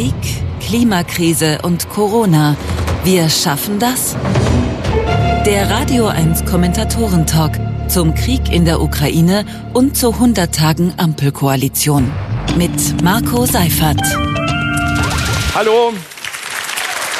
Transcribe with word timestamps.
Krieg, 0.00 0.14
Klimakrise 0.66 1.58
und 1.60 1.90
Corona. 1.90 2.56
Wir 3.04 3.28
schaffen 3.28 3.78
das? 3.78 4.16
Der 5.44 5.68
Radio 5.68 6.06
1 6.06 6.46
Kommentatoren-Talk 6.46 7.52
zum 7.88 8.14
Krieg 8.14 8.50
in 8.50 8.64
der 8.64 8.80
Ukraine 8.80 9.44
und 9.74 9.98
zu 9.98 10.14
100 10.14 10.54
Tagen 10.54 10.94
Ampelkoalition. 10.96 12.10
Mit 12.56 13.02
Marco 13.02 13.44
Seifert. 13.44 14.00
Hallo, 15.54 15.92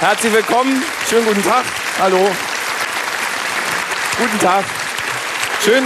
herzlich 0.01 0.33
willkommen. 0.33 0.83
Schönen 1.07 1.27
guten 1.27 1.43
Tag. 1.43 1.65
Hallo. 2.01 2.31
Guten 4.17 4.39
Tag. 4.39 4.65
Schön, 5.63 5.85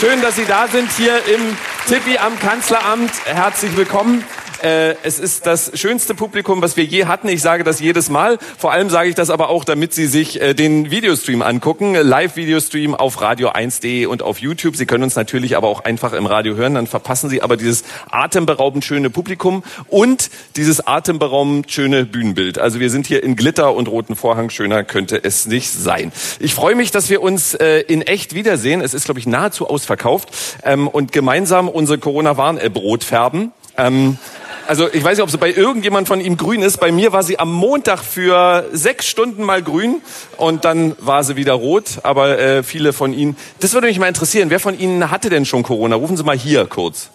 schön, 0.00 0.20
dass 0.22 0.34
Sie 0.34 0.44
da 0.44 0.66
sind 0.66 0.90
hier 0.90 1.24
im 1.32 1.56
Tippi 1.86 2.18
am 2.18 2.36
Kanzleramt. 2.40 3.12
Herzlich 3.26 3.76
willkommen. 3.76 4.24
Äh, 4.66 4.96
es 5.04 5.20
ist 5.20 5.46
das 5.46 5.70
schönste 5.78 6.16
Publikum, 6.16 6.60
was 6.60 6.76
wir 6.76 6.82
je 6.82 7.04
hatten. 7.04 7.28
Ich 7.28 7.40
sage 7.40 7.62
das 7.62 7.78
jedes 7.78 8.10
Mal. 8.10 8.36
Vor 8.58 8.72
allem 8.72 8.90
sage 8.90 9.08
ich 9.08 9.14
das 9.14 9.30
aber 9.30 9.48
auch, 9.48 9.62
damit 9.62 9.94
Sie 9.94 10.06
sich 10.06 10.40
äh, 10.40 10.54
den 10.54 10.90
Videostream 10.90 11.40
angucken. 11.40 11.94
Live-Videostream 11.94 12.96
auf 12.96 13.22
radio1.de 13.22 14.06
und 14.06 14.22
auf 14.22 14.40
YouTube. 14.40 14.74
Sie 14.74 14.84
können 14.84 15.04
uns 15.04 15.14
natürlich 15.14 15.56
aber 15.56 15.68
auch 15.68 15.84
einfach 15.84 16.12
im 16.14 16.26
Radio 16.26 16.56
hören. 16.56 16.74
Dann 16.74 16.88
verpassen 16.88 17.30
Sie 17.30 17.42
aber 17.42 17.56
dieses 17.56 17.84
atemberaubend 18.10 18.84
schöne 18.84 19.08
Publikum 19.08 19.62
und 19.86 20.30
dieses 20.56 20.84
atemberaubend 20.84 21.70
schöne 21.70 22.04
Bühnenbild. 22.04 22.58
Also 22.58 22.80
wir 22.80 22.90
sind 22.90 23.06
hier 23.06 23.22
in 23.22 23.36
Glitter 23.36 23.72
und 23.72 23.86
roten 23.86 24.16
Vorhang. 24.16 24.50
Schöner 24.50 24.82
könnte 24.82 25.22
es 25.22 25.46
nicht 25.46 25.70
sein. 25.70 26.10
Ich 26.40 26.56
freue 26.56 26.74
mich, 26.74 26.90
dass 26.90 27.08
wir 27.08 27.22
uns 27.22 27.54
äh, 27.54 27.82
in 27.82 28.02
echt 28.02 28.34
wiedersehen. 28.34 28.80
Es 28.80 28.94
ist, 28.94 29.04
glaube 29.04 29.20
ich, 29.20 29.28
nahezu 29.28 29.68
ausverkauft. 29.68 30.30
Ähm, 30.64 30.88
und 30.88 31.12
gemeinsam 31.12 31.68
unsere 31.68 31.98
Corona-Warn-Brot 31.98 33.04
färben. 33.04 33.52
Ähm, 33.78 34.18
also 34.66 34.88
ich 34.92 35.02
weiß 35.02 35.16
nicht, 35.16 35.22
ob 35.22 35.30
sie 35.30 35.38
bei 35.38 35.52
irgendjemand 35.52 36.08
von 36.08 36.20
ihm 36.20 36.36
grün 36.36 36.62
ist. 36.62 36.78
Bei 36.78 36.92
mir 36.92 37.12
war 37.12 37.22
sie 37.22 37.38
am 37.38 37.52
Montag 37.52 38.02
für 38.02 38.66
sechs 38.72 39.06
Stunden 39.06 39.42
mal 39.42 39.62
grün 39.62 40.02
und 40.36 40.64
dann 40.64 40.96
war 41.00 41.24
sie 41.24 41.36
wieder 41.36 41.54
rot. 41.54 42.00
Aber 42.02 42.38
äh, 42.38 42.62
viele 42.62 42.92
von 42.92 43.12
Ihnen, 43.12 43.36
das 43.60 43.74
würde 43.74 43.86
mich 43.86 43.98
mal 43.98 44.08
interessieren. 44.08 44.50
Wer 44.50 44.60
von 44.60 44.78
Ihnen 44.78 45.10
hatte 45.10 45.30
denn 45.30 45.44
schon 45.44 45.62
Corona? 45.62 45.96
Rufen 45.96 46.16
Sie 46.16 46.24
mal 46.24 46.36
hier 46.36 46.66
kurz. 46.66 47.10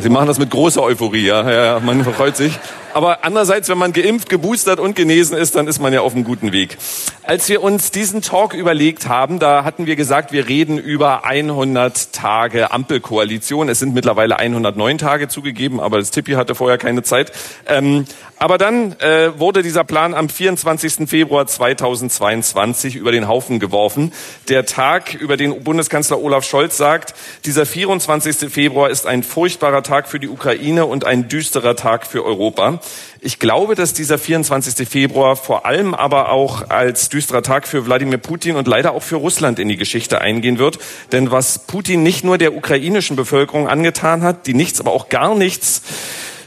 Sie 0.00 0.08
machen 0.08 0.26
das 0.26 0.38
mit 0.38 0.50
großer 0.50 0.82
Euphorie, 0.82 1.26
ja, 1.26 1.50
ja 1.50 1.80
man 1.80 2.02
freut 2.04 2.36
sich. 2.36 2.58
Aber 2.94 3.24
andererseits, 3.24 3.68
wenn 3.68 3.78
man 3.78 3.92
geimpft, 3.92 4.28
geboostert 4.28 4.78
und 4.78 4.94
genesen 4.96 5.36
ist, 5.36 5.54
dann 5.54 5.66
ist 5.66 5.80
man 5.80 5.92
ja 5.92 6.02
auf 6.02 6.14
einem 6.14 6.24
guten 6.24 6.52
Weg. 6.52 6.76
Als 7.22 7.48
wir 7.48 7.62
uns 7.62 7.90
diesen 7.90 8.20
Talk 8.20 8.52
überlegt 8.52 9.08
haben, 9.08 9.38
da 9.38 9.64
hatten 9.64 9.86
wir 9.86 9.96
gesagt, 9.96 10.32
wir 10.32 10.48
reden 10.48 10.78
über 10.78 11.24
100 11.24 12.12
Tage 12.12 12.70
Ampelkoalition. 12.70 13.68
Es 13.68 13.78
sind 13.78 13.94
mittlerweile 13.94 14.38
109 14.38 14.98
Tage 14.98 15.28
zugegeben, 15.28 15.80
aber 15.80 15.98
das 15.98 16.10
Tippi 16.10 16.32
hatte 16.32 16.54
vorher 16.54 16.78
keine 16.78 17.02
Zeit. 17.02 17.32
Ähm, 17.66 18.06
aber 18.42 18.58
dann 18.58 18.98
äh, 18.98 19.38
wurde 19.38 19.62
dieser 19.62 19.84
Plan 19.84 20.14
am 20.14 20.28
24. 20.28 21.08
Februar 21.08 21.46
2022 21.46 22.96
über 22.96 23.12
den 23.12 23.28
Haufen 23.28 23.60
geworfen. 23.60 24.12
Der 24.48 24.66
Tag, 24.66 25.14
über 25.14 25.36
den 25.36 25.62
Bundeskanzler 25.62 26.20
Olaf 26.20 26.44
Scholz 26.44 26.76
sagt, 26.76 27.14
dieser 27.44 27.66
24. 27.66 28.52
Februar 28.52 28.90
ist 28.90 29.06
ein 29.06 29.22
furchtbarer 29.22 29.84
Tag 29.84 30.08
für 30.08 30.18
die 30.18 30.28
Ukraine 30.28 30.86
und 30.86 31.04
ein 31.04 31.28
düsterer 31.28 31.76
Tag 31.76 32.04
für 32.04 32.24
Europa. 32.24 32.80
Ich 33.20 33.38
glaube, 33.38 33.74
dass 33.74 33.92
dieser 33.92 34.18
24. 34.18 34.88
Februar 34.88 35.36
vor 35.36 35.64
allem 35.66 35.94
aber 35.94 36.30
auch 36.30 36.70
als 36.70 37.08
düsterer 37.08 37.42
Tag 37.42 37.68
für 37.68 37.86
Wladimir 37.86 38.18
Putin 38.18 38.56
und 38.56 38.66
leider 38.66 38.92
auch 38.92 39.02
für 39.02 39.16
Russland 39.16 39.58
in 39.58 39.68
die 39.68 39.76
Geschichte 39.76 40.20
eingehen 40.20 40.58
wird. 40.58 40.78
Denn 41.12 41.30
was 41.30 41.60
Putin 41.60 42.02
nicht 42.02 42.24
nur 42.24 42.38
der 42.38 42.54
ukrainischen 42.54 43.16
Bevölkerung 43.16 43.68
angetan 43.68 44.22
hat, 44.22 44.46
die 44.46 44.54
nichts, 44.54 44.80
aber 44.80 44.92
auch 44.92 45.08
gar 45.08 45.34
nichts 45.34 45.82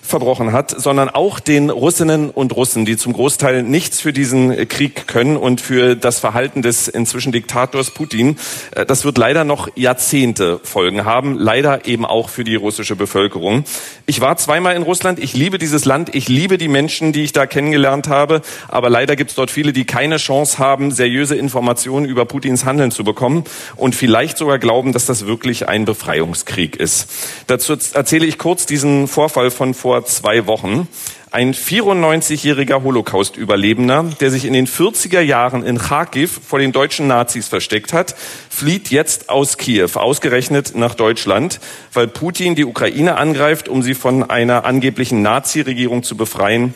verbrochen 0.05 0.51
hat, 0.51 0.73
sondern 0.79 1.09
auch 1.09 1.39
den 1.39 1.69
Russinnen 1.69 2.29
und 2.29 2.55
Russen, 2.55 2.85
die 2.85 2.97
zum 2.97 3.13
Großteil 3.13 3.63
nichts 3.63 3.99
für 3.99 4.13
diesen 4.13 4.67
Krieg 4.67 5.07
können 5.07 5.37
und 5.37 5.61
für 5.61 5.95
das 5.95 6.19
Verhalten 6.19 6.61
des 6.61 6.87
inzwischen 6.87 7.31
Diktators 7.31 7.91
Putin. 7.91 8.37
Äh, 8.75 8.85
das 8.85 9.05
wird 9.05 9.17
leider 9.17 9.43
noch 9.43 9.67
Jahrzehnte 9.75 10.59
Folgen 10.63 11.05
haben, 11.05 11.37
leider 11.37 11.85
eben 11.85 12.05
auch 12.05 12.29
für 12.29 12.43
die 12.43 12.55
russische 12.55 12.95
Bevölkerung. 12.95 13.63
Ich 14.05 14.21
war 14.21 14.37
zweimal 14.37 14.75
in 14.75 14.83
Russland, 14.83 15.19
ich 15.19 15.33
liebe 15.33 15.57
dieses 15.57 15.85
Land, 15.85 16.13
ich 16.13 16.29
liebe 16.29 16.57
die 16.57 16.67
Menschen, 16.67 17.11
die 17.11 17.23
ich 17.23 17.33
da 17.33 17.45
kennengelernt 17.45 18.07
habe, 18.07 18.41
aber 18.67 18.89
leider 18.89 19.15
gibt 19.15 19.31
es 19.31 19.35
dort 19.35 19.51
viele, 19.51 19.73
die 19.73 19.85
keine 19.85 20.17
Chance 20.17 20.59
haben, 20.59 20.91
seriöse 20.91 21.35
Informationen 21.35 22.05
über 22.05 22.25
Putins 22.25 22.65
Handeln 22.65 22.91
zu 22.91 23.03
bekommen 23.03 23.43
und 23.75 23.95
vielleicht 23.95 24.37
sogar 24.37 24.59
glauben, 24.59 24.93
dass 24.93 25.05
das 25.05 25.25
wirklich 25.25 25.67
ein 25.67 25.85
Befreiungskrieg 25.85 26.75
ist. 26.75 27.09
Dazu 27.47 27.75
erzähle 27.93 28.25
ich 28.25 28.37
kurz 28.37 28.65
diesen 28.65 29.07
Vorfall 29.07 29.51
von 29.51 29.73
vor 29.73 29.94
vor 29.95 30.05
zwei 30.05 30.45
Wochen. 30.45 30.89
Ein 31.31 31.53
94-jähriger 31.53 32.83
Holocaust-Überlebender, 32.83 34.03
der 34.19 34.29
sich 34.29 34.43
in 34.43 34.51
den 34.51 34.67
40er 34.67 35.21
Jahren 35.21 35.65
in 35.65 35.77
Kharkiv 35.77 36.41
vor 36.45 36.59
den 36.59 36.73
deutschen 36.73 37.07
Nazis 37.07 37.47
versteckt 37.47 37.93
hat, 37.93 38.13
flieht 38.49 38.89
jetzt 38.91 39.29
aus 39.29 39.57
Kiew, 39.57 39.91
ausgerechnet 39.93 40.75
nach 40.75 40.95
Deutschland, 40.95 41.61
weil 41.93 42.09
Putin 42.09 42.55
die 42.55 42.65
Ukraine 42.65 43.15
angreift, 43.15 43.69
um 43.69 43.83
sie 43.83 43.93
von 43.93 44.29
einer 44.29 44.65
angeblichen 44.65 45.21
Nazi-Regierung 45.21 46.03
zu 46.03 46.17
befreien, 46.17 46.73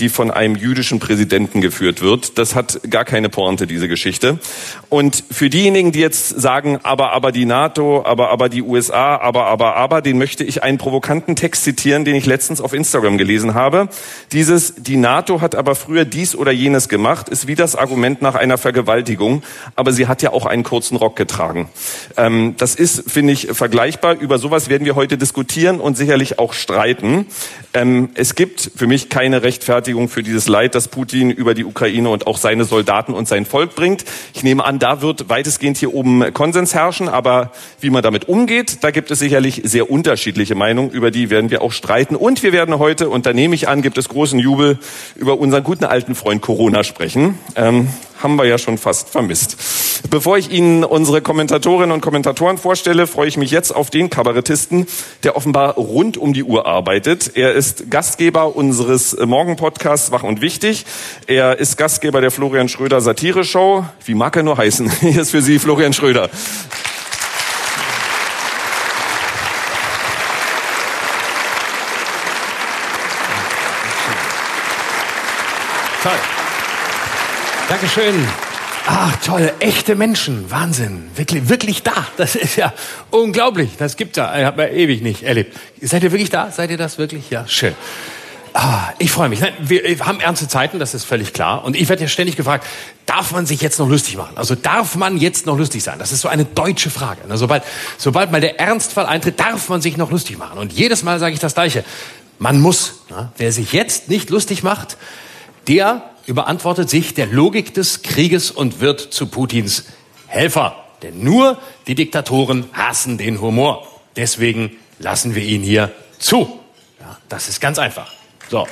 die 0.00 0.08
von 0.08 0.30
einem 0.30 0.56
jüdischen 0.56 0.98
Präsidenten 0.98 1.60
geführt 1.60 2.00
wird. 2.00 2.38
Das 2.38 2.54
hat 2.54 2.80
gar 2.88 3.04
keine 3.04 3.28
Pointe, 3.28 3.66
diese 3.66 3.86
Geschichte. 3.86 4.38
Und 4.88 5.22
für 5.30 5.50
diejenigen, 5.50 5.92
die 5.92 6.00
jetzt 6.00 6.28
sagen, 6.40 6.80
aber, 6.82 7.12
aber 7.12 7.32
die 7.32 7.44
NATO, 7.44 8.04
aber, 8.04 8.30
aber 8.30 8.48
die 8.48 8.62
USA, 8.62 9.16
aber, 9.16 9.46
aber, 9.46 9.76
aber, 9.76 10.02
den 10.02 10.18
möchte 10.18 10.42
ich 10.42 10.62
einen 10.62 10.78
provokanten 10.78 11.36
Text 11.36 11.64
zitieren, 11.64 12.04
den 12.04 12.16
ich 12.16 12.26
letztens 12.26 12.60
auf 12.60 12.72
Instagram 12.72 13.18
gelesen 13.18 13.54
habe. 13.54 13.88
Dieses, 14.32 14.74
die 14.76 14.96
NATO 14.96 15.40
hat 15.40 15.54
aber 15.54 15.74
früher 15.74 16.04
dies 16.04 16.34
oder 16.34 16.50
jenes 16.50 16.88
gemacht, 16.88 17.28
ist 17.28 17.46
wie 17.46 17.54
das 17.54 17.76
Argument 17.76 18.22
nach 18.22 18.34
einer 18.34 18.58
Vergewaltigung, 18.58 19.42
aber 19.76 19.92
sie 19.92 20.06
hat 20.06 20.22
ja 20.22 20.32
auch 20.32 20.46
einen 20.46 20.62
kurzen 20.62 20.96
Rock 20.96 21.16
getragen. 21.16 21.68
Ähm, 22.16 22.54
das 22.56 22.74
ist, 22.74 23.10
finde 23.10 23.34
ich, 23.34 23.48
vergleichbar. 23.52 24.18
Über 24.18 24.38
sowas 24.38 24.70
werden 24.70 24.86
wir 24.86 24.96
heute 24.96 25.18
diskutieren 25.18 25.78
und 25.78 25.96
sicherlich 25.96 26.38
auch 26.38 26.54
streiten. 26.54 27.26
Ähm, 27.74 28.08
es 28.14 28.34
gibt 28.34 28.70
für 28.74 28.86
mich 28.86 29.10
keine 29.10 29.42
Rechtfertigung 29.42 29.89
für 30.08 30.22
dieses 30.22 30.48
Leid, 30.48 30.74
das 30.74 30.88
Putin 30.88 31.30
über 31.30 31.54
die 31.54 31.64
Ukraine 31.64 32.08
und 32.10 32.26
auch 32.26 32.38
seine 32.38 32.64
Soldaten 32.64 33.12
und 33.12 33.28
sein 33.28 33.46
Volk 33.46 33.74
bringt. 33.74 34.04
Ich 34.34 34.42
nehme 34.42 34.64
an, 34.64 34.78
da 34.78 35.02
wird 35.02 35.28
weitestgehend 35.28 35.76
hier 35.76 35.94
oben 35.94 36.32
Konsens 36.32 36.74
herrschen, 36.74 37.08
aber 37.08 37.52
wie 37.80 37.90
man 37.90 38.02
damit 38.02 38.28
umgeht, 38.28 38.78
da 38.82 38.90
gibt 38.90 39.10
es 39.10 39.18
sicherlich 39.18 39.62
sehr 39.64 39.90
unterschiedliche 39.90 40.54
Meinungen, 40.54 40.90
über 40.90 41.10
die 41.10 41.30
werden 41.30 41.50
wir 41.50 41.62
auch 41.62 41.72
streiten. 41.72 42.16
Und 42.16 42.42
wir 42.42 42.52
werden 42.52 42.78
heute, 42.78 43.08
und 43.08 43.26
da 43.26 43.32
nehme 43.32 43.54
ich 43.54 43.68
an, 43.68 43.82
gibt 43.82 43.98
es 43.98 44.08
großen 44.08 44.38
Jubel, 44.38 44.78
über 45.16 45.38
unseren 45.38 45.64
guten 45.64 45.84
alten 45.84 46.14
Freund 46.14 46.42
Corona 46.42 46.84
sprechen. 46.84 47.38
Ähm, 47.56 47.88
haben 48.22 48.36
wir 48.36 48.44
ja 48.44 48.58
schon 48.58 48.78
fast 48.78 49.08
vermisst. 49.08 49.56
Bevor 50.08 50.38
ich 50.38 50.50
Ihnen 50.50 50.82
unsere 50.82 51.20
Kommentatorinnen 51.20 51.92
und 51.92 52.00
Kommentatoren 52.00 52.58
vorstelle, 52.58 53.06
freue 53.06 53.28
ich 53.28 53.36
mich 53.36 53.50
jetzt 53.50 53.74
auf 53.74 53.90
den 53.90 54.08
Kabarettisten, 54.08 54.86
der 55.22 55.36
offenbar 55.36 55.74
rund 55.74 56.16
um 56.16 56.32
die 56.32 56.42
Uhr 56.42 56.66
arbeitet. 56.66 57.36
Er 57.36 57.52
ist 57.52 57.90
Gastgeber 57.90 58.56
unseres 58.56 59.16
Morgenpodcasts 59.16 60.10
Wach 60.10 60.22
und 60.22 60.40
Wichtig. 60.40 60.86
Er 61.26 61.58
ist 61.58 61.76
Gastgeber 61.76 62.20
der 62.20 62.30
Florian 62.30 62.68
Schröder 62.68 63.00
Satire 63.00 63.44
Show. 63.44 63.84
Wie 64.04 64.14
mag 64.14 64.36
er 64.36 64.42
nur 64.42 64.56
heißen? 64.56 64.90
Hier 65.00 65.20
ist 65.20 65.30
für 65.30 65.42
Sie 65.42 65.58
Florian 65.58 65.92
Schröder. 65.92 66.30
Toll. 76.02 76.12
Dankeschön. 77.68 78.26
Ach, 78.86 79.16
toll, 79.24 79.52
echte 79.60 79.94
Menschen, 79.94 80.50
Wahnsinn, 80.50 81.10
wirklich, 81.14 81.48
wirklich 81.48 81.82
da. 81.82 82.06
Das 82.16 82.34
ist 82.34 82.56
ja 82.56 82.72
unglaublich. 83.10 83.70
Das 83.78 83.96
gibt's 83.96 84.16
ja, 84.16 84.36
ich 84.38 84.44
habe 84.44 84.62
ja 84.62 84.68
ewig 84.68 85.02
nicht 85.02 85.22
erlebt. 85.22 85.56
Seid 85.80 86.02
ihr 86.02 86.12
wirklich 86.12 86.30
da? 86.30 86.50
Seid 86.50 86.70
ihr 86.70 86.78
das 86.78 86.98
wirklich? 86.98 87.30
Ja, 87.30 87.46
schön. 87.46 87.74
Ah, 88.52 88.88
ich 88.98 89.12
freue 89.12 89.28
mich. 89.28 89.40
Wir 89.60 89.98
haben 90.00 90.20
ernste 90.20 90.48
Zeiten, 90.48 90.80
das 90.80 90.94
ist 90.94 91.04
völlig 91.04 91.32
klar. 91.32 91.64
Und 91.64 91.76
ich 91.76 91.88
werde 91.88 92.02
ja 92.02 92.08
ständig 92.08 92.36
gefragt, 92.36 92.66
darf 93.06 93.30
man 93.30 93.46
sich 93.46 93.60
jetzt 93.60 93.78
noch 93.78 93.88
lustig 93.88 94.16
machen? 94.16 94.36
Also 94.36 94.56
darf 94.56 94.96
man 94.96 95.18
jetzt 95.18 95.46
noch 95.46 95.56
lustig 95.56 95.84
sein? 95.84 96.00
Das 96.00 96.10
ist 96.10 96.22
so 96.22 96.28
eine 96.28 96.44
deutsche 96.44 96.90
Frage. 96.90 97.20
Sobald, 97.36 97.62
sobald 97.96 98.32
mal 98.32 98.40
der 98.40 98.58
Ernstfall 98.58 99.06
eintritt, 99.06 99.38
darf 99.38 99.68
man 99.68 99.80
sich 99.80 99.96
noch 99.96 100.10
lustig 100.10 100.36
machen. 100.36 100.58
Und 100.58 100.72
jedes 100.72 101.04
Mal 101.04 101.20
sage 101.20 101.32
ich 101.32 101.40
das 101.40 101.54
Gleiche. 101.54 101.84
Man 102.38 102.60
muss. 102.60 103.02
Wer 103.36 103.52
sich 103.52 103.72
jetzt 103.72 104.08
nicht 104.08 104.30
lustig 104.30 104.64
macht, 104.64 104.96
der 105.68 106.09
überantwortet 106.26 106.90
sich 106.90 107.14
der 107.14 107.26
Logik 107.26 107.74
des 107.74 108.02
Krieges 108.02 108.50
und 108.50 108.80
wird 108.80 109.00
zu 109.00 109.26
Putins 109.26 109.84
Helfer. 110.26 110.76
Denn 111.02 111.22
nur 111.24 111.58
die 111.86 111.94
Diktatoren 111.94 112.68
hassen 112.72 113.18
den 113.18 113.40
Humor. 113.40 113.86
Deswegen 114.16 114.76
lassen 114.98 115.34
wir 115.34 115.42
ihn 115.42 115.62
hier 115.62 115.92
zu. 116.18 116.60
Ja, 117.00 117.18
das 117.28 117.48
ist 117.48 117.60
ganz 117.60 117.78
einfach. 117.78 118.12
So, 118.50 118.66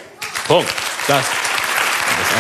Punkt. 0.47 0.73
Das, 1.07 1.25
das 1.25 2.39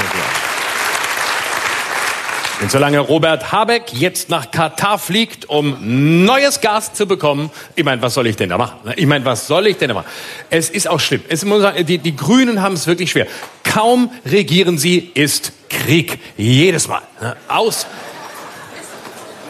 Und 2.60 2.72
solange 2.72 2.98
Robert 2.98 3.52
Habeck 3.52 3.92
jetzt 3.92 4.30
nach 4.30 4.50
Katar 4.50 4.98
fliegt, 4.98 5.48
um 5.48 6.24
neues 6.24 6.60
Gas 6.60 6.92
zu 6.92 7.06
bekommen, 7.06 7.50
ich 7.76 7.84
meine, 7.84 8.02
was 8.02 8.14
soll 8.14 8.26
ich 8.26 8.34
denn 8.34 8.48
da 8.48 8.58
machen? 8.58 8.78
Ich 8.96 9.06
meine, 9.06 9.24
was 9.24 9.46
soll 9.46 9.68
ich 9.68 9.76
denn 9.76 9.88
da 9.88 9.94
machen? 9.94 10.08
Es 10.50 10.68
ist 10.68 10.88
auch 10.88 10.98
schlimm. 10.98 11.22
Es 11.28 11.44
muss 11.44 11.62
sagen, 11.62 11.86
die, 11.86 11.98
die 11.98 12.16
Grünen 12.16 12.60
haben 12.60 12.74
es 12.74 12.88
wirklich 12.88 13.12
schwer. 13.12 13.28
Kaum 13.62 14.10
regieren 14.26 14.76
sie, 14.76 15.10
ist 15.14 15.52
Krieg. 15.68 16.18
Jedes 16.36 16.88
Mal. 16.88 17.02
Aus 17.46 17.86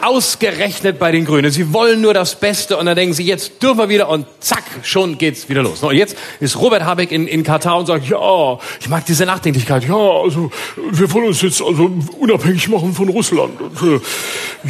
Ausgerechnet 0.01 0.99
bei 0.99 1.11
den 1.11 1.25
Grünen. 1.25 1.51
Sie 1.51 1.73
wollen 1.73 2.01
nur 2.01 2.13
das 2.13 2.39
Beste 2.39 2.77
und 2.77 2.85
dann 2.85 2.95
denken 2.95 3.13
sie, 3.13 3.23
jetzt 3.23 3.61
dürfen 3.61 3.79
wir 3.79 3.89
wieder 3.89 4.09
und 4.09 4.25
zack, 4.39 4.63
schon 4.83 5.17
geht's 5.17 5.49
wieder 5.49 5.61
los. 5.61 5.83
Und 5.83 5.95
jetzt 5.95 6.15
ist 6.39 6.57
Robert 6.59 6.83
Habeck 6.83 7.11
in, 7.11 7.27
in 7.27 7.43
Katar 7.43 7.77
und 7.77 7.87
sagt, 7.87 8.07
ja, 8.07 8.57
ich 8.79 8.87
mag 8.87 9.05
diese 9.05 9.25
Nachdenklichkeit. 9.25 9.87
Ja, 9.87 9.95
also 9.95 10.51
wir 10.91 11.11
wollen 11.13 11.27
uns 11.27 11.41
jetzt 11.41 11.61
also 11.61 11.91
unabhängig 12.17 12.69
machen 12.69 12.93
von 12.93 13.09
Russland. 13.09 13.59
Und, 13.59 13.81
äh, 13.81 13.99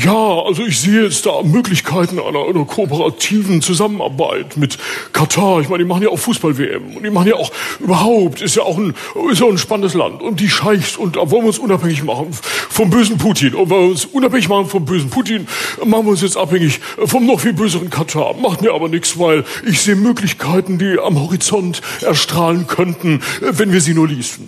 ja, 0.03 0.41
also 0.45 0.63
ich 0.65 0.79
sehe 0.79 1.03
jetzt 1.03 1.25
da 1.25 1.43
Möglichkeiten 1.43 2.19
einer, 2.19 2.47
einer 2.47 2.65
kooperativen 2.65 3.61
Zusammenarbeit 3.61 4.57
mit 4.57 4.77
Katar. 5.13 5.61
Ich 5.61 5.69
meine, 5.69 5.83
die 5.83 5.87
machen 5.87 6.03
ja 6.03 6.09
auch 6.09 6.19
Fußball-WM 6.19 6.95
und 6.97 7.03
die 7.03 7.09
machen 7.09 7.27
ja 7.27 7.35
auch 7.35 7.51
überhaupt, 7.79 8.41
ist 8.41 8.55
ja 8.55 8.63
auch 8.63 8.77
ein, 8.77 8.95
ist 9.31 9.41
ja 9.41 9.47
ein 9.47 9.57
spannendes 9.57 9.93
Land. 9.93 10.21
Und 10.21 10.39
die 10.39 10.49
Scheichs, 10.49 10.97
und 10.97 11.17
da 11.17 11.29
wollen 11.29 11.43
wir 11.43 11.47
uns 11.49 11.59
unabhängig 11.59 12.03
machen 12.03 12.31
vom 12.69 12.89
bösen 12.89 13.17
Putin. 13.17 13.53
Und 13.53 13.69
wollen 13.69 13.83
wir 13.83 13.91
uns 13.91 14.05
unabhängig 14.05 14.49
machen 14.49 14.65
vom 14.65 14.85
bösen 14.85 15.09
Putin. 15.09 15.18
Putin 15.19 15.49
machen 15.83 16.05
wir 16.05 16.11
uns 16.11 16.21
jetzt 16.21 16.37
abhängig 16.37 16.79
vom 17.05 17.25
noch 17.25 17.41
viel 17.41 17.51
böseren 17.51 17.89
Katar. 17.89 18.35
Macht 18.35 18.61
mir 18.61 18.73
aber 18.73 18.87
nichts, 18.87 19.19
weil 19.19 19.43
ich 19.65 19.81
sehe 19.81 19.97
Möglichkeiten, 19.97 20.77
die 20.77 20.97
am 20.97 21.19
Horizont 21.19 21.81
erstrahlen 21.99 22.67
könnten, 22.67 23.21
wenn 23.41 23.73
wir 23.73 23.81
sie 23.81 23.93
nur 23.93 24.07
ließen. 24.07 24.45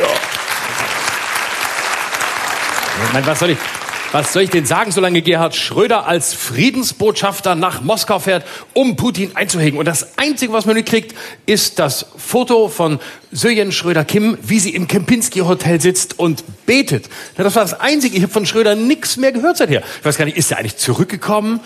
Ja. 0.00 0.06
Ich 3.06 3.12
meine, 3.12 3.26
was 3.26 3.38
soll 3.40 3.50
ich? 3.50 3.58
Was 4.14 4.32
soll 4.32 4.42
ich 4.42 4.50
denn 4.50 4.64
sagen, 4.64 4.92
solange 4.92 5.22
Gerhard 5.22 5.56
Schröder 5.56 6.06
als 6.06 6.34
Friedensbotschafter 6.34 7.56
nach 7.56 7.82
Moskau 7.82 8.20
fährt, 8.20 8.46
um 8.72 8.94
Putin 8.94 9.32
einzuhegen? 9.34 9.76
Und 9.76 9.86
das 9.86 10.16
Einzige, 10.18 10.52
was 10.52 10.66
man 10.66 10.76
mitkriegt, 10.76 11.16
ist 11.46 11.80
das 11.80 12.06
Foto 12.16 12.68
von 12.68 13.00
Söjen 13.32 13.72
Schröder-Kim, 13.72 14.38
wie 14.40 14.60
sie 14.60 14.70
im 14.72 14.86
Kempinski-Hotel 14.86 15.80
sitzt 15.80 16.16
und 16.16 16.44
betet. 16.64 17.06
Das 17.36 17.56
war 17.56 17.64
das 17.64 17.80
Einzige. 17.80 18.16
Ich 18.16 18.22
habe 18.22 18.32
von 18.32 18.46
Schröder 18.46 18.76
nichts 18.76 19.16
mehr 19.16 19.32
gehört 19.32 19.56
seither. 19.56 19.82
Ich 19.98 20.04
weiß 20.04 20.16
gar 20.16 20.26
nicht, 20.26 20.36
ist 20.36 20.48
er 20.52 20.58
eigentlich 20.58 20.76
zurückgekommen? 20.76 21.58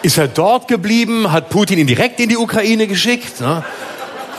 Ist 0.00 0.16
er 0.16 0.28
dort 0.28 0.66
geblieben? 0.66 1.30
Hat 1.30 1.50
Putin 1.50 1.78
ihn 1.78 1.86
direkt 1.86 2.20
in 2.20 2.30
die 2.30 2.38
Ukraine 2.38 2.86
geschickt? 2.86 3.42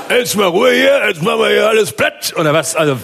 Jetzt 0.09 0.35
mal 0.35 0.47
Ruhe 0.47 0.71
hier, 0.71 1.07
jetzt 1.07 1.21
machen 1.21 1.39
wir 1.39 1.49
hier 1.49 1.69
alles 1.69 1.91
platt. 1.91 2.33
Oder 2.35 2.51
was? 2.51 2.75
Also, 2.75 2.97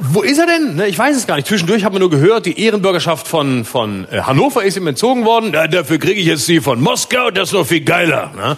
wo 0.00 0.22
ist 0.22 0.38
er 0.38 0.46
denn? 0.46 0.76
Ne, 0.76 0.86
ich 0.86 0.98
weiß 0.98 1.16
es 1.16 1.26
gar 1.26 1.36
nicht. 1.36 1.48
Zwischendurch 1.48 1.84
haben 1.84 1.94
wir 1.94 2.00
nur 2.00 2.10
gehört, 2.10 2.46
die 2.46 2.60
Ehrenbürgerschaft 2.60 3.26
von, 3.26 3.64
von 3.64 4.06
äh, 4.10 4.20
Hannover 4.20 4.62
ist 4.62 4.76
ihm 4.76 4.86
entzogen 4.86 5.24
worden. 5.24 5.52
Dafür 5.52 5.98
kriege 5.98 6.20
ich 6.20 6.26
jetzt 6.26 6.46
die 6.48 6.60
von 6.60 6.80
Moskau, 6.80 7.30
das 7.30 7.48
ist 7.48 7.54
noch 7.54 7.66
viel 7.66 7.80
geiler. 7.80 8.32
Ne? 8.36 8.56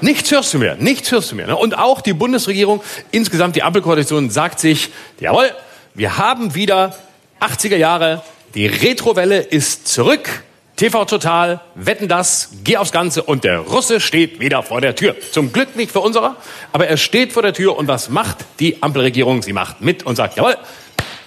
Nichts 0.00 0.30
hörst 0.32 0.52
du 0.52 0.58
mehr, 0.58 0.74
nichts 0.76 1.12
hörst 1.12 1.30
du 1.30 1.36
mehr. 1.36 1.46
Ne? 1.46 1.56
Und 1.56 1.78
auch 1.78 2.00
die 2.00 2.12
Bundesregierung, 2.12 2.82
insgesamt 3.12 3.54
die 3.54 3.62
Ampelkoalition, 3.62 4.30
sagt 4.30 4.58
sich, 4.58 4.90
jawohl, 5.20 5.50
wir 5.94 6.18
haben 6.18 6.54
wieder 6.54 6.96
80er 7.40 7.76
Jahre, 7.76 8.22
die 8.54 8.66
Retrowelle 8.66 9.38
ist 9.38 9.86
zurück. 9.86 10.28
TV 10.76 11.04
Total, 11.04 11.60
wetten 11.74 12.08
das, 12.08 12.50
geh 12.64 12.76
aufs 12.76 12.92
Ganze 12.92 13.22
und 13.22 13.44
der 13.44 13.58
Russe 13.58 14.00
steht 14.00 14.40
wieder 14.40 14.62
vor 14.62 14.80
der 14.80 14.94
Tür. 14.94 15.14
Zum 15.30 15.52
Glück 15.52 15.76
nicht 15.76 15.92
für 15.92 16.00
unserer, 16.00 16.36
aber 16.72 16.88
er 16.88 16.96
steht 16.96 17.32
vor 17.32 17.42
der 17.42 17.52
Tür 17.52 17.76
und 17.76 17.88
was 17.88 18.08
macht 18.08 18.38
die 18.58 18.82
Ampelregierung? 18.82 19.42
Sie 19.42 19.52
macht 19.52 19.80
mit 19.80 20.04
und 20.04 20.16
sagt, 20.16 20.36
jawohl, 20.36 20.56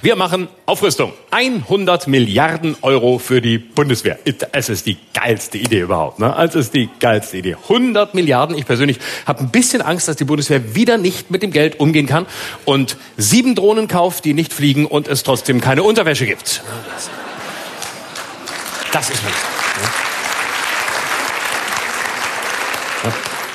wir 0.05 0.15
machen 0.15 0.49
Aufrüstung. 0.67 1.13
100 1.31 2.07
Milliarden 2.07 2.77
Euro 2.83 3.17
für 3.17 3.41
die 3.41 3.57
Bundeswehr. 3.57 4.19
Es 4.51 4.69
ist 4.69 4.85
die 4.85 4.97
geilste 5.15 5.57
Idee 5.57 5.79
überhaupt. 5.79 6.19
Ne? 6.19 6.35
Es 6.37 6.53
ist 6.53 6.75
die 6.75 6.89
geilste 6.99 7.37
Idee. 7.37 7.55
100 7.63 8.13
Milliarden. 8.13 8.55
Ich 8.55 8.67
persönlich 8.67 8.99
habe 9.25 9.39
ein 9.39 9.49
bisschen 9.49 9.81
Angst, 9.81 10.07
dass 10.07 10.15
die 10.15 10.25
Bundeswehr 10.25 10.75
wieder 10.75 10.99
nicht 10.99 11.31
mit 11.31 11.41
dem 11.41 11.49
Geld 11.49 11.79
umgehen 11.79 12.05
kann 12.05 12.27
und 12.65 12.97
sieben 13.17 13.55
Drohnen 13.55 13.87
kauft, 13.87 14.25
die 14.25 14.35
nicht 14.35 14.53
fliegen 14.53 14.85
und 14.85 15.07
es 15.07 15.23
trotzdem 15.23 15.59
keine 15.59 15.81
Unterwäsche 15.81 16.27
gibt. 16.27 16.61
Das 18.95 19.09
ist 19.09 19.21
was. 19.25 19.33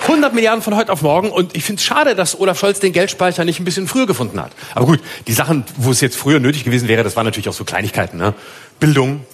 100 0.02 0.34
Milliarden 0.34 0.60
von 0.60 0.76
heute 0.76 0.92
auf 0.92 1.00
morgen 1.00 1.30
und 1.30 1.56
ich 1.56 1.64
finde 1.64 1.80
es 1.80 1.86
schade, 1.86 2.14
dass 2.14 2.38
Olaf 2.38 2.58
Scholz 2.58 2.78
den 2.78 2.92
Geldspeicher 2.92 3.46
nicht 3.46 3.58
ein 3.58 3.64
bisschen 3.64 3.88
früher 3.88 4.06
gefunden 4.06 4.38
hat. 4.38 4.52
Aber 4.74 4.84
gut, 4.84 5.00
die 5.28 5.32
Sachen, 5.32 5.64
wo 5.78 5.92
es 5.92 6.02
jetzt 6.02 6.18
früher 6.18 6.40
nötig 6.40 6.64
gewesen 6.64 6.88
wäre, 6.88 7.02
das 7.04 7.16
waren 7.16 7.24
natürlich 7.24 7.48
auch 7.48 7.54
so 7.54 7.64
Kleinigkeiten. 7.64 8.18
Ne? 8.18 8.34
Bildung, 8.80 9.24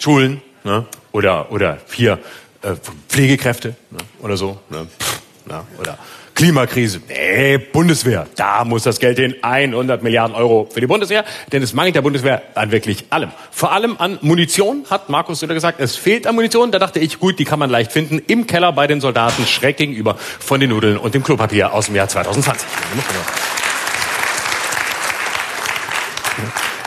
Schulen 0.00 0.42
ne? 0.64 0.84
oder, 1.12 1.52
oder 1.52 1.78
hier 1.92 2.18
äh, 2.62 2.74
Pflegekräfte 3.08 3.76
ne? 3.92 3.98
oder 4.20 4.36
so. 4.36 4.58
Ne? 4.68 4.88
Pff, 4.98 5.20
ne? 5.46 5.62
Oder 5.78 5.96
Klimakrise. 6.42 7.00
Nee, 7.06 7.56
Bundeswehr. 7.56 8.26
Da 8.34 8.64
muss 8.64 8.82
das 8.82 8.98
Geld 8.98 9.16
hin. 9.16 9.36
100 9.42 10.02
Milliarden 10.02 10.34
Euro 10.34 10.68
für 10.68 10.80
die 10.80 10.88
Bundeswehr. 10.88 11.24
Denn 11.52 11.62
es 11.62 11.72
mangelt 11.72 11.94
der 11.94 12.02
Bundeswehr 12.02 12.42
an 12.56 12.72
wirklich 12.72 13.04
allem. 13.10 13.30
Vor 13.52 13.70
allem 13.70 13.94
an 13.98 14.18
Munition, 14.22 14.84
hat 14.90 15.08
Markus 15.08 15.38
Söder 15.38 15.54
gesagt. 15.54 15.78
Es 15.78 15.94
fehlt 15.94 16.26
an 16.26 16.34
Munition. 16.34 16.72
Da 16.72 16.80
dachte 16.80 16.98
ich, 16.98 17.20
gut, 17.20 17.38
die 17.38 17.44
kann 17.44 17.60
man 17.60 17.70
leicht 17.70 17.92
finden. 17.92 18.20
Im 18.26 18.48
Keller 18.48 18.72
bei 18.72 18.88
den 18.88 19.00
Soldaten, 19.00 19.46
schräg 19.46 19.76
gegenüber 19.76 20.16
von 20.40 20.58
den 20.58 20.70
Nudeln 20.70 20.96
und 20.96 21.14
dem 21.14 21.22
Klopapier 21.22 21.72
aus 21.72 21.86
dem 21.86 21.94
Jahr 21.94 22.08
2020. 22.08 22.66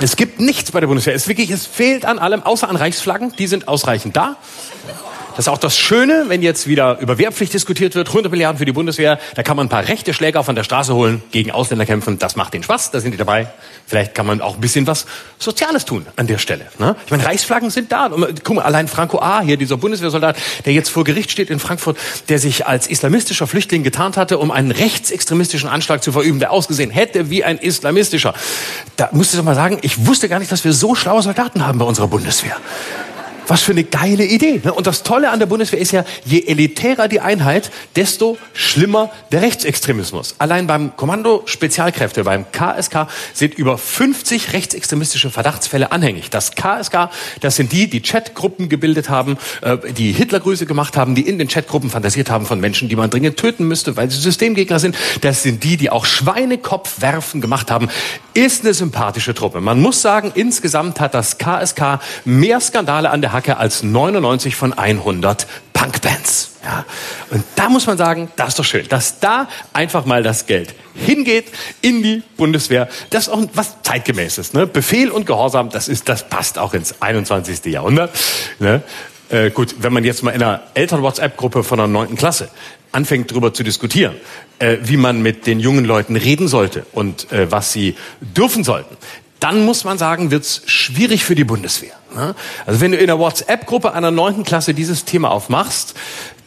Es 0.01 0.17
gibt 0.17 0.41
nichts 0.41 0.69
bei 0.73 0.81
der 0.81 0.87
Bundeswehr. 0.87 1.15
Es 1.15 1.29
wirklich, 1.29 1.49
es 1.49 1.65
fehlt 1.65 2.03
an 2.03 2.19
allem, 2.19 2.43
außer 2.43 2.67
an 2.67 2.75
Reichsflaggen. 2.75 3.31
Die 3.37 3.47
sind 3.47 3.69
ausreichend 3.69 4.17
da. 4.17 4.35
Das 5.35 5.47
ist 5.47 5.49
auch 5.49 5.57
das 5.57 5.77
Schöne, 5.77 6.25
wenn 6.27 6.41
jetzt 6.41 6.65
wieder 6.65 6.97
über 6.99 7.17
Wehrpflicht 7.17 7.53
diskutiert 7.53 7.93
wird, 7.95 8.07
100 8.07 8.31
Milliarden 8.31 8.57
für 8.57 8.63
die 8.63 8.71
Bundeswehr, 8.71 9.19
da 9.35 9.43
kann 9.43 9.57
man 9.57 9.65
ein 9.65 9.69
paar 9.69 9.85
rechte 9.85 10.13
Schläger 10.13 10.45
von 10.45 10.55
der 10.55 10.63
Straße 10.63 10.95
holen, 10.95 11.21
gegen 11.31 11.51
Ausländer 11.51 11.85
kämpfen, 11.85 12.17
das 12.17 12.37
macht 12.37 12.53
den 12.53 12.63
Spaß, 12.63 12.91
da 12.91 13.01
sind 13.01 13.11
die 13.11 13.17
dabei. 13.17 13.47
Vielleicht 13.85 14.15
kann 14.15 14.25
man 14.25 14.39
auch 14.39 14.55
ein 14.55 14.61
bisschen 14.61 14.87
was 14.87 15.05
Soziales 15.37 15.83
tun 15.83 16.05
an 16.15 16.27
der 16.27 16.37
Stelle. 16.37 16.67
Ne? 16.79 16.95
Ich 17.03 17.11
meine, 17.11 17.25
Reichsflaggen 17.25 17.69
sind 17.69 17.91
da. 17.91 18.05
Und, 18.05 18.45
guck 18.45 18.55
mal, 18.55 18.61
allein 18.61 18.87
Franco 18.87 19.19
A., 19.19 19.41
hier 19.41 19.57
dieser 19.57 19.75
Bundeswehrsoldat, 19.75 20.37
der 20.65 20.71
jetzt 20.71 20.89
vor 20.89 21.03
Gericht 21.03 21.31
steht 21.31 21.49
in 21.49 21.59
Frankfurt, 21.59 21.97
der 22.29 22.39
sich 22.39 22.65
als 22.65 22.87
islamistischer 22.87 23.45
Flüchtling 23.45 23.83
getarnt 23.83 24.15
hatte, 24.15 24.37
um 24.37 24.51
einen 24.51 24.71
rechtsextremistischen 24.71 25.67
Anschlag 25.67 26.01
zu 26.01 26.13
verüben, 26.13 26.39
der 26.39 26.51
ausgesehen 26.51 26.91
hätte 26.91 27.29
wie 27.29 27.43
ein 27.43 27.57
islamistischer. 27.57 28.33
Da 28.95 29.09
musste 29.11 29.35
ich 29.35 29.39
doch 29.39 29.45
mal 29.45 29.55
sagen, 29.55 29.79
ich 29.81 30.07
wusste 30.07 30.29
gar 30.29 30.39
nicht, 30.39 30.51
dass 30.51 30.63
wir 30.63 30.71
so 30.71 30.95
schlaue 30.95 31.21
Soldaten 31.21 31.67
haben 31.67 31.77
bei 31.77 31.85
unserer 31.85 32.07
Bundeswehr. 32.07 32.55
Was 33.47 33.61
für 33.61 33.71
eine 33.71 33.83
geile 33.83 34.25
Idee. 34.25 34.61
Ne? 34.63 34.73
Und 34.73 34.87
das 34.87 35.03
Tolle 35.03 35.29
an 35.29 35.39
der 35.39 35.45
Bundeswehr 35.45 35.79
ist 35.79 35.91
ja, 35.91 36.05
je 36.25 36.45
elitärer 36.47 37.07
die 37.07 37.19
Einheit, 37.19 37.71
desto 37.95 38.37
schlimmer 38.53 39.11
der 39.31 39.41
Rechtsextremismus. 39.41 40.35
Allein 40.37 40.67
beim 40.67 40.95
Kommando 40.95 41.43
Spezialkräfte, 41.45 42.23
beim 42.23 42.45
KSK, 42.51 43.07
sind 43.33 43.53
über 43.55 43.77
50 43.77 44.53
rechtsextremistische 44.53 45.29
Verdachtsfälle 45.29 45.91
anhängig. 45.91 46.29
Das 46.29 46.55
KSK, 46.55 47.09
das 47.41 47.55
sind 47.55 47.71
die, 47.71 47.89
die 47.89 48.01
Chatgruppen 48.01 48.69
gebildet 48.69 49.09
haben, 49.09 49.37
äh, 49.61 49.77
die 49.93 50.11
Hitlergrüße 50.11 50.65
gemacht 50.65 50.97
haben, 50.97 51.15
die 51.15 51.27
in 51.27 51.37
den 51.37 51.47
Chatgruppen 51.47 51.89
fantasiert 51.89 52.29
haben 52.29 52.45
von 52.45 52.59
Menschen, 52.59 52.89
die 52.89 52.95
man 52.95 53.09
dringend 53.09 53.37
töten 53.37 53.67
müsste, 53.67 53.95
weil 53.97 54.09
sie 54.09 54.19
Systemgegner 54.19 54.79
sind. 54.79 54.95
Das 55.21 55.43
sind 55.43 55.63
die, 55.63 55.77
die 55.77 55.89
auch 55.89 56.05
Schweinekopfwerfen 56.05 57.41
gemacht 57.41 57.71
haben. 57.71 57.89
Ist 58.35 58.65
eine 58.65 58.73
sympathische 58.73 59.33
Truppe. 59.33 59.61
Man 59.61 59.81
muss 59.81 60.01
sagen, 60.01 60.33
insgesamt 60.35 60.99
hat 60.99 61.13
das 61.13 61.37
KSK 61.37 61.99
mehr 62.25 62.59
Skandale 62.59 63.09
an 63.09 63.21
der 63.21 63.31
Hacke 63.31 63.55
als 63.55 63.81
99 63.81 64.57
von 64.57 64.73
100 64.73 65.47
Punkbands. 65.71 66.51
Ja. 66.61 66.83
Und 67.29 67.45
da 67.55 67.69
muss 67.69 67.87
man 67.87 67.97
sagen, 67.97 68.29
das 68.35 68.49
ist 68.49 68.59
doch 68.59 68.65
schön, 68.65 68.89
dass 68.89 69.21
da 69.21 69.47
einfach 69.71 70.05
mal 70.05 70.21
das 70.21 70.47
Geld 70.47 70.75
hingeht 70.95 71.45
in 71.81 72.03
die 72.03 72.23
Bundeswehr. 72.35 72.89
Das 73.09 73.27
ist 73.27 73.29
auch 73.29 73.41
was 73.53 73.81
zeitgemäßes. 73.83 74.51
Ne? 74.51 74.67
Befehl 74.67 75.11
und 75.11 75.25
Gehorsam, 75.25 75.69
das 75.69 75.87
ist, 75.87 76.09
das 76.09 76.27
passt 76.27 76.57
auch 76.57 76.73
ins 76.73 77.01
21. 77.01 77.63
Jahrhundert. 77.71 78.11
Ne? 78.59 78.83
Äh, 79.29 79.49
gut, 79.49 79.75
wenn 79.79 79.93
man 79.93 80.03
jetzt 80.03 80.23
mal 80.23 80.31
in 80.31 80.43
einer 80.43 80.61
Eltern-WhatsApp-Gruppe 80.73 81.63
von 81.63 81.77
der 81.77 81.87
neunten 81.87 82.15
Klasse 82.15 82.49
anfängt, 82.91 83.31
darüber 83.31 83.53
zu 83.53 83.63
diskutieren, 83.63 84.15
äh, 84.59 84.77
wie 84.83 84.97
man 84.97 85.21
mit 85.21 85.47
den 85.47 85.59
jungen 85.59 85.85
Leuten 85.85 86.15
reden 86.15 86.47
sollte 86.47 86.85
und 86.93 87.31
äh, 87.31 87.51
was 87.51 87.73
sie 87.73 87.95
dürfen 88.21 88.63
sollten, 88.63 88.95
dann 89.39 89.65
muss 89.65 89.83
man 89.83 89.97
sagen, 89.97 90.31
wird's 90.31 90.61
schwierig 90.65 91.25
für 91.25 91.35
die 91.35 91.43
Bundeswehr. 91.43 91.93
Ne? 92.15 92.35
Also 92.65 92.81
wenn 92.81 92.91
du 92.91 92.97
in 92.97 93.07
der 93.07 93.19
WhatsApp-Gruppe 93.19 93.93
einer 93.93 94.11
neunten 94.11 94.43
Klasse 94.43 94.73
dieses 94.73 95.05
Thema 95.05 95.31
aufmachst, 95.31 95.95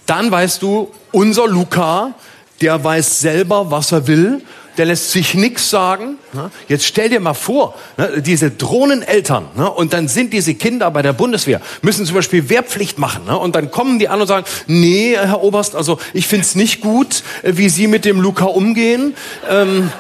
dann 0.07 0.31
weißt 0.31 0.63
du, 0.63 0.91
unser 1.13 1.47
Luca, 1.47 2.15
der 2.61 2.83
weiß 2.83 3.21
selber, 3.21 3.71
was 3.71 3.93
er 3.93 4.07
will, 4.07 4.43
der 4.79 4.87
lässt 4.87 5.11
sich 5.11 5.35
nichts 5.35 5.69
sagen. 5.69 6.17
Ne? 6.33 6.51
Jetzt 6.69 6.87
stell 6.87 7.09
dir 7.09 7.21
mal 7.21 7.35
vor, 7.35 7.75
ne, 7.97 8.23
diese 8.23 8.51
Drohneneltern, 8.51 9.47
und 9.77 9.93
dann 9.93 10.09
sind 10.09 10.33
diese 10.33 10.55
Kinder 10.55 10.91
bei 10.91 11.03
der 11.03 11.13
Bundeswehr, 11.13 11.61
müssen 11.83 12.07
zum 12.07 12.15
Beispiel 12.15 12.49
Wehrpflicht 12.49 12.99
machen. 12.99 13.29
Und 13.29 13.57
dann 13.57 13.71
kommen 13.71 13.99
die 13.99 14.09
an 14.09 14.21
und 14.21 14.29
sagen, 14.29 14.47
nee, 14.67 15.17
Herr 15.17 15.43
Oberst, 15.43 15.75
also 15.75 15.99
ich 16.15 16.27
find's 16.27 16.55
nicht 16.55 16.81
gut, 16.81 17.23
äh, 17.43 17.53
wie 17.57 17.69
Sie 17.69 17.89
mit 17.89 18.05
dem 18.05 18.21
Luca 18.21 18.45
umgehen. 18.45 19.15
Ähm, 19.49 19.91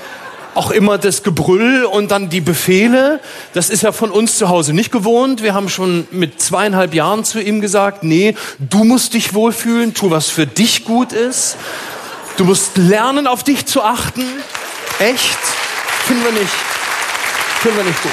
auch 0.54 0.72
immer 0.72 0.98
das 0.98 1.22
Gebrüll 1.22 1.84
und 1.84 2.10
dann 2.10 2.30
die 2.30 2.40
Befehle. 2.40 3.20
Das 3.54 3.70
ist 3.70 3.82
ja 3.82 3.92
von 3.92 4.10
uns 4.10 4.36
zu 4.38 4.48
Hause 4.48 4.72
nicht 4.72 4.90
gewohnt. 4.90 5.40
Wir 5.40 5.54
haben 5.54 5.68
schon 5.68 6.08
mit 6.10 6.40
zweieinhalb 6.40 6.94
Jahren 6.94 7.22
zu 7.24 7.40
ihm 7.40 7.60
gesagt, 7.60 8.02
nee, 8.02 8.34
du 8.58 8.82
musst 8.82 9.14
dich 9.14 9.34
wohlfühlen, 9.34 9.94
tu 9.94 10.10
was 10.10 10.28
für 10.28 10.46
dich 10.46 10.84
gut 10.84 11.12
ist. 11.12 11.56
Du 12.38 12.44
musst 12.44 12.76
lernen, 12.76 13.26
auf 13.26 13.42
dich 13.42 13.66
zu 13.66 13.82
achten. 13.82 14.22
Echt? 15.00 15.38
Finden 16.06 16.24
wir 16.24 16.30
nicht. 16.30 16.52
Finden 17.60 17.78
wir 17.78 17.84
nicht 17.84 18.00
gut. 18.00 18.12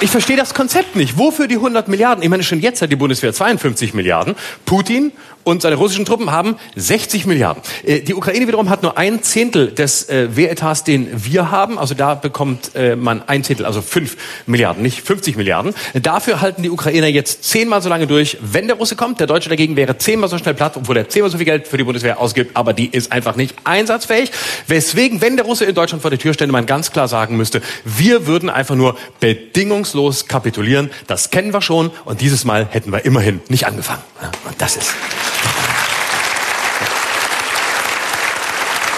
Ich 0.00 0.10
verstehe 0.10 0.38
das 0.38 0.54
Konzept 0.54 0.96
nicht. 0.96 1.18
Wofür 1.18 1.46
die 1.46 1.56
100 1.56 1.88
Milliarden? 1.88 2.24
Ich 2.24 2.30
meine, 2.30 2.42
schon 2.42 2.58
jetzt 2.58 2.80
hat 2.80 2.90
die 2.90 2.96
Bundeswehr 2.96 3.34
52 3.34 3.92
Milliarden. 3.92 4.34
Putin 4.64 5.12
und 5.44 5.62
seine 5.62 5.76
russischen 5.76 6.04
Truppen 6.04 6.30
haben 6.30 6.56
60 6.74 7.26
Milliarden. 7.26 7.62
Äh, 7.84 8.00
die 8.00 8.14
Ukraine 8.14 8.46
wiederum 8.48 8.70
hat 8.70 8.82
nur 8.82 8.98
ein 8.98 9.22
Zehntel 9.22 9.70
des 9.70 10.08
äh, 10.08 10.34
Wehretats, 10.36 10.84
den 10.84 11.08
wir 11.24 11.50
haben. 11.50 11.78
Also 11.78 11.94
da 11.94 12.14
bekommt 12.14 12.74
äh, 12.74 12.96
man 12.96 13.22
ein 13.28 13.44
Zehntel, 13.44 13.66
also 13.66 13.82
5 13.82 14.16
Milliarden, 14.46 14.82
nicht 14.82 15.02
50 15.02 15.36
Milliarden. 15.36 15.74
Dafür 15.94 16.40
halten 16.40 16.62
die 16.62 16.70
Ukrainer 16.70 17.06
jetzt 17.06 17.44
zehnmal 17.44 17.82
so 17.82 17.88
lange 17.88 18.06
durch, 18.06 18.38
wenn 18.40 18.66
der 18.66 18.76
Russe 18.76 18.96
kommt. 18.96 19.20
Der 19.20 19.26
Deutsche 19.26 19.48
dagegen 19.48 19.76
wäre 19.76 19.98
zehnmal 19.98 20.28
so 20.28 20.38
schnell 20.38 20.54
platt, 20.54 20.76
obwohl 20.76 20.96
er 20.96 21.08
zehnmal 21.08 21.30
so 21.30 21.36
viel 21.36 21.46
Geld 21.46 21.68
für 21.68 21.76
die 21.76 21.84
Bundeswehr 21.84 22.20
ausgibt. 22.20 22.56
Aber 22.56 22.72
die 22.72 22.88
ist 22.88 23.12
einfach 23.12 23.36
nicht 23.36 23.54
einsatzfähig. 23.64 24.30
Weswegen, 24.66 25.20
wenn 25.20 25.36
der 25.36 25.44
Russe 25.44 25.66
in 25.66 25.74
Deutschland 25.74 26.02
vor 26.02 26.10
der 26.10 26.18
Tür 26.18 26.32
stände, 26.34 26.52
man 26.52 26.66
ganz 26.66 26.90
klar 26.90 27.08
sagen 27.08 27.36
müsste, 27.36 27.60
wir 27.84 28.26
würden 28.26 28.48
einfach 28.48 28.74
nur 28.74 28.96
bedingungslos 29.20 30.26
kapitulieren. 30.26 30.90
Das 31.06 31.30
kennen 31.30 31.52
wir 31.52 31.60
schon. 31.60 31.90
Und 32.04 32.20
dieses 32.20 32.44
Mal 32.44 32.66
hätten 32.70 32.90
wir 32.92 33.04
immerhin 33.04 33.40
nicht 33.48 33.66
angefangen. 33.66 34.02
Und 34.46 34.54
das 34.58 34.76
ist 34.76 34.94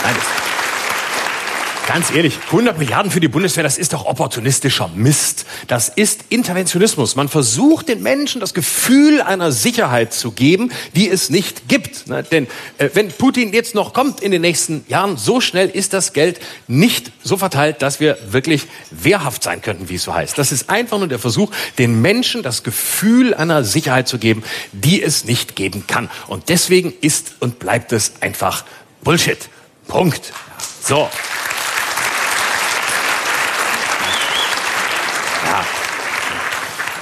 Nein, 0.07 0.15
Ganz 1.89 2.11
ehrlich, 2.11 2.39
100 2.47 2.79
Milliarden 2.79 3.13
für 3.13 3.21
die 3.21 3.29
Bundeswehr, 3.29 3.63
das 3.63 3.79
ist 3.79 3.93
doch 3.93 4.07
opportunistischer 4.07 4.91
Mist. 4.97 5.47
Das 5.69 5.89
ist 5.89 6.25
Interventionismus. 6.31 7.15
Man 7.15 7.29
versucht 7.29 7.89
den 7.89 8.03
Menschen 8.03 8.41
das 8.41 8.55
Gefühl 8.55 9.23
einer 9.23 9.53
Sicherheit 9.53 10.13
zu 10.13 10.33
geben, 10.33 10.73
die 10.97 11.09
es 11.09 11.31
nicht 11.31 11.69
gibt. 11.69 12.09
Ne? 12.09 12.25
Denn 12.25 12.49
äh, 12.79 12.91
wenn 12.95 13.13
Putin 13.13 13.53
jetzt 13.53 13.77
noch 13.77 13.93
kommt 13.93 14.21
in 14.21 14.33
den 14.33 14.43
nächsten 14.43 14.85
Jahren, 14.89 15.17
so 15.17 15.41
schnell 15.41 15.69
ist 15.69 15.93
das 15.93 16.13
Geld 16.13 16.41
nicht 16.67 17.13
so 17.23 17.37
verteilt, 17.37 17.83
dass 17.83 18.01
wir 18.01 18.19
wirklich 18.31 18.67
wehrhaft 18.91 19.45
sein 19.45 19.63
könnten, 19.63 19.89
wie 19.89 19.95
es 19.95 20.03
so 20.03 20.13
heißt. 20.13 20.37
Das 20.39 20.51
ist 20.51 20.69
einfach 20.69 20.99
nur 20.99 21.09
der 21.09 21.21
Versuch, 21.21 21.53
den 21.79 22.03
Menschen 22.03 22.43
das 22.43 22.65
Gefühl 22.65 23.33
einer 23.33 23.63
Sicherheit 23.63 24.09
zu 24.09 24.19
geben, 24.19 24.43
die 24.73 25.01
es 25.01 25.25
nicht 25.25 25.55
geben 25.55 25.85
kann. 25.87 26.11
Und 26.27 26.49
deswegen 26.49 26.93
ist 27.01 27.37
und 27.39 27.61
bleibt 27.61 27.93
es 27.93 28.15
einfach 28.21 28.65
Bullshit. 29.03 29.39
Punkt. 29.89 30.33
So. 30.83 31.09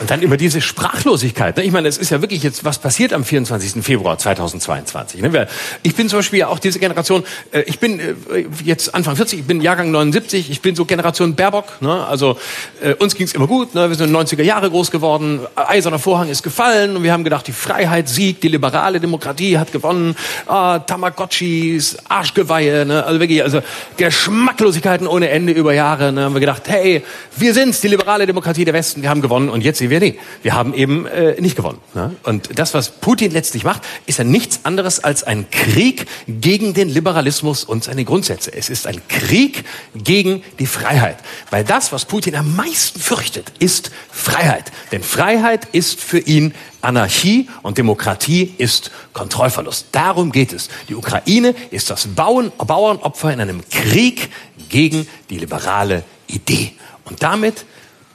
Und 0.05 0.11
dann 0.11 0.21
immer 0.21 0.37
diese 0.37 0.61
Sprachlosigkeit. 0.61 1.57
Ne? 1.57 1.63
Ich 1.63 1.73
meine, 1.73 1.89
es 1.89 1.97
ist 1.97 2.11
ja 2.11 2.21
wirklich 2.21 2.43
jetzt, 2.43 2.63
was 2.63 2.79
passiert 2.79 3.15
am 3.15 3.25
24. 3.25 3.83
Februar 3.83 4.19
2022. 4.19 5.23
Ne? 5.23 5.49
Ich 5.83 5.95
bin 5.95 6.11
zum 6.11 6.19
Beispiel 6.19 6.41
ja 6.41 6.49
auch 6.49 6.59
diese 6.59 6.79
Generation, 6.79 7.25
äh, 7.53 7.63
ich 7.63 7.79
bin 7.79 7.99
äh, 8.01 8.15
jetzt 8.63 8.95
Anfang 8.95 9.17
40, 9.17 9.39
ich 9.39 9.47
bin 9.47 9.63
Jahrgang 9.63 9.91
79, 9.91 10.51
ich 10.51 10.61
bin 10.61 10.77
so 10.77 10.85
Generation 10.85 11.35
Baerbock. 11.35 11.81
Ne? 11.81 12.07
Also 12.07 12.37
äh, 12.83 12.93
uns 12.93 13.15
ging's 13.15 13.33
immer 13.33 13.47
gut, 13.47 13.75
wir 13.75 13.95
sind 13.95 14.15
90er 14.15 14.43
Jahre 14.43 14.69
groß 14.69 14.91
geworden, 14.91 15.41
Eiserner 15.57 15.99
Vorhang 15.99 16.29
ist 16.29 16.43
gefallen 16.43 16.99
und 16.99 17.03
wir 17.03 17.15
haben 17.15 17.25
gedacht, 17.25 17.47
die 17.47 17.53
Freiheit 17.53 18.07
siegt, 18.11 18.43
die 18.43 18.49
liberale 18.49 19.01
Demokratie 19.01 19.57
hat 19.57 19.73
gewonnen, 19.73 20.17
ah, 20.47 20.81
Tamagotchis, 20.81 21.97
Arschgeweihe, 22.11 23.05
also 23.07 23.21
wirklich, 23.21 23.43
also 23.43 23.63
Geschmacklosigkeiten 23.97 25.07
ohne 25.07 25.31
Ende 25.31 25.55
über 25.55 25.73
Jahre. 25.73 26.09
Haben 26.09 26.35
wir 26.35 26.41
gedacht, 26.41 26.65
hey, 26.67 27.03
wir 27.39 27.55
sind's, 27.55 27.81
die 27.81 27.89
liberale 27.89 28.27
Demokratie 28.27 28.67
der 28.67 28.75
Westen, 28.75 29.01
wir 29.01 29.09
haben 29.09 29.23
gewonnen 29.23 29.49
und 29.49 29.63
jetzt 29.63 29.81
wir, 29.81 29.94
nee, 30.01 30.19
wir 30.43 30.55
haben 30.55 30.75
eben 30.75 31.07
äh, 31.07 31.41
nicht 31.41 31.57
gewonnen. 31.57 31.79
Ne? 31.95 32.15
Und 32.23 32.59
das, 32.59 32.75
was 32.75 32.91
Putin 32.91 33.33
letztlich 33.33 33.65
macht, 33.65 33.83
ist 34.07 34.19
ja 34.19 34.25
nichts 34.25 34.61
anderes 34.65 35.03
als 35.03 35.25
ein 35.25 35.51
Krieg 35.51 36.07
gegen 36.27 36.75
den 36.75 36.89
Liberalismus 36.89 37.65
und 37.65 37.85
seine 37.85 38.05
Grundsätze. 38.05 38.53
Es 38.53 38.71
ist 38.71 38.87
ein 38.87 39.01
Krieg 39.09 39.65
gegen 39.95 40.43
die 40.59 40.67
Freiheit. 40.67 41.19
Weil 41.51 41.65
das, 41.65 41.93
was 41.93 42.05
Putin 42.05 42.35
am 42.37 42.55
meisten 42.57 43.01
fürchtet, 43.01 43.53
ist 43.59 43.91
Freiheit. 44.11 44.73
Denn 44.93 45.03
Freiheit 45.03 45.67
ist 45.73 46.01
für 46.01 46.19
ihn 46.19 46.55
Anarchie 46.81 47.49
und 47.63 47.79
Demokratie 47.79 48.55
ist 48.59 48.91
Kontrollverlust. 49.13 49.87
Darum 49.93 50.33
geht 50.33 50.53
es. 50.53 50.69
Die 50.89 50.95
Ukraine 50.95 51.55
ist 51.71 51.91
das 51.91 52.09
Bauen, 52.09 52.53
Bauernopfer 52.59 53.33
in 53.33 53.41
einem 53.41 53.63
Krieg 53.71 54.31
gegen 54.69 55.09
die 55.31 55.39
liberale 55.39 56.05
Idee. 56.27 56.73
Und 57.05 57.23
damit 57.23 57.65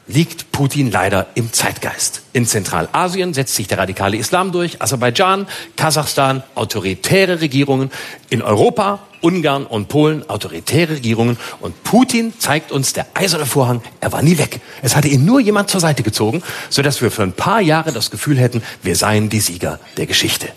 liegt 0.09 0.51
Putin 0.51 0.91
leider 0.91 1.27
im 1.35 1.53
Zeitgeist. 1.53 2.23
In 2.33 2.45
Zentralasien 2.45 3.33
setzt 3.33 3.55
sich 3.55 3.67
der 3.67 3.77
radikale 3.77 4.17
Islam 4.17 4.51
durch, 4.51 4.81
Aserbaidschan, 4.81 5.47
Kasachstan, 5.77 6.43
autoritäre 6.55 7.41
Regierungen, 7.41 7.91
in 8.29 8.41
Europa, 8.41 8.99
Ungarn 9.21 9.65
und 9.65 9.87
Polen, 9.87 10.27
autoritäre 10.27 10.95
Regierungen. 10.95 11.37
Und 11.61 11.83
Putin 11.83 12.33
zeigt 12.39 12.71
uns, 12.71 12.93
der 12.93 13.05
eiserne 13.13 13.45
Vorhang, 13.45 13.81
er 14.01 14.11
war 14.11 14.23
nie 14.23 14.37
weg. 14.37 14.59
Es 14.81 14.95
hatte 14.95 15.07
ihn 15.07 15.25
nur 15.25 15.39
jemand 15.39 15.69
zur 15.69 15.79
Seite 15.79 16.01
gezogen, 16.01 16.41
sodass 16.69 17.01
wir 17.01 17.11
für 17.11 17.23
ein 17.23 17.33
paar 17.33 17.61
Jahre 17.61 17.91
das 17.91 18.09
Gefühl 18.09 18.39
hätten, 18.39 18.63
wir 18.81 18.95
seien 18.95 19.29
die 19.29 19.39
Sieger 19.39 19.79
der 19.97 20.07
Geschichte. 20.07 20.49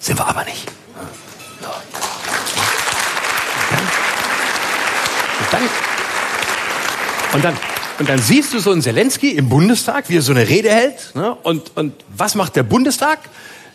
Sind 0.00 0.18
wir 0.18 0.26
aber 0.26 0.44
nicht. 0.44 0.66
Und 5.38 5.52
dann, 5.52 5.62
und 7.34 7.44
dann 7.44 7.75
und 7.98 8.08
dann 8.08 8.18
siehst 8.18 8.52
du 8.52 8.58
so 8.58 8.72
einen 8.72 8.82
Zelensky 8.82 9.30
im 9.30 9.48
Bundestag, 9.48 10.08
wie 10.08 10.16
er 10.16 10.22
so 10.22 10.32
eine 10.32 10.48
Rede 10.48 10.70
hält. 10.70 11.14
Ne? 11.14 11.34
Und, 11.34 11.76
und 11.76 11.94
was 12.14 12.34
macht 12.34 12.56
der 12.56 12.62
Bundestag? 12.62 13.18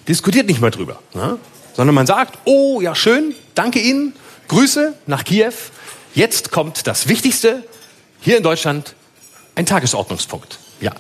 Diskutiert 0.08 0.48
nicht 0.48 0.62
mehr 0.62 0.72
drüber. 0.72 1.00
Ne? 1.14 1.38
Sondern 1.74 1.96
man 1.96 2.06
sagt, 2.06 2.38
oh 2.46 2.82
ja 2.82 2.94
schön, 2.96 3.34
danke 3.56 3.80
Ihnen, 3.80 4.14
Grüße 4.48 4.94
nach 5.08 5.24
Kiew. 5.24 5.54
Jetzt 6.14 6.52
kommt 6.52 6.88
das 6.88 7.08
Wichtigste. 7.08 7.64
Hier 8.22 8.38
in 8.38 8.44
Deutschland 8.44 8.94
ein 9.56 9.66
Tagesordnungspunkt. 9.66 10.60
Ja, 10.82 10.94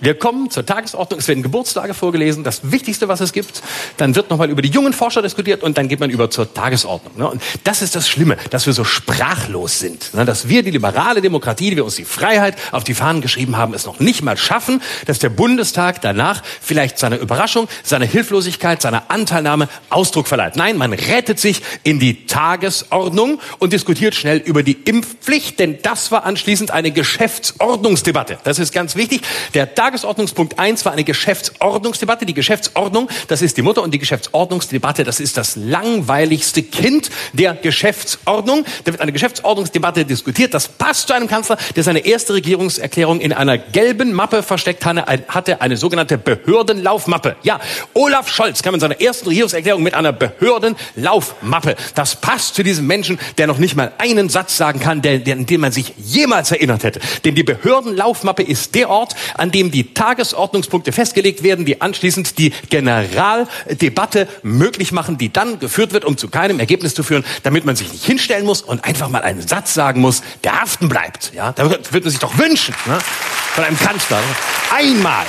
wir 0.00 0.14
kommen 0.14 0.50
zur 0.50 0.64
Tagesordnung, 0.64 1.20
es 1.20 1.28
werden 1.28 1.42
Geburtstage 1.42 1.94
vorgelesen, 1.94 2.44
das 2.44 2.70
Wichtigste, 2.70 3.08
was 3.08 3.20
es 3.20 3.32
gibt. 3.32 3.62
Dann 3.96 4.14
wird 4.14 4.30
nochmal 4.30 4.50
über 4.50 4.62
die 4.62 4.68
jungen 4.68 4.92
Forscher 4.92 5.22
diskutiert 5.22 5.62
und 5.62 5.78
dann 5.78 5.88
geht 5.88 6.00
man 6.00 6.10
über 6.10 6.30
zur 6.30 6.52
Tagesordnung. 6.52 7.16
Ne? 7.16 7.28
Und 7.28 7.42
das 7.64 7.82
ist 7.82 7.96
das 7.96 8.08
Schlimme, 8.08 8.36
dass 8.50 8.66
wir 8.66 8.72
so 8.72 8.84
sprachlos 8.84 9.78
sind. 9.78 10.14
Ne? 10.14 10.24
Dass 10.24 10.48
wir, 10.48 10.62
die 10.62 10.70
liberale 10.70 11.20
Demokratie, 11.20 11.70
die 11.70 11.76
wir 11.76 11.84
uns 11.84 11.96
die 11.96 12.04
Freiheit 12.04 12.56
auf 12.72 12.84
die 12.84 12.94
Fahnen 12.94 13.20
geschrieben 13.20 13.56
haben, 13.56 13.74
es 13.74 13.86
noch 13.86 14.00
nicht 14.00 14.22
mal 14.22 14.36
schaffen, 14.36 14.82
dass 15.06 15.18
der 15.18 15.30
Bundestag 15.30 16.00
danach 16.00 16.42
vielleicht 16.60 16.98
seiner 16.98 17.18
Überraschung, 17.18 17.68
seiner 17.82 18.06
Hilflosigkeit, 18.06 18.82
seiner 18.82 19.10
Anteilnahme 19.10 19.68
Ausdruck 19.90 20.28
verleiht. 20.28 20.56
Nein, 20.56 20.76
man 20.76 20.92
rettet 20.92 21.40
sich 21.40 21.62
in 21.82 21.98
die 21.98 22.26
Tagesordnung 22.26 23.40
und 23.58 23.72
diskutiert 23.72 24.14
schnell 24.14 24.38
über 24.38 24.62
die 24.62 24.78
Impfpflicht, 24.84 25.58
denn 25.58 25.78
das 25.82 26.10
war 26.10 26.24
anschließend 26.24 26.70
eine 26.70 26.90
Geschäftsordnungsdebatte. 26.90 28.38
Das 28.44 28.58
ist 28.58 28.72
ganz 28.72 28.96
wichtig. 28.96 29.22
Der 29.54 29.74
Tagesordnungspunkt 29.88 30.58
1 30.58 30.84
war 30.84 30.92
eine 30.92 31.02
Geschäftsordnungsdebatte. 31.02 32.26
Die 32.26 32.34
Geschäftsordnung, 32.34 33.08
das 33.28 33.40
ist 33.40 33.56
die 33.56 33.62
Mutter 33.62 33.82
und 33.82 33.94
die 33.94 33.98
Geschäftsordnungsdebatte, 33.98 35.02
das 35.02 35.18
ist 35.18 35.38
das 35.38 35.56
langweiligste 35.56 36.62
Kind 36.62 37.08
der 37.32 37.54
Geschäftsordnung. 37.54 38.66
Da 38.84 38.92
wird 38.92 39.00
eine 39.00 39.12
Geschäftsordnungsdebatte 39.12 40.04
diskutiert. 40.04 40.52
Das 40.52 40.68
passt 40.68 41.08
zu 41.08 41.14
einem 41.14 41.26
Kanzler, 41.26 41.56
der 41.74 41.84
seine 41.84 42.00
erste 42.00 42.34
Regierungserklärung 42.34 43.20
in 43.20 43.32
einer 43.32 43.56
gelben 43.56 44.12
Mappe 44.12 44.42
versteckt 44.42 44.84
hatte, 44.84 45.62
eine 45.62 45.78
sogenannte 45.78 46.18
Behördenlaufmappe. 46.18 47.36
Ja, 47.42 47.58
Olaf 47.94 48.28
Scholz 48.28 48.62
kam 48.62 48.74
in 48.74 48.80
seiner 48.80 49.00
ersten 49.00 49.28
Regierungserklärung 49.28 49.82
mit 49.82 49.94
einer 49.94 50.12
Behördenlaufmappe. 50.12 51.76
Das 51.94 52.16
passt 52.16 52.56
zu 52.56 52.62
diesem 52.62 52.86
Menschen, 52.86 53.18
der 53.38 53.46
noch 53.46 53.56
nicht 53.56 53.74
mal 53.74 53.92
einen 53.96 54.28
Satz 54.28 54.58
sagen 54.58 54.80
kann, 54.80 55.00
der, 55.00 55.20
der, 55.20 55.36
an 55.36 55.46
den 55.46 55.62
man 55.62 55.72
sich 55.72 55.94
jemals 55.96 56.50
erinnert 56.50 56.84
hätte. 56.84 57.00
Denn 57.24 57.34
die 57.34 57.42
Behördenlaufmappe 57.42 58.42
ist 58.42 58.74
der 58.74 58.90
Ort, 58.90 59.14
an 59.32 59.50
dem 59.50 59.70
die 59.70 59.77
die 59.78 59.94
Tagesordnungspunkte 59.94 60.90
festgelegt 60.90 61.44
werden, 61.44 61.64
die 61.64 61.80
anschließend 61.80 62.36
die 62.38 62.52
Generaldebatte 62.68 64.26
möglich 64.42 64.90
machen, 64.90 65.18
die 65.18 65.32
dann 65.32 65.60
geführt 65.60 65.92
wird, 65.92 66.04
um 66.04 66.16
zu 66.16 66.28
keinem 66.28 66.58
Ergebnis 66.58 66.94
zu 66.94 67.04
führen, 67.04 67.24
damit 67.44 67.64
man 67.64 67.76
sich 67.76 67.92
nicht 67.92 68.04
hinstellen 68.04 68.44
muss 68.44 68.60
und 68.60 68.84
einfach 68.84 69.08
mal 69.08 69.22
einen 69.22 69.46
Satz 69.46 69.74
sagen 69.74 70.00
muss, 70.00 70.22
der 70.42 70.60
haften 70.60 70.88
bleibt. 70.88 71.32
Ja, 71.32 71.52
da 71.52 71.70
wird 71.70 71.92
man 71.92 72.10
sich 72.10 72.18
doch 72.18 72.36
wünschen 72.38 72.74
ne? 72.86 72.98
von 73.54 73.62
einem 73.62 73.78
Kanzler. 73.78 74.18
Einmal. 74.74 75.26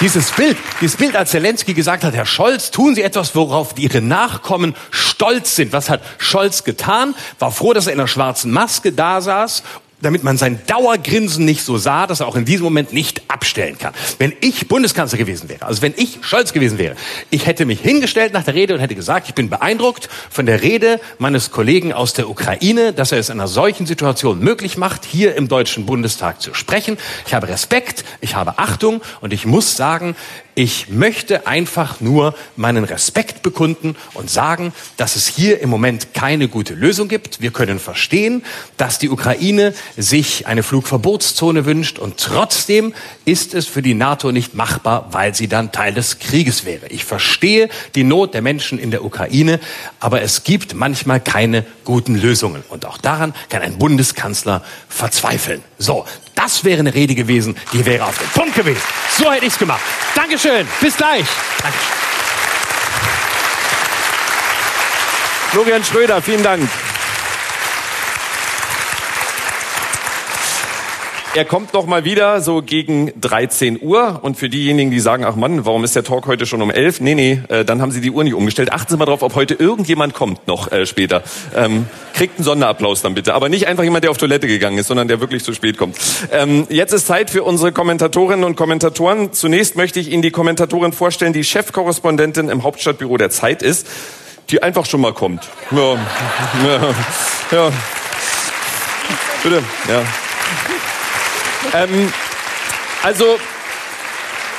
Dieses 0.00 0.32
Bild, 0.32 0.58
dieses 0.80 0.96
Bild, 0.96 1.16
als 1.16 1.30
Zelensky 1.30 1.72
gesagt 1.72 2.04
hat, 2.04 2.14
Herr 2.14 2.26
Scholz, 2.26 2.70
tun 2.70 2.96
Sie 2.96 3.02
etwas, 3.02 3.34
worauf 3.34 3.78
Ihre 3.78 4.02
Nachkommen 4.02 4.74
stolz 4.90 5.56
sind. 5.56 5.72
Was 5.72 5.88
hat 5.88 6.02
Scholz 6.18 6.64
getan? 6.64 7.14
War 7.38 7.50
froh, 7.50 7.72
dass 7.72 7.86
er 7.86 7.94
in 7.94 8.00
einer 8.00 8.08
schwarzen 8.08 8.50
Maske 8.50 8.92
da 8.92 9.22
saß 9.22 9.62
damit 10.00 10.22
man 10.22 10.36
sein 10.36 10.60
Dauergrinsen 10.66 11.44
nicht 11.44 11.62
so 11.62 11.78
sah, 11.78 12.06
dass 12.06 12.20
er 12.20 12.26
auch 12.26 12.36
in 12.36 12.44
diesem 12.44 12.64
Moment 12.64 12.92
nicht 12.92 13.22
abstellen 13.28 13.78
kann. 13.78 13.94
Wenn 14.18 14.32
ich 14.40 14.68
Bundeskanzler 14.68 15.18
gewesen 15.18 15.48
wäre, 15.48 15.64
also 15.64 15.82
wenn 15.82 15.94
ich 15.96 16.18
Scholz 16.20 16.52
gewesen 16.52 16.78
wäre, 16.78 16.96
ich 17.30 17.46
hätte 17.46 17.64
mich 17.64 17.80
hingestellt 17.80 18.32
nach 18.32 18.44
der 18.44 18.54
Rede 18.54 18.74
und 18.74 18.80
hätte 18.80 18.94
gesagt, 18.94 19.28
ich 19.28 19.34
bin 19.34 19.48
beeindruckt 19.48 20.08
von 20.30 20.44
der 20.44 20.62
Rede 20.62 21.00
meines 21.18 21.50
Kollegen 21.50 21.92
aus 21.92 22.12
der 22.12 22.28
Ukraine, 22.28 22.92
dass 22.92 23.12
er 23.12 23.18
es 23.18 23.30
in 23.30 23.40
einer 23.40 23.48
solchen 23.48 23.86
Situation 23.86 24.40
möglich 24.40 24.76
macht, 24.76 25.04
hier 25.04 25.34
im 25.34 25.48
Deutschen 25.48 25.86
Bundestag 25.86 26.42
zu 26.42 26.52
sprechen. 26.52 26.98
Ich 27.26 27.34
habe 27.34 27.48
Respekt, 27.48 28.04
ich 28.20 28.34
habe 28.34 28.58
Achtung 28.58 29.00
und 29.20 29.32
ich 29.32 29.46
muss 29.46 29.76
sagen, 29.76 30.14
ich 30.58 30.88
möchte 30.88 31.46
einfach 31.46 32.00
nur 32.00 32.34
meinen 32.56 32.84
Respekt 32.84 33.42
bekunden 33.42 33.94
und 34.14 34.30
sagen, 34.30 34.72
dass 34.96 35.14
es 35.14 35.26
hier 35.26 35.60
im 35.60 35.68
Moment 35.68 36.14
keine 36.14 36.48
gute 36.48 36.72
Lösung 36.72 37.08
gibt. 37.08 37.42
Wir 37.42 37.50
können 37.50 37.78
verstehen, 37.78 38.42
dass 38.78 38.98
die 38.98 39.10
Ukraine 39.10 39.74
sich 39.98 40.46
eine 40.46 40.62
Flugverbotszone 40.62 41.66
wünscht 41.66 41.98
und 41.98 42.16
trotzdem 42.16 42.94
ist 43.26 43.52
es 43.52 43.66
für 43.66 43.82
die 43.82 43.92
NATO 43.92 44.32
nicht 44.32 44.54
machbar, 44.54 45.08
weil 45.10 45.34
sie 45.34 45.46
dann 45.46 45.72
Teil 45.72 45.92
des 45.92 46.20
Krieges 46.20 46.64
wäre. 46.64 46.86
Ich 46.88 47.04
verstehe 47.04 47.68
die 47.94 48.04
Not 48.04 48.32
der 48.32 48.40
Menschen 48.40 48.78
in 48.78 48.90
der 48.90 49.04
Ukraine, 49.04 49.60
aber 50.00 50.22
es 50.22 50.42
gibt 50.42 50.72
manchmal 50.72 51.20
keine 51.20 51.66
guten 51.84 52.14
Lösungen. 52.14 52.64
Und 52.70 52.86
auch 52.86 52.96
daran 52.96 53.34
kann 53.50 53.60
ein 53.60 53.76
Bundeskanzler 53.76 54.64
verzweifeln. 54.88 55.62
So, 55.78 56.06
das 56.34 56.64
wäre 56.64 56.80
eine 56.80 56.94
Rede 56.94 57.14
gewesen, 57.14 57.56
die 57.72 57.84
wäre 57.84 58.04
auf 58.04 58.18
den 58.18 58.28
Punkt 58.28 58.54
gewesen. 58.54 58.80
So 59.10 59.30
hätte 59.30 59.46
ich's 59.46 59.58
gemacht. 59.58 59.82
Dankeschön. 60.14 60.66
Bis 60.80 60.96
gleich. 60.96 61.26
Dankeschön. 61.62 61.96
Florian 65.50 65.84
Schröder, 65.84 66.20
vielen 66.20 66.42
Dank. 66.42 66.68
Er 71.36 71.44
kommt 71.44 71.74
noch 71.74 71.84
mal 71.84 72.06
wieder 72.06 72.40
so 72.40 72.62
gegen 72.62 73.12
13 73.20 73.78
Uhr 73.82 74.20
und 74.22 74.38
für 74.38 74.48
diejenigen, 74.48 74.90
die 74.90 75.00
sagen, 75.00 75.26
ach 75.26 75.36
Mann, 75.36 75.66
warum 75.66 75.84
ist 75.84 75.94
der 75.94 76.02
Talk 76.02 76.26
heute 76.26 76.46
schon 76.46 76.62
um 76.62 76.70
11? 76.70 77.02
Nee, 77.02 77.14
nee, 77.14 77.42
äh, 77.48 77.62
dann 77.62 77.82
haben 77.82 77.90
Sie 77.90 78.00
die 78.00 78.10
Uhr 78.10 78.24
nicht 78.24 78.32
umgestellt. 78.32 78.72
Achten 78.72 78.90
Sie 78.90 78.96
mal 78.96 79.04
drauf, 79.04 79.20
ob 79.20 79.34
heute 79.34 79.52
irgendjemand 79.52 80.14
kommt 80.14 80.46
noch 80.46 80.72
äh, 80.72 80.86
später. 80.86 81.22
Ähm, 81.54 81.88
kriegt 82.14 82.38
einen 82.38 82.44
Sonderapplaus 82.44 83.02
dann 83.02 83.12
bitte. 83.12 83.34
Aber 83.34 83.50
nicht 83.50 83.66
einfach 83.66 83.84
jemand, 83.84 84.04
der 84.04 84.12
auf 84.12 84.16
Toilette 84.16 84.46
gegangen 84.46 84.78
ist, 84.78 84.86
sondern 84.86 85.08
der 85.08 85.20
wirklich 85.20 85.44
zu 85.44 85.52
spät 85.52 85.76
kommt. 85.76 85.98
Ähm, 86.32 86.66
jetzt 86.70 86.94
ist 86.94 87.06
Zeit 87.06 87.28
für 87.28 87.42
unsere 87.42 87.70
Kommentatorinnen 87.70 88.42
und 88.42 88.56
Kommentatoren. 88.56 89.34
Zunächst 89.34 89.76
möchte 89.76 90.00
ich 90.00 90.10
Ihnen 90.10 90.22
die 90.22 90.30
Kommentatorin 90.30 90.92
vorstellen, 90.92 91.34
die 91.34 91.44
Chefkorrespondentin 91.44 92.48
im 92.48 92.62
Hauptstadtbüro 92.62 93.18
der 93.18 93.28
Zeit 93.28 93.60
ist, 93.60 93.86
die 94.48 94.62
einfach 94.62 94.86
schon 94.86 95.02
mal 95.02 95.12
kommt. 95.12 95.46
Ja, 95.70 95.96
ja, 96.66 96.94
ja. 97.52 97.72
Bitte, 99.42 99.62
ja. 99.86 100.02
Ähm, 101.74 102.12
also 103.02 103.38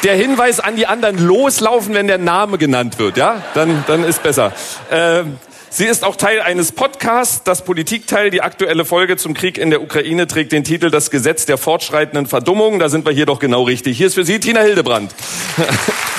der 0.03 0.15
Hinweis 0.15 0.59
an 0.59 0.75
die 0.75 0.87
anderen, 0.87 1.17
loslaufen, 1.17 1.93
wenn 1.93 2.07
der 2.07 2.17
Name 2.17 2.57
genannt 2.57 2.99
wird, 2.99 3.17
ja, 3.17 3.43
dann, 3.53 3.83
dann 3.87 4.03
ist 4.03 4.23
besser. 4.23 4.53
Ähm, 4.91 5.37
sie 5.69 5.85
ist 5.85 6.03
auch 6.03 6.15
Teil 6.15 6.41
eines 6.41 6.71
Podcasts, 6.71 7.43
das 7.43 7.63
Politikteil. 7.63 8.29
Die 8.29 8.41
aktuelle 8.41 8.85
Folge 8.85 9.17
zum 9.17 9.33
Krieg 9.33 9.57
in 9.57 9.69
der 9.69 9.81
Ukraine 9.81 10.27
trägt 10.27 10.51
den 10.51 10.63
Titel 10.63 10.91
Das 10.91 11.11
Gesetz 11.11 11.45
der 11.45 11.57
fortschreitenden 11.57 12.27
Verdummung. 12.27 12.79
Da 12.79 12.89
sind 12.89 13.05
wir 13.05 13.11
hier 13.11 13.25
doch 13.25 13.39
genau 13.39 13.63
richtig. 13.63 13.97
Hier 13.97 14.07
ist 14.07 14.13
für 14.13 14.23
Sie 14.25 14.39
Tina 14.39 14.61
Hildebrand. 14.61 15.13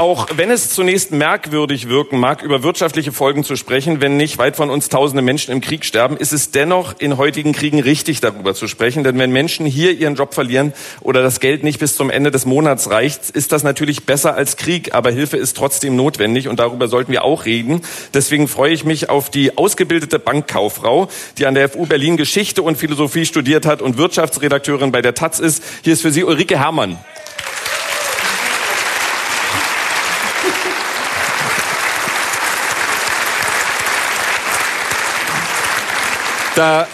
Auch 0.00 0.28
wenn 0.34 0.50
es 0.50 0.70
zunächst 0.70 1.12
merkwürdig 1.12 1.90
wirken 1.90 2.18
mag, 2.18 2.42
über 2.42 2.62
wirtschaftliche 2.62 3.12
Folgen 3.12 3.44
zu 3.44 3.54
sprechen, 3.54 4.00
wenn 4.00 4.16
nicht 4.16 4.38
weit 4.38 4.56
von 4.56 4.70
uns 4.70 4.88
tausende 4.88 5.20
Menschen 5.20 5.52
im 5.52 5.60
Krieg 5.60 5.84
sterben, 5.84 6.16
ist 6.16 6.32
es 6.32 6.50
dennoch 6.50 6.94
in 6.98 7.18
heutigen 7.18 7.52
Kriegen 7.52 7.80
richtig, 7.80 8.22
darüber 8.22 8.54
zu 8.54 8.66
sprechen. 8.66 9.04
Denn 9.04 9.18
wenn 9.18 9.30
Menschen 9.30 9.66
hier 9.66 9.92
ihren 9.92 10.14
Job 10.14 10.32
verlieren 10.32 10.72
oder 11.02 11.22
das 11.22 11.38
Geld 11.38 11.64
nicht 11.64 11.80
bis 11.80 11.96
zum 11.96 12.08
Ende 12.08 12.30
des 12.30 12.46
Monats 12.46 12.88
reicht, 12.88 13.28
ist 13.28 13.52
das 13.52 13.62
natürlich 13.62 14.06
besser 14.06 14.34
als 14.34 14.56
Krieg. 14.56 14.94
Aber 14.94 15.10
Hilfe 15.10 15.36
ist 15.36 15.54
trotzdem 15.54 15.96
notwendig 15.96 16.48
und 16.48 16.58
darüber 16.60 16.88
sollten 16.88 17.12
wir 17.12 17.22
auch 17.22 17.44
reden. 17.44 17.82
Deswegen 18.14 18.48
freue 18.48 18.72
ich 18.72 18.86
mich 18.86 19.10
auf 19.10 19.28
die 19.28 19.58
ausgebildete 19.58 20.18
Bankkauffrau, 20.18 21.08
die 21.36 21.44
an 21.44 21.54
der 21.54 21.68
FU 21.68 21.84
Berlin 21.84 22.16
Geschichte 22.16 22.62
und 22.62 22.78
Philosophie 22.78 23.26
studiert 23.26 23.66
hat 23.66 23.82
und 23.82 23.98
Wirtschaftsredakteurin 23.98 24.92
bei 24.92 25.02
der 25.02 25.12
Taz 25.12 25.40
ist. 25.40 25.62
Hier 25.82 25.92
ist 25.92 26.00
für 26.00 26.10
Sie 26.10 26.24
Ulrike 26.24 26.58
Herrmann. 26.58 26.96
Da, 36.60 36.86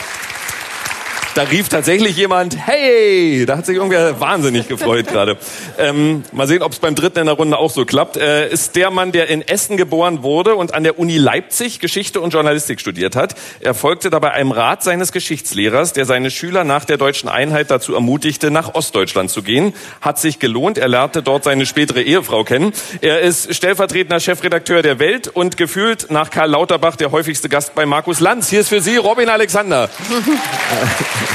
da 1.36 1.42
rief 1.42 1.68
tatsächlich 1.68 2.16
jemand, 2.16 2.56
hey, 2.56 3.44
da 3.44 3.58
hat 3.58 3.66
sich 3.66 3.76
irgendwer 3.76 4.18
wahnsinnig 4.20 4.68
gefreut 4.68 5.06
gerade. 5.06 5.36
Ähm, 5.78 6.24
mal 6.32 6.46
sehen, 6.46 6.62
ob 6.62 6.72
es 6.72 6.78
beim 6.78 6.94
dritten 6.94 7.18
in 7.18 7.26
der 7.26 7.34
Runde 7.34 7.58
auch 7.58 7.70
so 7.70 7.84
klappt. 7.84 8.16
Äh, 8.16 8.48
ist 8.48 8.74
der 8.74 8.90
Mann, 8.90 9.12
der 9.12 9.28
in 9.28 9.46
Essen 9.46 9.76
geboren 9.76 10.22
wurde 10.22 10.54
und 10.54 10.72
an 10.72 10.82
der 10.82 10.98
Uni 10.98 11.18
Leipzig 11.18 11.78
Geschichte 11.78 12.22
und 12.22 12.32
Journalistik 12.32 12.80
studiert 12.80 13.16
hat. 13.16 13.34
Er 13.60 13.74
folgte 13.74 14.08
dabei 14.08 14.32
einem 14.32 14.50
Rat 14.50 14.82
seines 14.82 15.12
Geschichtslehrers, 15.12 15.92
der 15.92 16.06
seine 16.06 16.30
Schüler 16.30 16.64
nach 16.64 16.86
der 16.86 16.96
deutschen 16.96 17.28
Einheit 17.28 17.70
dazu 17.70 17.92
ermutigte, 17.92 18.50
nach 18.50 18.74
Ostdeutschland 18.74 19.30
zu 19.30 19.42
gehen. 19.42 19.74
Hat 20.00 20.18
sich 20.18 20.38
gelohnt. 20.38 20.78
Er 20.78 20.88
lernte 20.88 21.22
dort 21.22 21.44
seine 21.44 21.66
spätere 21.66 22.00
Ehefrau 22.00 22.44
kennen. 22.44 22.72
Er 23.02 23.20
ist 23.20 23.54
stellvertretender 23.54 24.20
Chefredakteur 24.20 24.80
der 24.80 24.98
Welt 24.98 25.28
und 25.28 25.58
gefühlt 25.58 26.10
nach 26.10 26.30
Karl 26.30 26.50
Lauterbach 26.50 26.96
der 26.96 27.12
häufigste 27.12 27.50
Gast 27.50 27.74
bei 27.74 27.84
Markus 27.84 28.20
Lanz. 28.20 28.48
Hier 28.48 28.60
ist 28.60 28.70
für 28.70 28.80
Sie 28.80 28.96
Robin 28.96 29.28
Alexander. 29.28 29.90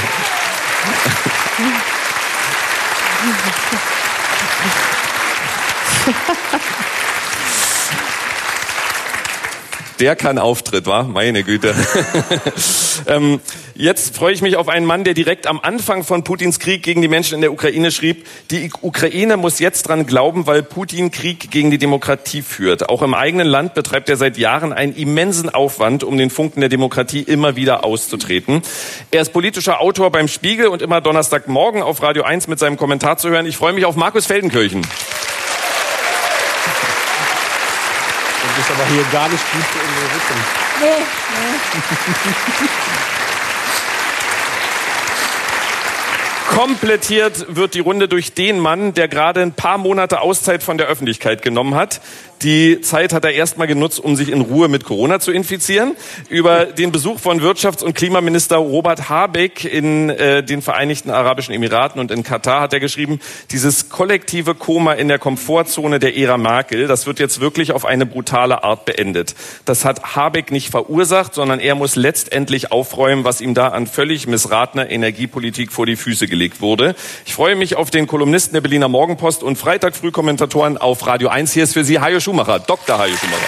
Ha 6.04 6.12
ha 6.26 6.34
ha. 6.52 6.91
Der 10.00 10.16
kann 10.16 10.38
Auftritt, 10.38 10.86
war? 10.86 11.04
Meine 11.04 11.42
Güte. 11.42 11.74
ähm, 13.06 13.40
jetzt 13.74 14.16
freue 14.16 14.32
ich 14.32 14.42
mich 14.42 14.56
auf 14.56 14.68
einen 14.68 14.86
Mann, 14.86 15.04
der 15.04 15.14
direkt 15.14 15.46
am 15.46 15.60
Anfang 15.60 16.04
von 16.04 16.24
Putins 16.24 16.58
Krieg 16.58 16.82
gegen 16.82 17.02
die 17.02 17.08
Menschen 17.08 17.36
in 17.36 17.40
der 17.40 17.52
Ukraine 17.52 17.90
schrieb, 17.90 18.26
die 18.50 18.70
Ukraine 18.80 19.36
muss 19.36 19.58
jetzt 19.58 19.84
dran 19.84 20.06
glauben, 20.06 20.46
weil 20.46 20.62
Putin 20.62 21.10
Krieg 21.10 21.50
gegen 21.50 21.70
die 21.70 21.78
Demokratie 21.78 22.42
führt. 22.42 22.88
Auch 22.88 23.02
im 23.02 23.14
eigenen 23.14 23.46
Land 23.46 23.74
betreibt 23.74 24.08
er 24.08 24.16
seit 24.16 24.38
Jahren 24.38 24.72
einen 24.72 24.94
immensen 24.94 25.50
Aufwand, 25.50 26.04
um 26.04 26.16
den 26.16 26.30
Funken 26.30 26.60
der 26.60 26.68
Demokratie 26.68 27.20
immer 27.20 27.56
wieder 27.56 27.84
auszutreten. 27.84 28.62
Er 29.10 29.22
ist 29.22 29.32
politischer 29.32 29.80
Autor 29.80 30.10
beim 30.10 30.28
Spiegel 30.28 30.68
und 30.68 30.82
immer 30.82 31.00
Donnerstagmorgen 31.00 31.82
auf 31.82 32.02
Radio 32.02 32.22
1 32.24 32.48
mit 32.48 32.58
seinem 32.58 32.76
Kommentar 32.76 33.18
zu 33.18 33.28
hören. 33.28 33.46
Ich 33.46 33.56
freue 33.56 33.72
mich 33.72 33.84
auf 33.84 33.96
Markus 33.96 34.26
Feldenkirchen. 34.26 34.82
Du 38.42 38.48
bist 38.56 38.61
aber 38.72 38.86
hier 38.86 39.04
gar 39.12 39.28
nicht 39.28 39.44
gut 39.52 39.64
in 39.74 39.80
den 39.94 40.08
Rücken. 40.12 40.38
Nee, 40.80 41.04
nee. 41.38 42.68
Komplettiert 46.54 47.56
wird 47.56 47.72
die 47.72 47.80
Runde 47.80 48.08
durch 48.08 48.34
den 48.34 48.58
Mann, 48.58 48.92
der 48.92 49.08
gerade 49.08 49.40
ein 49.40 49.52
paar 49.52 49.78
Monate 49.78 50.20
Auszeit 50.20 50.62
von 50.62 50.76
der 50.76 50.86
Öffentlichkeit 50.86 51.40
genommen 51.40 51.74
hat. 51.74 52.02
Die 52.42 52.80
Zeit 52.80 53.12
hat 53.12 53.24
er 53.24 53.32
erstmal 53.32 53.68
genutzt, 53.68 54.00
um 54.00 54.16
sich 54.16 54.28
in 54.28 54.40
Ruhe 54.40 54.66
mit 54.66 54.84
Corona 54.84 55.20
zu 55.20 55.30
infizieren. 55.30 55.94
Über 56.28 56.66
den 56.66 56.90
Besuch 56.90 57.20
von 57.20 57.40
Wirtschafts- 57.40 57.84
und 57.84 57.94
Klimaminister 57.94 58.56
Robert 58.56 59.08
Habeck 59.08 59.64
in 59.64 60.10
äh, 60.10 60.42
den 60.42 60.60
Vereinigten 60.60 61.10
Arabischen 61.10 61.54
Emiraten 61.54 62.00
und 62.00 62.10
in 62.10 62.24
Katar 62.24 62.62
hat 62.62 62.72
er 62.72 62.80
geschrieben, 62.80 63.20
dieses 63.52 63.90
kollektive 63.90 64.56
Koma 64.56 64.94
in 64.94 65.06
der 65.06 65.20
Komfortzone 65.20 66.00
der 66.00 66.16
Ära 66.16 66.36
Merkel, 66.36 66.88
das 66.88 67.06
wird 67.06 67.20
jetzt 67.20 67.40
wirklich 67.40 67.70
auf 67.70 67.84
eine 67.84 68.06
brutale 68.06 68.64
Art 68.64 68.86
beendet. 68.86 69.36
Das 69.64 69.84
hat 69.84 70.16
Habeck 70.16 70.50
nicht 70.50 70.70
verursacht, 70.70 71.34
sondern 71.34 71.60
er 71.60 71.76
muss 71.76 71.94
letztendlich 71.94 72.72
aufräumen, 72.72 73.24
was 73.24 73.40
ihm 73.40 73.54
da 73.54 73.68
an 73.68 73.86
völlig 73.86 74.26
missratener 74.26 74.90
Energiepolitik 74.90 75.70
vor 75.70 75.86
die 75.86 75.96
Füße 75.96 76.26
gelegt 76.26 76.60
wurde. 76.60 76.96
Ich 77.24 77.34
freue 77.34 77.54
mich 77.54 77.76
auf 77.76 77.90
den 77.90 78.08
Kolumnisten 78.08 78.54
der 78.54 78.62
Berliner 78.62 78.88
Morgenpost 78.88 79.44
und 79.44 79.56
Freitag 79.56 79.94
Frühkommentatoren 79.94 80.76
auf 80.76 81.06
Radio 81.06 81.28
1. 81.28 81.52
Hier 81.52 81.62
ist 81.62 81.74
für 81.74 81.84
Sie 81.84 82.00
Hajo 82.00 82.18
Schumacher, 82.32 82.60
Dr. 82.60 82.98
Hajo 82.98 83.14
Schumacher. 83.14 83.42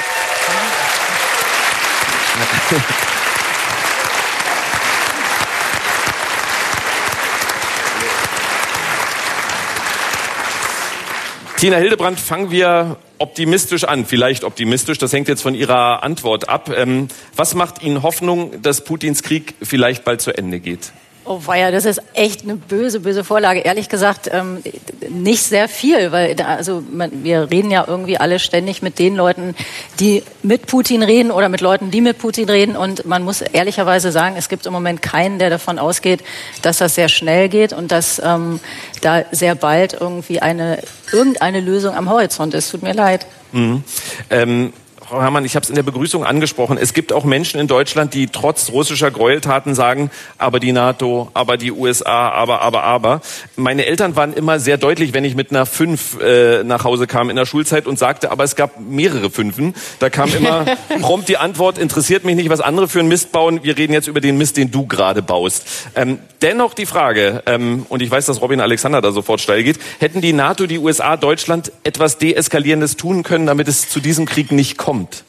Tina 11.57 11.79
Hildebrand, 11.79 12.21
fangen 12.21 12.51
wir 12.51 12.99
optimistisch 13.17 13.85
an, 13.85 14.05
vielleicht 14.05 14.45
optimistisch, 14.45 14.99
das 14.99 15.15
hängt 15.15 15.29
jetzt 15.29 15.41
von 15.41 15.55
Ihrer 15.55 16.03
Antwort 16.03 16.51
ab. 16.51 16.69
Ähm, 16.69 17.09
was 17.35 17.55
macht 17.55 17.83
Ihnen 17.83 18.03
Hoffnung, 18.03 18.61
dass 18.61 18.85
Putins 18.85 19.23
Krieg 19.23 19.55
vielleicht 19.63 20.05
bald 20.05 20.21
zu 20.21 20.37
Ende 20.37 20.61
geht? 20.61 20.93
Oh 21.27 21.41
weia, 21.47 21.71
das 21.71 21.87
ist 21.87 22.03
echt 22.13 22.43
eine 22.43 22.57
böse, 22.57 23.01
böse 23.01 23.25
Vorlage. 23.25 23.61
Ehrlich 23.61 23.89
gesagt, 23.89 24.29
ähm, 24.31 24.63
nicht 25.09 25.43
sehr 25.43 25.69
viel, 25.69 26.13
weil 26.13 26.35
da, 26.35 26.57
also 26.57 26.83
man, 26.93 27.25
wir 27.25 27.51
reden 27.51 27.71
ja 27.71 27.85
irgendwie 27.87 28.19
alle 28.19 28.39
ständig 28.39 28.83
mit 28.83 28.99
den 28.99 29.17
Leuten, 29.17 29.55
die 30.01 30.23
mit 30.43 30.67
Putin 30.67 31.03
reden 31.03 31.31
oder 31.31 31.49
mit 31.49 31.63
Leuten, 31.63 31.91
die 31.91 32.03
mit 32.03 32.19
Putin 32.19 32.51
reden. 32.51 32.77
Und 32.77 33.07
man 33.07 33.23
muss 33.23 33.41
ehrlicherweise 33.41 34.13
sagen, 34.13 34.35
es 34.37 34.51
gibt 34.51 34.67
im 34.67 34.75
Moment 34.75 35.01
keinen, 35.01 35.39
der 35.39 35.49
davon 35.49 35.79
ausgeht, 35.79 36.23
dass 36.61 36.77
das 36.77 36.95
sehr 36.95 37.09
schnell 37.09 37.49
geht 37.49 37.73
und 37.73 37.91
dass 37.91 38.21
ähm, 38.23 38.61
da 39.01 39.25
sehr 39.31 39.55
bald 39.55 39.95
irgendwie 39.99 40.41
eine 40.41 40.79
irgendeine 41.11 41.61
Lösung 41.61 41.95
am 41.95 42.11
Horizont 42.11 42.53
ist. 42.53 42.71
Tut 42.71 42.83
mir 42.83 42.93
leid. 42.93 43.27
Mhm. 43.53 43.83
Ähm 44.29 44.73
Frau 45.07 45.21
Herrmann, 45.21 45.45
ich 45.45 45.55
habe 45.55 45.65
es 45.65 45.69
in 45.69 45.77
der 45.77 45.83
Begrüßung 45.83 46.25
angesprochen. 46.25 46.79
Es 46.81 46.95
gibt 46.95 47.13
auch 47.13 47.25
Menschen 47.25 47.61
in 47.61 47.67
Deutschland, 47.67 48.15
die 48.15 48.27
trotz 48.29 48.71
russischer 48.71 49.11
Gräueltaten 49.11 49.75
sagen, 49.75 50.11
aber 50.39 50.61
die 50.61 50.73
NATO, 50.73 51.29
aber 51.35 51.59
die 51.59 51.73
USA, 51.73 52.31
aber, 52.31 52.63
aber, 52.63 52.85
aber. 52.85 53.21
Meine 53.55 53.85
Eltern 53.85 54.17
waren 54.17 54.33
immer 54.33 54.59
sehr 54.61 54.79
deutlich, 54.79 55.13
wenn 55.13 55.25
ich 55.25 55.37
mit 55.37 55.51
einer 55.51 55.67
Fünf 55.67 56.19
äh, 56.23 56.65
nach 56.65 56.85
Hause 56.85 57.07
kam 57.07 57.29
in 57.29 57.37
der 57.37 57.45
Schulzeit 57.45 57.87
und 57.87 57.99
sagte, 57.99 58.31
aber 58.31 58.45
es 58.45 58.57
gab 58.57 58.81
mehrere 58.81 59.29
Fünfen. 59.29 59.75
Da 59.99 60.09
kam 60.09 60.35
immer 60.35 60.65
prompt 61.03 61.29
die 61.29 61.37
Antwort, 61.37 61.77
interessiert 61.77 62.25
mich 62.25 62.37
nicht, 62.37 62.49
was 62.49 62.63
andere 62.63 62.89
für 62.89 63.01
einen 63.01 63.09
Mist 63.09 63.31
bauen. 63.31 63.61
Wir 63.63 63.77
reden 63.77 63.93
jetzt 63.93 64.09
über 64.09 64.23
den 64.23 64.39
Mist, 64.39 64.57
den 64.57 64.71
du 64.71 64.87
gerade 64.87 65.21
baust. 65.21 65.67
Ähm, 65.97 66.19
dennoch 66.41 66.73
die 66.73 66.87
Frage, 66.87 67.43
ähm, 67.45 67.85
und 67.91 68.01
ich 68.01 68.11
weiß, 68.11 68.25
dass 68.25 68.41
Robin 68.41 68.61
Alexander 68.61 69.03
da 69.03 69.13
sofort 69.13 69.43
steil 69.43 69.65
geht, 69.65 69.79
hätten 69.99 70.23
die 70.23 70.33
NATO, 70.33 70.67
die 70.67 70.79
USA, 70.79 71.19
Deutschland 71.19 71.73
etwas 71.83 72.17
Deeskalierendes 72.17 72.97
tun 72.97 73.23
können, 73.23 73.45
damit 73.45 73.69
es 73.69 73.91
zu 73.91 74.01
diesem 74.01 74.25
Krieg 74.25 74.51
nicht 74.51 74.79
kommt? 74.79 74.94
Kommt. 74.95 75.25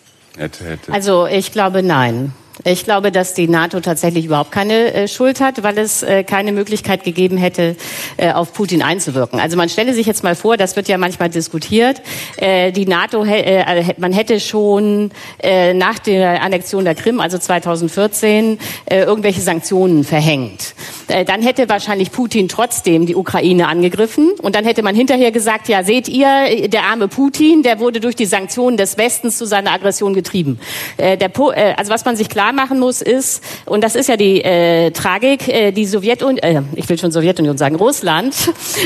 Also 0.92 1.28
ich 1.28 1.52
glaube 1.52 1.82
nein. 1.82 2.34
Ich 2.64 2.86
glaube, 2.86 3.12
dass 3.12 3.34
die 3.34 3.50
NATO 3.50 3.82
tatsächlich 3.82 4.26
überhaupt 4.26 4.52
keine 4.52 4.94
äh, 4.94 5.08
Schuld 5.10 5.42
hat, 5.42 5.62
weil 5.64 5.78
es 5.78 6.04
äh, 6.04 6.24
keine 6.24 6.54
Möglichkeit 6.54 7.04
gegeben 7.04 7.38
hätte, 7.38 7.76
äh, 8.16 8.32
auf 8.32 8.54
Putin 8.54 8.82
einzuwirken. 8.82 9.42
Also 9.42 9.58
man 9.58 9.68
stelle 9.68 9.94
sich 9.94 10.08
jetzt 10.08 10.24
mal 10.24 10.36
vor, 10.36 10.56
das 10.56 10.78
wird 10.78 10.88
ja 10.88 10.98
manchmal 10.98 11.30
diskutiert, 11.30 12.02
äh, 12.38 12.72
die 12.72 12.86
NATO, 12.86 13.26
äh, 13.26 13.94
man 13.98 14.14
hätte 14.14 14.40
schon 14.40 15.12
äh, 15.44 15.74
nach 15.74 16.00
der 16.00 16.42
Annexion 16.42 16.86
der 16.86 16.96
Krim, 16.96 17.20
also 17.20 17.38
2014, 17.38 18.58
irgendwelche 18.90 19.42
Sanktionen 19.42 20.04
verhängt. 20.04 20.76
dann 21.08 21.42
hätte 21.42 21.68
wahrscheinlich 21.70 22.12
Putin 22.12 22.48
trotzdem 22.48 23.06
die 23.06 23.16
Ukraine 23.16 23.68
angegriffen 23.68 24.32
und 24.42 24.56
dann 24.56 24.64
hätte 24.64 24.84
man 24.84 24.96
hinterher 24.96 25.32
gesagt, 25.32 25.68
ja 25.68 25.84
seht 25.84 26.08
ihr, 26.08 26.68
der 26.68 26.84
arme 26.84 27.08
Putin, 27.08 27.64
der 27.64 27.80
wurde 27.80 28.00
durch 28.00 28.16
die 28.16 28.26
Sanktionen 28.26 28.78
des 28.78 28.98
Westens 28.98 29.38
zu 29.38 29.46
seiner 29.46 29.72
Aggression 29.72 30.14
getrieben. 30.14 30.60
der, 30.98 31.32
also 31.78 31.92
was 31.92 32.06
man 32.06 32.16
sich 32.16 32.30
klar 32.30 32.45
klar 32.46 32.54
machen 32.54 32.80
muss, 32.80 33.02
ist, 33.02 33.44
und 33.66 33.84
das 33.84 33.96
ist 33.96 34.08
ja 34.08 34.18
die 34.18 34.44
äh, 34.44 34.92
Tragik, 34.92 35.48
äh, 35.48 35.72
die 35.72 35.86
Sowjetunion, 35.86 36.38
äh, 36.38 36.62
ich 36.76 36.88
will 36.88 36.98
schon 36.98 37.12
Sowjetunion 37.12 37.58
sagen, 37.58 37.76
Russland. 37.76 38.36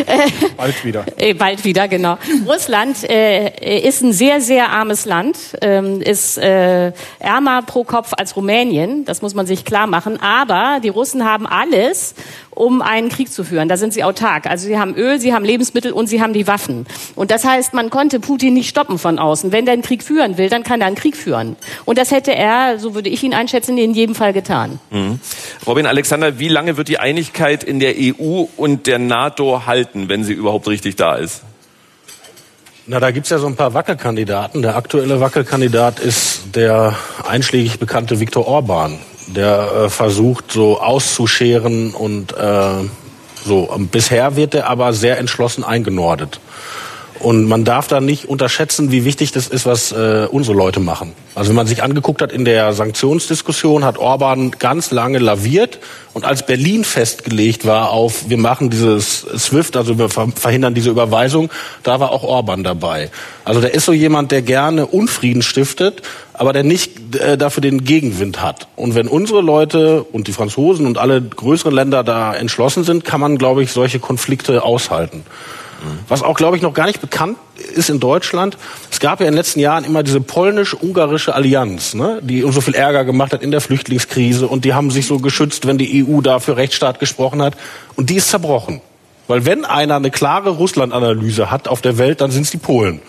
Äh, 0.06 0.30
bald 0.56 0.86
wieder. 0.86 1.06
Äh, 1.18 1.34
bald 1.34 1.66
wieder, 1.66 1.88
genau. 1.88 2.18
Russland 2.48 2.98
äh, 3.10 3.80
ist 3.80 4.02
ein 4.02 4.14
sehr, 4.14 4.40
sehr 4.40 4.70
armes 4.70 5.06
Land, 5.06 5.38
ähm, 5.62 6.02
ist 6.02 6.38
ärmer 6.38 7.62
pro 7.64 7.84
Kopf 7.84 8.14
als 8.18 8.36
Rumänien, 8.36 9.04
das 9.06 9.22
muss 9.22 9.34
man 9.34 9.46
sich 9.46 9.66
klar 9.66 9.88
machen, 9.88 10.22
aber 10.22 10.80
die 10.82 10.90
Russen 10.90 11.26
haben 11.26 11.46
alles, 11.46 12.16
um 12.60 12.82
einen 12.82 13.08
Krieg 13.08 13.32
zu 13.32 13.46
führen. 13.46 13.70
Da 13.70 13.78
sind 13.78 13.94
sie 13.94 14.04
autark. 14.04 14.46
Also 14.46 14.68
sie 14.68 14.78
haben 14.78 14.94
Öl, 14.96 15.20
sie 15.20 15.34
haben 15.34 15.46
Lebensmittel 15.46 15.94
und 15.94 16.08
sie 16.08 16.22
haben 16.22 16.34
die 16.34 16.46
Waffen. 16.46 16.86
Und 17.16 17.32
das 17.32 17.46
heißt, 17.46 17.74
man 17.74 17.90
konnte 17.90 18.20
Putin 18.20 18.54
nicht 18.54 18.68
stoppen 18.68 19.00
von 19.00 19.18
außen. 19.18 19.54
Wenn 19.54 19.66
er 19.66 19.74
einen 19.74 19.82
Krieg 19.82 20.04
führen 20.04 20.38
will, 20.38 20.50
dann 20.50 20.64
kann 20.64 20.82
er 20.82 20.88
einen 20.88 20.98
Krieg 20.98 21.16
führen. 21.16 21.56
Und 21.86 21.98
das 21.98 22.12
hätte 22.12 22.36
er, 22.36 22.78
so 22.78 22.96
würde 22.96 23.08
ich 23.08 23.24
ihn 23.24 23.34
einschätzen, 23.34 23.78
in 23.78 23.94
jedem 23.94 24.14
Fall 24.14 24.34
getan. 24.34 24.80
Mhm. 24.92 25.22
Robin 25.66 25.86
Alexander, 25.86 26.38
wie 26.38 26.50
lange 26.50 26.76
wird 26.76 26.90
die 26.90 27.00
Einigkeit 27.00 27.64
in 27.64 27.80
der 27.80 27.96
EU 27.98 28.46
und 28.58 28.88
der 28.88 29.00
NATO 29.00 29.66
halten, 29.66 30.10
wenn 30.10 30.26
sie 30.26 30.34
überhaupt 30.34 30.68
richtig 30.68 30.98
da 30.98 31.16
ist? 31.16 31.44
Na, 32.88 33.00
da 33.00 33.12
gibt's 33.12 33.30
ja 33.30 33.38
so 33.38 33.48
ein 33.48 33.56
paar 33.56 33.74
Wackelkandidaten. 33.74 34.62
Der 34.64 34.76
aktuelle 34.76 35.22
Wackelkandidat 35.22 36.00
ist 36.00 36.56
der 36.56 36.96
einschlägig 37.26 37.80
bekannte 37.80 38.20
Viktor 38.20 38.48
Orban 38.48 39.00
der 39.36 39.72
äh, 39.86 39.90
versucht 39.90 40.52
so 40.52 40.80
auszuscheren 40.80 41.94
und 41.94 42.34
äh, 42.34 42.72
so. 43.46 43.74
Bisher 43.92 44.36
wird 44.36 44.54
er 44.56 44.70
aber 44.70 44.94
sehr 44.94 45.18
entschlossen 45.18 45.64
eingenordet. 45.64 46.40
Und 47.20 47.46
man 47.46 47.66
darf 47.66 47.88
da 47.90 48.00
nicht 48.00 48.30
unterschätzen, 48.30 48.92
wie 48.92 49.04
wichtig 49.04 49.34
das 49.34 49.50
ist, 49.50 49.66
was 49.66 49.92
äh, 49.92 50.28
unsere 50.32 50.56
Leute 50.56 50.80
machen. 50.80 51.12
Also 51.36 51.50
wenn 51.50 51.58
man 51.58 51.68
sich 51.68 51.84
angeguckt 51.84 52.22
hat 52.22 52.32
in 52.32 52.46
der 52.46 52.72
Sanktionsdiskussion, 52.72 53.84
hat 53.84 53.98
Orban 53.98 54.52
ganz 54.52 54.92
lange 54.92 55.20
laviert 55.20 55.80
und 56.14 56.24
als 56.24 56.46
Berlin 56.46 56.86
festgelegt 56.86 57.66
war 57.66 57.92
auf, 57.92 58.30
wir 58.30 58.38
machen 58.38 58.70
dieses 58.70 59.22
SWIFT, 59.22 59.76
also 59.76 59.98
wir 60.00 60.10
verhindern 60.10 60.74
diese 60.74 60.92
Überweisung, 60.92 61.50
da 61.84 62.00
war 62.00 62.12
auch 62.12 62.24
Orban 62.24 62.64
dabei. 62.64 63.10
Also 63.44 63.60
der 63.60 63.74
ist 63.74 63.84
so 63.84 63.92
jemand, 63.92 64.32
der 64.32 64.42
gerne 64.42 64.86
Unfrieden 64.86 65.42
stiftet, 65.42 66.02
aber 66.34 66.54
der 66.54 66.64
nicht 66.64 67.18
äh, 67.18 67.38
dafür 67.38 67.60
den 67.60 67.84
Gegenwind 67.84 68.42
hat. 68.42 68.68
Und 68.78 68.96
wenn 68.96 69.10
unsere 69.10 69.42
Leute 69.42 70.04
und 70.04 70.28
die 70.28 70.34
Franzosen 70.34 70.86
und 70.86 70.98
alle 70.98 71.22
größeren 71.22 71.74
Länder 71.74 72.06
da 72.06 72.34
entschlossen 72.34 72.86
sind, 72.86 73.04
kann 73.04 73.20
man, 73.20 73.38
glaube 73.38 73.62
ich, 73.62 73.74
solche 73.74 74.00
Konflikte 74.00 74.64
aushalten. 74.64 75.26
Was 76.08 76.24
auch, 76.24 76.36
glaube 76.36 76.58
ich, 76.58 76.64
noch 76.64 76.74
gar 76.74 76.88
nicht 76.88 77.02
bekannt 77.02 77.38
ist 77.74 77.90
in 77.90 78.00
Deutschland. 78.00 78.58
Es 78.92 79.00
gab 79.00 79.20
ja 79.20 79.28
in 79.28 79.34
den 79.34 79.38
letzten 79.38 79.60
Jahren 79.60 79.84
immer 79.84 80.04
diese 80.04 80.22
polnisch-ungarische 80.22 81.34
Allianz, 81.34 81.94
ne, 81.94 82.20
die 82.22 82.44
uns 82.44 82.56
so 82.56 82.62
viel 82.62 82.76
Ärger 82.76 83.06
gemacht 83.06 83.34
hat 83.34 83.42
in 83.42 83.52
der 83.52 83.62
Flüchtlingskrise. 83.62 84.48
Und 84.48 84.66
die 84.66 84.74
haben 84.74 84.92
sich 84.92 85.08
so 85.08 85.20
geschützt, 85.20 85.68
wenn 85.68 85.78
die 85.78 86.06
EU 86.06 86.22
da 86.22 86.40
für 86.40 86.58
Rechtsstaat 86.58 87.00
gesprochen 87.00 87.42
hat. 87.42 87.56
Und 87.96 88.10
die 88.10 88.16
ist 88.16 88.30
zerbrochen. 88.30 88.82
Weil 89.28 89.46
wenn 89.46 89.64
einer 89.64 89.96
eine 89.96 90.10
klare 90.10 90.50
Russland-Analyse 90.50 91.52
hat 91.52 91.68
auf 91.68 91.82
der 91.82 91.98
Welt, 91.98 92.22
dann 92.22 92.32
sind 92.32 92.44
es 92.44 92.52
die 92.52 92.58
Polen. 92.58 93.02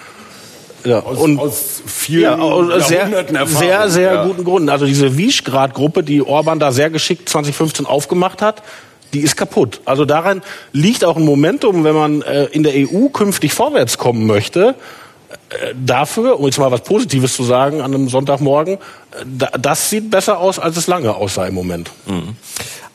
Ja, 0.84 1.00
aus, 1.00 1.18
und 1.18 1.38
aus 1.38 1.82
vielen 1.86 2.22
ja, 2.22 2.38
aus 2.38 2.88
sehr, 2.88 3.08
sehr, 3.46 3.90
sehr 3.90 4.14
ja. 4.14 4.24
guten 4.24 4.44
Gründen. 4.44 4.68
Also 4.68 4.86
diese 4.86 5.16
Visegrad-Gruppe, 5.16 6.02
die 6.02 6.22
Orban 6.22 6.58
da 6.58 6.72
sehr 6.72 6.90
geschickt 6.90 7.28
2015 7.28 7.86
aufgemacht 7.86 8.42
hat, 8.42 8.62
die 9.12 9.20
ist 9.20 9.36
kaputt. 9.36 9.80
Also 9.84 10.04
daran 10.04 10.42
liegt 10.72 11.04
auch 11.04 11.16
ein 11.16 11.24
Momentum, 11.24 11.84
wenn 11.84 11.94
man 11.94 12.22
äh, 12.22 12.44
in 12.46 12.62
der 12.62 12.74
EU 12.74 13.08
künftig 13.08 13.52
vorwärts 13.52 13.98
kommen 13.98 14.26
möchte, 14.26 14.74
äh, 15.50 15.74
dafür, 15.74 16.38
um 16.38 16.46
jetzt 16.46 16.58
mal 16.58 16.70
was 16.70 16.82
Positives 16.82 17.34
zu 17.34 17.44
sagen 17.44 17.80
an 17.80 17.94
einem 17.94 18.08
Sonntagmorgen, 18.08 18.74
äh, 18.74 19.46
das 19.58 19.90
sieht 19.90 20.10
besser 20.10 20.38
aus, 20.38 20.58
als 20.58 20.76
es 20.76 20.86
lange 20.86 21.14
aussah 21.14 21.46
im 21.46 21.54
Moment. 21.54 21.90
Mhm. 22.06 22.36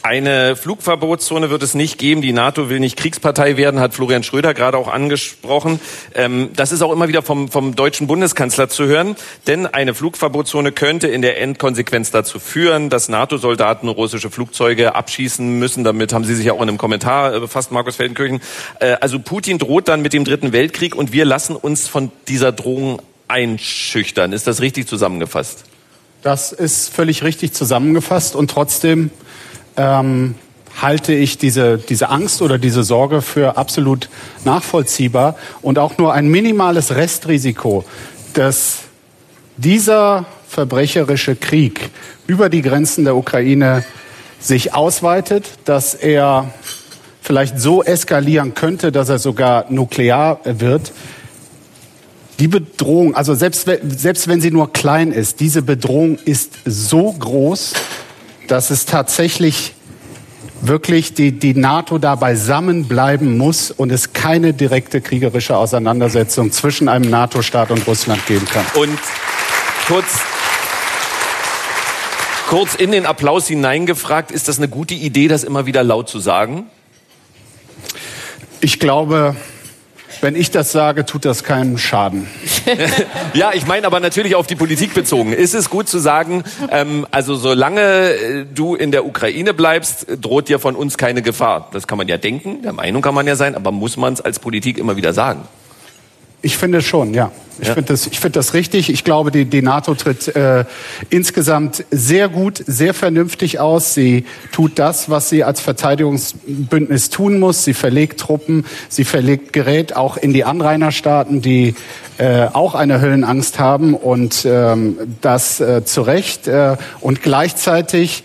Eine 0.05 0.55
Flugverbotszone 0.55 1.49
wird 1.49 1.63
es 1.63 1.73
nicht 1.73 1.97
geben. 1.97 2.21
Die 2.21 2.31
NATO 2.31 2.69
will 2.69 2.79
nicht 2.79 2.95
Kriegspartei 2.95 3.57
werden, 3.57 3.79
hat 3.79 3.95
Florian 3.95 4.21
Schröder 4.21 4.53
gerade 4.53 4.77
auch 4.77 4.87
angesprochen. 4.87 5.79
Ähm, 6.13 6.51
das 6.55 6.71
ist 6.71 6.83
auch 6.83 6.91
immer 6.91 7.07
wieder 7.07 7.23
vom, 7.23 7.49
vom 7.49 7.75
deutschen 7.75 8.05
Bundeskanzler 8.05 8.69
zu 8.69 8.85
hören. 8.85 9.15
Denn 9.47 9.65
eine 9.65 9.95
Flugverbotszone 9.95 10.73
könnte 10.73 11.07
in 11.07 11.23
der 11.23 11.41
Endkonsequenz 11.41 12.11
dazu 12.11 12.37
führen, 12.37 12.91
dass 12.91 13.09
NATO-Soldaten 13.09 13.87
russische 13.87 14.29
Flugzeuge 14.29 14.93
abschießen 14.93 15.57
müssen. 15.57 15.83
Damit 15.83 16.13
haben 16.13 16.23
Sie 16.23 16.35
sich 16.35 16.45
ja 16.45 16.53
auch 16.53 16.61
in 16.61 16.69
einem 16.69 16.77
Kommentar 16.77 17.33
äh, 17.33 17.39
befasst, 17.39 17.71
Markus 17.71 17.95
Feldenkirchen. 17.95 18.41
Äh, 18.79 18.97
also 19.01 19.17
Putin 19.17 19.57
droht 19.57 19.87
dann 19.87 20.03
mit 20.03 20.13
dem 20.13 20.23
Dritten 20.23 20.53
Weltkrieg 20.53 20.93
und 20.93 21.13
wir 21.13 21.25
lassen 21.25 21.55
uns 21.55 21.87
von 21.87 22.11
dieser 22.27 22.51
Drohung 22.51 23.01
einschüchtern. 23.27 24.33
Ist 24.33 24.45
das 24.45 24.61
richtig 24.61 24.87
zusammengefasst? 24.87 25.63
Das 26.21 26.51
ist 26.51 26.93
völlig 26.93 27.23
richtig 27.23 27.53
zusammengefasst 27.53 28.35
und 28.35 28.51
trotzdem 28.51 29.09
ähm, 29.77 30.35
halte 30.81 31.13
ich 31.13 31.37
diese, 31.37 31.77
diese 31.77 32.09
Angst 32.09 32.41
oder 32.41 32.57
diese 32.57 32.83
Sorge 32.83 33.21
für 33.21 33.57
absolut 33.57 34.09
nachvollziehbar 34.43 35.35
und 35.61 35.79
auch 35.79 35.97
nur 35.97 36.13
ein 36.13 36.27
minimales 36.27 36.95
Restrisiko, 36.95 37.85
dass 38.33 38.79
dieser 39.57 40.25
verbrecherische 40.47 41.35
Krieg 41.35 41.89
über 42.27 42.49
die 42.49 42.61
Grenzen 42.61 43.05
der 43.05 43.15
Ukraine 43.15 43.85
sich 44.39 44.73
ausweitet, 44.73 45.49
dass 45.65 45.93
er 45.93 46.51
vielleicht 47.21 47.59
so 47.59 47.83
eskalieren 47.83 48.53
könnte, 48.53 48.91
dass 48.91 49.09
er 49.09 49.17
sogar 49.17 49.65
nuklear 49.69 50.39
wird. 50.43 50.91
Die 52.39 52.47
Bedrohung, 52.47 53.15
also 53.15 53.33
selbst, 53.33 53.67
selbst 53.87 54.27
wenn 54.27 54.41
sie 54.41 54.51
nur 54.51 54.73
klein 54.73 55.11
ist, 55.11 55.39
diese 55.39 55.61
Bedrohung 55.61 56.17
ist 56.25 56.53
so 56.65 57.13
groß, 57.13 57.73
dass 58.47 58.69
es 58.69 58.85
tatsächlich 58.85 59.73
wirklich 60.61 61.13
die, 61.13 61.31
die 61.31 61.53
NATO 61.53 61.97
da 61.97 62.15
beisammen 62.15 62.87
bleiben 62.87 63.37
muss 63.37 63.71
und 63.71 63.91
es 63.91 64.13
keine 64.13 64.53
direkte 64.53 65.01
kriegerische 65.01 65.55
Auseinandersetzung 65.57 66.51
zwischen 66.51 66.87
einem 66.87 67.09
NATO-Staat 67.09 67.71
und 67.71 67.85
Russland 67.87 68.25
geben 68.25 68.47
kann. 68.47 68.65
Und 68.75 68.97
kurz, 69.87 70.19
kurz 72.47 72.75
in 72.75 72.91
den 72.91 73.05
Applaus 73.05 73.47
hineingefragt, 73.47 74.31
ist 74.31 74.47
das 74.47 74.57
eine 74.57 74.67
gute 74.67 74.93
Idee, 74.93 75.27
das 75.27 75.43
immer 75.43 75.65
wieder 75.65 75.83
laut 75.83 76.09
zu 76.09 76.19
sagen? 76.19 76.65
Ich 78.61 78.79
glaube, 78.79 79.35
wenn 80.21 80.35
ich 80.35 80.51
das 80.51 80.71
sage, 80.71 81.05
tut 81.05 81.25
das 81.25 81.43
keinen 81.43 81.77
Schaden. 81.77 82.27
ja, 83.33 83.51
ich 83.53 83.67
meine 83.67 83.87
aber 83.87 83.99
natürlich 83.99 84.35
auf 84.35 84.47
die 84.47 84.55
Politik 84.55 84.93
bezogen. 84.93 85.33
Ist 85.33 85.53
es 85.53 85.69
gut 85.69 85.87
zu 85.87 85.99
sagen, 85.99 86.43
ähm, 86.71 87.05
also 87.11 87.35
solange 87.35 87.81
äh, 87.81 88.45
du 88.45 88.75
in 88.75 88.91
der 88.91 89.05
Ukraine 89.05 89.53
bleibst, 89.53 90.07
droht 90.21 90.49
dir 90.49 90.59
von 90.59 90.75
uns 90.75 90.97
keine 90.97 91.21
Gefahr. 91.21 91.69
Das 91.73 91.87
kann 91.87 91.97
man 91.97 92.07
ja 92.07 92.17
denken, 92.17 92.61
der 92.61 92.73
Meinung 92.73 93.01
kann 93.01 93.15
man 93.15 93.27
ja 93.27 93.35
sein, 93.35 93.55
aber 93.55 93.71
muss 93.71 93.97
man 93.97 94.13
es 94.13 94.21
als 94.21 94.39
Politik 94.39 94.77
immer 94.77 94.95
wieder 94.95 95.13
sagen? 95.13 95.47
Ich 96.45 96.57
finde 96.57 96.83
schon, 96.83 97.15
ja. 97.15 97.31
Ich 97.57 97.69
ja. 97.69 97.73
finde 97.73 97.93
das, 97.93 98.05
ich 98.05 98.19
finde 98.19 98.37
das 98.37 98.53
richtig. 98.53 98.91
Ich 98.91 99.03
glaube, 99.03 99.31
die, 99.31 99.45
die 99.45 99.63
NATO 99.63 99.95
tritt 99.95 100.35
äh, 100.35 100.65
insgesamt 101.09 101.85
sehr 101.89 102.29
gut, 102.29 102.63
sehr 102.67 102.93
vernünftig 102.93 103.59
aus. 103.59 103.95
Sie 103.95 104.25
tut 104.51 104.77
das, 104.77 105.09
was 105.09 105.27
sie 105.27 105.43
als 105.43 105.59
Verteidigungsbündnis 105.59 107.09
tun 107.09 107.39
muss. 107.39 107.63
Sie 107.63 107.73
verlegt 107.73 108.19
Truppen, 108.19 108.63
sie 108.89 109.05
verlegt 109.05 109.53
Gerät 109.53 109.95
auch 109.95 110.17
in 110.17 110.33
die 110.33 110.43
Anrainerstaaten, 110.43 111.41
die 111.41 111.73
äh, 112.19 112.45
auch 112.53 112.75
eine 112.75 113.01
Höllenangst 113.01 113.57
haben 113.57 113.95
und 113.95 114.45
ähm, 114.47 114.99
das 115.21 115.59
äh, 115.59 115.83
zu 115.83 116.03
Recht. 116.03 116.47
Äh, 116.47 116.77
und 117.01 117.23
gleichzeitig 117.23 118.23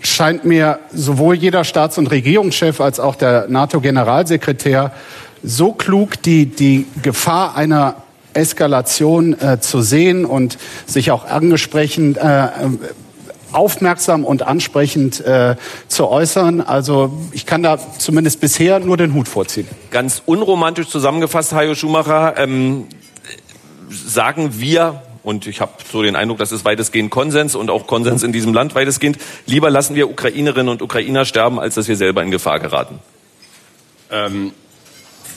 scheint 0.00 0.46
mir 0.46 0.78
sowohl 0.90 1.34
jeder 1.34 1.64
Staats- 1.64 1.98
und 1.98 2.06
Regierungschef 2.06 2.80
als 2.80 2.98
auch 2.98 3.14
der 3.14 3.46
NATO-Generalsekretär 3.48 4.92
so 5.42 5.72
klug 5.72 6.22
die, 6.22 6.46
die 6.46 6.86
Gefahr 7.02 7.56
einer 7.56 7.96
Eskalation 8.34 9.38
äh, 9.40 9.60
zu 9.60 9.82
sehen 9.82 10.24
und 10.24 10.58
sich 10.86 11.10
auch 11.10 11.24
angesprochen 11.24 12.16
äh, 12.16 12.48
aufmerksam 13.52 14.24
und 14.24 14.42
ansprechend 14.42 15.20
äh, 15.20 15.56
zu 15.88 16.08
äußern. 16.08 16.60
Also 16.60 17.12
ich 17.32 17.46
kann 17.46 17.62
da 17.62 17.78
zumindest 17.98 18.40
bisher 18.40 18.78
nur 18.78 18.96
den 18.96 19.14
Hut 19.14 19.28
vorziehen. 19.28 19.66
Ganz 19.90 20.22
unromantisch 20.24 20.88
zusammengefasst, 20.88 21.52
Hajo 21.52 21.74
Schumacher, 21.74 22.34
ähm, 22.36 22.86
sagen 23.88 24.60
wir 24.60 25.02
und 25.22 25.46
ich 25.46 25.60
habe 25.60 25.72
so 25.90 26.02
den 26.02 26.16
Eindruck, 26.16 26.38
das 26.38 26.52
ist 26.52 26.64
weitestgehend 26.64 27.10
Konsens 27.10 27.54
und 27.54 27.70
auch 27.70 27.86
Konsens 27.86 28.22
in 28.22 28.32
diesem 28.32 28.54
Land 28.54 28.74
weitestgehend. 28.74 29.18
Lieber 29.46 29.70
lassen 29.70 29.94
wir 29.94 30.08
Ukrainerinnen 30.08 30.68
und 30.68 30.80
Ukrainer 30.80 31.24
sterben, 31.24 31.58
als 31.58 31.74
dass 31.74 31.88
wir 31.88 31.96
selber 31.96 32.22
in 32.22 32.30
Gefahr 32.30 32.58
geraten. 32.60 33.00
Ähm, 34.10 34.52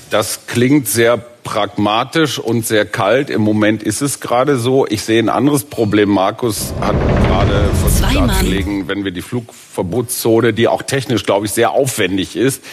das 0.09 0.47
klingt 0.47 0.87
sehr 0.87 1.17
pragmatisch 1.17 2.39
und 2.39 2.65
sehr 2.65 2.85
kalt. 2.85 3.29
Im 3.29 3.41
Moment 3.41 3.83
ist 3.83 4.01
es 4.01 4.19
gerade 4.19 4.57
so. 4.57 4.87
Ich 4.87 5.03
sehe 5.03 5.21
ein 5.21 5.29
anderes 5.29 5.65
Problem. 5.65 6.09
Markus 6.09 6.73
hat 6.79 6.95
gerade 7.27 7.69
versucht 7.81 8.15
darzulegen, 8.15 8.87
wenn 8.87 9.03
wir 9.03 9.11
die 9.11 9.21
Flugverbotszone, 9.21 10.53
die 10.53 10.67
auch 10.67 10.83
technisch, 10.83 11.25
glaube 11.25 11.45
ich, 11.45 11.51
sehr 11.51 11.71
aufwendig 11.71 12.35
ist, 12.35 12.63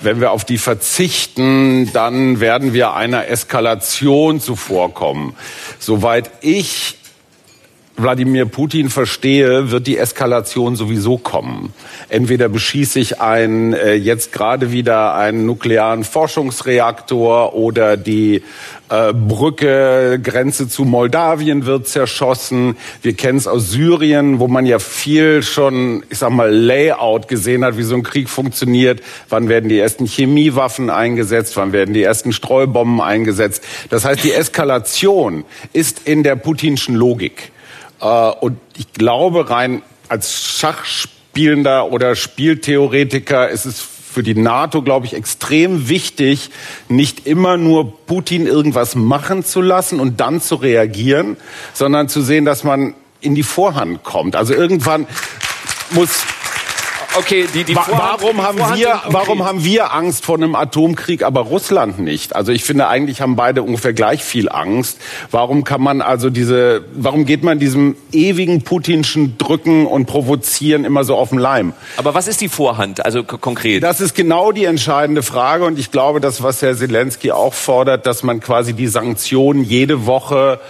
wenn 0.00 0.20
wir 0.20 0.32
auf 0.32 0.44
die 0.44 0.58
verzichten, 0.58 1.92
dann 1.92 2.40
werden 2.40 2.72
wir 2.72 2.94
einer 2.94 3.28
Eskalation 3.28 4.40
zuvorkommen. 4.40 5.34
Soweit 5.78 6.30
ich 6.40 6.98
Wladimir 7.96 8.44
Putin 8.44 8.90
verstehe, 8.90 9.70
wird 9.70 9.86
die 9.86 9.96
Eskalation 9.96 10.76
sowieso 10.76 11.16
kommen. 11.16 11.72
Entweder 12.08 12.48
beschieße 12.48 13.00
ich 13.00 13.20
ein, 13.20 13.72
äh, 13.72 13.94
jetzt 13.94 14.32
gerade 14.32 14.70
wieder 14.70 15.14
einen 15.14 15.46
nuklearen 15.46 16.04
Forschungsreaktor 16.04 17.54
oder 17.54 17.96
die 17.96 18.42
äh, 18.90 19.12
Brücke, 19.14 20.20
Grenze 20.22 20.68
zu 20.68 20.84
Moldawien 20.84 21.64
wird 21.64 21.88
zerschossen. 21.88 22.76
Wir 23.02 23.14
kennen 23.14 23.38
es 23.38 23.48
aus 23.48 23.70
Syrien, 23.70 24.40
wo 24.40 24.46
man 24.46 24.66
ja 24.66 24.78
viel 24.78 25.42
schon, 25.42 26.04
ich 26.10 26.18
sag 26.18 26.30
mal, 26.30 26.54
Layout 26.54 27.28
gesehen 27.28 27.64
hat, 27.64 27.78
wie 27.78 27.82
so 27.82 27.94
ein 27.94 28.02
Krieg 28.02 28.28
funktioniert. 28.28 29.00
Wann 29.30 29.48
werden 29.48 29.68
die 29.70 29.78
ersten 29.78 30.06
Chemiewaffen 30.06 30.90
eingesetzt? 30.90 31.56
Wann 31.56 31.72
werden 31.72 31.94
die 31.94 32.02
ersten 32.02 32.32
Streubomben 32.32 33.00
eingesetzt? 33.00 33.64
Das 33.88 34.04
heißt, 34.04 34.22
die 34.22 34.32
Eskalation 34.32 35.44
ist 35.72 36.02
in 36.06 36.22
der 36.22 36.36
putinschen 36.36 36.94
Logik. 36.94 37.52
Äh, 38.00 38.06
und 38.06 38.58
ich 38.76 38.92
glaube, 38.92 39.50
rein 39.50 39.82
als 40.08 40.58
Schachspielender 40.58 41.90
oder 41.90 42.14
Spieltheoretiker 42.14 43.48
ist 43.48 43.64
es 43.64 43.80
für 43.80 44.22
die 44.22 44.34
NATO, 44.34 44.80
glaube 44.80 45.04
ich, 45.04 45.12
extrem 45.12 45.90
wichtig, 45.90 46.50
nicht 46.88 47.26
immer 47.26 47.58
nur 47.58 48.06
Putin 48.06 48.46
irgendwas 48.46 48.94
machen 48.94 49.44
zu 49.44 49.60
lassen 49.60 50.00
und 50.00 50.20
dann 50.20 50.40
zu 50.40 50.54
reagieren, 50.54 51.36
sondern 51.74 52.08
zu 52.08 52.22
sehen, 52.22 52.46
dass 52.46 52.64
man 52.64 52.94
in 53.20 53.34
die 53.34 53.42
Vorhand 53.42 54.04
kommt. 54.04 54.34
Also 54.34 54.54
irgendwann 54.54 55.06
muss 55.90 56.24
okay, 57.18 57.46
die, 57.52 57.64
die 57.64 57.74
Vorhand, 57.74 58.22
warum 58.22 58.42
haben 58.42 58.58
Vorhand 58.58 58.78
wir, 58.78 58.94
okay. 58.94 59.08
warum 59.10 59.44
haben 59.44 59.64
wir 59.64 59.92
Angst 59.92 60.24
vor 60.24 60.36
einem 60.36 60.54
Atomkrieg, 60.54 61.22
aber 61.22 61.40
Russland 61.42 61.98
nicht? 61.98 62.34
Also 62.36 62.52
ich 62.52 62.64
finde 62.64 62.88
eigentlich 62.88 63.20
haben 63.20 63.36
beide 63.36 63.62
ungefähr 63.62 63.92
gleich 63.92 64.22
viel 64.22 64.48
Angst. 64.48 64.98
Warum 65.30 65.64
kann 65.64 65.82
man 65.82 66.02
also 66.02 66.30
diese, 66.30 66.84
warum 66.94 67.26
geht 67.26 67.42
man 67.42 67.58
diesem 67.58 67.96
ewigen 68.12 68.62
putinschen 68.62 69.38
Drücken 69.38 69.86
und 69.86 70.06
Provozieren 70.06 70.84
immer 70.84 71.04
so 71.04 71.16
auf 71.16 71.30
den 71.30 71.38
Leim? 71.38 71.72
Aber 71.96 72.14
was 72.14 72.28
ist 72.28 72.40
die 72.40 72.48
Vorhand, 72.48 73.04
also 73.04 73.24
konkret? 73.24 73.82
Das 73.82 74.00
ist 74.00 74.14
genau 74.14 74.52
die 74.52 74.64
entscheidende 74.64 75.22
Frage 75.22 75.64
und 75.64 75.78
ich 75.78 75.90
glaube, 75.90 76.20
das, 76.20 76.42
was 76.42 76.62
Herr 76.62 76.76
Zelensky 76.76 77.32
auch 77.32 77.54
fordert, 77.54 78.06
dass 78.06 78.22
man 78.22 78.40
quasi 78.40 78.72
die 78.72 78.86
Sanktionen 78.86 79.64
jede 79.64 80.06
Woche 80.06 80.60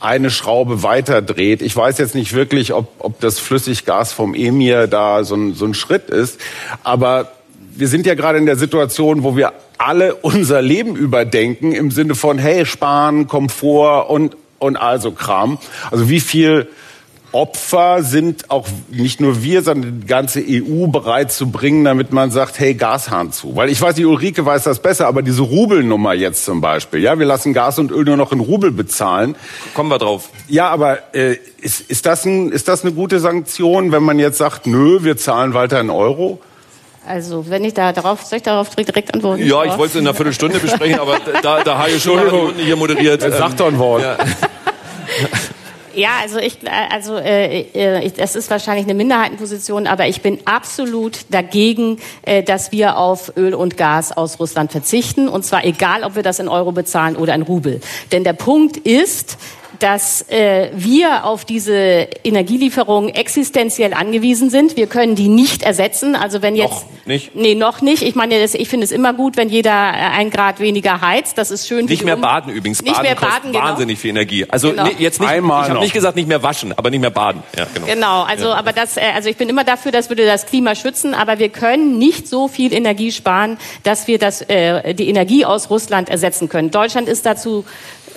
eine 0.00 0.30
Schraube 0.30 0.82
weiter 0.82 1.22
dreht. 1.22 1.62
Ich 1.62 1.74
weiß 1.74 1.98
jetzt 1.98 2.14
nicht 2.14 2.32
wirklich, 2.32 2.72
ob, 2.72 2.88
ob 2.98 3.20
das 3.20 3.38
Flüssiggas 3.38 4.12
vom 4.12 4.34
Emir 4.34 4.86
da 4.86 5.24
so 5.24 5.34
ein, 5.34 5.54
so 5.54 5.64
ein 5.64 5.74
Schritt 5.74 6.10
ist, 6.10 6.40
aber 6.84 7.32
wir 7.74 7.88
sind 7.88 8.06
ja 8.06 8.14
gerade 8.14 8.38
in 8.38 8.46
der 8.46 8.56
Situation, 8.56 9.22
wo 9.22 9.36
wir 9.36 9.52
alle 9.78 10.14
unser 10.14 10.62
Leben 10.62 10.96
überdenken 10.96 11.72
im 11.72 11.90
Sinne 11.90 12.14
von, 12.14 12.38
hey, 12.38 12.64
sparen, 12.64 13.26
Komfort 13.26 14.08
und, 14.10 14.36
und 14.58 14.76
also 14.76 15.12
Kram. 15.12 15.58
Also 15.90 16.08
wie 16.08 16.20
viel 16.20 16.68
Opfer 17.36 18.02
sind 18.02 18.50
auch 18.50 18.66
nicht 18.88 19.20
nur 19.20 19.42
wir, 19.42 19.62
sondern 19.62 20.00
die 20.00 20.06
ganze 20.06 20.40
EU 20.40 20.86
bereit 20.86 21.30
zu 21.30 21.50
bringen, 21.50 21.84
damit 21.84 22.10
man 22.10 22.30
sagt, 22.30 22.58
hey, 22.58 22.72
Gashahn 22.72 23.30
zu. 23.30 23.54
Weil 23.54 23.68
ich 23.68 23.78
weiß, 23.78 23.94
die 23.94 24.06
Ulrike 24.06 24.46
weiß 24.46 24.64
das 24.64 24.78
besser, 24.78 25.06
aber 25.06 25.20
diese 25.20 25.42
Rubelnummer 25.42 26.14
jetzt 26.14 26.46
zum 26.46 26.62
Beispiel, 26.62 27.00
ja, 27.00 27.18
wir 27.18 27.26
lassen 27.26 27.52
Gas 27.52 27.78
und 27.78 27.90
Öl 27.90 28.04
nur 28.04 28.16
noch 28.16 28.32
in 28.32 28.40
Rubel 28.40 28.70
bezahlen. 28.70 29.36
Kommen 29.74 29.90
wir 29.90 29.98
drauf. 29.98 30.30
Ja, 30.48 30.70
aber 30.70 31.14
äh, 31.14 31.36
ist, 31.60 31.82
ist, 31.90 32.06
das 32.06 32.24
ein, 32.24 32.52
ist 32.52 32.68
das 32.68 32.84
eine 32.84 32.94
gute 32.94 33.20
Sanktion, 33.20 33.92
wenn 33.92 34.02
man 34.02 34.18
jetzt 34.18 34.38
sagt, 34.38 34.66
nö, 34.66 35.00
wir 35.02 35.18
zahlen 35.18 35.52
weiter 35.52 35.78
in 35.78 35.90
Euro? 35.90 36.40
Also, 37.06 37.50
wenn 37.50 37.64
ich 37.64 37.74
da 37.74 37.92
darauf, 37.92 38.22
soll 38.22 38.38
ich 38.38 38.44
darauf 38.44 38.74
direkt 38.74 39.12
antworten? 39.12 39.46
Ja, 39.46 39.62
ich 39.64 39.76
wollte 39.76 39.98
es 39.98 40.00
in 40.00 40.08
einer 40.08 40.14
Viertelstunde 40.14 40.58
besprechen, 40.58 40.98
aber 40.98 41.18
da, 41.42 41.62
da 41.62 41.76
habe 41.76 41.90
ich 41.90 42.02
schon 42.02 42.18
hier 42.56 42.76
moderiert. 42.76 43.20
Sag 43.20 43.58
doch 43.58 43.66
ein 43.66 43.78
Wort. 43.78 44.02
Ja. 44.02 44.16
Ja, 45.96 46.18
also 46.20 46.38
ich, 46.38 46.62
äh, 46.62 46.68
also 46.90 47.16
äh, 47.16 47.60
äh, 47.72 48.10
das 48.10 48.36
ist 48.36 48.50
wahrscheinlich 48.50 48.84
eine 48.84 48.92
Minderheitenposition, 48.92 49.86
aber 49.86 50.06
ich 50.06 50.20
bin 50.20 50.40
absolut 50.44 51.20
dagegen, 51.30 51.98
äh, 52.22 52.42
dass 52.42 52.70
wir 52.70 52.98
auf 52.98 53.32
Öl 53.36 53.54
und 53.54 53.78
Gas 53.78 54.14
aus 54.14 54.38
Russland 54.38 54.72
verzichten. 54.72 55.26
Und 55.26 55.46
zwar 55.46 55.64
egal, 55.64 56.04
ob 56.04 56.14
wir 56.14 56.22
das 56.22 56.38
in 56.38 56.48
Euro 56.48 56.72
bezahlen 56.72 57.16
oder 57.16 57.34
in 57.34 57.40
Rubel. 57.40 57.80
Denn 58.12 58.24
der 58.24 58.34
Punkt 58.34 58.76
ist, 58.76 59.38
dass 59.78 60.28
äh, 60.28 60.70
wir 60.74 61.24
auf 61.24 61.44
diese 61.44 62.08
Energielieferungen 62.24 63.14
existenziell 63.14 63.94
angewiesen 63.94 64.50
sind. 64.50 64.76
Wir 64.76 64.86
können 64.86 65.14
die 65.14 65.28
nicht 65.28 65.62
ersetzen. 65.62 66.16
Also 66.16 66.42
wenn 66.42 66.56
jetzt 66.56 66.70
noch 66.70 66.84
nicht? 67.06 67.34
Nee, 67.34 67.54
noch 67.54 67.80
nicht. 67.80 68.02
Ich 68.02 68.14
meine, 68.14 68.40
das, 68.40 68.54
ich 68.54 68.68
finde 68.68 68.84
es 68.84 68.92
immer 68.92 69.12
gut, 69.12 69.36
wenn 69.36 69.48
jeder 69.48 69.70
äh, 69.70 70.18
ein 70.18 70.30
Grad 70.30 70.60
weniger 70.60 71.00
heizt. 71.00 71.38
Das 71.38 71.50
ist 71.50 71.66
schön. 71.66 71.86
Nicht 71.86 72.04
mehr 72.04 72.16
baden 72.16 72.52
übrigens. 72.52 72.82
Nicht 72.82 72.94
baden 72.94 73.02
mehr 73.02 73.14
baden, 73.14 73.52
genau. 73.52 73.64
wahnsinnig 73.64 73.98
viel 73.98 74.10
Energie. 74.10 74.46
Also 74.48 74.70
genau. 74.70 74.84
nee, 74.84 74.96
jetzt 74.98 75.20
nicht. 75.20 75.30
Einmal 75.30 75.64
ich 75.64 75.70
habe 75.70 75.80
nicht 75.80 75.94
gesagt 75.94 76.16
nicht 76.16 76.28
mehr 76.28 76.42
waschen, 76.42 76.72
aber 76.76 76.90
nicht 76.90 77.00
mehr 77.00 77.10
baden. 77.10 77.42
Ja, 77.56 77.66
genau. 77.72 77.86
Genau. 77.86 78.22
Also 78.22 78.46
ja. 78.46 78.54
aber 78.54 78.72
das, 78.72 78.96
äh, 78.96 79.02
also 79.14 79.28
ich 79.28 79.36
bin 79.36 79.48
immer 79.48 79.64
dafür, 79.64 79.92
das 79.92 80.08
würde 80.08 80.26
das 80.26 80.46
Klima 80.46 80.74
schützen. 80.74 81.14
Aber 81.14 81.38
wir 81.38 81.48
können 81.48 81.98
nicht 81.98 82.28
so 82.28 82.48
viel 82.48 82.72
Energie 82.72 83.12
sparen, 83.12 83.58
dass 83.82 84.06
wir 84.06 84.18
das, 84.18 84.42
äh, 84.42 84.94
die 84.94 85.08
Energie 85.08 85.44
aus 85.44 85.70
Russland 85.70 86.08
ersetzen 86.08 86.48
können. 86.48 86.70
Deutschland 86.70 87.08
ist 87.08 87.26
dazu 87.26 87.64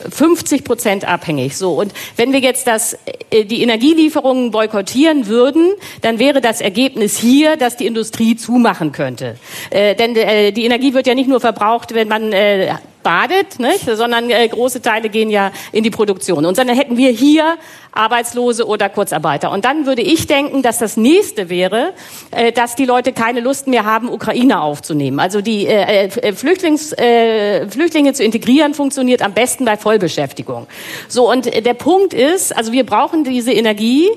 50 0.09 0.63
Prozent 0.63 1.07
abhängig. 1.07 1.57
So 1.57 1.73
und 1.79 1.93
wenn 2.15 2.33
wir 2.33 2.39
jetzt 2.39 2.67
das, 2.67 2.97
äh, 3.31 3.45
die 3.45 3.62
Energielieferungen 3.62 4.51
boykottieren 4.51 5.27
würden, 5.27 5.73
dann 6.01 6.19
wäre 6.19 6.41
das 6.41 6.62
Ergebnis 6.62 7.17
hier, 7.17 7.57
dass 7.57 7.77
die 7.77 7.85
Industrie 7.85 8.35
zumachen 8.35 8.91
könnte. 8.91 9.38
Äh, 9.69 9.95
denn 9.95 10.15
äh, 10.15 10.51
die 10.51 10.65
Energie 10.65 10.93
wird 10.93 11.07
ja 11.07 11.15
nicht 11.15 11.29
nur 11.29 11.39
verbraucht, 11.39 11.93
wenn 11.93 12.07
man 12.07 12.31
äh, 12.31 12.73
badet, 13.03 13.59
nicht? 13.59 13.85
sondern 13.85 14.29
äh, 14.29 14.47
große 14.47 14.81
Teile 14.81 15.09
gehen 15.09 15.29
ja 15.29 15.51
in 15.71 15.83
die 15.83 15.89
Produktion. 15.89 16.45
Und 16.45 16.57
dann 16.57 16.67
hätten 16.69 16.97
wir 16.97 17.12
hier 17.12 17.57
Arbeitslose 17.91 18.67
oder 18.67 18.89
Kurzarbeiter. 18.89 19.51
Und 19.51 19.65
dann 19.65 19.85
würde 19.85 20.01
ich 20.01 20.27
denken, 20.27 20.62
dass 20.62 20.79
das 20.79 20.97
nächste 20.97 21.49
wäre, 21.49 21.93
äh, 22.31 22.51
dass 22.51 22.75
die 22.75 22.85
Leute 22.85 23.13
keine 23.13 23.39
Lust 23.39 23.67
mehr 23.67 23.85
haben, 23.85 24.09
Ukraine 24.09 24.62
aufzunehmen. 24.62 25.19
Also 25.19 25.41
die 25.41 25.65
äh, 25.65 26.07
äh 26.07 26.33
Flüchtlings, 26.33 26.93
äh, 26.93 27.67
Flüchtlinge 27.69 28.13
zu 28.13 28.23
integrieren 28.23 28.73
funktioniert 28.73 29.21
am 29.21 29.33
besten 29.33 29.65
bei 29.65 29.77
Vollbeschäftigung. 29.77 30.67
So 31.07 31.29
und 31.29 31.45
der 31.45 31.73
Punkt 31.73 32.13
ist, 32.13 32.55
also 32.55 32.71
wir 32.71 32.85
brauchen 32.85 33.23
diese 33.23 33.51
Energie. 33.51 34.09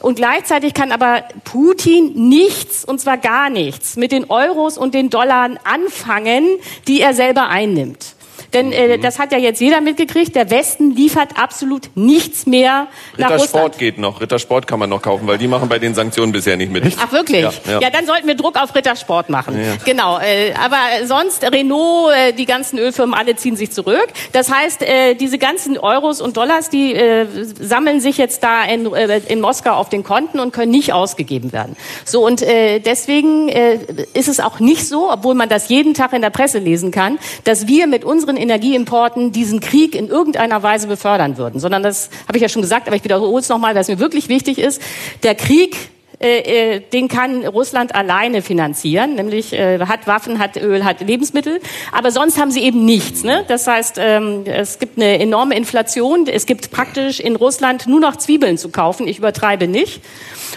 Und 0.00 0.16
gleichzeitig 0.16 0.74
kann 0.74 0.92
aber 0.92 1.24
Putin 1.44 2.28
nichts, 2.28 2.84
und 2.84 3.00
zwar 3.00 3.16
gar 3.16 3.48
nichts, 3.48 3.96
mit 3.96 4.12
den 4.12 4.28
Euros 4.28 4.76
und 4.76 4.92
den 4.92 5.08
Dollar 5.08 5.48
anfangen, 5.64 6.46
die 6.86 7.00
er 7.00 7.14
selber 7.14 7.48
einnimmt. 7.48 8.14
Denn 8.54 8.72
äh, 8.72 8.96
mhm. 8.96 9.02
das 9.02 9.18
hat 9.18 9.32
ja 9.32 9.38
jetzt 9.38 9.60
jeder 9.60 9.80
mitgekriegt. 9.80 10.34
Der 10.34 10.50
Westen 10.50 10.92
liefert 10.92 11.30
absolut 11.36 11.90
nichts 11.94 12.46
mehr 12.46 12.86
nach 13.16 13.30
Rittersport 13.30 13.62
Russland. 13.62 13.78
geht 13.78 13.98
noch. 13.98 14.20
Rittersport 14.20 14.66
kann 14.66 14.78
man 14.78 14.88
noch 14.88 15.02
kaufen, 15.02 15.26
weil 15.26 15.38
die 15.38 15.48
machen 15.48 15.68
bei 15.68 15.78
den 15.78 15.94
Sanktionen 15.94 16.32
bisher 16.32 16.56
nicht 16.56 16.72
mit. 16.72 16.84
Ach 16.98 17.12
wirklich? 17.12 17.42
Ja, 17.42 17.52
ja. 17.66 17.80
ja 17.80 17.90
dann 17.90 18.06
sollten 18.06 18.26
wir 18.26 18.36
Druck 18.36 18.56
auf 18.60 18.74
Rittersport 18.74 19.28
machen. 19.28 19.60
Ja. 19.60 19.76
Genau. 19.84 20.18
Äh, 20.18 20.54
aber 20.54 21.06
sonst 21.06 21.42
Renault, 21.42 22.12
äh, 22.14 22.32
die 22.32 22.46
ganzen 22.46 22.78
Ölfirmen, 22.78 23.14
alle 23.14 23.36
ziehen 23.36 23.56
sich 23.56 23.72
zurück. 23.72 24.06
Das 24.32 24.50
heißt, 24.52 24.82
äh, 24.82 25.14
diese 25.14 25.38
ganzen 25.38 25.76
Euros 25.78 26.20
und 26.20 26.36
Dollars, 26.36 26.70
die 26.70 26.94
äh, 26.94 27.26
sammeln 27.60 28.00
sich 28.00 28.18
jetzt 28.18 28.42
da 28.42 28.64
in, 28.64 28.92
äh, 28.92 29.20
in 29.28 29.40
Moskau 29.40 29.72
auf 29.72 29.88
den 29.88 30.04
Konten 30.04 30.38
und 30.40 30.52
können 30.52 30.70
nicht 30.70 30.92
ausgegeben 30.92 31.52
werden. 31.52 31.76
So 32.04 32.24
und 32.24 32.42
äh, 32.42 32.78
deswegen 32.78 33.48
äh, 33.48 33.78
ist 34.14 34.28
es 34.28 34.40
auch 34.40 34.60
nicht 34.60 34.86
so, 34.86 35.10
obwohl 35.10 35.34
man 35.34 35.48
das 35.48 35.68
jeden 35.68 35.94
Tag 35.94 36.12
in 36.12 36.22
der 36.22 36.30
Presse 36.30 36.58
lesen 36.58 36.90
kann, 36.90 37.18
dass 37.44 37.66
wir 37.66 37.86
mit 37.86 38.04
unseren 38.04 38.36
Energieimporten 38.44 39.32
diesen 39.32 39.60
Krieg 39.60 39.94
in 39.94 40.08
irgendeiner 40.08 40.62
Weise 40.62 40.86
befördern 40.86 41.36
würden, 41.36 41.60
sondern 41.60 41.82
das 41.82 42.10
habe 42.28 42.38
ich 42.38 42.42
ja 42.42 42.48
schon 42.48 42.62
gesagt, 42.62 42.86
aber 42.86 42.96
ich 42.96 43.04
wiederhole 43.04 43.40
es 43.40 43.48
nochmal, 43.48 43.74
weil 43.74 43.82
es 43.82 43.88
mir 43.88 43.98
wirklich 43.98 44.28
wichtig 44.28 44.58
ist. 44.58 44.80
Der 45.22 45.34
Krieg 45.34 45.76
äh, 46.24 46.76
äh, 46.76 46.80
den 46.80 47.08
kann 47.08 47.44
Russland 47.44 47.94
alleine 47.94 48.40
finanzieren, 48.40 49.16
nämlich 49.16 49.52
äh, 49.52 49.80
hat 49.80 50.06
Waffen, 50.06 50.38
hat 50.38 50.56
Öl, 50.56 50.84
hat 50.84 51.00
Lebensmittel, 51.00 51.60
aber 51.92 52.12
sonst 52.12 52.38
haben 52.38 52.50
sie 52.50 52.62
eben 52.62 52.84
nichts. 52.84 53.24
Ne? 53.24 53.44
Das 53.48 53.66
heißt, 53.66 53.96
ähm, 53.98 54.44
es 54.46 54.78
gibt 54.78 54.96
eine 54.96 55.18
enorme 55.18 55.56
Inflation, 55.56 56.26
es 56.26 56.46
gibt 56.46 56.70
praktisch 56.70 57.20
in 57.20 57.36
Russland 57.36 57.86
nur 57.86 58.00
noch 58.00 58.16
Zwiebeln 58.16 58.58
zu 58.58 58.70
kaufen, 58.70 59.08
ich 59.08 59.18
übertreibe 59.18 59.66
nicht. 59.68 60.00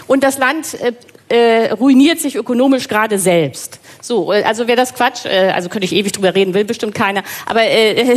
Und 0.06 0.24
das 0.24 0.38
Land 0.38 0.78
ruiniert 1.78 2.20
sich 2.20 2.36
ökonomisch 2.36 2.88
gerade 2.88 3.18
selbst. 3.18 3.80
So, 4.00 4.32
äh, 4.32 4.42
also 4.42 4.66
wäre 4.66 4.76
das 4.76 4.94
Quatsch, 4.94 5.24
äh, 5.24 5.50
also 5.54 5.68
könnte 5.68 5.84
ich 5.84 5.94
ewig 5.94 6.12
drüber 6.12 6.34
reden, 6.34 6.54
will 6.54 6.64
bestimmt 6.64 6.94
keiner. 6.94 7.22
Aber 7.46 7.62
äh, 7.62 7.94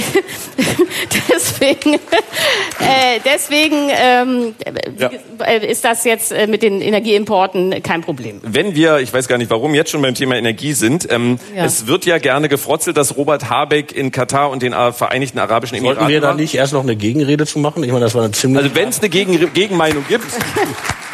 deswegen, 1.29 1.93
äh, 2.79 3.19
deswegen 3.25 3.89
ähm, 3.91 4.55
ja. 4.97 5.09
ist 5.57 5.83
das 5.83 6.03
jetzt 6.03 6.31
äh, 6.31 6.47
mit 6.47 6.63
den 6.63 6.81
Energieimporten 6.81 7.81
kein 7.83 8.01
Problem. 8.01 8.39
Wenn 8.43 8.75
wir, 8.75 8.99
ich 8.99 9.13
weiß 9.13 9.27
gar 9.27 9.37
nicht 9.37 9.49
warum, 9.49 9.73
jetzt 9.73 9.91
schon 9.91 10.01
beim 10.01 10.15
Thema 10.15 10.35
Energie 10.35 10.73
sind, 10.73 11.11
ähm, 11.11 11.39
ja. 11.55 11.65
es 11.65 11.87
wird 11.87 12.05
ja 12.05 12.17
gerne 12.17 12.49
gefrotzelt, 12.49 12.97
dass 12.97 13.17
Robert 13.17 13.49
Habeck 13.49 13.91
in 13.91 14.11
Katar 14.11 14.49
und 14.49 14.61
den 14.61 14.73
Vereinigten 14.73 15.39
Arabischen 15.39 15.77
Emiraten 15.77 15.99
Sollten 15.99 16.13
wir 16.13 16.21
da 16.21 16.33
nicht 16.33 16.55
erst 16.55 16.73
noch 16.73 16.83
eine 16.83 16.95
Gegenrede 16.95 17.45
zu 17.45 17.59
machen? 17.59 17.83
Ich 17.83 17.91
meine, 17.91 18.05
das 18.05 18.15
war 18.15 18.23
eine 18.23 18.31
ziemlich... 18.31 18.63
Also 18.63 18.75
wenn 18.75 18.89
es 18.89 18.99
eine 18.99 19.09
Gegen 19.09 19.53
Gegenmeinung 19.53 20.05
gibt... 20.07 20.25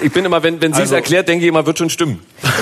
Ich 0.00 0.12
bin 0.12 0.24
immer, 0.24 0.42
wenn, 0.42 0.60
wenn 0.60 0.72
sie 0.72 0.78
es 0.78 0.88
also, 0.88 0.96
erklärt, 0.96 1.28
denke 1.28 1.44
ich 1.44 1.48
immer, 1.48 1.66
wird 1.66 1.78
schon 1.78 1.90
stimmen. 1.90 2.24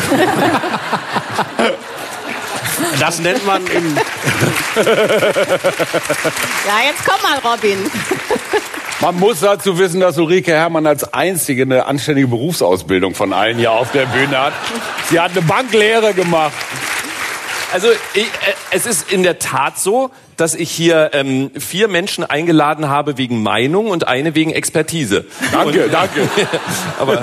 Das 3.00 3.18
nennt 3.20 3.44
man 3.46 3.66
in. 3.66 3.96
ja, 3.96 4.02
jetzt 6.86 7.04
komm 7.04 7.20
mal, 7.22 7.38
Robin. 7.44 7.78
Man 9.00 9.18
muss 9.18 9.40
dazu 9.40 9.78
wissen, 9.78 10.00
dass 10.00 10.16
Ulrike 10.16 10.52
Herrmann 10.52 10.86
als 10.86 11.12
einzige 11.12 11.62
eine 11.62 11.84
anständige 11.86 12.28
Berufsausbildung 12.28 13.14
von 13.14 13.32
allen 13.34 13.58
hier 13.58 13.72
auf 13.72 13.92
der 13.92 14.06
Bühne 14.06 14.38
hat. 14.38 14.54
Sie 15.10 15.20
hat 15.20 15.32
eine 15.32 15.42
Banklehre 15.42 16.14
gemacht. 16.14 16.54
Also 17.72 17.88
ich, 18.14 18.22
äh, 18.22 18.26
es 18.70 18.86
ist 18.86 19.10
in 19.10 19.22
der 19.22 19.38
Tat 19.38 19.78
so, 19.78 20.10
dass 20.36 20.54
ich 20.54 20.70
hier 20.70 21.10
ähm, 21.14 21.50
vier 21.58 21.88
Menschen 21.88 22.24
eingeladen 22.24 22.88
habe 22.88 23.18
wegen 23.18 23.42
Meinung 23.42 23.88
und 23.88 24.06
eine 24.06 24.34
wegen 24.34 24.50
Expertise. 24.50 25.24
Danke, 25.52 25.84
und, 25.84 25.92
danke. 25.92 26.28
aber 26.98 27.22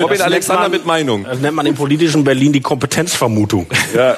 Robin 0.00 0.18
das 0.18 0.20
Alexander 0.20 0.62
man, 0.62 0.72
mit 0.72 0.86
Meinung. 0.86 1.24
Das 1.24 1.38
nennt 1.38 1.54
man 1.54 1.66
im 1.66 1.74
politischen 1.74 2.24
Berlin 2.24 2.52
die 2.52 2.60
Kompetenzvermutung. 2.60 3.66
Ja. 3.94 4.16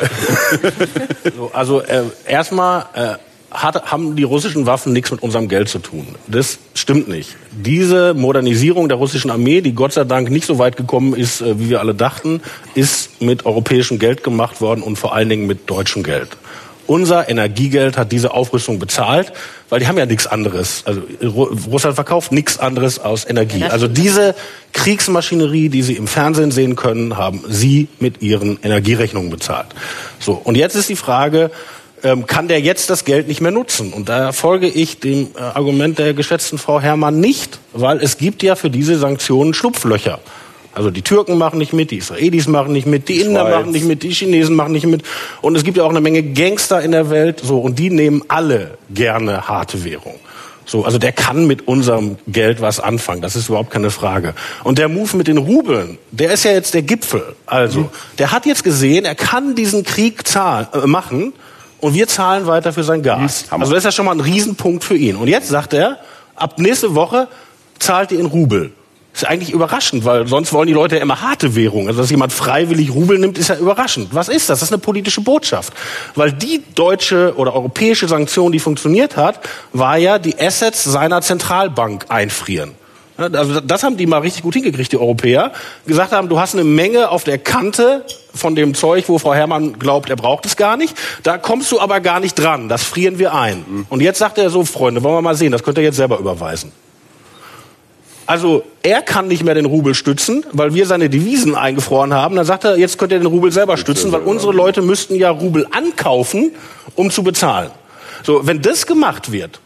so, 1.37 1.51
also 1.53 1.81
äh, 1.83 2.05
erstmal 2.27 2.87
äh, 2.95 3.15
hat, 3.53 3.91
haben 3.91 4.17
die 4.17 4.23
russischen 4.23 4.67
Waffen 4.67 4.93
nichts 4.93 5.11
mit 5.11 5.23
unserem 5.23 5.49
Geld 5.49 5.69
zu 5.69 5.79
tun. 5.79 6.07
Das 6.27 6.59
stimmt 6.75 7.09
nicht. 7.09 7.37
Diese 7.51 8.15
Modernisierung 8.15 8.89
der 8.89 8.99
russischen 8.99 9.31
Armee, 9.31 9.61
die 9.61 9.75
Gott 9.75 9.93
sei 9.93 10.05
Dank 10.05 10.31
nicht 10.31 10.47
so 10.47 10.59
weit 10.59 10.77
gekommen 10.77 11.15
ist, 11.15 11.41
äh, 11.41 11.59
wie 11.59 11.71
wir 11.71 11.81
alle 11.81 11.95
dachten, 11.95 12.41
ist 12.75 13.21
mit 13.21 13.47
europäischem 13.47 13.99
Geld 13.99 14.25
gemacht 14.25 14.61
worden 14.61 14.83
und 14.83 14.97
vor 14.97 15.15
allen 15.15 15.29
Dingen 15.29 15.47
mit 15.47 15.69
deutschem 15.69 16.03
Geld. 16.03 16.37
Unser 16.87 17.29
Energiegeld 17.29 17.97
hat 17.97 18.11
diese 18.11 18.35
Aufrüstung 18.35 18.79
bezahlt, 18.79 19.33
weil 19.69 19.79
die 19.79 19.87
haben 19.87 19.97
ja 19.97 20.05
nichts 20.05 20.27
anderes. 20.27 20.83
Also 20.85 21.03
Russland 21.23 21.95
verkauft 21.95 22.33
nichts 22.33 22.59
anderes 22.59 22.99
aus 22.99 23.25
Energie. 23.29 23.65
Also 23.65 23.87
diese 23.87 24.35
Kriegsmaschinerie, 24.73 25.69
die 25.69 25.83
Sie 25.83 25.95
im 25.95 26.09
Fernsehen 26.09 26.51
sehen 26.51 26.75
können, 26.75 27.17
haben 27.17 27.45
Sie 27.49 27.89
mit 28.01 28.21
Ihren 28.21 28.59
Energierechnungen 28.63 29.31
bezahlt. 29.31 29.69
So 30.19 30.33
und 30.33 30.57
jetzt 30.57 30.75
ist 30.75 30.89
die 30.89 30.97
Frage, 30.97 31.53
ähm, 32.05 32.27
kann 32.27 32.49
der 32.49 32.61
jetzt 32.61 32.91
das 32.91 33.05
Geld 33.05 33.29
nicht 33.29 33.41
mehr 33.41 33.51
nutzen? 33.51 33.93
Und 33.93 34.09
da 34.09 34.33
folge 34.33 34.69
ich 34.69 35.01
dem 35.01 35.29
äh, 35.37 35.41
Argument 35.41 35.99
der 35.99 36.15
geschätzten 36.15 36.59
Frau 36.59 36.81
Herrmann 36.81 37.21
nicht, 37.21 37.59
weil 37.73 37.99
es 38.03 38.19
gibt 38.19 38.43
ja 38.43 38.57
für 38.57 38.71
diese 38.71 38.99
Sanktionen 38.99 39.55
Schlupflöcher. 39.55 40.21
Also 40.75 40.91
die 40.91 41.03
Türken 41.03 41.37
machen 41.37 41.59
nicht 41.59 41.73
mit, 41.73 41.91
die 41.91 41.99
Israelis 41.99 42.49
machen 42.49 42.73
nicht 42.73 42.87
mit, 42.87 43.09
die 43.09 43.21
Inder 43.21 43.43
Schweiz. 43.43 43.55
machen 43.55 43.73
nicht 43.73 43.85
mit, 43.85 44.03
die 44.03 44.11
Chinesen 44.11 44.57
machen 44.57 44.73
nicht 44.73 44.87
mit. 44.87 45.03
Und 45.43 45.55
es 45.57 45.65
gibt 45.65 45.77
ja 45.77 45.85
auch 45.85 45.91
eine 45.91 46.01
Menge 46.01 46.23
Gangster 46.23 46.81
in 46.81 46.93
der 46.93 47.11
Welt, 47.11 47.41
so, 47.43 47.61
und 47.61 47.79
die 47.79 47.91
nehmen 47.91 48.23
alle 48.29 48.79
gerne 48.91 49.49
harte 49.49 49.85
Währung. 49.85 50.19
So, 50.65 50.85
also 50.85 50.99
der 50.99 51.13
kann 51.13 51.47
mit 51.47 51.67
unserem 51.69 52.17
Geld 52.27 52.61
was 52.61 52.81
anfangen. 52.81 53.21
Das 53.21 53.37
ist 53.37 53.49
überhaupt 53.49 53.71
keine 53.71 53.91
Frage. 53.91 54.33
Und 54.63 54.79
der 54.79 54.89
Move 54.89 55.17
mit 55.17 55.27
den 55.27 55.39
Rubeln, 55.39 55.99
der 56.13 56.33
ist 56.33 56.45
ja 56.45 56.53
jetzt 56.53 56.73
der 56.73 56.83
Gipfel. 56.83 57.35
Also, 57.47 57.81
mhm. 57.81 57.89
der 58.19 58.33
hat 58.33 58.47
jetzt 58.47 58.65
gesehen, 58.65 59.05
er 59.05 59.17
kann 59.17 59.55
diesen 59.55 59.83
Krieg 59.85 60.27
zahlen, 60.27 60.69
äh, 60.73 60.87
machen 60.87 61.35
und 61.83 61.95
wir 61.95 62.07
zahlen 62.07 62.47
weiter 62.47 62.73
für 62.73 62.85
sein 62.85 63.03
Gas. 63.03 63.47
Mhm. 63.51 63.61
Also 63.61 63.73
das 63.73 63.81
ist 63.81 63.85
ja 63.87 63.93
schon 63.93 64.07
mal 64.07 64.13
ein 64.13 64.21
Riesenpunkt 64.21 64.85
für 64.85 64.97
ihn. 64.97 65.17
Und 65.17 65.27
jetzt 65.27 65.49
sagt 65.49 65.75
er, 65.75 65.99
ab 66.37 66.59
nächste 66.59 66.95
Woche 66.95 67.27
zahlt 67.81 68.13
ihr 68.13 68.21
in 68.21 68.27
Rubel. 68.27 68.73
Ist 69.13 69.27
eigentlich 69.27 69.51
überraschend, 69.51 70.05
weil 70.05 70.29
sonst 70.29 70.53
wollen 70.53 70.69
die 70.69 70.73
Leute 70.73 70.95
ja 70.95 71.03
immer 71.03 71.21
harte 71.21 71.57
Währung. 71.57 71.89
Also 71.89 72.01
dass 72.01 72.11
jemand 72.11 72.33
freiwillig 72.33 72.95
Rubel 72.95 73.19
nimmt, 73.19 73.37
ist 73.37 73.49
ja 73.49 73.57
überraschend. 73.57 74.15
Was 74.15 74.29
ist 74.29 74.49
das? 74.49 74.61
Das 74.61 74.69
ist 74.69 74.73
eine 74.73 74.81
politische 74.81 75.23
Botschaft. 75.23 75.73
Weil 76.15 76.33
die 76.33 76.63
deutsche 76.77 77.35
oder 77.37 77.53
europäische 77.53 78.07
Sanktion, 78.07 78.53
die 78.53 78.61
funktioniert 78.61 79.17
hat, 79.17 79.41
war 79.73 79.99
ja 79.99 80.21
die 80.21 80.39
Assets 80.39 80.85
seiner 80.85 81.21
Zentralbank 81.21 82.07
einfrieren. 82.09 82.77
Also 83.17 83.61
das 83.61 83.83
haben 83.83 83.97
die 83.97 84.07
mal 84.07 84.19
richtig 84.19 84.43
gut 84.43 84.55
hingekriegt, 84.55 84.93
die 84.93 84.99
Europäer. 84.99 85.53
Gesagt 85.87 86.13
haben, 86.13 86.29
du 86.29 86.41
hast 86.41 86.55
eine 86.55 86.65
Menge 86.65 87.11
auf 87.11 87.25
der 87.25 87.39
Kante 87.39 88.05
von 88.35 88.55
dem 88.55 88.75
Zeug, 88.75 89.05
wo 89.09 89.19
Frau 89.19 89.35
Herrmann 89.35 89.79
glaubt, 89.79 90.09
er 90.09 90.17
braucht 90.17 90.47
es 90.47 90.57
gar 90.57 90.77
nicht. 90.77 90.97
Da 91.23 91.37
kommst 91.39 91.71
du 91.73 91.81
aber 91.81 92.01
gar 92.01 92.21
nicht 92.21 92.35
dran. 92.35 92.69
Das 92.69 92.83
frieren 92.83 93.19
wir 93.19 93.35
ein. 93.35 93.87
Und 93.91 94.01
jetzt 94.01 94.19
sagt 94.19 94.39
er 94.39 94.49
so, 94.51 94.65
Freunde, 94.65 95.03
wollen 95.03 95.17
wir 95.17 95.23
mal 95.23 95.35
sehen, 95.35 95.53
das 95.53 95.63
könnt 95.63 95.79
ihr 95.79 95.85
jetzt 95.85 95.97
selber 95.97 96.19
überweisen. 96.19 96.73
Also 98.25 98.65
er 98.83 99.03
kann 99.03 99.29
nicht 99.29 99.45
mehr 99.45 99.55
den 99.55 99.67
Rubel 99.67 99.95
stützen, 99.95 100.47
weil 100.53 100.73
wir 100.75 100.87
seine 100.87 101.11
Devisen 101.11 101.55
eingefroren 101.55 102.15
haben. 102.15 102.37
Dann 102.37 102.47
sagt 102.47 102.65
er, 102.65 102.79
jetzt 102.79 102.97
könnt 102.97 103.13
ihr 103.13 103.19
den 103.19 103.27
Rubel 103.27 103.53
selber 103.53 103.77
stützen, 103.77 104.13
weil 104.13 104.23
unsere 104.23 104.53
Leute 104.53 104.81
müssten 104.81 105.17
ja 105.17 105.31
Rubel 105.31 105.67
ankaufen, 105.71 106.53
um 106.95 107.11
zu 107.11 107.23
bezahlen. 107.23 107.71
So, 108.23 108.47
wenn 108.47 108.63
das 108.63 108.87
gemacht 108.87 109.33
wird, 109.33 109.61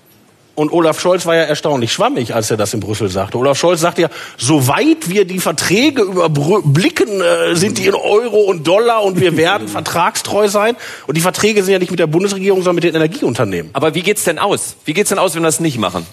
und 0.57 0.73
Olaf 0.73 0.99
Scholz 0.99 1.27
war 1.27 1.37
ja 1.37 1.43
erstaunlich 1.43 1.93
schwammig, 1.93 2.35
als 2.35 2.51
er 2.51 2.57
das 2.57 2.73
in 2.75 2.81
Brüssel 2.81 3.09
sagte. 3.11 3.37
Olaf 3.39 3.59
Scholz 3.59 3.81
sagte 3.81 4.03
ja, 4.03 4.09
soweit 4.39 5.09
wir 5.09 5.27
die 5.27 5.39
Verträge 5.39 6.03
überblicken, 6.03 7.21
äh, 7.21 7.55
sind 7.55 7.79
die 7.79 7.87
in 7.87 7.95
Euro 7.95 8.41
und 8.41 8.67
Dollar 8.67 9.05
und 9.05 9.21
wir 9.21 9.37
werden 9.37 9.69
vertragstreu 9.77 10.49
sein. 10.49 10.75
Und 11.07 11.17
die 11.17 11.21
Verträge 11.21 11.63
sind 11.63 11.73
ja 11.75 11.79
nicht 11.79 11.91
mit 11.91 12.01
der 12.01 12.07
Bundesregierung, 12.07 12.61
sondern 12.61 12.77
mit 12.77 12.85
den 12.85 12.95
Energieunternehmen. 12.95 13.71
Aber 13.75 13.95
wie 13.95 14.03
geht's 14.03 14.25
denn 14.25 14.39
aus? 14.39 14.77
Wie 14.87 14.95
geht's 14.95 15.11
denn 15.11 15.19
aus, 15.19 15.35
wenn 15.35 15.43
wir 15.43 15.49
das 15.49 15.61
nicht 15.61 15.79
machen? 15.79 16.07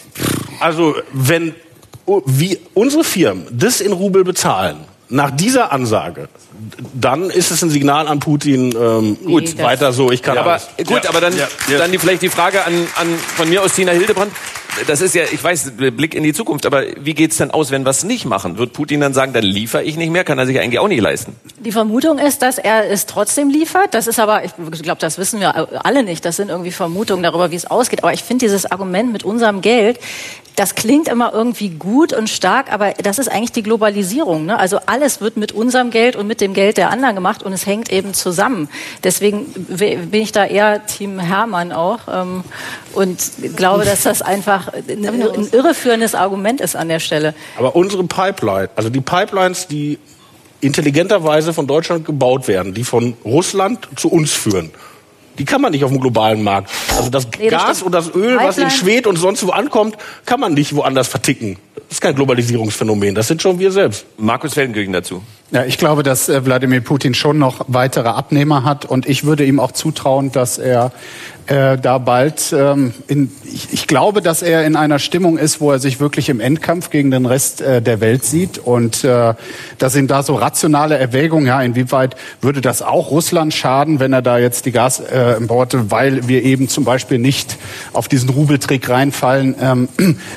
Also, 0.59 0.95
wenn 1.13 1.55
wie 2.25 2.59
unsere 2.73 3.05
Firmen 3.05 3.47
das 3.49 3.79
in 3.79 3.93
Rubel 3.93 4.25
bezahlen, 4.25 4.77
nach 5.09 5.31
dieser 5.31 5.71
Ansage, 5.71 6.29
dann 6.93 7.29
ist 7.29 7.51
es 7.51 7.61
ein 7.63 7.69
Signal 7.69 8.07
an 8.07 8.19
Putin, 8.19 8.73
ähm, 8.75 9.17
nee, 9.21 9.33
gut, 9.33 9.57
weiter 9.57 9.93
so, 9.93 10.11
ich 10.11 10.21
kann 10.21 10.35
ja, 10.35 10.43
alles. 10.43 10.69
Aber, 10.77 10.83
gut, 10.83 11.03
ja. 11.03 11.09
aber 11.09 11.21
dann, 11.21 11.35
ja. 11.37 11.47
dann 11.77 11.91
die, 11.91 11.97
vielleicht 11.97 12.21
die 12.21 12.29
Frage 12.29 12.65
an, 12.65 12.73
an, 12.95 13.07
von 13.35 13.49
mir 13.49 13.61
aus 13.61 13.73
Tina 13.73 13.91
Hildebrand. 13.91 14.31
Das 14.87 15.01
ist 15.01 15.13
ja, 15.13 15.23
ich 15.31 15.43
weiß, 15.43 15.73
Blick 15.75 16.15
in 16.15 16.23
die 16.23 16.33
Zukunft, 16.33 16.65
aber 16.65 16.83
wie 16.99 17.13
geht's 17.13 17.37
denn 17.37 17.51
aus, 17.51 17.69
wenn 17.69 17.83
wir 17.83 17.91
es 17.91 18.03
nicht 18.03 18.25
machen? 18.25 18.57
Wird 18.57 18.73
Putin 18.73 19.01
dann 19.01 19.13
sagen, 19.13 19.31
dann 19.31 19.43
liefere 19.43 19.83
ich 19.83 19.97
nicht 19.97 20.09
mehr? 20.09 20.23
Kann 20.23 20.39
er 20.39 20.47
sich 20.47 20.59
eigentlich 20.59 20.79
auch 20.79 20.87
nicht 20.87 21.01
leisten? 21.01 21.35
Die 21.59 21.71
Vermutung 21.71 22.17
ist, 22.17 22.41
dass 22.41 22.57
er 22.57 22.89
es 22.89 23.05
trotzdem 23.05 23.49
liefert. 23.49 23.93
Das 23.93 24.07
ist 24.07 24.19
aber, 24.19 24.43
ich 24.43 24.53
glaube, 24.81 24.99
das 24.99 25.19
wissen 25.19 25.39
wir 25.39 25.85
alle 25.85 26.01
nicht. 26.01 26.25
Das 26.25 26.37
sind 26.37 26.49
irgendwie 26.49 26.71
Vermutungen 26.71 27.21
darüber, 27.21 27.51
wie 27.51 27.55
es 27.55 27.69
ausgeht. 27.69 28.01
Aber 28.01 28.13
ich 28.13 28.23
finde 28.23 28.45
dieses 28.45 28.65
Argument 28.65 29.13
mit 29.13 29.23
unserem 29.23 29.61
Geld, 29.61 29.99
das 30.55 30.75
klingt 30.75 31.07
immer 31.07 31.33
irgendwie 31.33 31.69
gut 31.69 32.13
und 32.13 32.29
stark, 32.29 32.71
aber 32.71 32.91
das 32.93 33.17
ist 33.19 33.27
eigentlich 33.27 33.51
die 33.51 33.63
Globalisierung. 33.63 34.45
Ne? 34.45 34.57
Also 34.57 34.79
alles 34.85 35.19
wird 35.19 35.37
mit 35.37 35.51
unserem 35.51 35.89
Geld 35.89 36.15
und 36.15 36.27
mit 36.27 36.41
dem 36.41 36.53
Geld 36.53 36.77
der 36.77 36.89
anderen 36.89 37.15
gemacht 37.15 37.43
und 37.43 37.53
es 37.53 37.65
hängt 37.65 37.91
eben 37.91 38.13
zusammen. 38.13 38.69
Deswegen 39.03 39.45
bin 39.47 40.21
ich 40.21 40.31
da 40.31 40.45
eher 40.45 40.85
Team 40.85 41.19
Hermann 41.19 41.71
auch 41.71 42.01
ähm, 42.11 42.43
und 42.93 43.19
glaube, 43.55 43.85
dass 43.85 44.03
das 44.03 44.21
einfach 44.21 44.67
ein, 44.73 45.05
ein 45.05 45.49
irreführendes 45.51 46.13
Argument 46.13 46.61
ist 46.61 46.75
an 46.75 46.87
der 46.87 46.99
Stelle. 46.99 47.33
Aber 47.57 47.75
unsere 47.75 48.03
Pipeline, 48.03 48.69
also 48.75 48.89
die 48.89 49.01
Pipelines, 49.01 49.67
die 49.67 49.97
intelligenterweise 50.61 51.53
von 51.53 51.67
Deutschland 51.67 52.05
gebaut 52.05 52.47
werden, 52.47 52.73
die 52.73 52.83
von 52.83 53.15
Russland 53.25 53.87
zu 53.95 54.09
uns 54.09 54.31
führen, 54.31 54.71
Die 55.37 55.45
kann 55.45 55.61
man 55.61 55.71
nicht 55.71 55.83
auf 55.83 55.91
dem 55.91 55.99
globalen 55.99 56.43
Markt. 56.43 56.69
Also 56.95 57.09
das 57.09 57.27
nee, 57.39 57.49
das 57.49 57.63
Gas 57.63 57.81
und 57.81 57.91
das 57.91 58.13
Öl, 58.13 58.37
was 58.37 58.57
in 58.57 58.69
Schwed 58.69 59.07
und 59.07 59.15
sonst 59.17 59.45
wo 59.45 59.51
ankommt, 59.51 59.97
kann 60.25 60.39
man 60.39 60.53
nicht 60.53 60.75
woanders 60.75 61.07
verticken. 61.07 61.57
Das 61.75 61.97
ist 61.97 62.01
kein 62.01 62.15
Globalisierungsphänomen. 62.15 63.15
Das 63.15 63.27
sind 63.27 63.41
schon 63.41 63.59
wir 63.59 63.71
selbst. 63.71 64.05
Markus 64.17 64.53
Feldenkirchen 64.53 64.93
dazu. 64.93 65.23
Ja, 65.53 65.65
ich 65.65 65.77
glaube, 65.77 66.01
dass 66.01 66.29
äh, 66.29 66.43
Wladimir 66.45 66.81
Putin 66.81 67.13
schon 67.13 67.37
noch 67.37 67.65
weitere 67.67 68.09
Abnehmer 68.09 68.63
hat. 68.63 68.85
Und 68.85 69.07
ich 69.07 69.23
würde 69.23 69.45
ihm 69.45 69.59
auch 69.59 69.71
zutrauen, 69.71 70.31
dass 70.31 70.57
er 70.57 70.91
äh, 71.45 71.77
da 71.77 71.99
bald, 71.99 72.55
ähm, 72.57 72.93
in, 73.07 73.29
ich, 73.43 73.67
ich, 73.71 73.85
glaube, 73.85 74.21
dass 74.21 74.41
er 74.41 74.65
in 74.65 74.75
einer 74.75 74.97
Stimmung 74.97 75.37
ist, 75.37 75.61
wo 75.61 75.71
er 75.71 75.77
sich 75.77 75.99
wirklich 75.99 76.29
im 76.29 76.39
Endkampf 76.39 76.89
gegen 76.89 77.11
den 77.11 77.27
Rest 77.27 77.61
äh, 77.61 77.83
der 77.83 78.01
Welt 78.01 78.25
sieht. 78.25 78.57
Und 78.57 79.03
äh, 79.03 79.35
dass 79.77 79.95
ihm 79.95 80.07
da 80.07 80.23
so 80.23 80.33
rationale 80.35 80.97
Erwägungen, 80.97 81.45
ja, 81.45 81.61
inwieweit 81.61 82.15
würde 82.41 82.61
das 82.61 82.81
auch 82.81 83.11
Russland 83.11 83.53
schaden, 83.53 83.99
wenn 83.99 84.11
er 84.11 84.23
da 84.23 84.39
jetzt 84.39 84.65
die 84.65 84.71
Gasimporte, 84.71 85.77
äh, 85.77 85.91
weil 85.91 86.27
wir 86.27 86.43
eben 86.43 86.67
zum 86.67 86.83
Beispiel 86.83 87.19
nicht 87.19 87.57
auf 87.91 88.07
diesen 88.07 88.29
Rubeltrick 88.29 88.89
reinfallen, 88.89 89.55
ähm, 89.61 89.89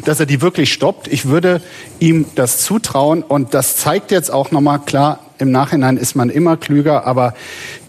dass 0.05 0.21
er 0.21 0.27
die 0.27 0.43
wirklich 0.43 0.73
stoppt. 0.73 1.09
Ich 1.09 1.27
würde 1.27 1.63
ihm 2.01 2.27
das 2.35 2.59
zutrauen. 2.59 3.23
Und 3.23 3.55
das 3.55 3.77
zeigt 3.77 4.11
jetzt 4.11 4.31
auch 4.31 4.51
nochmal 4.51 4.81
klar, 4.81 5.06
im 5.39 5.51
Nachhinein 5.51 5.97
ist 5.97 6.17
man 6.17 6.31
immer 6.31 6.57
klüger, 6.57 7.07
aber 7.07 7.35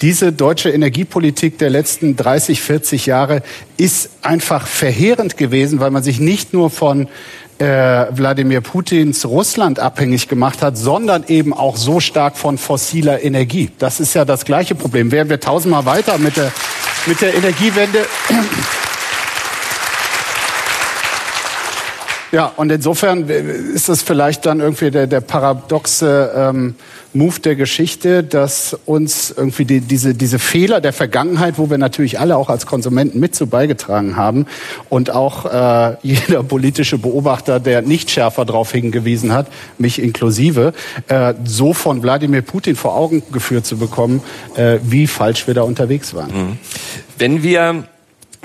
diese 0.01 0.31
deutsche 0.31 0.69
Energiepolitik 0.69 1.57
der 1.57 1.69
letzten 1.69 2.15
30, 2.15 2.61
40 2.61 3.05
Jahre 3.05 3.41
ist 3.77 4.09
einfach 4.21 4.67
verheerend 4.67 5.37
gewesen, 5.37 5.79
weil 5.79 5.91
man 5.91 6.03
sich 6.03 6.19
nicht 6.19 6.53
nur 6.53 6.69
von 6.69 7.07
äh, 7.59 7.65
Wladimir 8.11 8.61
Putins 8.61 9.25
Russland 9.25 9.79
abhängig 9.79 10.27
gemacht 10.27 10.61
hat, 10.61 10.77
sondern 10.77 11.23
eben 11.27 11.53
auch 11.53 11.75
so 11.75 11.99
stark 11.99 12.37
von 12.37 12.57
fossiler 12.57 13.23
Energie. 13.23 13.71
Das 13.79 13.99
ist 13.99 14.13
ja 14.13 14.25
das 14.25 14.45
gleiche 14.45 14.75
Problem. 14.75 15.11
Wären 15.11 15.29
wir 15.29 15.39
tausendmal 15.39 15.85
weiter 15.85 16.17
mit 16.17 16.37
der, 16.37 16.51
mit 17.07 17.21
der 17.21 17.33
Energiewende. 17.33 18.05
Ja, 22.31 22.51
und 22.57 22.71
insofern 22.71 23.29
ist 23.29 23.87
das 23.87 24.01
vielleicht 24.01 24.45
dann 24.45 24.59
irgendwie 24.59 24.91
der, 24.91 25.07
der 25.07 25.21
paradoxe 25.21 26.31
ähm, 26.35 26.75
Move 27.13 27.39
der 27.39 27.55
Geschichte, 27.55 28.23
dass 28.23 28.77
uns 28.85 29.33
irgendwie 29.35 29.65
die, 29.65 29.79
diese, 29.79 30.13
diese 30.13 30.37
Fehler 30.37 30.81
der 30.81 30.93
Vergangenheit, 30.93 31.57
wo 31.57 31.69
wir 31.69 31.77
natürlich 31.77 32.19
alle 32.19 32.35
auch 32.35 32.49
als 32.49 32.65
Konsumenten 32.65 33.19
mit 33.19 33.33
zu 33.33 33.47
beigetragen 33.47 34.17
haben 34.17 34.45
und 34.89 35.09
auch 35.09 35.45
äh, 35.45 35.95
jeder 36.03 36.43
politische 36.43 36.97
Beobachter, 36.97 37.59
der 37.59 37.81
nicht 37.81 38.11
schärfer 38.11 38.45
darauf 38.45 38.71
hingewiesen 38.71 39.33
hat, 39.33 39.47
mich 39.77 40.01
inklusive, 40.01 40.73
äh, 41.07 41.33
so 41.45 41.73
von 41.73 42.03
Wladimir 42.03 42.41
Putin 42.41 42.75
vor 42.75 42.95
Augen 42.95 43.23
geführt 43.31 43.65
zu 43.65 43.77
bekommen, 43.77 44.21
äh, 44.55 44.79
wie 44.83 45.07
falsch 45.07 45.47
wir 45.47 45.53
da 45.53 45.61
unterwegs 45.61 46.13
waren. 46.13 46.31
Mhm. 46.31 46.57
Wenn 47.17 47.41
wir 47.41 47.85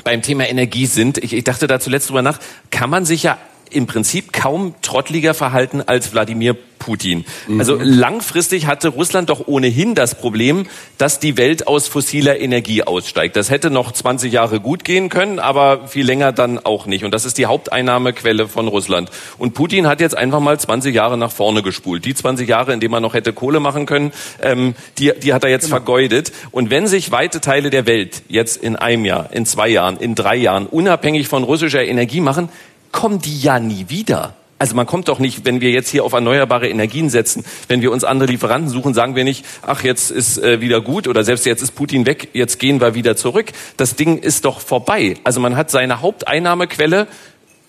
beim 0.05 0.23
Thema 0.23 0.49
Energie 0.49 0.87
sind, 0.87 1.19
ich, 1.19 1.33
ich 1.33 1.45
dachte 1.45 1.67
da 1.67 1.81
zuletzt 1.81 2.09
drüber 2.09 2.23
nach, 2.23 2.39
kann 2.71 2.89
man 2.89 3.05
sich 3.05 3.25
ja 3.25 3.39
im 3.75 3.87
Prinzip 3.87 4.33
kaum 4.33 4.75
trottliger 4.83 5.35
verhalten 5.35 5.83
als 5.83 6.13
Wladimir 6.13 6.57
Putin. 6.83 7.25
Mhm. 7.47 7.61
Also 7.61 7.79
langfristig 7.81 8.67
hatte 8.67 8.89
Russland 8.89 9.31
doch 9.31 9.47
ohnehin 9.47 9.95
das 9.95 10.17
Problem, 10.17 10.67
dass 10.99 11.21
die 11.21 11.37
Welt 11.37 11.69
aus 11.69 11.87
fossiler 11.87 12.41
Energie 12.41 12.83
aussteigt. 12.83 13.37
Das 13.37 13.51
hätte 13.51 13.71
noch 13.71 13.93
20 13.93 14.33
Jahre 14.33 14.59
gut 14.59 14.85
gehen 14.85 15.09
können, 15.09 15.39
aber 15.39 15.87
viel 15.87 16.05
länger 16.05 16.33
dann 16.33 16.59
auch 16.59 16.87
nicht. 16.87 17.05
Und 17.05 17.15
das 17.15 17.25
ist 17.25 17.39
die 17.39 17.47
Haupteinnahmequelle 17.47 18.49
von 18.49 18.67
Russland. 18.67 19.11
Und 19.39 19.55
Putin 19.55 19.87
hat 19.87 20.01
jetzt 20.01 20.17
einfach 20.17 20.41
mal 20.41 20.59
20 20.59 20.93
Jahre 20.93 21.17
nach 21.17 21.31
vorne 21.31 21.63
gespult. 21.63 22.05
Die 22.05 22.15
20 22.15 22.49
Jahre, 22.49 22.73
in 22.73 22.81
denen 22.81 22.91
man 22.91 23.03
noch 23.03 23.15
hätte 23.15 23.33
Kohle 23.33 23.61
machen 23.61 23.87
können, 23.87 24.13
ähm, 24.43 24.75
die, 24.99 25.13
die 25.23 25.33
hat 25.33 25.45
er 25.45 25.51
jetzt 25.51 25.67
genau. 25.67 25.77
vergeudet. 25.77 26.33
Und 26.51 26.71
wenn 26.71 26.89
sich 26.89 27.13
weite 27.13 27.41
Teile 27.41 27.71
der 27.71 27.87
Welt 27.87 28.23
jetzt 28.29 28.57
in 28.57 28.75
einem 28.75 29.05
Jahr, 29.05 29.29
in 29.33 29.47
zwei 29.47 29.69
Jahren, 29.69 29.99
in 29.99 30.17
drei 30.17 30.35
Jahren 30.35 30.67
unabhängig 30.67 31.29
von 31.29 31.45
russischer 31.45 31.85
Energie 31.85 32.21
machen, 32.21 32.49
kommen 32.93 33.21
die 33.21 33.41
ja 33.41 33.59
nie 33.59 33.87
wieder. 33.89 34.35
Also 34.59 34.77
man 34.77 34.87
kommt 34.87 35.09
doch 35.09 35.19
nicht, 35.19 35.45
wenn 35.45 35.61
wir 35.61 35.71
jetzt 35.71 35.89
hier 35.89 36.05
auf 36.05 36.13
erneuerbare 36.13 36.69
Energien 36.69 37.11
setzen, 37.11 37.45
wenn 37.67 37.83
wir 37.83 37.91
uns 37.91 38.05
andere 38.05 38.31
Lieferanten 38.31 38.71
suchen, 38.71 38.95
sagen 38.95 39.17
wir 39.17 39.25
nicht, 39.25 39.45
ach 39.63 39.83
jetzt 39.83 40.13
ist 40.13 40.39
äh, 40.39 40.61
wieder 40.61 40.81
gut 40.81 41.09
oder 41.09 41.25
selbst 41.25 41.47
jetzt 41.47 41.63
ist 41.63 41.73
Putin 41.73 42.07
weg, 42.07 42.29
jetzt 42.33 42.61
gehen 42.61 42.81
wir 42.81 42.95
wieder 42.95 43.17
zurück. 43.17 43.47
Das 43.77 43.97
Ding 43.97 44.19
ist 44.19 44.45
doch 44.45 44.61
vorbei. 44.61 45.17
Also 45.25 45.41
man 45.41 45.57
hat 45.57 45.73
seine 45.73 46.01
Haupteinnahmequelle 46.01 47.09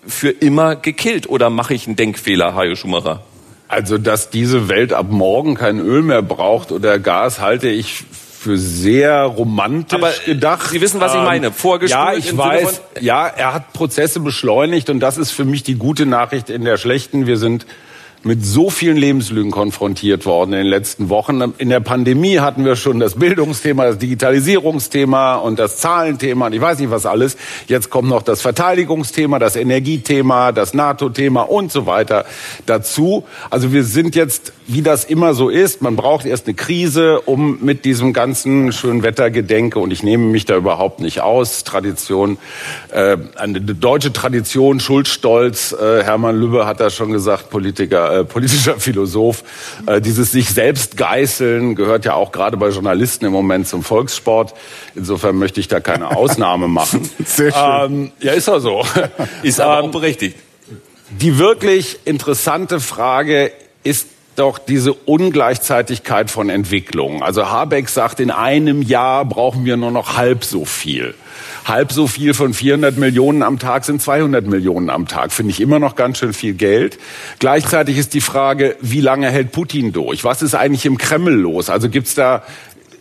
für 0.06 0.30
immer 0.30 0.76
gekillt. 0.76 1.28
Oder 1.28 1.50
mache 1.50 1.74
ich 1.74 1.86
einen 1.86 1.96
Denkfehler, 1.96 2.54
Hajo 2.54 2.76
Schumacher? 2.76 3.22
Also, 3.68 3.98
dass 3.98 4.30
diese 4.30 4.68
Welt 4.68 4.92
ab 4.92 5.06
morgen 5.10 5.54
kein 5.54 5.80
Öl 5.80 6.02
mehr 6.02 6.22
braucht 6.22 6.70
oder 6.70 6.98
Gas, 6.98 7.40
halte 7.40 7.68
ich 7.68 8.04
für 8.44 8.58
sehr 8.58 9.22
romantisch 9.22 9.98
Aber 9.98 10.12
gedacht. 10.26 10.70
Sie 10.70 10.80
wissen, 10.82 11.00
was 11.00 11.14
ich 11.14 11.20
meine. 11.20 11.50
Vorgespult. 11.50 12.12
Ja, 12.12 12.12
ich 12.12 12.36
weiß. 12.36 12.82
Ja, 13.00 13.26
er 13.26 13.54
hat 13.54 13.72
Prozesse 13.72 14.20
beschleunigt 14.20 14.90
und 14.90 15.00
das 15.00 15.16
ist 15.16 15.30
für 15.30 15.46
mich 15.46 15.62
die 15.62 15.76
gute 15.76 16.04
Nachricht 16.04 16.50
in 16.50 16.62
der 16.64 16.76
schlechten. 16.76 17.26
Wir 17.26 17.38
sind 17.38 17.64
mit 18.24 18.44
so 18.44 18.70
vielen 18.70 18.96
Lebenslügen 18.96 19.50
konfrontiert 19.50 20.24
worden 20.24 20.52
in 20.52 20.58
den 20.60 20.66
letzten 20.66 21.10
Wochen. 21.10 21.52
In 21.58 21.68
der 21.68 21.80
Pandemie 21.80 22.38
hatten 22.38 22.64
wir 22.64 22.74
schon 22.74 22.98
das 22.98 23.14
Bildungsthema, 23.16 23.84
das 23.84 23.98
Digitalisierungsthema 23.98 25.36
und 25.36 25.58
das 25.58 25.76
Zahlenthema 25.78 26.46
und 26.46 26.54
ich 26.54 26.60
weiß 26.60 26.78
nicht 26.78 26.90
was 26.90 27.04
alles. 27.04 27.36
Jetzt 27.66 27.90
kommt 27.90 28.08
noch 28.08 28.22
das 28.22 28.40
Verteidigungsthema, 28.40 29.38
das 29.38 29.56
Energiethema, 29.56 30.52
das 30.52 30.72
NATO-Thema 30.72 31.42
und 31.42 31.70
so 31.70 31.86
weiter 31.86 32.24
dazu. 32.64 33.24
Also 33.50 33.72
wir 33.72 33.84
sind 33.84 34.16
jetzt, 34.16 34.52
wie 34.66 34.82
das 34.82 35.04
immer 35.04 35.34
so 35.34 35.50
ist, 35.50 35.82
man 35.82 35.96
braucht 35.96 36.24
erst 36.24 36.46
eine 36.46 36.54
Krise, 36.54 37.20
um 37.20 37.58
mit 37.60 37.84
diesem 37.84 38.12
ganzen 38.12 38.72
schönen 38.72 39.02
Wettergedenke, 39.02 39.78
und 39.78 39.90
ich 39.90 40.02
nehme 40.02 40.24
mich 40.24 40.46
da 40.46 40.56
überhaupt 40.56 41.00
nicht 41.00 41.20
aus, 41.20 41.64
Tradition, 41.64 42.38
äh, 42.90 43.18
eine 43.36 43.60
deutsche 43.60 44.12
Tradition, 44.12 44.80
Schuldstolz, 44.80 45.72
äh, 45.72 46.02
Hermann 46.02 46.40
Lübbe 46.40 46.66
hat 46.66 46.80
da 46.80 46.88
schon 46.88 47.12
gesagt, 47.12 47.50
Politiker, 47.50 48.13
äh, 48.20 48.24
politischer 48.24 48.78
Philosoph. 48.78 49.44
Äh, 49.86 50.00
dieses 50.00 50.32
sich 50.32 50.50
selbst 50.50 50.96
geißeln 50.96 51.74
gehört 51.74 52.04
ja 52.04 52.14
auch 52.14 52.32
gerade 52.32 52.56
bei 52.56 52.68
Journalisten 52.68 53.24
im 53.24 53.32
Moment 53.32 53.68
zum 53.68 53.82
Volkssport. 53.82 54.54
Insofern 54.94 55.36
möchte 55.36 55.60
ich 55.60 55.68
da 55.68 55.80
keine 55.80 56.10
Ausnahme 56.16 56.68
machen. 56.68 57.08
Sehr 57.24 57.52
schön. 57.52 57.92
Ähm, 57.92 58.12
ja, 58.20 58.32
ist 58.32 58.48
er 58.48 58.60
so. 58.60 58.84
Ist 59.42 59.60
aber 59.60 59.80
ähm, 59.80 59.86
auch 59.86 59.92
berechtigt. 59.92 60.36
Die 61.10 61.38
wirklich 61.38 61.98
interessante 62.04 62.80
Frage 62.80 63.52
ist 63.82 64.08
doch 64.36 64.58
diese 64.58 64.92
Ungleichzeitigkeit 64.92 66.30
von 66.30 66.48
Entwicklungen. 66.48 67.22
Also 67.22 67.50
Habeck 67.50 67.88
sagt, 67.88 68.20
in 68.20 68.30
einem 68.30 68.82
Jahr 68.82 69.24
brauchen 69.24 69.64
wir 69.64 69.76
nur 69.76 69.90
noch 69.90 70.16
halb 70.16 70.44
so 70.44 70.64
viel 70.64 71.14
halb 71.64 71.92
so 71.92 72.06
viel 72.06 72.34
von 72.34 72.52
400 72.52 72.96
Millionen 72.96 73.42
am 73.42 73.58
Tag 73.58 73.84
sind 73.84 74.02
200 74.02 74.46
Millionen 74.46 74.90
am 74.90 75.08
Tag. 75.08 75.32
Finde 75.32 75.50
ich 75.50 75.60
immer 75.60 75.78
noch 75.78 75.96
ganz 75.96 76.18
schön 76.18 76.32
viel 76.32 76.54
Geld. 76.54 76.98
Gleichzeitig 77.38 77.98
ist 77.98 78.14
die 78.14 78.20
Frage, 78.20 78.76
wie 78.80 79.00
lange 79.00 79.30
hält 79.30 79.52
Putin 79.52 79.92
durch? 79.92 80.24
Was 80.24 80.42
ist 80.42 80.54
eigentlich 80.54 80.86
im 80.86 80.98
Kreml 80.98 81.32
los? 81.32 81.70
Also 81.70 81.88
gibt's 81.88 82.14
da 82.14 82.42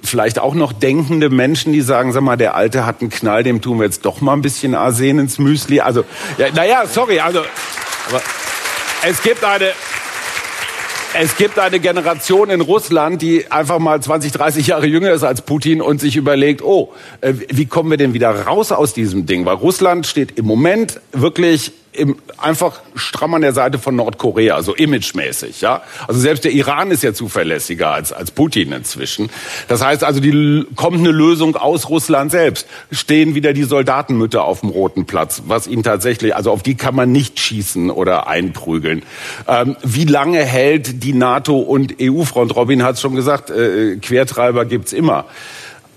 vielleicht 0.03 0.39
auch 0.39 0.53
noch 0.53 0.74
denkende 0.74 1.30
Menschen, 1.30 1.74
die 1.74 1.82
sagen, 1.82 2.11
sag 2.11 2.22
mal, 2.22 2.36
der 2.36 2.55
Alte 2.55 2.86
hat 2.86 3.01
einen 3.01 3.09
Knall, 3.09 3.43
dem 3.43 3.61
tun 3.61 3.80
wir 3.80 3.86
jetzt 3.86 4.05
doch 4.05 4.22
mal 4.22 4.34
ein 4.34 4.41
bisschen 4.41 4.76
Arsen 4.76 5.20
ins 5.20 5.39
Müsli. 5.39 5.80
Also, 5.80 6.03
ja, 6.38 6.47
naja, 6.53 6.86
sorry, 6.86 7.20
also, 7.20 7.39
aber 8.09 8.22
es 9.07 9.22
gibt 9.22 9.43
eine, 9.43 9.72
es 11.16 11.38
gibt 11.38 11.59
eine 11.59 11.80
Generation 11.80 12.49
in 12.49 12.61
Russland, 12.61 13.22
die 13.22 13.51
einfach 13.51 13.80
mal 13.80 14.01
20, 14.01 14.32
30 14.32 14.68
Jahre 14.68 14.88
jünger 14.88 15.11
ist 15.11 15.24
als 15.24 15.41
Putin 15.41 15.82
und 15.82 16.01
sich 16.01 16.16
überlegt, 16.16 16.64
oh, 16.64 16.91
äh, 17.22 17.34
wie 17.49 17.66
kommen 17.66 17.91
wir 17.91 17.97
denn 17.97 18.14
wieder 18.14 18.32
raus 18.45 18.72
aus 18.72 18.93
diesem 18.93 19.26
Ding? 19.26 19.45
Weil 19.45 19.55
Russland 19.55 20.07
steht 20.07 20.38
im 20.38 20.45
Moment 20.45 20.99
wirklich 21.11 21.72
im, 21.93 22.17
einfach 22.37 22.81
stramm 22.95 23.33
an 23.33 23.41
der 23.41 23.53
Seite 23.53 23.77
von 23.79 23.95
Nordkorea, 23.95 24.61
so 24.61 24.73
imagemäßig, 24.73 25.61
ja. 25.61 25.83
Also 26.07 26.19
selbst 26.19 26.43
der 26.43 26.51
Iran 26.51 26.91
ist 26.91 27.03
ja 27.03 27.13
zuverlässiger 27.13 27.91
als, 27.91 28.11
als 28.11 28.31
Putin 28.31 28.71
inzwischen. 28.71 29.29
Das 29.67 29.83
heißt 29.83 30.03
also, 30.03 30.19
die 30.19 30.65
kommt 30.75 30.97
eine 30.97 31.11
Lösung 31.11 31.55
aus 31.55 31.89
Russland 31.89 32.31
selbst. 32.31 32.67
Stehen 32.91 33.35
wieder 33.35 33.53
die 33.53 33.63
Soldatenmütter 33.63 34.43
auf 34.43 34.61
dem 34.61 34.69
Roten 34.69 35.05
Platz, 35.05 35.43
was 35.47 35.67
ihnen 35.67 35.83
tatsächlich, 35.83 36.35
also 36.35 36.51
auf 36.51 36.63
die 36.63 36.75
kann 36.75 36.95
man 36.95 37.11
nicht 37.11 37.39
schießen 37.39 37.89
oder 37.89 38.27
einprügeln. 38.27 39.03
Ähm, 39.47 39.75
wie 39.83 40.05
lange 40.05 40.43
hält 40.43 41.03
die 41.03 41.13
NATO 41.13 41.59
und 41.59 41.95
EU-Front? 42.01 42.55
Robin 42.55 42.83
hat 42.83 42.95
es 42.95 43.01
schon 43.01 43.15
gesagt, 43.15 43.49
äh, 43.49 43.97
Quertreiber 43.97 44.65
gibt's 44.65 44.93
immer. 44.93 45.25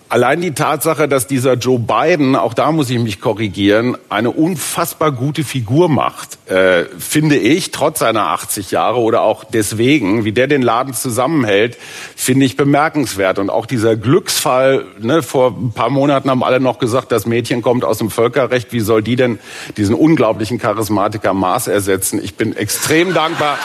Allein 0.08 0.40
die 0.40 0.52
Tatsache, 0.52 1.08
dass 1.08 1.26
dieser 1.26 1.54
Joe 1.54 1.80
Biden, 1.80 2.36
auch 2.36 2.54
da 2.54 2.70
muss 2.70 2.90
ich 2.90 2.98
mich 3.00 3.20
korrigieren, 3.20 3.96
eine 4.08 4.30
unfassbar 4.30 5.10
gute 5.10 5.42
Figur 5.42 5.88
macht, 5.88 6.38
äh, 6.48 6.84
finde 6.96 7.36
ich, 7.36 7.72
trotz 7.72 7.98
seiner 7.98 8.28
80 8.28 8.70
Jahre 8.70 9.00
oder 9.00 9.22
auch 9.22 9.42
deswegen, 9.42 10.24
wie 10.24 10.30
der 10.30 10.46
den 10.46 10.62
Laden 10.62 10.94
zusammenhält, 10.94 11.76
finde 12.14 12.46
ich 12.46 12.56
bemerkenswert. 12.56 13.40
Und 13.40 13.50
auch 13.50 13.66
dieser 13.66 13.96
Glücksfall, 13.96 14.84
ne, 15.00 15.24
vor 15.24 15.56
ein 15.58 15.72
paar 15.72 15.90
Monaten 15.90 16.30
haben 16.30 16.44
alle 16.44 16.60
noch 16.60 16.78
gesagt, 16.78 17.10
das 17.10 17.26
Mädchen 17.26 17.60
kommt 17.60 17.84
aus 17.84 17.98
dem 17.98 18.10
Völkerrecht, 18.10 18.72
wie 18.72 18.80
soll 18.80 19.02
die 19.02 19.16
denn 19.16 19.40
diesen 19.76 19.96
unglaublichen 19.96 20.58
Charismatiker 20.58 21.34
Maß 21.34 21.66
ersetzen? 21.66 22.22
Ich 22.22 22.36
bin 22.36 22.56
extrem 22.56 23.12
dankbar. 23.12 23.58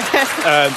äh, 0.46 0.68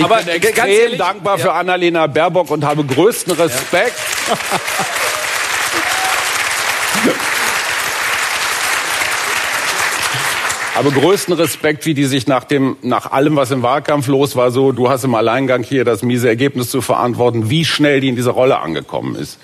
Ich 0.00 0.04
Aber 0.06 0.16
bin 0.16 0.28
extrem 0.28 0.66
ehrlich, 0.66 0.98
dankbar 0.98 1.36
ja. 1.36 1.44
für 1.44 1.52
Annalena 1.52 2.06
Baerbock 2.06 2.50
und 2.50 2.64
habe 2.64 2.84
größten 2.84 3.34
Respekt. 3.34 3.94
Ja. 7.06 7.12
Aber 10.74 10.90
größten 10.90 11.34
Respekt, 11.34 11.86
wie 11.86 11.94
die 11.94 12.04
sich 12.04 12.26
nach 12.26 12.44
dem, 12.44 12.76
nach 12.82 13.10
allem, 13.10 13.36
was 13.36 13.50
im 13.50 13.62
Wahlkampf 13.62 14.06
los 14.06 14.36
war, 14.36 14.50
so, 14.50 14.72
du 14.72 14.90
hast 14.90 15.04
im 15.04 15.14
Alleingang 15.14 15.62
hier 15.62 15.84
das 15.84 16.02
miese 16.02 16.28
Ergebnis 16.28 16.70
zu 16.70 16.82
verantworten, 16.82 17.48
wie 17.48 17.64
schnell 17.64 18.00
die 18.00 18.08
in 18.08 18.16
diese 18.16 18.30
Rolle 18.30 18.58
angekommen 18.58 19.14
ist. 19.14 19.38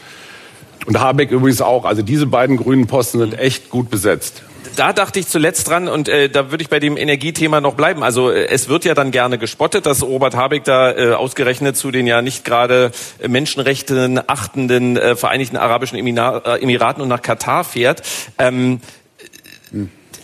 Und 0.84 1.00
Habeck 1.00 1.30
übrigens 1.30 1.62
auch. 1.62 1.86
Also 1.86 2.02
diese 2.02 2.26
beiden 2.26 2.58
grünen 2.58 2.86
Posten 2.86 3.18
sind 3.18 3.38
echt 3.38 3.70
gut 3.70 3.90
besetzt 3.90 4.42
da 4.76 4.92
dachte 4.92 5.18
ich 5.18 5.28
zuletzt 5.28 5.68
dran 5.68 5.88
und 5.88 6.08
äh, 6.08 6.28
da 6.28 6.50
würde 6.50 6.62
ich 6.62 6.68
bei 6.68 6.78
dem 6.78 6.96
Energiethema 6.96 7.60
noch 7.60 7.74
bleiben. 7.74 8.02
Also 8.02 8.30
äh, 8.30 8.46
es 8.46 8.68
wird 8.68 8.84
ja 8.84 8.94
dann 8.94 9.10
gerne 9.10 9.38
gespottet, 9.38 9.86
dass 9.86 10.02
Robert 10.02 10.36
Habeck 10.36 10.64
da 10.64 10.92
äh, 10.92 11.12
ausgerechnet 11.12 11.76
zu 11.76 11.90
den 11.90 12.06
ja 12.06 12.22
nicht 12.22 12.44
gerade 12.44 12.92
Menschenrechten 13.26 14.20
achtenden 14.28 14.96
äh, 14.96 15.16
Vereinigten 15.16 15.56
Arabischen 15.56 15.98
äh, 15.98 16.58
Emiraten 16.60 17.02
und 17.02 17.08
nach 17.08 17.22
Katar 17.22 17.64
fährt. 17.64 18.02
Ähm, 18.38 18.80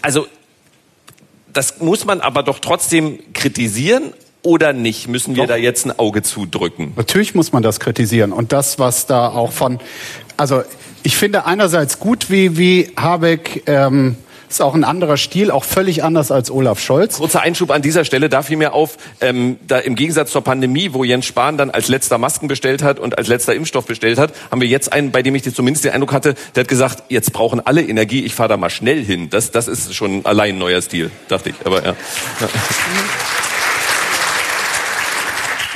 also 0.03 0.27
das 1.53 1.81
muss 1.81 2.05
man 2.05 2.21
aber 2.21 2.43
doch 2.43 2.59
trotzdem 2.59 3.19
kritisieren 3.35 4.13
oder 4.43 4.73
nicht? 4.73 5.09
Müssen 5.09 5.37
wir 5.37 5.45
Doch. 5.45 5.51
da 5.51 5.57
jetzt 5.57 5.87
ein 5.87 5.99
Auge 5.99 6.23
zudrücken? 6.23 6.93
Natürlich 6.97 7.35
muss 7.35 7.53
man 7.53 7.63
das 7.63 7.79
kritisieren. 7.79 8.33
Und 8.33 8.53
das, 8.53 8.79
was 8.79 9.07
da 9.07 9.29
auch 9.29 9.53
von, 9.53 9.79
also 10.37 10.63
ich 11.03 11.17
finde 11.17 11.47
einerseits 11.47 11.99
gut, 11.99 12.31
wie, 12.31 12.57
wie 12.57 12.93
Habeck 12.97 13.63
ähm, 13.67 14.17
ist 14.53 14.61
auch 14.61 14.75
ein 14.75 14.85
anderer 14.85 15.17
Stil, 15.17 15.51
auch 15.51 15.65
völlig 15.65 16.05
anders 16.05 16.31
als 16.31 16.51
Olaf 16.51 16.81
Scholz. 16.81 17.17
Kurzer 17.19 17.41
Einschub 17.43 17.71
an 17.71 17.83
dieser 17.83 18.05
Stelle, 18.05 18.29
da 18.29 18.43
fiel 18.43 18.57
mir 18.57 18.73
auf, 18.73 18.97
ähm, 19.21 19.59
da 19.67 19.79
im 19.79 19.95
Gegensatz 19.95 20.31
zur 20.31 20.43
Pandemie, 20.43 20.93
wo 20.93 21.05
Jens 21.05 21.27
Spahn 21.27 21.57
dann 21.57 21.71
als 21.71 21.89
letzter 21.89 22.19
Masken 22.19 22.49
bestellt 22.49 22.83
hat 22.83 22.99
und 22.99 23.19
als 23.19 23.29
letzter 23.29 23.55
Impfstoff 23.55 23.87
bestellt 23.87 24.19
hat, 24.19 24.33
haben 24.51 24.61
wir 24.61 24.69
jetzt 24.69 24.93
einen, 24.93 25.11
bei 25.11 25.23
dem 25.23 25.35
ich 25.35 25.43
zumindest 25.55 25.85
den 25.85 25.93
Eindruck 25.93 26.13
hatte, 26.13 26.35
der 26.55 26.63
hat 26.63 26.69
gesagt, 26.69 27.05
jetzt 27.09 27.33
brauchen 27.33 27.65
alle 27.65 27.83
Energie, 27.83 28.25
ich 28.25 28.35
fahre 28.35 28.51
da 28.51 28.57
mal 28.57 28.71
schnell 28.71 29.05
hin. 29.05 29.31
Das, 29.31 29.51
das 29.51 29.69
ist 29.69 29.95
schon 29.95 30.25
allein 30.27 30.55
ein 30.55 30.59
neuer 30.59 30.83
Stil, 30.83 31.11
dachte 31.29 31.51
ich. 31.51 31.57
Aber 31.65 31.85
ja. 31.85 31.95
ja. 32.41 32.49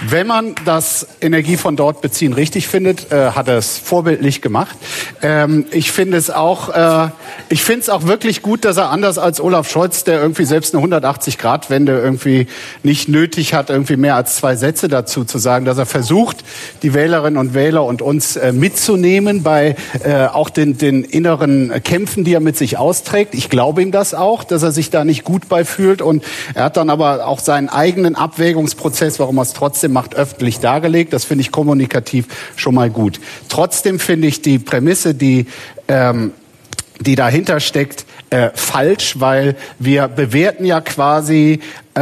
Wenn 0.04 0.26
man 0.26 0.54
das 0.66 1.06
Energie 1.22 1.56
von 1.56 1.74
dort 1.74 2.02
beziehen 2.02 2.34
richtig 2.34 2.68
findet, 2.68 3.10
äh, 3.10 3.30
hat 3.30 3.48
er 3.48 3.56
es 3.56 3.78
vorbildlich 3.78 4.42
gemacht. 4.42 4.76
Ähm, 5.22 5.64
ich 5.70 5.90
finde 5.90 6.18
es 6.18 6.28
auch, 6.28 6.68
äh, 6.68 7.08
ich 7.48 7.62
finde 7.62 7.80
es 7.80 7.88
auch 7.88 8.06
wirklich 8.06 8.42
gut, 8.42 8.66
dass 8.66 8.76
er 8.76 8.90
anders 8.90 9.16
als 9.16 9.40
Olaf 9.40 9.70
Scholz, 9.70 10.04
der 10.04 10.20
irgendwie 10.20 10.44
selbst 10.44 10.74
eine 10.74 10.84
180-Grad-Wende 10.84 11.98
irgendwie 11.98 12.46
nicht 12.82 13.08
nötig 13.08 13.54
hat, 13.54 13.70
irgendwie 13.70 13.96
mehr 13.96 14.16
als 14.16 14.36
zwei 14.36 14.54
Sätze 14.54 14.88
dazu 14.88 15.24
zu 15.24 15.38
sagen, 15.38 15.64
dass 15.64 15.78
er 15.78 15.86
versucht, 15.86 16.44
die 16.82 16.92
Wählerinnen 16.92 17.38
und 17.38 17.54
Wähler 17.54 17.84
und 17.84 18.02
uns 18.02 18.36
äh, 18.36 18.52
mitzunehmen 18.52 19.42
bei 19.42 19.76
äh, 20.04 20.26
auch 20.26 20.50
den, 20.50 20.76
den 20.76 21.04
inneren 21.04 21.82
Kämpfen, 21.82 22.24
die 22.24 22.34
er 22.34 22.40
mit 22.40 22.58
sich 22.58 22.76
austrägt. 22.76 23.34
Ich 23.34 23.48
glaube 23.48 23.80
ihm 23.80 23.92
das 23.92 24.12
auch, 24.12 24.44
dass 24.44 24.62
er 24.62 24.72
sich 24.72 24.90
da 24.90 25.06
nicht 25.06 25.24
gut 25.24 25.48
bei 25.48 25.64
fühlt 25.64 26.02
und 26.02 26.22
er 26.52 26.64
hat 26.64 26.76
dann 26.76 26.90
aber 26.90 27.26
auch 27.26 27.38
seinen 27.38 27.70
eigenen 27.70 28.14
Abwägungsprozess, 28.14 29.18
warum 29.18 29.38
er 29.38 29.42
es 29.42 29.54
trotzdem 29.54 29.85
trotzdem 29.86 29.92
macht, 29.92 30.14
öffentlich 30.14 30.60
dargelegt. 30.60 31.12
Das 31.12 31.24
finde 31.24 31.42
ich 31.42 31.52
kommunikativ 31.52 32.26
schon 32.56 32.74
mal 32.74 32.90
gut. 32.90 33.20
Trotzdem 33.48 33.98
finde 33.98 34.28
ich 34.28 34.42
die 34.42 34.58
Prämisse, 34.58 35.14
die 35.14 35.46
ähm, 35.88 36.32
die 36.98 37.14
dahinter 37.14 37.60
steckt, 37.60 38.06
äh, 38.30 38.50
falsch, 38.54 39.20
weil 39.20 39.54
wir 39.78 40.08
bewerten 40.08 40.64
ja 40.64 40.80
quasi 40.80 41.60
äh, 41.96 42.00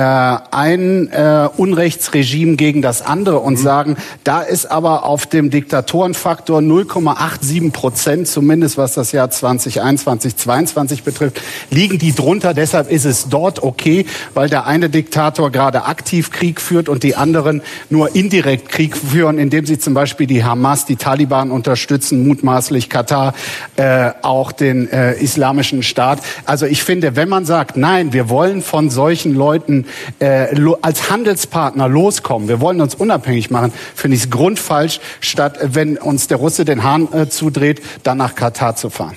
ein 0.51 1.09
äh, 1.13 1.49
Unrechtsregime 1.57 2.57
gegen 2.57 2.83
das 2.83 3.01
andere 3.01 3.39
und 3.39 3.55
mhm. 3.55 3.63
sagen, 3.63 3.97
da 4.25 4.43
ist 4.43 4.67
aber 4.67 5.05
auf 5.05 5.27
dem 5.27 5.51
Diktatorenfaktor 5.51 6.59
0,87 6.59 7.71
Prozent, 7.71 8.27
zumindest 8.27 8.77
was 8.77 8.95
das 8.95 9.13
Jahr 9.13 9.31
2021, 9.31 10.37
2022 10.37 11.05
betrifft, 11.05 11.41
liegen 11.71 11.99
die 11.99 12.13
drunter. 12.13 12.55
Deshalb 12.55 12.91
ist 12.91 13.05
es 13.05 13.29
dort 13.29 13.63
okay, 13.63 14.05
weil 14.35 14.49
der 14.49 14.67
eine 14.67 14.91
Diktator 14.91 15.53
gerade 15.53 15.85
aktiv 15.85 16.33
Krieg 16.33 16.61
führt 16.61 16.89
und 16.89 17.05
die 17.05 17.15
anderen 17.15 17.63
nur 17.89 18.17
indirekt 18.17 18.71
Krieg 18.71 18.97
führen, 18.97 19.39
indem 19.39 19.65
sie 19.65 19.79
zum 19.79 19.95
Beispiel 19.95 20.27
die 20.27 20.43
Hamas, 20.43 20.87
die 20.87 20.97
Taliban 20.97 21.53
unterstützen, 21.53 22.27
mutmaßlich 22.27 22.91
Katar, 22.91 23.33
äh, 23.77 24.11
auch 24.23 24.51
den 24.51 24.91
äh, 24.91 25.15
islamischen 25.15 25.85
Staat. 25.85 26.19
Also 26.47 26.67
ich 26.67 26.83
finde, 26.83 27.15
wenn 27.15 27.29
man 27.29 27.45
sagt, 27.45 27.77
nein, 27.77 28.13
wir 28.13 28.29
wollen 28.29 28.61
von 28.61 28.91
solchen 28.91 29.35
Leuten 29.35 29.84
äh, 30.19 30.49
als 30.83 31.11
Handelspartner 31.11 31.89
loskommen, 31.89 32.49
wir 32.49 32.61
wollen 32.61 32.81
uns 32.81 32.95
unabhängig 32.95 33.51
machen, 33.51 33.73
finde 33.95 34.17
ich 34.17 34.25
es 34.25 34.31
grundfalsch, 34.31 35.01
statt 35.21 35.59
wenn 35.63 35.97
uns 35.97 36.29
der 36.29 36.39
Russe 36.39 36.65
den 36.65 36.83
Hahn 36.83 37.13
äh, 37.13 37.29
zudreht, 37.29 37.83
dann 38.03 38.19
nach 38.19 38.35
Katar 38.35 38.77
zu 38.77 38.91
fahren. 38.91 39.17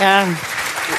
Ja. 0.00 0.26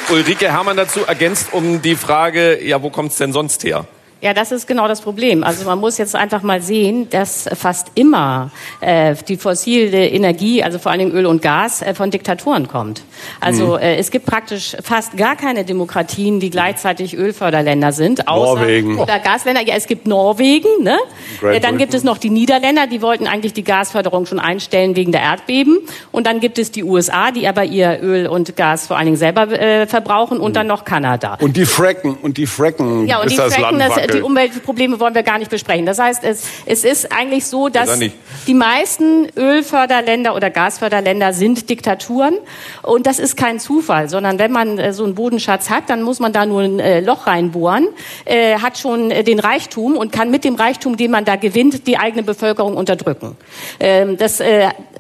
Ulrike 0.10 0.52
Hermann 0.52 0.78
dazu 0.78 1.06
ergänzt 1.06 1.48
um 1.52 1.82
die 1.82 1.96
Frage, 1.96 2.64
ja, 2.64 2.82
wo 2.82 2.90
kommt 2.90 3.12
es 3.12 3.18
denn 3.18 3.34
sonst 3.34 3.64
her? 3.64 3.86
Ja, 4.22 4.34
das 4.34 4.52
ist 4.52 4.66
genau 4.66 4.88
das 4.88 5.02
Problem. 5.02 5.44
Also 5.44 5.66
man 5.66 5.78
muss 5.78 5.98
jetzt 5.98 6.16
einfach 6.16 6.42
mal 6.42 6.62
sehen, 6.62 7.10
dass 7.10 7.50
fast 7.54 7.92
immer 7.96 8.50
äh, 8.80 9.14
die 9.28 9.38
fossile 9.38 10.08
Energie, 10.08 10.64
also 10.64 10.80
vor 10.80 10.92
allen 10.92 11.00
Dingen 11.00 11.12
Öl 11.12 11.26
und 11.26 11.42
Gas, 11.42 11.82
äh, 11.82 11.94
von 11.94 12.12
Diktaturen 12.12 12.68
kommt. 12.68 13.04
Also 13.42 13.74
mhm. 13.74 13.84
äh, 13.84 13.98
es 13.98 14.12
gibt 14.12 14.26
praktisch 14.26 14.78
fast 14.82 15.18
gar 15.18 15.36
keine 15.36 15.66
Demokratien, 15.66 16.40
die 16.40 16.50
gleichzeitig 16.50 17.16
Ölförderländer 17.16 17.92
sind, 17.92 18.28
außer 18.28 18.62
Norwegen. 18.62 18.98
oder 18.98 19.20
Gasländer. 19.20 19.62
Ja, 19.62 19.76
es 19.76 19.86
gibt 19.86 20.08
Norwegen, 20.08 20.70
ne? 20.82 20.98
Äh, 21.44 21.60
dann 21.60 21.78
gibt 21.78 21.94
es 21.94 22.04
noch 22.04 22.18
die 22.18 22.30
Niederländer, 22.30 22.88
die 22.88 23.02
wollten 23.02 23.28
eigentlich 23.28 23.54
die 23.54 23.64
Gasförderung 23.64 24.26
schon 24.26 24.40
einstellen 24.40 24.96
wegen 24.96 25.12
der 25.12 25.22
Erdbeben. 25.22 25.80
Und 26.12 26.26
dann 26.26 26.40
gibt 26.40 26.58
es 26.58 26.72
die 26.72 26.84
USA, 26.84 27.32
die 27.32 27.48
aber 27.48 27.66
ihr 27.66 28.00
Öl 28.02 28.28
und 28.28 28.56
Gas 28.56 28.88
vor 28.88 28.98
allen 28.98 29.06
Dingen 29.06 29.18
selber 29.18 29.52
äh, 29.52 29.88
verbrauchen. 29.88 30.40
Und 30.40 30.52
mhm. 30.52 30.56
dann 30.56 30.68
noch 30.68 30.86
Kanada. 30.86 31.38
Und 31.42 31.58
die 31.58 31.66
Fracken 31.66 32.16
und 32.16 32.38
die 32.38 32.48
Fracken, 32.48 33.08
ja, 33.08 33.22
und 33.22 33.30
die 33.30 33.36
das 33.36 33.56
Fracken, 33.56 33.78
Land 33.78 33.98
das, 33.98 34.05
die 34.08 34.22
Umweltprobleme 34.22 35.00
wollen 35.00 35.16
wir 35.16 35.24
gar 35.24 35.40
nicht 35.40 35.52
besprechen. 35.52 35.86
Das 35.86 36.00
heißt, 36.00 36.24
es, 36.24 36.44
es 36.66 36.84
ist 36.84 37.12
eigentlich 37.12 37.46
so, 37.46 37.70
dass 37.70 38.00
die 38.48 38.54
meisten 38.54 39.28
Ölförderländer 39.36 40.36
oder 40.36 40.50
Gasförderländer 40.50 41.34
sind 41.34 41.70
Diktaturen. 41.70 42.38
Und 42.82 43.08
das 43.08 43.20
ist 43.20 43.38
kein 43.38 43.60
Zufall, 43.60 44.10
sondern 44.10 44.40
wenn 44.40 44.52
man 44.52 44.78
äh, 44.78 44.94
so 44.94 45.04
einen 45.04 45.16
Bodenschatz 45.16 45.70
hat, 45.70 45.90
dann 45.90 46.02
muss 46.02 46.20
man 46.20 46.34
da 46.34 46.46
nur 46.46 46.62
ein 46.62 46.80
äh, 46.80 47.00
Loch 47.00 47.28
reinbohren, 47.28 47.88
äh, 48.26 48.60
hat 48.60 48.78
schon 48.78 49.10
den 49.10 49.40
Reichtum 49.40 49.98
und 49.98 50.12
kann 50.12 50.32
mit 50.32 50.44
dem 50.44 50.56
Reichtum, 50.56 50.98
den 50.98 51.12
man 51.12 51.26
da 51.26 51.36
gewinnt, 51.36 51.88
die 51.88 51.98
eigene 51.98 52.24
Bevölkerung 52.24 52.78
unterdrücken. 52.78 53.36
Ähm, 53.80 54.18
das 54.18 54.42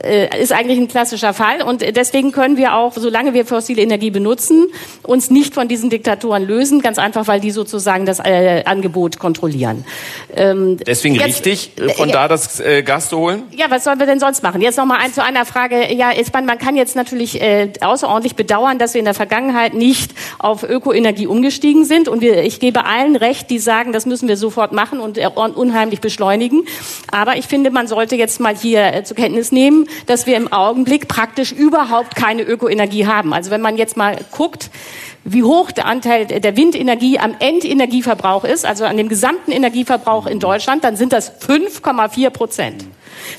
äh, 0.05 0.41
ist 0.41 0.51
eigentlich 0.51 0.77
ein 0.77 0.87
klassischer 0.87 1.33
Fall. 1.33 1.61
Und 1.61 1.81
deswegen 1.81 2.31
können 2.31 2.57
wir 2.57 2.75
auch, 2.75 2.93
solange 2.93 3.33
wir 3.33 3.45
fossile 3.45 3.81
Energie 3.81 4.11
benutzen, 4.11 4.67
uns 5.03 5.29
nicht 5.29 5.53
von 5.53 5.67
diesen 5.67 5.89
Diktatoren 5.89 6.45
lösen. 6.45 6.81
Ganz 6.81 6.97
einfach, 6.97 7.27
weil 7.27 7.39
die 7.39 7.51
sozusagen 7.51 8.05
das 8.05 8.19
äh, 8.19 8.63
Angebot 8.65 9.19
kontrollieren. 9.19 9.85
Ähm, 10.35 10.77
Deswegen 10.85 11.15
jetzt, 11.15 11.25
richtig, 11.25 11.71
äh, 11.77 11.89
von 11.89 12.09
äh, 12.09 12.11
da 12.11 12.27
das 12.27 12.59
äh, 12.59 12.83
Gas 12.83 13.09
zu 13.09 13.17
holen? 13.17 13.43
Ja, 13.51 13.65
was 13.69 13.83
sollen 13.83 13.99
wir 13.99 14.05
denn 14.05 14.19
sonst 14.19 14.43
machen? 14.43 14.61
Jetzt 14.61 14.77
noch 14.77 14.85
mal 14.85 14.97
ein, 14.97 15.13
zu 15.13 15.23
einer 15.23 15.45
Frage. 15.45 15.93
Ja, 15.93 16.11
ist 16.11 16.33
man, 16.33 16.45
man 16.45 16.57
kann 16.57 16.75
jetzt 16.75 16.95
natürlich 16.95 17.41
äh, 17.41 17.71
außerordentlich 17.81 18.35
bedauern, 18.35 18.77
dass 18.77 18.93
wir 18.93 18.99
in 18.99 19.05
der 19.05 19.13
Vergangenheit 19.13 19.73
nicht 19.73 20.11
auf 20.39 20.63
Ökoenergie 20.63 21.27
umgestiegen 21.27 21.85
sind. 21.85 22.07
Und 22.07 22.21
wir, 22.21 22.43
ich 22.43 22.59
gebe 22.59 22.85
allen 22.85 23.15
recht, 23.15 23.49
die 23.49 23.59
sagen, 23.59 23.91
das 23.91 24.05
müssen 24.05 24.27
wir 24.27 24.37
sofort 24.37 24.71
machen 24.71 24.99
und 24.99 25.17
äh, 25.17 25.27
unheimlich 25.27 26.01
beschleunigen. 26.01 26.65
Aber 27.11 27.37
ich 27.37 27.45
finde, 27.45 27.71
man 27.71 27.87
sollte 27.87 28.15
jetzt 28.15 28.39
mal 28.39 28.55
hier 28.55 29.03
zur 29.03 29.17
Kenntnis 29.17 29.51
nehmen, 29.51 29.87
dass 30.05 30.25
wir 30.25 30.37
im 30.37 30.51
Augenblick 30.51 31.07
praktisch 31.07 31.51
überhaupt 31.51 32.15
keine 32.15 32.43
Ökoenergie 32.43 33.07
haben. 33.07 33.33
Also 33.33 33.51
wenn 33.51 33.61
man 33.61 33.77
jetzt 33.77 33.97
mal 33.97 34.17
guckt, 34.31 34.69
wie 35.23 35.43
hoch 35.43 35.71
der 35.71 35.85
Anteil 35.85 36.25
der 36.25 36.55
Windenergie 36.55 37.17
am 37.17 37.35
Endenergieverbrauch 37.39 38.43
ist, 38.43 38.65
also 38.65 38.85
an 38.85 38.95
dem 38.97 39.09
gesamten 39.09 39.51
Energieverbrauch 39.51 40.27
in 40.27 40.39
Deutschland, 40.39 40.83
dann 40.83 40.95
sind 40.95 41.13
das 41.13 41.41
5,4 41.41 42.29
Prozent. 42.29 42.85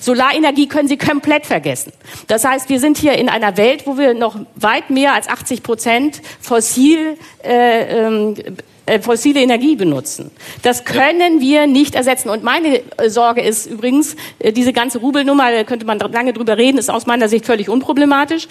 Solarenergie 0.00 0.66
können 0.66 0.88
Sie 0.88 0.96
komplett 0.96 1.46
vergessen. 1.46 1.92
Das 2.26 2.44
heißt, 2.44 2.68
wir 2.68 2.80
sind 2.80 2.98
hier 2.98 3.12
in 3.12 3.28
einer 3.28 3.56
Welt, 3.56 3.86
wo 3.86 3.98
wir 3.98 4.14
noch 4.14 4.36
weit 4.56 4.90
mehr 4.90 5.14
als 5.14 5.28
80 5.28 5.62
Prozent 5.62 6.22
fossil 6.40 7.16
äh, 7.44 8.06
ähm, 8.06 8.34
äh, 8.86 9.00
fossile 9.00 9.40
Energie 9.40 9.76
benutzen. 9.76 10.30
Das 10.62 10.84
können 10.84 11.40
wir 11.40 11.66
nicht 11.66 11.94
ersetzen. 11.94 12.30
Und 12.30 12.42
meine 12.42 12.80
äh, 12.96 13.10
Sorge 13.10 13.42
ist 13.42 13.66
übrigens, 13.66 14.16
äh, 14.38 14.52
diese 14.52 14.72
ganze 14.72 14.98
Rubelnummer, 14.98 15.50
da 15.50 15.64
könnte 15.64 15.84
man 15.84 15.98
lange 15.98 16.32
drüber 16.32 16.56
reden, 16.56 16.78
ist 16.78 16.90
aus 16.90 17.06
meiner 17.06 17.28
Sicht 17.28 17.46
völlig 17.46 17.68
unproblematisch. 17.68 18.48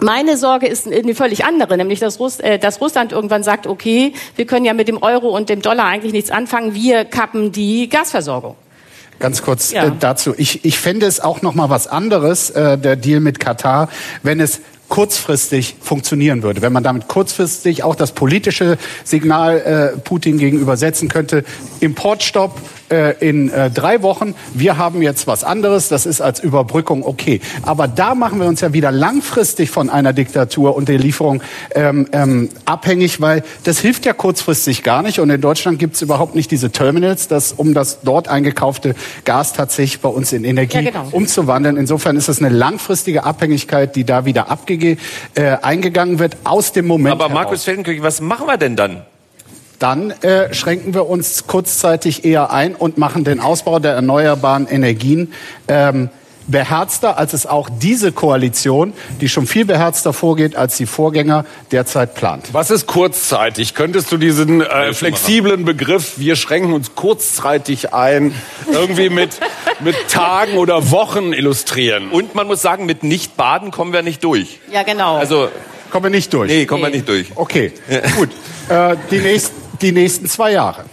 Meine 0.00 0.36
Sorge 0.36 0.66
ist 0.66 0.88
eine 0.88 1.14
völlig 1.14 1.44
andere, 1.44 1.76
nämlich 1.76 2.00
dass, 2.00 2.18
Russ, 2.18 2.40
äh, 2.40 2.58
dass, 2.58 2.80
Russland 2.80 3.12
irgendwann 3.12 3.44
sagt, 3.44 3.66
okay, 3.66 4.12
wir 4.34 4.44
können 4.44 4.64
ja 4.64 4.74
mit 4.74 4.88
dem 4.88 5.02
Euro 5.02 5.28
und 5.28 5.48
dem 5.48 5.62
Dollar 5.62 5.86
eigentlich 5.86 6.12
nichts 6.12 6.30
anfangen, 6.30 6.74
wir 6.74 7.04
kappen 7.04 7.52
die 7.52 7.88
Gasversorgung. 7.88 8.56
Ganz 9.20 9.42
kurz 9.42 9.70
ja. 9.70 9.86
äh, 9.86 9.92
dazu. 9.98 10.34
Ich, 10.36 10.64
ich 10.64 10.78
fände 10.78 11.06
es 11.06 11.20
auch 11.20 11.42
noch 11.42 11.54
mal 11.54 11.70
was 11.70 11.86
anderes, 11.86 12.50
äh, 12.50 12.76
der 12.76 12.96
Deal 12.96 13.20
mit 13.20 13.38
Katar, 13.38 13.88
wenn 14.22 14.40
es 14.40 14.60
kurzfristig 14.94 15.74
funktionieren 15.80 16.44
würde. 16.44 16.62
Wenn 16.62 16.72
man 16.72 16.84
damit 16.84 17.08
kurzfristig 17.08 17.82
auch 17.82 17.96
das 17.96 18.12
politische 18.12 18.78
Signal 19.02 19.58
äh, 19.96 19.98
Putin 19.98 20.38
gegenüber 20.38 20.76
setzen 20.76 21.08
könnte, 21.08 21.42
Importstopp, 21.80 22.60
äh, 22.94 23.14
in 23.18 23.50
äh, 23.50 23.70
drei 23.70 24.02
Wochen, 24.02 24.34
wir 24.54 24.78
haben 24.78 25.02
jetzt 25.02 25.26
was 25.26 25.42
anderes, 25.44 25.88
das 25.88 26.06
ist 26.06 26.20
als 26.20 26.40
Überbrückung 26.40 27.04
okay. 27.04 27.40
Aber 27.62 27.88
da 27.88 28.14
machen 28.14 28.40
wir 28.40 28.46
uns 28.46 28.60
ja 28.60 28.72
wieder 28.72 28.92
langfristig 28.92 29.70
von 29.70 29.90
einer 29.90 30.12
Diktatur 30.12 30.76
und 30.76 30.88
der 30.88 30.98
Lieferung 30.98 31.42
ähm, 31.74 32.06
ähm, 32.12 32.50
abhängig, 32.64 33.20
weil 33.20 33.42
das 33.64 33.80
hilft 33.80 34.06
ja 34.06 34.12
kurzfristig 34.12 34.82
gar 34.82 35.02
nicht. 35.02 35.18
Und 35.18 35.30
in 35.30 35.40
Deutschland 35.40 35.78
gibt 35.78 35.96
es 35.96 36.02
überhaupt 36.02 36.34
nicht 36.34 36.50
diese 36.50 36.70
Terminals, 36.70 37.28
dass, 37.28 37.52
um 37.52 37.74
das 37.74 38.00
dort 38.02 38.28
eingekaufte 38.28 38.94
Gas 39.24 39.52
tatsächlich 39.52 40.00
bei 40.00 40.08
uns 40.08 40.32
in 40.32 40.44
Energie 40.44 40.78
ja, 40.78 40.90
genau. 40.90 41.08
umzuwandeln. 41.10 41.76
Insofern 41.76 42.16
ist 42.16 42.28
es 42.28 42.40
eine 42.40 42.54
langfristige 42.54 43.24
Abhängigkeit, 43.24 43.96
die 43.96 44.04
da 44.04 44.24
wieder 44.24 44.50
abgege 44.50 44.96
äh, 45.34 45.56
eingegangen 45.62 46.18
wird 46.18 46.36
aus 46.44 46.72
dem 46.72 46.86
Moment. 46.86 47.12
Aber 47.12 47.28
Markus 47.28 47.64
Feldenkirch, 47.64 48.02
was 48.02 48.20
machen 48.20 48.46
wir 48.46 48.56
denn 48.56 48.76
dann? 48.76 49.02
Dann 49.78 50.10
äh, 50.10 50.52
schränken 50.54 50.94
wir 50.94 51.08
uns 51.08 51.46
kurzzeitig 51.46 52.24
eher 52.24 52.50
ein 52.50 52.74
und 52.74 52.98
machen 52.98 53.24
den 53.24 53.40
Ausbau 53.40 53.78
der 53.78 53.92
erneuerbaren 53.92 54.66
Energien 54.66 55.32
ähm, 55.68 56.10
beherzter, 56.46 57.18
als 57.18 57.32
es 57.32 57.46
auch 57.46 57.68
diese 57.70 58.12
Koalition, 58.12 58.92
die 59.20 59.28
schon 59.28 59.46
viel 59.46 59.64
beherzter 59.64 60.12
vorgeht, 60.12 60.56
als 60.56 60.76
die 60.76 60.86
Vorgänger 60.86 61.44
derzeit 61.70 62.14
plant. 62.14 62.48
Was 62.52 62.70
ist 62.70 62.86
kurzzeitig? 62.86 63.74
Könntest 63.74 64.12
du 64.12 64.16
diesen 64.16 64.60
äh, 64.60 64.92
flexiblen 64.92 65.64
Begriff, 65.64 66.18
wir 66.18 66.36
schränken 66.36 66.72
uns 66.72 66.94
kurzzeitig 66.94 67.94
ein, 67.94 68.34
irgendwie 68.70 69.08
mit, 69.08 69.30
mit 69.80 69.96
Tagen 70.08 70.58
oder 70.58 70.90
Wochen 70.90 71.32
illustrieren? 71.32 72.10
Und 72.10 72.34
man 72.34 72.46
muss 72.46 72.62
sagen, 72.62 72.86
mit 72.86 73.02
Nicht-Baden 73.02 73.70
kommen 73.70 73.92
wir 73.92 74.02
nicht 74.02 74.22
durch. 74.22 74.60
Ja, 74.70 74.82
genau. 74.82 75.16
Also, 75.16 75.48
kommen 75.90 76.04
wir 76.04 76.10
nicht 76.10 76.32
durch? 76.32 76.50
Nee, 76.50 76.66
kommen 76.66 76.82
nee. 76.82 76.88
wir 76.88 76.94
nicht 76.94 77.08
durch. 77.08 77.28
Okay, 77.34 77.72
gut. 78.16 78.30
Äh, 78.68 78.96
die, 79.10 79.18
nächst, 79.18 79.52
die 79.80 79.92
nächsten 79.92 80.26
zwei 80.26 80.52
Jahre. 80.52 80.84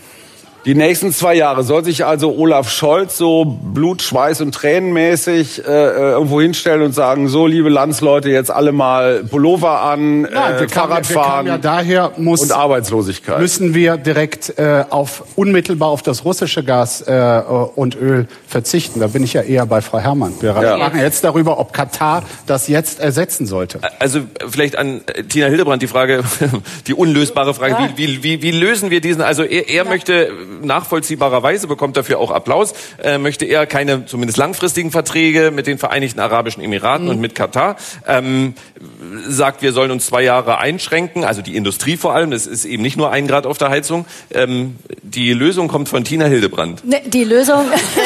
Die 0.64 0.76
nächsten 0.76 1.12
zwei 1.12 1.34
Jahre 1.34 1.64
soll 1.64 1.84
sich 1.84 2.06
also 2.06 2.36
Olaf 2.36 2.70
Scholz 2.70 3.18
so 3.18 3.46
Blut, 3.46 4.04
Schweiß 4.04 4.42
und 4.42 4.54
Tränenmäßig 4.54 5.66
äh, 5.66 5.72
äh, 5.72 6.12
irgendwo 6.12 6.40
hinstellen 6.40 6.84
und 6.84 6.94
sagen: 6.94 7.30
So, 7.30 7.48
liebe 7.48 7.70
Landsleute, 7.70 8.30
jetzt 8.30 8.52
alle 8.52 8.72
mal 8.72 9.24
Pullover 9.24 9.82
an, 9.82 10.22
Nein, 10.22 10.32
äh, 10.34 10.70
Fahrrad 10.70 11.08
fahren 11.08 11.48
ja 11.48 11.58
daher 11.58 12.12
muss, 12.18 12.44
und 12.44 12.52
Arbeitslosigkeit. 12.52 13.40
Müssen 13.40 13.74
wir 13.74 13.98
direkt 13.98 14.60
äh, 14.60 14.86
auf 14.88 15.24
unmittelbar 15.36 15.90
auf 15.90 16.04
das 16.04 16.26
russische 16.26 16.64
Gas 16.64 17.02
äh, 17.08 17.42
und 17.76 17.96
Öl 17.96 18.28
verzichten? 18.48 19.00
Da 19.00 19.08
bin 19.08 19.24
ich 19.24 19.34
ja 19.34 19.42
eher 19.42 19.66
bei 19.66 19.82
Frau 19.82 19.98
Herrmann. 19.98 20.34
Wir 20.42 20.52
ja. 20.62 20.78
machen 20.78 21.00
jetzt 21.00 21.24
darüber, 21.24 21.60
ob 21.60 21.74
Katar 21.74 22.22
das 22.46 22.68
jetzt 22.68 23.00
ersetzen 23.00 23.48
sollte. 23.48 23.80
Also 23.98 24.20
vielleicht 24.48 24.78
an 24.78 25.02
Tina 25.28 25.48
Hildebrand 25.48 25.82
die 25.82 25.88
Frage, 25.88 26.24
die 26.86 26.94
unlösbare 26.94 27.56
Frage: 27.56 27.74
ja. 27.74 27.90
wie, 27.96 28.22
wie, 28.22 28.44
wie, 28.44 28.52
lösen 28.52 28.92
wir 28.92 29.02
diesen? 29.02 29.24
Also 29.24 29.42
er, 29.42 29.68
er 29.68 29.86
ja. 29.86 29.90
möchte 29.90 30.30
nachvollziehbarerweise 30.62 31.68
bekommt 31.68 31.98
dafür 31.98 32.20
auch 32.20 32.32
Applaus, 32.32 32.74
äh, 33.02 33.18
möchte 33.18 33.46
er 33.46 33.66
keine 33.66 34.06
zumindest 34.06 34.38
langfristigen 34.38 34.92
Verträge 34.92 35.52
mit 35.52 35.68
den 35.68 35.78
Vereinigten 35.78 36.20
Arabischen 36.20 36.64
Emiraten 36.64 37.06
mhm. 37.06 37.12
und 37.12 37.22
mit 37.22 37.36
Katar. 37.36 37.76
Ähm, 38.08 38.56
sagt, 39.28 39.62
wir 39.62 39.74
sollen 39.74 39.92
uns 39.92 40.06
zwei 40.06 40.24
Jahre 40.24 40.58
einschränken, 40.58 41.24
also 41.24 41.42
die 41.42 41.56
Industrie 41.56 41.98
vor 41.98 42.14
allem, 42.14 42.32
das 42.32 42.48
ist 42.48 42.66
eben 42.66 42.84
nicht 42.84 42.98
nur 42.98 43.12
ein 43.12 43.28
Grad 43.28 43.46
auf 43.46 43.58
der 43.58 43.70
Heizung. 43.70 44.06
Ähm, 44.34 44.76
die 45.04 45.34
Lösung 45.34 45.68
kommt 45.68 45.90
von 45.90 46.04
Tina 46.04 46.26
Hildebrand. 46.26 46.86
Ne, 46.86 47.02
die 47.06 47.24
Lösung, 47.24 47.66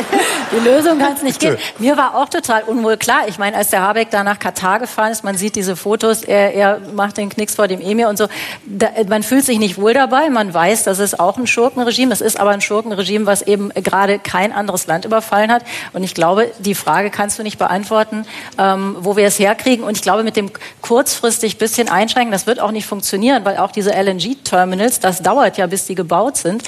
die 0.52 0.68
Lösung 0.68 1.00
kann 1.00 1.14
es 1.14 1.24
nicht 1.24 1.40
geben. 1.40 1.58
Mir 1.80 1.98
war 1.98 2.16
auch 2.16 2.30
total 2.30 2.64
unwohl 2.64 2.98
klar. 2.98 3.24
Ich 3.28 3.38
meine, 3.38 3.56
als 3.56 3.70
der 3.70 3.82
Habeck 3.82 4.10
da 4.12 4.24
nach 4.24 4.40
Katar 4.40 4.80
gefahren 4.80 5.12
ist, 5.12 5.24
man 5.24 5.38
sieht 5.38 5.56
diese 5.56 5.76
Fotos, 5.76 6.24
er, 6.24 6.54
er 6.54 6.82
macht 6.94 7.18
den 7.18 7.30
Knicks 7.30 7.56
vor 7.56 7.68
dem 7.68 7.82
Emir 7.82 8.10
und 8.10 8.18
so. 8.18 8.28
Da, 8.66 8.90
man 9.08 9.24
fühlt 9.24 9.46
sich 9.46 9.60
nicht 9.60 9.78
wohl 9.78 9.94
dabei. 9.94 10.30
Man 10.30 10.54
weiß, 10.54 10.84
das 10.84 11.00
ist 11.00 11.20
auch 11.20 11.38
ein 11.38 11.48
Schurkenregime. 11.48 12.14
Es 12.14 12.22
ist 12.22 12.35
aber 12.40 12.52
ein 12.52 12.62
Schurkenregime, 12.62 13.26
was 13.26 13.42
eben 13.42 13.70
gerade 13.70 14.20
kein 14.20 14.52
anderes 14.52 14.88
Land 14.88 15.06
überfallen 15.06 15.52
hat. 15.52 15.64
Und 15.94 16.04
ich 16.04 16.14
glaube, 16.14 16.52
die 16.60 16.76
Frage 16.76 17.10
kannst 17.10 17.40
du 17.40 17.44
nicht 17.44 17.58
beantworten, 17.58 18.26
ähm, 18.58 18.96
wo 19.00 19.16
wir 19.18 19.26
es 19.26 19.40
herkriegen. 19.40 19.86
Und 19.86 19.98
ich 19.98 20.04
glaube, 20.04 20.24
mit 20.24 20.36
dem 20.36 20.52
kurzfristig 20.82 21.58
bisschen 21.58 21.90
einschränken, 21.90 22.32
das 22.32 22.48
wird 22.48 22.60
auch 22.60 22.72
nicht 22.72 22.86
funktionieren, 22.86 23.46
weil 23.46 23.58
auch 23.58 23.72
diese 23.72 23.92
LNG-Terminals, 23.92 25.00
das 25.00 25.22
dauert 25.22 25.58
ja, 25.58 25.68
bis 25.68 25.86
die 25.86 25.96
gebaut 25.96 26.38
sind. 26.38 26.64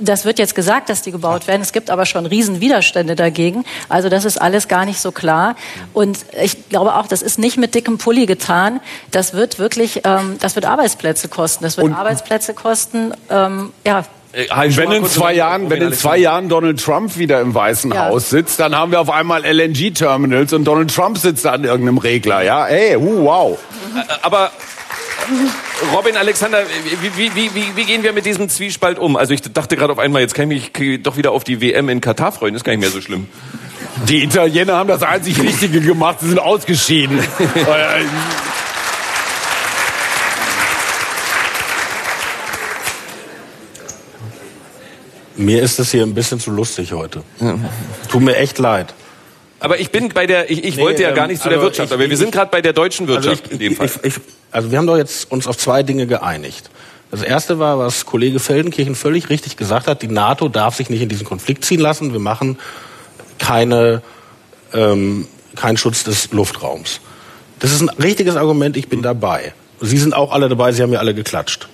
Das 0.00 0.24
wird 0.24 0.38
jetzt 0.38 0.54
gesagt, 0.54 0.88
dass 0.88 1.02
die 1.02 1.10
gebaut 1.10 1.46
werden. 1.46 1.62
Es 1.62 1.72
gibt 1.72 1.90
aber 1.90 2.06
schon 2.06 2.26
Riesenwiderstände 2.26 3.16
dagegen. 3.16 3.64
Also 3.88 4.08
das 4.08 4.24
ist 4.24 4.40
alles 4.40 4.68
gar 4.68 4.84
nicht 4.84 5.00
so 5.00 5.12
klar. 5.12 5.56
Und 5.92 6.18
ich 6.42 6.68
glaube 6.68 6.94
auch, 6.94 7.06
das 7.06 7.22
ist 7.22 7.38
nicht 7.38 7.56
mit 7.56 7.74
dickem 7.74 7.98
Pulli 7.98 8.26
getan. 8.26 8.80
Das 9.10 9.34
wird 9.34 9.58
wirklich, 9.58 10.02
ähm, 10.04 10.36
das 10.40 10.54
wird 10.54 10.66
Arbeitsplätze 10.66 11.28
kosten. 11.28 11.64
Das 11.64 11.76
wird 11.76 11.86
Und 11.86 11.94
Arbeitsplätze 11.94 12.54
kosten. 12.54 13.12
Ähm, 13.30 13.72
ja, 13.84 14.04
äh, 14.36 14.76
wenn 14.76 14.92
in 14.92 15.06
zwei 15.06 15.32
Jahren, 15.32 15.70
wenn 15.70 15.80
in 15.80 15.92
zwei 15.94 16.18
Jahren 16.18 16.50
Donald 16.50 16.82
Trump 16.82 17.16
wieder 17.16 17.40
im 17.40 17.54
Weißen 17.54 17.90
ja. 17.92 18.06
Haus 18.06 18.28
sitzt, 18.28 18.60
dann 18.60 18.76
haben 18.76 18.92
wir 18.92 19.00
auf 19.00 19.08
einmal 19.08 19.44
LNG-Terminals 19.44 20.52
und 20.52 20.64
Donald 20.64 20.94
Trump 20.94 21.16
sitzt 21.16 21.46
da 21.46 21.52
an 21.52 21.64
irgendeinem 21.64 21.96
Regler. 21.96 22.42
Ja, 22.42 22.66
hey, 22.66 22.96
uh, 22.96 23.24
wow. 23.24 23.58
Aber 24.20 24.50
Robin 25.94 26.18
Alexander, 26.18 26.58
wie, 27.00 27.34
wie, 27.34 27.54
wie, 27.54 27.76
wie 27.76 27.84
gehen 27.84 28.02
wir 28.02 28.12
mit 28.12 28.26
diesem 28.26 28.50
Zwiespalt 28.50 28.98
um? 28.98 29.16
Also 29.16 29.32
ich 29.32 29.40
dachte 29.40 29.76
gerade 29.76 29.92
auf 29.92 29.98
einmal, 29.98 30.20
jetzt 30.20 30.34
kann 30.34 30.50
ich 30.50 30.72
mich 30.78 31.02
doch 31.02 31.16
wieder 31.16 31.32
auf 31.32 31.42
die 31.42 31.62
WM 31.62 31.88
in 31.88 32.02
Katar 32.02 32.30
freuen. 32.30 32.52
Das 32.52 32.60
ist 32.60 32.64
gar 32.64 32.72
nicht 32.72 32.80
mehr 32.80 32.90
so 32.90 33.00
schlimm. 33.00 33.28
Die 34.06 34.22
Italiener 34.22 34.74
haben 34.74 34.88
das 34.88 35.02
einzig 35.02 35.40
Richtige 35.40 35.80
gemacht, 35.80 36.18
sie 36.20 36.28
sind 36.28 36.38
ausgeschieden. 36.38 37.18
Mir 45.36 45.62
ist 45.62 45.78
es 45.78 45.90
hier 45.90 46.02
ein 46.02 46.14
bisschen 46.14 46.40
zu 46.40 46.50
lustig 46.50 46.92
heute. 46.92 47.22
Tut 48.10 48.22
mir 48.22 48.36
echt 48.36 48.58
leid. 48.58 48.94
Aber 49.58 49.80
ich 49.80 49.90
bin 49.90 50.10
bei 50.10 50.26
der, 50.26 50.50
ich, 50.50 50.64
ich 50.64 50.76
nee, 50.76 50.82
wollte 50.82 51.02
ja 51.02 51.12
gar 51.12 51.26
nicht 51.26 51.42
zu 51.42 51.48
der 51.48 51.58
also 51.58 51.68
Wirtschaft, 51.68 51.90
ich, 51.90 51.94
aber 51.94 52.10
wir 52.10 52.16
sind 52.16 52.32
gerade 52.32 52.50
bei 52.50 52.60
der 52.60 52.72
deutschen 52.72 53.08
also 53.08 53.14
Wirtschaft 53.14 53.44
also 53.44 53.52
in 53.52 53.58
dem 53.58 53.76
Fall. 53.76 53.88
also 54.50 54.70
wir 54.70 54.78
haben 54.78 54.86
doch 54.86 54.96
jetzt 54.96 55.30
uns 55.30 55.46
auf 55.46 55.56
zwei 55.56 55.82
Dinge 55.82 56.06
geeinigt. 56.06 56.70
Das 57.10 57.22
erste 57.22 57.58
war, 57.58 57.78
was 57.78 58.04
Kollege 58.04 58.38
Feldenkirchen 58.38 58.94
völlig 58.94 59.30
richtig 59.30 59.56
gesagt 59.56 59.86
hat, 59.86 60.02
die 60.02 60.08
NATO 60.08 60.48
darf 60.48 60.76
sich 60.76 60.90
nicht 60.90 61.02
in 61.02 61.08
diesen 61.08 61.24
Konflikt 61.24 61.64
ziehen 61.64 61.80
lassen. 61.80 62.12
Wir 62.12 62.20
machen 62.20 62.58
keine, 63.38 64.02
ähm, 64.74 65.26
keinen 65.54 65.76
Schutz 65.76 66.04
des 66.04 66.32
Luftraums. 66.32 67.00
Das 67.60 67.72
ist 67.72 67.80
ein 67.80 67.88
richtiges 67.88 68.36
Argument, 68.36 68.76
ich 68.76 68.88
bin 68.88 69.02
dabei. 69.02 69.54
Sie 69.80 69.98
sind 69.98 70.14
auch 70.14 70.32
alle 70.32 70.48
dabei, 70.48 70.72
Sie 70.72 70.82
haben 70.82 70.92
ja 70.92 70.98
alle 70.98 71.14
geklatscht 71.14 71.68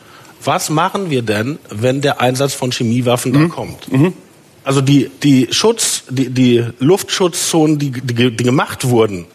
was 0.44 0.70
machen 0.70 1.10
wir 1.10 1.22
denn, 1.22 1.58
wenn 1.70 2.00
der 2.00 2.20
Einsatz 2.20 2.54
von 2.54 2.72
Chemiewaffen 2.72 3.32
mhm. 3.32 3.36
dann 3.36 3.48
kommt? 3.48 3.92
Mhm. 3.92 4.12
Also 4.64 4.80
die, 4.80 5.10
die 5.22 5.48
Schutz, 5.50 6.04
die, 6.08 6.30
die 6.30 6.64
Luftschutzzonen, 6.78 7.78
die, 7.78 7.90
die, 7.90 8.36
die 8.36 8.44
gemacht 8.44 8.88
wurden, 8.88 9.26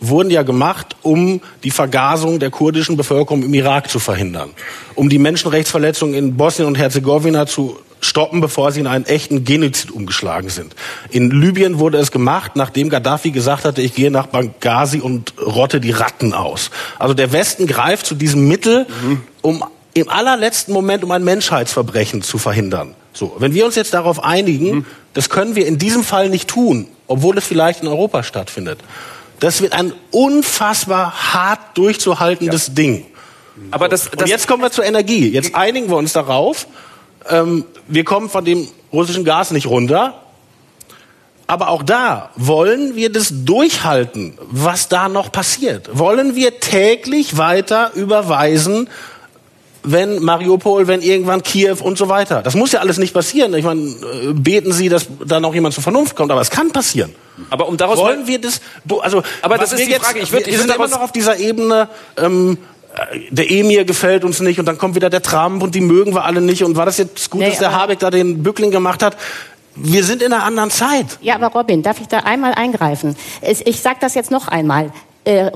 wurden 0.00 0.30
ja 0.30 0.42
gemacht, 0.42 0.96
um 1.02 1.40
die 1.64 1.70
Vergasung 1.70 2.38
der 2.38 2.50
kurdischen 2.50 2.96
Bevölkerung 2.96 3.42
im 3.42 3.54
Irak 3.54 3.90
zu 3.90 3.98
verhindern, 3.98 4.50
um 4.94 5.08
die 5.08 5.18
Menschenrechtsverletzungen 5.18 6.14
in 6.14 6.36
Bosnien 6.36 6.68
und 6.68 6.76
Herzegowina 6.76 7.46
zu 7.46 7.78
stoppen, 8.00 8.40
bevor 8.40 8.70
sie 8.70 8.80
in 8.80 8.86
einen 8.86 9.06
echten 9.06 9.44
Genozid 9.44 9.90
umgeschlagen 9.90 10.50
sind. 10.50 10.74
In 11.10 11.30
Libyen 11.30 11.80
wurde 11.80 11.98
es 11.98 12.12
gemacht, 12.12 12.52
nachdem 12.54 12.90
Gaddafi 12.90 13.32
gesagt 13.32 13.64
hatte, 13.64 13.82
ich 13.82 13.94
gehe 13.94 14.10
nach 14.10 14.26
Benghazi 14.26 15.00
und 15.00 15.34
rotte 15.40 15.80
die 15.80 15.90
Ratten 15.90 16.32
aus. 16.32 16.70
Also 16.98 17.14
der 17.14 17.32
Westen 17.32 17.66
greift 17.66 18.06
zu 18.06 18.14
diesem 18.14 18.46
Mittel, 18.46 18.86
mhm. 19.02 19.20
um 19.42 19.64
im 20.00 20.08
allerletzten 20.08 20.74
Moment, 20.74 21.04
um 21.04 21.10
ein 21.10 21.24
Menschheitsverbrechen 21.24 22.22
zu 22.22 22.38
verhindern. 22.38 22.94
So, 23.12 23.36
wenn 23.38 23.54
wir 23.54 23.64
uns 23.66 23.74
jetzt 23.74 23.94
darauf 23.94 24.22
einigen, 24.22 24.76
mhm. 24.76 24.86
das 25.14 25.28
können 25.28 25.56
wir 25.56 25.66
in 25.66 25.78
diesem 25.78 26.04
Fall 26.04 26.28
nicht 26.28 26.48
tun, 26.48 26.86
obwohl 27.06 27.36
es 27.38 27.44
vielleicht 27.44 27.82
in 27.82 27.88
Europa 27.88 28.22
stattfindet. 28.22 28.80
Das 29.40 29.60
wird 29.60 29.72
ein 29.72 29.92
unfassbar 30.10 31.32
hart 31.32 31.76
durchzuhaltendes 31.76 32.68
ja. 32.68 32.74
Ding. 32.74 33.06
Aber 33.70 33.88
das, 33.88 34.10
das 34.10 34.22
Und 34.22 34.28
jetzt 34.28 34.46
kommen 34.46 34.62
wir 34.62 34.70
zur 34.70 34.84
Energie. 34.84 35.28
Jetzt 35.28 35.54
einigen 35.54 35.88
wir 35.88 35.96
uns 35.96 36.12
darauf. 36.12 36.66
Ähm, 37.28 37.64
wir 37.86 38.04
kommen 38.04 38.28
von 38.28 38.44
dem 38.44 38.68
russischen 38.92 39.24
Gas 39.24 39.50
nicht 39.50 39.66
runter. 39.66 40.22
Aber 41.46 41.68
auch 41.68 41.82
da 41.82 42.30
wollen 42.36 42.94
wir 42.94 43.10
das 43.10 43.32
durchhalten, 43.32 44.36
was 44.50 44.88
da 44.88 45.08
noch 45.08 45.32
passiert. 45.32 45.88
Wollen 45.98 46.34
wir 46.34 46.60
täglich 46.60 47.38
weiter 47.38 47.92
überweisen 47.94 48.88
wenn 49.92 50.22
Mariupol, 50.22 50.86
wenn 50.86 51.00
irgendwann 51.00 51.42
Kiew 51.42 51.76
und 51.82 51.96
so 51.96 52.08
weiter. 52.08 52.42
Das 52.42 52.54
muss 52.54 52.72
ja 52.72 52.80
alles 52.80 52.98
nicht 52.98 53.14
passieren. 53.14 53.54
Ich 53.54 53.64
meine, 53.64 53.80
äh, 53.80 54.32
beten 54.32 54.72
Sie, 54.72 54.88
dass 54.88 55.06
da 55.24 55.40
noch 55.40 55.54
jemand 55.54 55.74
zur 55.74 55.82
Vernunft 55.82 56.14
kommt, 56.14 56.30
aber 56.30 56.40
es 56.40 56.50
kann 56.50 56.70
passieren. 56.70 57.14
Aber 57.50 57.68
um 57.68 57.76
daraus 57.76 57.98
wollen 57.98 58.26
wir 58.26 58.40
das, 58.40 58.60
also, 59.00 59.22
aber 59.42 59.58
das 59.58 59.72
ist 59.72 59.86
die 59.86 59.90
jetzt, 59.90 60.04
Frage. 60.04 60.20
Ich, 60.20 60.32
würd, 60.32 60.46
wir, 60.46 60.52
ich 60.52 60.58
sind 60.58 60.74
immer 60.74 60.88
noch 60.88 61.00
auf 61.00 61.12
dieser 61.12 61.38
Ebene. 61.38 61.88
Ähm, 62.16 62.58
äh, 62.94 63.18
der 63.30 63.50
Emir 63.50 63.84
gefällt 63.84 64.24
uns 64.24 64.40
nicht 64.40 64.58
und 64.58 64.66
dann 64.66 64.76
kommt 64.76 64.94
wieder 64.94 65.10
der 65.10 65.22
Trump 65.22 65.62
und 65.62 65.74
die 65.74 65.80
mögen 65.80 66.14
wir 66.14 66.24
alle 66.24 66.40
nicht 66.40 66.64
und 66.64 66.76
war 66.76 66.86
das 66.86 66.98
jetzt 66.98 67.30
gut, 67.30 67.40
nee, 67.40 67.48
dass 67.48 67.58
der 67.58 67.72
Habeck 67.72 67.98
da 68.00 68.10
den 68.10 68.42
Bückling 68.42 68.70
gemacht 68.70 69.02
hat? 69.02 69.16
Wir 69.74 70.02
sind 70.02 70.22
in 70.22 70.32
einer 70.32 70.42
anderen 70.42 70.70
Zeit. 70.70 71.06
Ja, 71.20 71.36
aber 71.36 71.48
Robin, 71.48 71.82
darf 71.84 72.00
ich 72.00 72.08
da 72.08 72.18
einmal 72.18 72.52
eingreifen? 72.54 73.16
Ich 73.42 73.80
sage 73.80 73.98
das 74.00 74.14
jetzt 74.14 74.32
noch 74.32 74.48
einmal. 74.48 74.90
Äh, 75.24 75.50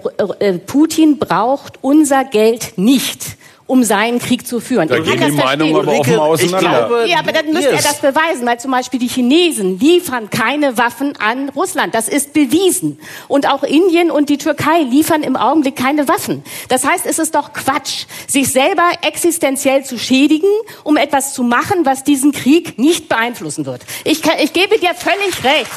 Putin 0.67 1.19
braucht 1.19 1.79
unser 1.83 2.25
Geld 2.25 2.75
nicht 2.77 3.37
um 3.73 3.85
seinen 3.85 4.19
Krieg 4.19 4.47
zu 4.47 4.61
führen. 4.61 4.87
Da 4.87 4.99
ich 4.99 5.05
gehen 5.05 5.19
die 5.19 5.31
Meinungen 5.33 5.75
aber 5.75 5.99
offen 5.99 6.19
auseinander. 6.19 6.89
glaube, 6.89 7.07
Ja, 7.09 7.21
aber 7.21 7.33
dann 7.33 7.47
müsste 7.55 7.71
er 7.71 7.81
das 7.81 8.01
beweisen, 8.01 8.45
weil 8.45 8.61
zum 8.61 8.71
Beispiel 8.71 9.01
die 9.01 9.09
Chinesen 9.09 9.79
liefern 9.79 10.29
keine 10.29 10.77
Waffen 10.77 11.17
an 11.17 11.49
Russland. 11.49 11.95
Das 11.95 12.07
ist 12.07 12.35
bewiesen. 12.35 13.01
Und 13.29 13.49
auch 13.49 13.63
Indien 13.63 14.11
und 14.11 14.29
die 14.29 14.37
Türkei 14.37 14.83
liefern 14.83 15.23
im 15.23 15.37
Augenblick 15.37 15.75
keine 15.75 16.07
Waffen. 16.07 16.45
Das 16.69 16.85
heißt, 16.85 17.07
es 17.07 17.19
ist 17.19 17.35
doch 17.35 17.55
Quatsch, 17.55 18.05
sich 18.27 18.53
selber 18.53 18.91
existenziell 19.01 19.87
zu 19.87 19.99
schädigen, 19.99 20.51
um 20.85 20.99
etwas 20.99 21.33
zu 21.33 21.43
machen, 21.43 21.87
was 21.87 22.05
diesen 22.05 22.33
Krieg 22.33 22.79
nicht 22.79 23.09
beeinflussen 23.09 23.65
wird. 23.65 23.81
Ich, 24.05 24.21
kann, 24.21 24.35
ich 24.39 24.53
gebe 24.53 24.79
dir 24.79 24.91
völlig 24.95 25.45
recht. 25.45 25.71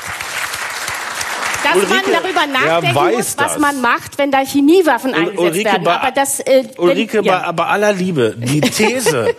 Dass 1.65 1.75
Ulrike, 1.75 2.11
man 2.11 2.23
darüber 2.23 2.41
er 2.41 2.47
nachdenken 2.71 2.95
weiß 2.95 3.15
muss, 3.17 3.37
was 3.37 3.53
das. 3.53 3.59
man 3.59 3.81
macht, 3.81 4.17
wenn 4.17 4.31
da 4.31 4.39
Chemiewaffen 4.45 5.13
eingesetzt 5.13 5.39
Ulrike, 5.39 5.65
werden. 5.65 5.83
bei- 5.83 5.95
Aber 5.99 6.11
das, 6.11 6.39
äh, 6.39 6.63
Ulrike, 6.77 7.17
wenn, 7.19 7.25
ja. 7.25 7.45
bei, 7.47 7.51
bei 7.51 7.65
aller 7.65 7.93
Liebe, 7.93 8.35
die 8.37 8.61
These, 8.61 9.35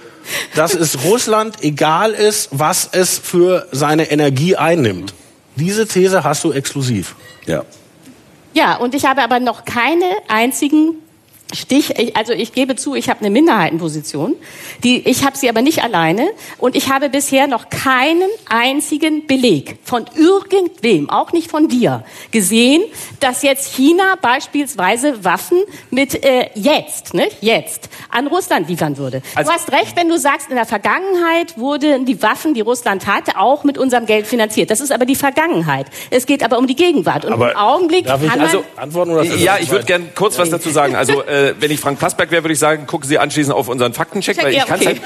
dass 0.55 0.75
es 0.75 1.05
Russland 1.05 1.63
egal 1.63 2.13
ist, 2.13 2.49
was 2.53 2.89
es 2.93 3.19
für 3.19 3.67
seine 3.73 4.11
Energie 4.11 4.57
einnimmt, 4.57 5.15
diese 5.57 5.87
These 5.87 6.25
hast 6.25 6.45
du 6.45 6.53
exklusiv. 6.53 7.15
Ja. 7.47 7.65
Ja, 8.55 8.77
und 8.77 8.95
ich 8.95 9.05
habe 9.05 9.23
aber 9.23 9.39
noch 9.41 9.65
keine 9.65 10.05
einzigen 10.29 10.95
Stich, 11.55 11.91
ich- 11.97 12.17
also 12.17 12.33
ich 12.33 12.53
gebe 12.53 12.75
zu, 12.75 12.97
ich 12.97 13.09
habe 13.09 13.21
eine 13.21 13.31
Minderheitenposition, 13.31 14.35
die, 14.83 14.99
ich 15.09 15.25
habe 15.25 15.37
sie 15.39 15.49
aber 15.49 15.63
nicht 15.63 15.83
alleine 15.85 16.27
und 16.59 16.75
ich 16.75 16.91
habe 16.93 17.09
bisher 17.09 17.47
noch 17.47 17.71
keinen 17.71 18.29
einzigen 18.49 19.29
Beleg 19.29 19.79
von 19.85 20.07
irgendwem, 20.17 21.09
auch 21.09 21.31
nicht 21.33 21.49
von 21.49 21.69
dir, 21.69 22.03
gesehen, 22.33 22.83
dass 23.21 23.43
jetzt 23.43 23.73
China 23.75 24.17
beispielsweise 24.21 25.25
Waffen 25.25 25.59
mit 25.93 26.25
äh, 26.25 26.51
jetzt, 26.57 27.15
ne, 27.15 27.29
jetzt 27.41 27.91
an 28.11 28.27
Russland 28.27 28.69
liefern 28.69 28.97
würde. 28.99 29.23
Also- 29.37 29.51
du 29.53 29.57
hast 29.57 29.71
recht, 29.71 29.95
wenn 29.97 30.09
du 30.09 30.19
sagst, 30.19 30.49
in 30.51 30.57
der 30.57 30.67
Vergangenheit 30.67 31.57
wurden 31.57 32.07
die 32.07 32.21
Waffen, 32.23 32.55
die 32.55 32.61
Russland 32.61 33.07
hatte, 33.07 33.39
auch 33.39 33.63
mit 33.63 33.79
unserem 33.79 34.07
Geld 34.07 34.27
finanziert. 34.27 34.71
Das 34.73 34.81
ist 34.81 34.91
aber 34.91 35.05
die 35.07 35.15
Vergangenheit. 35.15 35.87
Es 36.11 36.27
geht 36.27 36.43
aber 36.43 36.59
um 36.59 36.67
die 36.67 36.75
Gegenwart 36.77 37.25
und 37.25 37.33
Aber 37.33 37.53
im 37.53 37.57
Augenblick 37.57 38.07
darf 38.07 38.21
ich 38.21 38.29
kann 38.29 38.39
man 38.39 38.49
also- 38.49 38.65
antworten 38.75 39.13
oder 39.13 39.23
Ja, 39.23 39.59
ich 39.61 39.71
würde 39.71 39.85
gern 39.85 40.09
kurz 40.17 40.37
was 40.39 40.51
dazu 40.51 40.71
sagen. 40.71 40.97
Also, 40.97 41.23
äh, 41.23 41.36
wenn 41.59 41.71
ich 41.71 41.81
Frank 41.81 41.99
Plasberg 41.99 42.31
wäre, 42.31 42.43
würde 42.45 42.53
ich 42.55 42.59
sagen, 42.59 42.87
gucken 42.87 43.09
Sie 43.09 43.19
anschließend 43.19 43.55
auf 43.55 43.69
unseren 43.69 43.93
Faktencheck, 43.93 44.37
Check, 44.37 44.45
weil 44.45 44.53
ich 44.53 44.59
ja, 44.59 44.65
kann 44.65 44.81
okay. 44.81 45.01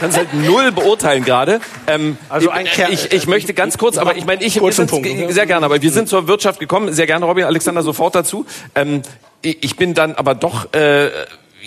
halt, 0.00 0.16
halt 0.16 0.34
null 0.34 0.72
beurteilen 0.72 1.24
gerade. 1.24 1.60
Ähm, 1.86 2.16
Also 2.28 2.50
ein 2.50 2.66
ich, 2.66 2.72
Ker- 2.72 2.90
ich, 2.90 3.12
ich 3.12 3.26
möchte 3.26 3.54
ganz 3.54 3.78
kurz, 3.78 3.98
aber 3.98 4.16
ich 4.16 4.24
meine, 4.26 4.42
ich 4.44 4.54
sind- 4.54 4.90
Punkt, 4.90 5.08
sehr 5.32 5.46
gerne, 5.46 5.66
aber 5.66 5.80
wir 5.82 5.90
sind 5.90 6.08
zur 6.08 6.26
Wirtschaft 6.28 6.60
gekommen, 6.60 6.92
sehr 6.92 7.06
gerne, 7.06 7.24
Robin 7.24 7.44
Alexander, 7.44 7.82
sofort 7.82 8.14
dazu. 8.14 8.46
Ähm, 8.74 9.02
ich 9.42 9.62
ich 9.62 9.76
bin 9.76 9.94
dann 9.94 10.14
aber 10.14 10.34
doch 10.34 10.72
äh, 10.74 11.08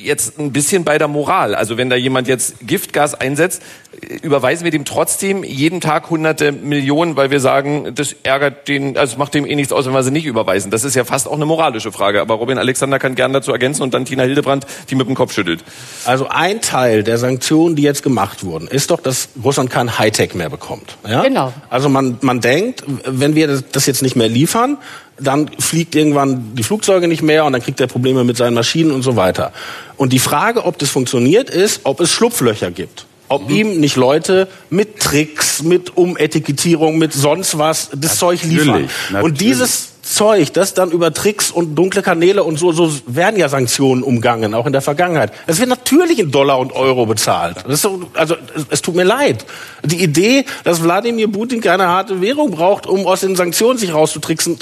jetzt 0.02 0.40
ein 0.40 0.52
bisschen 0.52 0.84
bei 0.84 0.98
der 0.98 1.08
Moral. 1.08 1.56
Also 1.56 1.78
wenn 1.78 1.90
da 1.90 1.96
jemand 1.96 2.28
jetzt 2.28 2.56
Giftgas 2.62 3.16
einsetzt, 3.16 3.62
äh, 4.02 4.16
überweisen 4.18 4.64
wir 4.64 4.72
dem 4.72 4.86
trotzdem 4.86 5.44
jeden 5.44 5.82
Tag 5.82 6.10
hunderte 6.10 6.52
Millionen, 6.52 7.16
weil 7.16 7.32
wir 7.32 7.40
sagen, 7.40 7.94
das 7.96 8.16
ärgert 8.24 8.68
den, 8.68 8.98
also 8.98 9.14
es 9.14 9.18
macht 9.18 9.34
dem 9.34 9.46
eh 9.46 9.56
nichts 9.56 9.74
aus, 9.74 9.86
wenn 9.86 9.94
wir 9.94 10.04
sie 10.04 10.12
nicht 10.12 10.26
überweisen. 10.26 10.72
Das 10.72 10.84
ist 10.84 10.96
ja 10.96 11.04
fast 11.04 11.28
auch 11.28 11.34
eine 11.34 11.46
moralische 11.46 11.92
Frage. 11.92 12.22
Aber 12.22 12.36
Robin 12.36 12.58
Alexander 12.58 13.00
kann 13.00 13.16
gern 13.16 13.34
dazu 13.34 13.52
ergänzen 13.52 13.84
und 13.84 13.94
dann 13.94 14.06
Tina 14.06 14.24
Hildebrand, 14.24 14.66
die 14.90 14.96
mit 14.96 15.08
dem 15.08 15.16
Kopf 15.16 15.34
schüttelt. 15.34 15.64
Also 16.06 16.28
ein 16.28 16.62
Teil 16.62 17.04
der 17.04 17.18
Sanktionen, 17.18 17.76
die 17.76 17.84
jetzt 17.84 18.04
gemacht 18.04 18.44
wurden, 18.44 18.68
ist 18.68 18.92
doch, 18.92 19.00
dass 19.00 19.30
Russland 19.44 19.70
kein 19.70 19.98
Hightech 19.98 20.34
mehr 20.34 20.50
bekommt. 20.50 20.98
Ja? 21.08 21.24
Genau. 21.24 21.54
Also 21.70 21.90
man, 21.90 22.18
man 22.22 22.42
denkt, 22.42 22.84
wenn 23.06 23.36
wir 23.36 23.62
das 23.72 23.86
jetzt 23.86 24.02
nicht 24.02 24.16
mehr 24.16 24.30
liefern, 24.30 24.78
dann 25.20 25.50
fliegt 25.60 25.96
irgendwann 25.96 26.56
die 26.56 26.64
Flugzeuge 26.64 27.08
nicht 27.08 27.22
mehr 27.22 27.46
und 27.46 27.54
dann 27.54 27.62
kriegt 27.62 27.80
er 27.80 27.88
Probleme 27.88 28.24
mit 28.24 28.38
seinen 28.38 28.54
Maschinen 28.54 28.92
und 28.92 29.02
so 29.02 29.16
weiter. 29.16 29.52
Und 29.98 30.14
die 30.14 30.20
Frage, 30.20 30.66
ob 30.66 30.78
das 30.78 30.90
funktioniert, 30.90 31.50
ist, 31.50 31.82
ob 31.84 32.00
es 32.00 32.12
Schlupflöcher 32.12 32.72
gibt. 32.72 33.06
Ob 33.32 33.52
ihm 33.52 33.80
nicht 33.80 33.96
Leute 33.96 34.48
mit 34.72 35.00
Tricks, 35.00 35.62
mit 35.62 35.96
Umetikettierung, 35.96 36.98
mit 36.98 37.14
sonst 37.14 37.60
was 37.60 37.92
das 37.96 38.18
Zeug 38.18 38.42
liefern. 38.42 38.68
Natürlich, 38.68 38.92
Und 39.08 39.14
natürlich. 39.14 39.38
dieses 39.38 39.90
Zeug, 40.02 40.52
das 40.54 40.74
dann 40.74 40.90
über 40.92 41.14
Tricks 41.14 41.52
und 41.52 41.76
dunkle 41.76 42.02
Kanäle 42.02 42.44
und 42.44 42.58
so, 42.58 42.72
so 42.72 42.92
werden 43.06 43.40
ja 43.40 43.48
Sanktionen 43.48 44.02
umgangen, 44.02 44.56
auch 44.56 44.66
in 44.66 44.72
der 44.72 44.82
Vergangenheit. 44.82 45.32
Es 45.46 45.60
wird 45.60 45.70
natürlich 45.70 46.18
in 46.18 46.32
Dollar 46.32 46.58
und 46.58 46.72
Euro 46.72 47.06
bezahlt. 47.06 47.58
So, 47.68 48.10
also 48.16 48.36
es, 48.56 48.66
es 48.70 48.82
tut 48.82 48.96
mir 48.96 49.04
leid. 49.04 49.46
Die 49.84 50.02
Idee, 50.02 50.46
dass 50.64 50.82
Wladimir 50.82 51.32
Putin 51.32 51.62
keine 51.62 51.88
harte 51.88 52.22
Währung 52.22 52.50
braucht, 52.50 52.88
um 52.88 53.06
aus 53.06 53.20
den 53.22 53.36
Sanktionen 53.36 53.78
sich 53.78 53.94
rauszutricksen, 53.94 54.58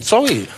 sorry. 0.00 0.48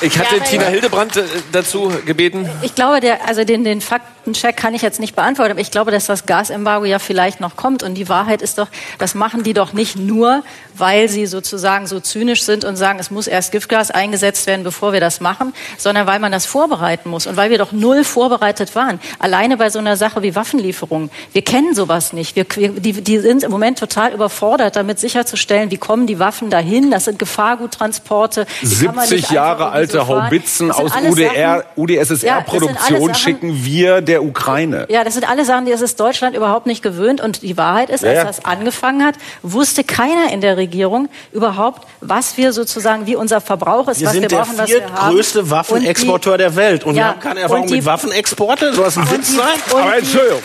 Ich 0.00 0.18
hatte 0.18 0.36
Ja, 0.36 0.42
Tina 0.44 0.64
Hildebrand 0.66 1.16
äh, 1.16 1.24
dazu 1.50 1.92
gebeten. 2.06 2.48
Ich 2.62 2.74
glaube, 2.74 3.00
der, 3.00 3.26
also 3.26 3.44
den, 3.44 3.64
den 3.64 3.80
Faktencheck 4.28 4.56
kann 4.58 4.74
ich 4.74 4.82
jetzt 4.82 5.00
nicht 5.00 5.16
beantworten, 5.16 5.52
aber 5.52 5.60
ich 5.60 5.70
glaube, 5.70 5.90
dass 5.90 6.04
das 6.06 6.26
Gasembargo 6.26 6.84
ja 6.84 6.98
vielleicht 6.98 7.40
noch 7.40 7.56
kommt. 7.56 7.82
Und 7.82 7.94
die 7.94 8.08
Wahrheit 8.10 8.42
ist 8.42 8.58
doch, 8.58 8.68
das 8.98 9.14
machen 9.14 9.42
die 9.42 9.54
doch 9.54 9.72
nicht 9.72 9.96
nur, 9.96 10.42
weil 10.76 11.08
sie 11.08 11.26
sozusagen 11.26 11.86
so 11.86 11.98
zynisch 11.98 12.42
sind 12.42 12.64
und 12.64 12.76
sagen, 12.76 12.98
es 12.98 13.10
muss 13.10 13.26
erst 13.26 13.52
Giftgas 13.52 13.90
eingesetzt 13.90 14.46
werden, 14.46 14.64
bevor 14.64 14.92
wir 14.92 15.00
das 15.00 15.20
machen, 15.20 15.54
sondern 15.78 16.06
weil 16.06 16.18
man 16.18 16.30
das 16.30 16.44
vorbereiten 16.46 17.08
muss 17.08 17.26
und 17.26 17.36
weil 17.36 17.48
wir 17.50 17.56
doch 17.58 17.72
null 17.72 18.04
vorbereitet 18.04 18.74
waren. 18.74 19.00
Alleine 19.18 19.56
bei 19.56 19.70
so 19.70 19.78
einer 19.78 19.96
Sache 19.96 20.22
wie 20.22 20.34
Waffenlieferungen. 20.34 21.10
Wir 21.32 21.42
kennen 21.42 21.74
sowas 21.74 22.12
nicht. 22.12 22.36
Wir, 22.36 22.44
die, 22.44 22.92
die 22.92 23.18
sind 23.20 23.42
im 23.44 23.50
Moment 23.50 23.78
total 23.78 24.12
überfordert, 24.12 24.76
damit 24.76 25.00
sicherzustellen, 25.00 25.70
wie 25.70 25.78
kommen 25.78 26.06
die 26.06 26.18
Waffen 26.18 26.50
dahin. 26.50 26.90
Das 26.90 27.06
sind 27.06 27.18
Gefahrguttransporte. 27.18 28.46
Die 28.62 28.84
kann 28.84 28.94
man 28.94 29.06
70 29.06 29.22
nicht 29.22 29.30
Jahre 29.32 29.70
alte. 29.70 30.06
Haubitzen 30.06 30.70
aus 30.70 30.92
UdR, 30.94 31.34
Ja, 31.34 31.62
UdSSR-Produktion 31.76 33.00
Sachen- 33.00 33.14
schicken 33.14 33.64
wir 33.64 34.00
der 34.00 34.17
Ukraine. 34.22 34.86
Ja, 34.88 35.04
das 35.04 35.14
sind 35.14 35.28
alle 35.28 35.44
Sachen, 35.44 35.64
die 35.64 35.72
das 35.72 35.80
ist 35.80 35.98
Deutschland 36.00 36.36
überhaupt 36.36 36.66
nicht 36.66 36.82
gewöhnt. 36.82 37.20
Und 37.20 37.42
die 37.42 37.56
Wahrheit 37.56 37.90
ist, 37.90 38.04
als 38.04 38.16
ja. 38.16 38.24
das 38.24 38.44
angefangen 38.44 39.04
hat, 39.04 39.14
wusste 39.42 39.84
keiner 39.84 40.32
in 40.32 40.40
der 40.40 40.56
Regierung 40.56 41.08
überhaupt, 41.32 41.86
was 42.00 42.36
wir 42.36 42.52
sozusagen, 42.52 43.06
wie 43.06 43.16
unser 43.16 43.40
Verbrauch 43.40 43.88
ist, 43.88 44.00
Wir 44.00 44.06
was 44.06 44.12
sind 44.14 44.22
wir 44.22 44.28
der 44.28 44.36
brauchen, 44.38 44.58
was 44.58 44.68
wir 44.70 44.82
haben. 44.84 44.92
viertgrößte 45.12 45.50
Waffenexporteur 45.50 46.32
Und 46.34 46.38
die- 46.38 46.42
der 46.44 46.56
Welt. 46.56 46.84
Und 46.84 46.94
wir 46.94 47.00
Ja, 47.02 47.08
haben 47.08 47.20
keine 47.20 47.40
Erfahrung 47.40 47.66
die- 47.66 47.74
mit 47.76 47.84
Waffenexporte? 47.86 48.74
Soll 48.74 48.84
das 48.84 48.96
ein 48.96 49.10
Witz 49.10 49.34
sein? 49.36 49.46
Aber 49.70 49.96
Entschuldigung. 49.96 50.40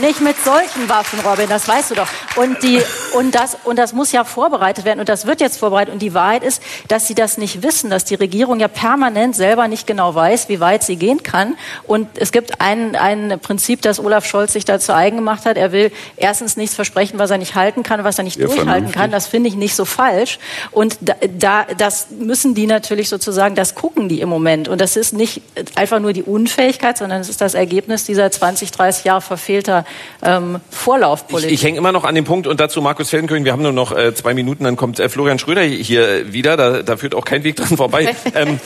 Nicht 0.00 0.20
mit 0.20 0.34
solchen 0.44 0.88
Waffen, 0.88 1.20
Robin, 1.20 1.48
das 1.48 1.68
weißt 1.68 1.92
du 1.92 1.94
doch. 1.94 2.08
Und, 2.34 2.60
die, 2.64 2.82
und, 3.14 3.36
das, 3.36 3.56
und 3.62 3.78
das 3.78 3.92
muss 3.92 4.10
ja 4.10 4.24
vorbereitet 4.24 4.84
werden 4.84 4.98
und 4.98 5.08
das 5.08 5.26
wird 5.26 5.40
jetzt 5.40 5.58
vorbereitet. 5.58 5.94
Und 5.94 6.00
die 6.02 6.12
Wahrheit 6.12 6.42
ist, 6.42 6.60
dass 6.88 7.06
sie 7.06 7.14
das 7.14 7.38
nicht 7.38 7.62
wissen, 7.62 7.88
dass 7.88 8.04
die 8.04 8.16
Regierung 8.16 8.58
ja 8.58 8.66
permanent 8.66 9.36
selber 9.36 9.68
nicht 9.68 9.86
genau 9.86 10.12
weiß, 10.12 10.48
wie 10.48 10.58
weit 10.58 10.82
sie 10.82 10.96
gehen 10.96 11.22
kann. 11.22 11.56
Und 11.84 12.08
es 12.18 12.32
gibt 12.32 12.60
ein, 12.60 12.96
ein 13.06 13.38
Prinzip, 13.40 13.82
das 13.82 14.00
Olaf 14.00 14.26
Scholz 14.26 14.52
sich 14.52 14.64
da 14.64 14.78
zu 14.78 14.94
eigen 14.94 15.16
gemacht 15.16 15.44
hat. 15.44 15.56
Er 15.56 15.72
will 15.72 15.92
erstens 16.16 16.56
nichts 16.56 16.74
versprechen, 16.74 17.18
was 17.18 17.30
er 17.30 17.38
nicht 17.38 17.54
halten 17.54 17.82
kann, 17.82 18.02
was 18.04 18.18
er 18.18 18.24
nicht 18.24 18.36
Ja, 18.38 18.46
durchhalten 18.46 18.68
vernünftig. 18.70 18.94
kann. 19.00 19.10
Das 19.10 19.26
finde 19.26 19.48
ich 19.48 19.54
nicht 19.56 19.74
so 19.74 19.84
falsch. 19.84 20.38
Und 20.72 20.98
da, 21.00 21.14
da, 21.38 21.66
das 21.76 22.08
müssen 22.18 22.54
die 22.54 22.66
natürlich 22.66 23.08
sozusagen, 23.08 23.54
das 23.54 23.74
gucken 23.74 24.08
die 24.08 24.20
im 24.20 24.28
Moment. 24.28 24.68
Und 24.68 24.80
das 24.80 24.96
ist 24.96 25.12
nicht 25.12 25.42
einfach 25.74 26.00
nur 26.00 26.12
die 26.12 26.22
Unfähigkeit, 26.22 26.98
sondern 26.98 27.20
es 27.20 27.28
ist 27.28 27.40
das 27.40 27.54
Ergebnis 27.54 28.04
dieser 28.04 28.30
20, 28.30 28.70
30 28.72 29.04
Jahre 29.04 29.20
verfehlter 29.20 29.84
ähm, 30.22 30.60
Ich, 30.70 30.76
Vorlaufpolitik. 30.76 31.52
ich 31.52 31.62
hänge 31.64 31.78
immer 31.78 31.92
noch 31.92 32.04
an 32.04 32.14
dem 32.14 32.24
Punkt 32.24 32.46
und 32.46 32.58
dazu 32.60 32.80
Markus 32.82 33.10
Feldenkirchen, 33.10 33.44
wir 33.44 33.52
haben 33.52 33.62
nur 33.62 33.72
noch 33.72 33.96
äh, 33.96 34.14
zwei 34.14 34.34
Minuten, 34.34 34.64
dann 34.64 34.76
kommt 34.76 34.98
äh, 34.98 35.08
Florian 35.08 35.38
Schröder 35.38 35.62
hier 35.62 36.32
wieder, 36.32 36.56
da, 36.56 36.82
da 36.82 36.96
führt 36.96 37.14
auch 37.14 37.24
kein 37.24 37.44
Weg 37.44 37.56
dran 37.56 37.76
vorbei. 37.76 38.14
ähm, 38.34 38.58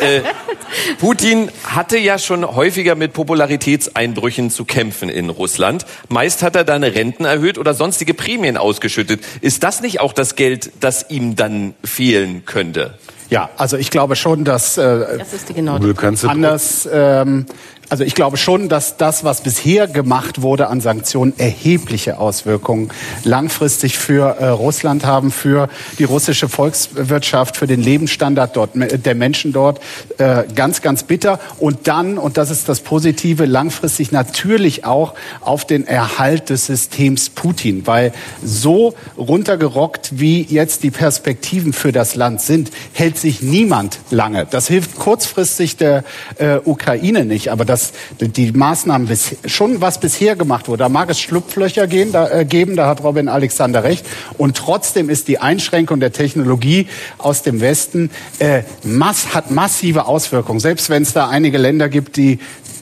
äh, 0.00 0.20
Putin 1.00 1.50
hatte 1.64 1.98
ja 1.98 2.18
schon 2.18 2.44
häufiger 2.56 2.94
mit 2.94 3.12
Popularitätseinbrüchen 3.76 4.50
zu 4.50 4.64
kämpfen 4.64 5.08
in 5.08 5.30
Russland. 5.30 5.86
Meist 6.08 6.42
hat 6.42 6.56
er 6.56 6.64
dann 6.64 6.82
Renten 6.82 7.24
erhöht 7.24 7.58
oder 7.58 7.74
sonstige 7.74 8.14
Prämien 8.14 8.56
ausgeschüttet. 8.56 9.20
Ist 9.40 9.62
das 9.62 9.80
nicht 9.80 10.00
auch 10.00 10.12
das 10.12 10.36
Geld, 10.36 10.72
das 10.80 11.10
ihm 11.10 11.36
dann 11.36 11.74
fehlen 11.84 12.44
könnte? 12.44 12.94
Ja, 13.28 13.50
also 13.56 13.76
ich 13.76 13.90
glaube 13.90 14.14
schon, 14.14 14.44
dass 14.44 14.78
äh, 14.78 15.18
Das 15.18 15.32
ist 15.32 15.48
die 15.48 15.54
genau. 15.54 15.76
Anders. 15.76 16.88
Ähm, 16.90 17.46
also 17.88 18.04
ich 18.04 18.14
glaube 18.14 18.36
schon, 18.36 18.68
dass 18.68 18.96
das, 18.96 19.24
was 19.24 19.40
bisher 19.40 19.86
gemacht 19.86 20.42
wurde 20.42 20.68
an 20.68 20.80
Sanktionen, 20.80 21.32
erhebliche 21.38 22.18
Auswirkungen 22.18 22.90
langfristig 23.24 23.96
für 23.98 24.36
äh, 24.38 24.48
Russland 24.48 25.04
haben, 25.04 25.30
für 25.30 25.68
die 25.98 26.04
russische 26.04 26.48
Volkswirtschaft, 26.48 27.56
für 27.56 27.66
den 27.66 27.82
Lebensstandard 27.82 28.56
dort, 28.56 28.76
me- 28.76 28.86
der 28.86 29.14
Menschen 29.14 29.52
dort. 29.52 29.80
Äh, 30.18 30.44
ganz, 30.54 30.82
ganz 30.82 31.02
bitter. 31.02 31.38
Und 31.58 31.86
dann, 31.88 32.18
und 32.18 32.36
das 32.36 32.50
ist 32.50 32.68
das 32.68 32.80
Positive, 32.80 33.44
langfristig 33.46 34.12
natürlich 34.12 34.84
auch 34.84 35.14
auf 35.40 35.64
den 35.64 35.86
Erhalt 35.86 36.50
des 36.50 36.66
Systems 36.66 37.30
Putin, 37.30 37.86
weil 37.86 38.12
so 38.44 38.94
runtergerockt, 39.16 40.18
wie 40.18 40.42
jetzt 40.42 40.82
die 40.82 40.90
Perspektiven 40.90 41.72
für 41.72 41.92
das 41.92 42.14
Land 42.14 42.40
sind, 42.40 42.70
hält 42.92 43.18
sich 43.18 43.42
niemand 43.42 43.98
lange. 44.10 44.46
Das 44.50 44.68
hilft 44.68 44.96
kurzfristig 44.96 45.76
der 45.76 46.04
äh, 46.38 46.58
Ukraine 46.64 47.24
nicht, 47.24 47.50
aber 47.50 47.64
das, 47.76 47.92
die 48.20 48.52
Maßnahmen 48.52 49.08
bis, 49.08 49.36
schon 49.44 49.80
was 49.80 50.00
bisher 50.00 50.36
gemacht 50.36 50.68
wurde, 50.68 50.84
da 50.84 50.88
mag 50.88 51.10
es 51.10 51.20
Schlupflöcher 51.20 51.86
gehen, 51.86 52.12
da, 52.12 52.28
äh, 52.28 52.44
geben, 52.44 52.76
da 52.76 52.86
hat 52.86 53.02
Robin 53.02 53.28
Alexander 53.28 53.84
recht. 53.84 54.06
Und 54.38 54.56
trotzdem 54.56 55.10
ist 55.10 55.28
die 55.28 55.38
Einschränkung 55.38 56.00
der 56.00 56.12
Technologie 56.12 56.88
aus 57.18 57.42
dem 57.42 57.60
Westen 57.60 58.10
äh, 58.38 58.62
mass, 58.82 59.34
hat 59.34 59.50
massive 59.50 60.06
Auswirkungen. 60.06 60.60
Selbst 60.60 60.88
wenn 60.88 61.02
es 61.02 61.12
da 61.12 61.28
einige 61.28 61.58
Länder 61.58 61.88
gibt, 61.88 62.16
die 62.16 62.38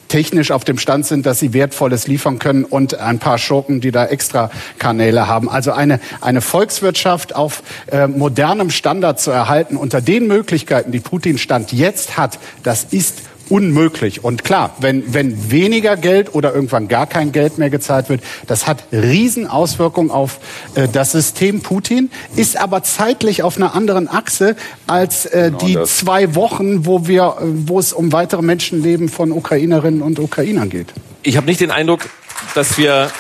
technisch 0.09 0.53
auf 0.53 0.63
dem 0.63 0.79
Stand 0.79 1.07
sind, 1.07 1.27
dass 1.27 1.41
sie 1.41 1.53
Wertvolles 1.53 2.07
liefern 2.07 2.39
können 2.39 2.65
und 2.65 2.95
ein 3.01 3.19
paar 3.19 3.39
Schurken, 3.39 3.81
die 3.81 3.91
da 3.91 4.07
extra 4.07 4.51
Kanäle 4.79 5.27
haben. 5.27 5.49
Also 5.49 5.73
eine, 5.73 5.99
eine 6.21 6.41
Volkswirtschaft 6.41 7.35
auf 7.35 7.65
äh, 7.91 8.07
modernem 8.07 8.71
Standard 8.71 9.19
zu 9.19 9.33
erhalten 9.33 9.77
unter 9.77 10.01
den 10.01 10.29
Möglichkeiten, 10.29 10.93
die 10.93 11.01
Putin 11.01 11.37
Stand 11.37 11.73
jetzt 11.73 12.17
hat, 12.17 12.39
das 12.63 12.85
ist 12.85 13.23
unmöglich. 13.49 14.25
Und 14.25 14.45
klar, 14.45 14.77
wenn, 14.81 15.15
wenn 15.15 15.51
weniger 15.51 15.97
Geld 15.97 16.35
oder 16.35 16.55
irgendwann 16.55 16.89
gar 16.89 17.07
kein 17.07 17.33
Geld 17.33 17.59
mehr 17.59 17.71
gezahlt 17.71 18.09
wird, 18.09 18.23
das 18.47 18.67
hat 18.67 18.85
Riesenauswirkungen 18.93 20.11
auf 20.11 20.39
äh, 20.75 20.89
das 20.89 21.13
System 21.13 21.61
Putin, 21.61 22.11
ist 22.37 22.57
aber 22.57 22.83
zeitlich 22.83 23.43
auf 23.43 23.57
einer 23.57 23.75
anderen 23.75 24.09
Achse 24.09 24.57
als 24.87 25.27
äh, 25.27 25.47
genau 25.47 25.59
die 25.59 25.75
das. 25.75 25.99
zwei 25.99 26.35
Wochen, 26.35 26.87
wo 26.87 27.07
wir, 27.07 27.37
äh, 27.41 27.45
wo 27.45 27.79
es 27.79 27.93
um 27.93 28.13
weitere 28.13 28.43
Menschenleben 28.43 29.09
von 29.09 29.33
Ukrainerinnen 29.33 30.03
und 30.03 30.19
Ukrainern 30.19 30.71
geht. 30.71 30.89
Ich 31.23 31.37
habe 31.37 31.47
nicht 31.47 31.61
den 31.61 31.71
Eindruck, 31.71 32.09
dass 32.55 32.79
wir 32.79 33.11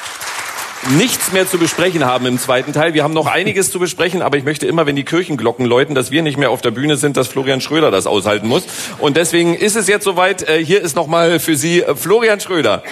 nichts 0.90 1.32
mehr 1.32 1.48
zu 1.48 1.58
besprechen 1.58 2.04
haben 2.04 2.26
im 2.26 2.38
zweiten 2.38 2.72
Teil. 2.72 2.94
Wir 2.94 3.02
haben 3.02 3.14
noch 3.14 3.26
einiges 3.26 3.70
zu 3.70 3.78
besprechen, 3.78 4.22
aber 4.22 4.36
ich 4.36 4.44
möchte 4.44 4.66
immer, 4.66 4.86
wenn 4.86 4.96
die 4.96 5.04
Kirchenglocken 5.04 5.66
läuten, 5.66 5.94
dass 5.94 6.10
wir 6.10 6.22
nicht 6.22 6.36
mehr 6.36 6.50
auf 6.50 6.62
der 6.62 6.70
Bühne 6.70 6.96
sind, 6.96 7.16
dass 7.16 7.28
Florian 7.28 7.60
Schröder 7.60 7.90
das 7.90 8.06
aushalten 8.06 8.48
muss. 8.48 8.64
Und 8.98 9.16
deswegen 9.16 9.54
ist 9.54 9.76
es 9.76 9.88
jetzt 9.88 10.04
soweit. 10.04 10.48
Äh, 10.48 10.64
hier 10.64 10.82
ist 10.82 10.96
nochmal 10.96 11.40
für 11.40 11.56
Sie 11.56 11.82
äh, 11.82 11.94
Florian 11.94 12.40
Schröder. 12.40 12.82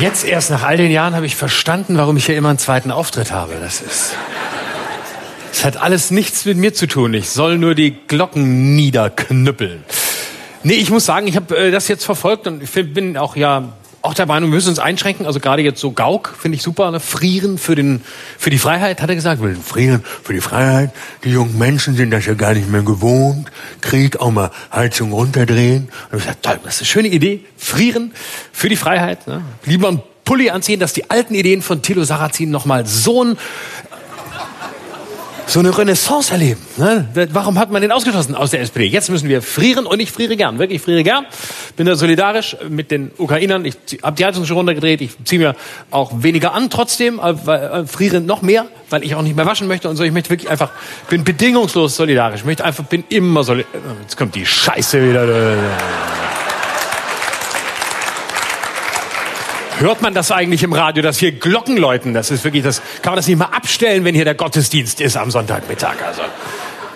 Jetzt 0.00 0.24
erst 0.24 0.50
nach 0.50 0.64
all 0.64 0.76
den 0.76 0.90
Jahren 0.90 1.14
habe 1.14 1.26
ich 1.26 1.36
verstanden, 1.36 1.96
warum 1.96 2.16
ich 2.16 2.26
hier 2.26 2.36
immer 2.36 2.48
einen 2.48 2.58
zweiten 2.58 2.90
Auftritt 2.90 3.30
habe. 3.30 3.54
Das 3.60 3.80
ist 3.80 4.16
es 5.52 5.64
hat 5.64 5.76
alles 5.76 6.10
nichts 6.10 6.44
mit 6.46 6.56
mir 6.56 6.72
zu 6.72 6.86
tun. 6.86 7.12
Ich 7.14 7.28
soll 7.28 7.58
nur 7.58 7.74
die 7.74 7.94
Glocken 8.08 8.74
niederknüppeln. 8.74 9.84
Nee, 10.64 10.74
ich 10.74 10.90
muss 10.90 11.04
sagen, 11.04 11.26
ich 11.26 11.36
habe 11.36 11.56
äh, 11.56 11.70
das 11.70 11.88
jetzt 11.88 12.04
verfolgt 12.04 12.46
und 12.46 12.62
ich 12.62 12.70
bin 12.94 13.16
auch 13.16 13.36
ja 13.36 13.72
auch 14.00 14.14
der 14.14 14.26
Meinung, 14.26 14.50
wir 14.50 14.56
müssen 14.56 14.70
uns 14.70 14.80
einschränken. 14.80 15.26
Also 15.26 15.38
gerade 15.38 15.62
jetzt 15.62 15.80
so 15.80 15.92
Gauk 15.92 16.34
finde 16.40 16.56
ich 16.56 16.62
super. 16.62 16.90
Ne? 16.90 16.98
Frieren 16.98 17.56
für 17.56 17.74
den 17.74 18.00
für 18.36 18.50
die 18.50 18.58
Freiheit, 18.58 19.00
hat 19.00 19.08
er 19.08 19.14
gesagt. 19.14 19.40
Wir 19.40 19.54
frieren 19.54 20.02
für 20.24 20.32
die 20.32 20.40
Freiheit. 20.40 20.90
Die 21.22 21.30
jungen 21.30 21.56
Menschen 21.56 21.94
sind 21.94 22.10
das 22.10 22.26
ja 22.26 22.34
gar 22.34 22.54
nicht 22.54 22.68
mehr 22.68 22.82
gewohnt. 22.82 23.50
Krieg 23.80 24.20
auch 24.20 24.30
mal 24.30 24.50
Heizung 24.72 25.12
runterdrehen. 25.12 25.88
Und 26.10 26.18
ich 26.18 26.24
gesagt, 26.24 26.42
toll, 26.42 26.58
das 26.64 26.74
ist 26.76 26.80
eine 26.80 26.86
schöne 26.86 27.08
Idee. 27.08 27.44
Frieren 27.56 28.12
für 28.52 28.68
die 28.68 28.76
Freiheit. 28.76 29.28
Ne? 29.28 29.42
Lieber 29.66 29.88
ein 29.88 30.02
Pulli 30.24 30.50
anziehen, 30.50 30.80
dass 30.80 30.92
die 30.92 31.10
alten 31.10 31.34
Ideen 31.34 31.62
von 31.62 31.82
Thilo 31.82 32.04
Sarrazin 32.04 32.50
nochmal 32.50 32.86
so 32.86 33.24
ein 33.24 33.38
so 35.52 35.60
eine 35.60 35.76
Renaissance 35.76 36.32
erleben. 36.32 36.60
Ne? 36.78 37.06
Warum 37.32 37.58
hat 37.58 37.70
man 37.70 37.82
den 37.82 37.92
ausgeschlossen 37.92 38.34
aus 38.34 38.52
der 38.52 38.62
SPD? 38.62 38.86
Jetzt 38.86 39.10
müssen 39.10 39.28
wir 39.28 39.42
frieren 39.42 39.84
und 39.84 40.00
ich 40.00 40.10
friere 40.10 40.34
gern, 40.34 40.58
wirklich 40.58 40.76
ich 40.76 40.82
friere 40.82 41.02
gern. 41.02 41.26
Bin 41.76 41.84
da 41.84 41.94
solidarisch 41.94 42.56
mit 42.70 42.90
den 42.90 43.10
Ukrainern. 43.18 43.66
Ich 43.66 43.76
habe 44.02 44.16
die 44.16 44.24
Heizung 44.24 44.46
schon 44.46 44.56
runtergedreht. 44.56 45.02
Ich 45.02 45.10
ziehe 45.24 45.38
mir 45.38 45.54
auch 45.90 46.10
weniger 46.22 46.54
an 46.54 46.70
trotzdem, 46.70 47.20
weil, 47.22 47.62
äh, 47.62 47.86
friere 47.86 48.22
noch 48.22 48.40
mehr, 48.40 48.64
weil 48.88 49.04
ich 49.04 49.14
auch 49.14 49.20
nicht 49.20 49.36
mehr 49.36 49.44
waschen 49.44 49.68
möchte 49.68 49.90
und 49.90 49.96
so. 49.96 50.04
Ich 50.04 50.12
möchte 50.12 50.30
wirklich 50.30 50.50
einfach, 50.50 50.70
bin 51.10 51.22
bedingungslos 51.22 51.96
solidarisch. 51.96 52.40
Ich 52.40 52.46
möchte 52.46 52.64
einfach, 52.64 52.84
bin 52.84 53.04
immer 53.10 53.44
solidarisch. 53.44 53.78
Jetzt 54.00 54.16
kommt 54.16 54.34
die 54.34 54.46
Scheiße 54.46 55.06
wieder. 55.06 55.26
Hört 59.82 60.00
man 60.00 60.14
das 60.14 60.30
eigentlich 60.30 60.62
im 60.62 60.72
Radio, 60.72 61.02
dass 61.02 61.18
hier 61.18 61.32
Glocken 61.32 61.76
läuten? 61.76 62.14
Das 62.14 62.30
ist 62.30 62.44
wirklich, 62.44 62.62
das 62.62 62.80
kann 63.02 63.10
man 63.10 63.16
das 63.16 63.26
nicht 63.26 63.36
mal 63.36 63.46
abstellen, 63.46 64.04
wenn 64.04 64.14
hier 64.14 64.24
der 64.24 64.36
Gottesdienst 64.36 65.00
ist 65.00 65.16
am 65.16 65.32
Sonntagmittag. 65.32 65.96
Also, 66.06 66.22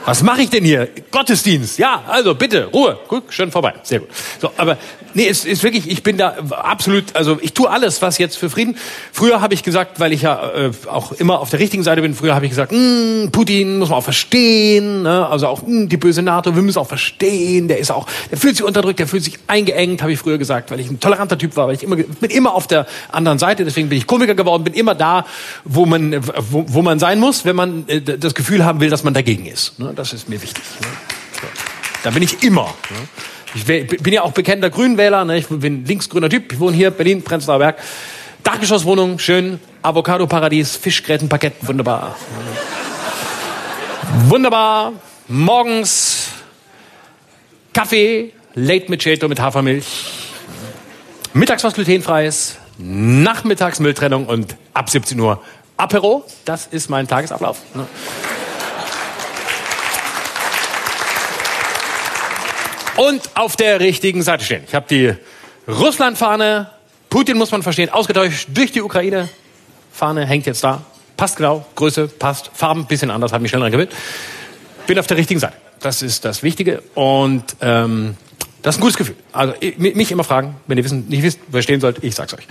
was 0.07 0.23
mache 0.23 0.43
ich 0.43 0.51
denn 0.51 0.65
hier? 0.65 0.89
Gottesdienst. 1.11 1.79
Ja, 1.81 2.05
also 2.07 2.37
bitte, 2.37 2.67
Ruhe. 2.67 2.97
Guck, 3.09 3.33
schön 3.33 3.51
vorbei. 3.51 3.75
Sehr 3.83 3.99
gut. 3.99 4.09
So, 4.41 4.51
aber 4.57 4.79
nee, 5.15 5.27
es 5.27 5.45
ist 5.45 5.65
wirklich, 5.65 5.91
ich 5.91 6.05
bin 6.05 6.17
da 6.17 6.37
absolut, 6.51 7.17
also 7.17 7.39
ich 7.41 7.55
tue 7.55 7.69
alles, 7.69 8.03
was 8.03 8.17
jetzt 8.19 8.37
für 8.37 8.49
Frieden. 8.49 8.77
Früher 9.11 9.41
habe 9.41 9.55
ich 9.55 9.65
gesagt, 9.65 9.99
weil 9.99 10.13
ich 10.13 10.23
ja 10.23 10.53
äh, 10.55 10.71
auch 10.87 11.11
immer 11.11 11.41
auf 11.41 11.51
der 11.51 11.59
richtigen 11.59 11.83
Seite 11.83 12.03
bin, 12.03 12.15
früher 12.15 12.37
habe 12.37 12.45
ich 12.45 12.51
gesagt, 12.51 12.71
hm, 12.71 13.31
Putin 13.33 13.81
muss 13.81 13.89
man 13.89 13.99
auch 13.99 14.05
verstehen, 14.05 15.03
ne? 15.03 15.27
also 15.27 15.49
auch 15.49 15.63
mh, 15.63 15.69
hm, 15.69 15.89
die 15.89 15.97
böse 15.97 16.23
NATO, 16.23 16.55
wir 16.55 16.63
müssen 16.63 16.79
auch 16.79 16.87
verstehen, 16.87 17.67
der 17.67 17.79
ist 17.79 17.91
auch, 17.91 18.07
der 18.31 18.39
fühlt 18.39 18.57
sich 18.57 18.65
unterdrückt, 18.65 19.01
der 19.01 19.09
fühlt 19.09 19.25
sich 19.25 19.39
eingeengt, 19.49 20.03
habe 20.03 20.13
ich 20.13 20.21
früher 20.21 20.39
gesagt, 20.39 20.71
weil 20.71 20.79
ich 20.79 20.89
ein 20.89 21.01
toleranter 21.01 21.37
Typ 21.37 21.57
war, 21.57 21.67
weil 21.67 21.75
ich 21.75 21.83
immer, 21.83 21.97
bin 21.97 22.31
immer 22.31 22.55
auf 22.55 22.69
der 22.69 22.87
anderen 23.11 23.41
Seite, 23.41 23.65
deswegen 23.65 23.89
bin 23.89 23.99
ich 23.99 24.07
Komiker 24.07 24.37
geworden, 24.37 24.63
bin 24.63 24.75
immer 24.75 24.95
da, 24.95 25.27
wo 25.65 25.85
man, 25.85 26.15
wo, 26.51 26.65
wo 26.69 26.83
man 26.83 27.01
sein 27.01 27.19
muss, 27.19 27.45
wenn 27.45 27.57
man 27.57 27.89
äh, 27.89 28.01
das 28.01 28.35
Gefühl 28.35 28.65
haben 28.65 28.81
will, 28.81 28.91
dass 28.91 29.03
man 29.03 29.15
dagegen 29.15 29.47
ist. 29.47 29.79
Ne? 29.81 29.96
Das 29.97 30.13
ist 30.13 30.29
mir 30.29 30.41
wichtig. 30.41 30.63
Ne? 30.81 30.89
Da 32.05 32.11
bin 32.11 32.23
ich 32.23 32.43
immer. 32.43 32.75
Ne? 32.91 33.09
Ich 33.55 33.65
bin 33.65 34.13
ja 34.13 34.23
auch 34.23 34.33
bekannter 34.33 34.69
Grünwähler, 34.69 35.25
ne? 35.25 35.39
ich 35.39 35.49
bin 35.49 35.87
linksgrüner 35.87 36.29
Typ, 36.29 36.53
ich 36.53 36.61
wohne 36.61 36.77
hier, 36.77 36.91
Berlin, 36.91 37.25
Prenzlauer 37.25 37.59
Berg. 37.59 37.79
Dachgeschosswohnung, 38.45 39.19
schön, 39.19 39.59
Avocado-Paradies, 39.83 40.77
Fischgrätenparkett, 40.77 41.55
wunderbar. 41.63 42.15
wunderbar, 44.29 44.93
morgens 45.27 46.29
Kaffee, 47.73 48.33
Late 48.55 48.91
Macchiato 48.91 49.27
mit 49.27 49.41
Hafermilch, 49.41 49.87
mittags 51.33 51.65
was 51.65 51.75
glutenfreies, 51.75 52.59
nachmittags 52.79 53.81
Mülltrennung 53.81 54.27
und 54.27 54.57
ab 54.75 54.91
17 54.91 55.19
Uhr 55.19 55.43
Apero. 55.77 56.25
Das 56.45 56.67
ist 56.67 56.89
mein 56.89 57.09
Tagesablauf. 57.09 57.59
Ne? 57.75 57.87
Und 62.97 63.31
auf 63.35 63.57
der 63.57 63.81
richtigen 63.81 64.23
Seite 64.23 64.45
stehen. 64.45 64.63
Ich 64.67 64.75
habe 64.75 64.87
die 64.89 65.15
Russland-Fahne, 65.69 66.71
Putin 67.11 67.37
muss 67.39 67.51
man 67.51 67.63
verstehen, 67.63 67.91
ausgetauscht 67.91 68.49
durch 68.53 68.73
die 68.73 68.83
Ukraine. 68.83 69.29
Fahne 69.93 70.27
hängt 70.27 70.47
jetzt 70.47 70.63
da. 70.65 70.83
Passt 71.17 71.37
genau, 71.37 71.65
Größe 71.75 72.09
passt, 72.09 72.51
Farben 72.55 72.87
bisschen 72.87 73.11
anders, 73.11 73.33
hat 73.33 73.41
mich 73.41 73.51
schnell 73.51 73.63
angewöhnt. 73.63 73.91
Bin 74.87 74.99
auf 74.99 75.07
der 75.07 75.17
richtigen 75.17 75.41
Seite. 75.41 75.55
Das 75.81 76.03
ist 76.03 76.25
das 76.25 76.43
Wichtige 76.43 76.83
und 76.95 77.45
ähm, 77.61 78.17
das 78.63 78.75
ist 78.75 78.79
ein 78.79 78.83
gutes 78.83 78.97
Gefühl. 78.97 79.17
Also 79.33 79.55
mich 79.79 80.11
immer 80.11 80.25
fragen, 80.25 80.57
wenn 80.67 80.77
ihr 80.79 80.85
wissen, 80.85 81.07
nicht 81.09 81.23
wisst, 81.23 81.39
wer 81.49 81.63
stehen 81.63 81.81
sollt, 81.81 82.03
ich 82.03 82.15
sag's 82.15 82.35
euch. 82.35 82.47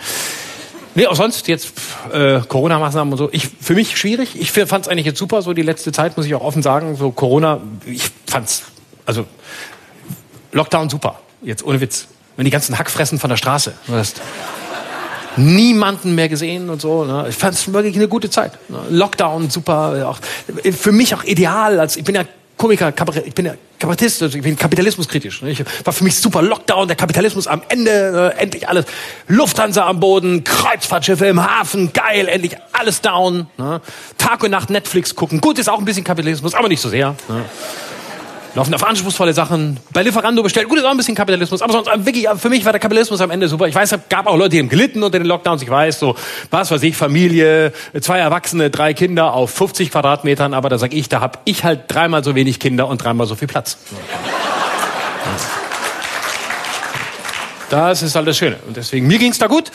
Nee, 0.95 1.07
auch 1.07 1.15
sonst 1.15 1.47
jetzt 1.49 1.73
äh, 2.13 2.39
Corona-Maßnahmen 2.39 3.11
und 3.11 3.17
so. 3.17 3.29
Ich 3.33 3.49
für 3.59 3.73
mich 3.73 3.97
schwierig. 3.97 4.39
Ich 4.39 4.51
fand 4.51 4.85
es 4.85 4.87
eigentlich 4.87 5.05
jetzt 5.05 5.19
super, 5.19 5.41
so 5.41 5.51
die 5.51 5.61
letzte 5.61 5.91
Zeit 5.91 6.15
muss 6.15 6.25
ich 6.25 6.33
auch 6.33 6.41
offen 6.41 6.63
sagen. 6.63 6.95
So 6.95 7.11
Corona, 7.11 7.59
ich 7.85 8.03
fand's 8.27 8.63
also 9.05 9.25
Lockdown 10.55 10.89
super. 10.89 11.19
Jetzt 11.41 11.63
ohne 11.63 11.81
Witz. 11.81 12.07
Wenn 12.37 12.45
die 12.45 12.51
ganzen 12.51 12.79
Hackfressen 12.79 13.19
von 13.19 13.29
der 13.29 13.37
Straße. 13.37 13.73
Du 13.87 13.93
hast 13.93 14.21
niemanden 15.37 16.15
mehr 16.15 16.29
gesehen 16.29 16.69
und 16.69 16.81
so. 16.81 17.03
Ne? 17.03 17.27
Ich 17.29 17.35
fand 17.35 17.55
es 17.55 17.71
wirklich 17.71 17.95
eine 17.95 18.07
gute 18.07 18.29
Zeit. 18.29 18.53
Ne? 18.69 18.79
Lockdown 18.89 19.49
super. 19.49 20.09
Auch, 20.09 20.19
für 20.71 20.93
mich 20.93 21.13
auch 21.13 21.23
ideal. 21.25 21.79
Als, 21.79 21.97
ich 21.97 22.05
bin 22.05 22.15
ja 22.15 22.23
Komiker, 22.57 22.93
Kabarett, 22.93 23.27
ich 23.27 23.33
bin 23.33 23.47
ja 23.47 23.53
Kabarettist, 23.79 24.23
also 24.23 24.37
ich 24.37 24.43
bin 24.43 24.55
kapitalismuskritisch. 24.55 25.41
Ne? 25.41 25.51
Ich 25.51 25.63
war 25.83 25.91
für 25.91 26.05
mich 26.05 26.17
super 26.17 26.41
Lockdown, 26.41 26.87
der 26.87 26.95
Kapitalismus 26.95 27.47
am 27.47 27.61
Ende, 27.67 28.33
äh, 28.33 28.41
endlich 28.41 28.69
alles. 28.69 28.85
Lufthansa 29.27 29.85
am 29.85 29.99
Boden, 29.99 30.45
Kreuzfahrtschiffe 30.45 31.25
im 31.25 31.43
Hafen, 31.43 31.91
geil, 31.91 32.29
endlich 32.29 32.55
alles 32.71 33.01
down. 33.01 33.47
Ne? 33.57 33.81
Tag 34.17 34.41
und 34.41 34.51
Nacht 34.51 34.69
Netflix 34.69 35.15
gucken. 35.15 35.41
Gut, 35.41 35.59
ist 35.59 35.67
auch 35.67 35.79
ein 35.79 35.85
bisschen 35.85 36.05
Kapitalismus, 36.05 36.53
aber 36.53 36.69
nicht 36.69 36.79
so 36.79 36.87
sehr. 36.87 37.17
Ne? 37.27 37.43
Laufen 38.55 38.73
auf 38.73 38.83
anspruchsvolle 38.83 39.33
Sachen. 39.33 39.77
Bei 39.93 40.01
Lieferando 40.01 40.41
bestellt, 40.41 40.67
gut, 40.69 40.79
ist 40.79 40.85
auch 40.85 40.91
ein 40.91 40.97
bisschen 40.97 41.15
Kapitalismus, 41.15 41.61
aber 41.61 41.73
sonst 41.73 41.87
wirklich, 42.05 42.27
für 42.37 42.49
mich 42.49 42.65
war 42.65 42.71
der 42.71 42.79
Kapitalismus 42.79 43.21
am 43.21 43.29
Ende 43.31 43.47
super. 43.47 43.67
Ich 43.67 43.75
weiß, 43.75 43.91
es 43.91 43.99
gab 44.09 44.27
auch 44.27 44.37
Leute, 44.37 44.51
die 44.51 44.59
haben 44.59 44.69
gelitten 44.69 45.03
unter 45.03 45.19
den 45.19 45.27
Lockdowns. 45.27 45.61
Ich 45.61 45.69
weiß, 45.69 45.99
so, 45.99 46.15
was 46.49 46.71
weiß 46.71 46.81
ich, 46.83 46.95
Familie, 46.95 47.73
zwei 47.99 48.19
Erwachsene, 48.19 48.69
drei 48.69 48.93
Kinder 48.93 49.33
auf 49.33 49.51
50 49.51 49.91
Quadratmetern, 49.91 50.53
aber 50.53 50.69
da 50.69 50.77
sag 50.77 50.93
ich, 50.93 51.09
da 51.09 51.21
hab 51.21 51.41
ich 51.45 51.63
halt 51.63 51.81
dreimal 51.87 52.23
so 52.23 52.35
wenig 52.35 52.59
Kinder 52.59 52.87
und 52.87 53.03
dreimal 53.03 53.27
so 53.27 53.35
viel 53.35 53.47
Platz. 53.47 53.77
Das 57.69 58.01
ist 58.01 58.15
halt 58.15 58.27
das 58.27 58.37
Schöne. 58.37 58.57
Und 58.67 58.77
deswegen, 58.77 59.07
mir 59.07 59.17
ging's 59.17 59.39
da 59.39 59.47
gut. 59.47 59.71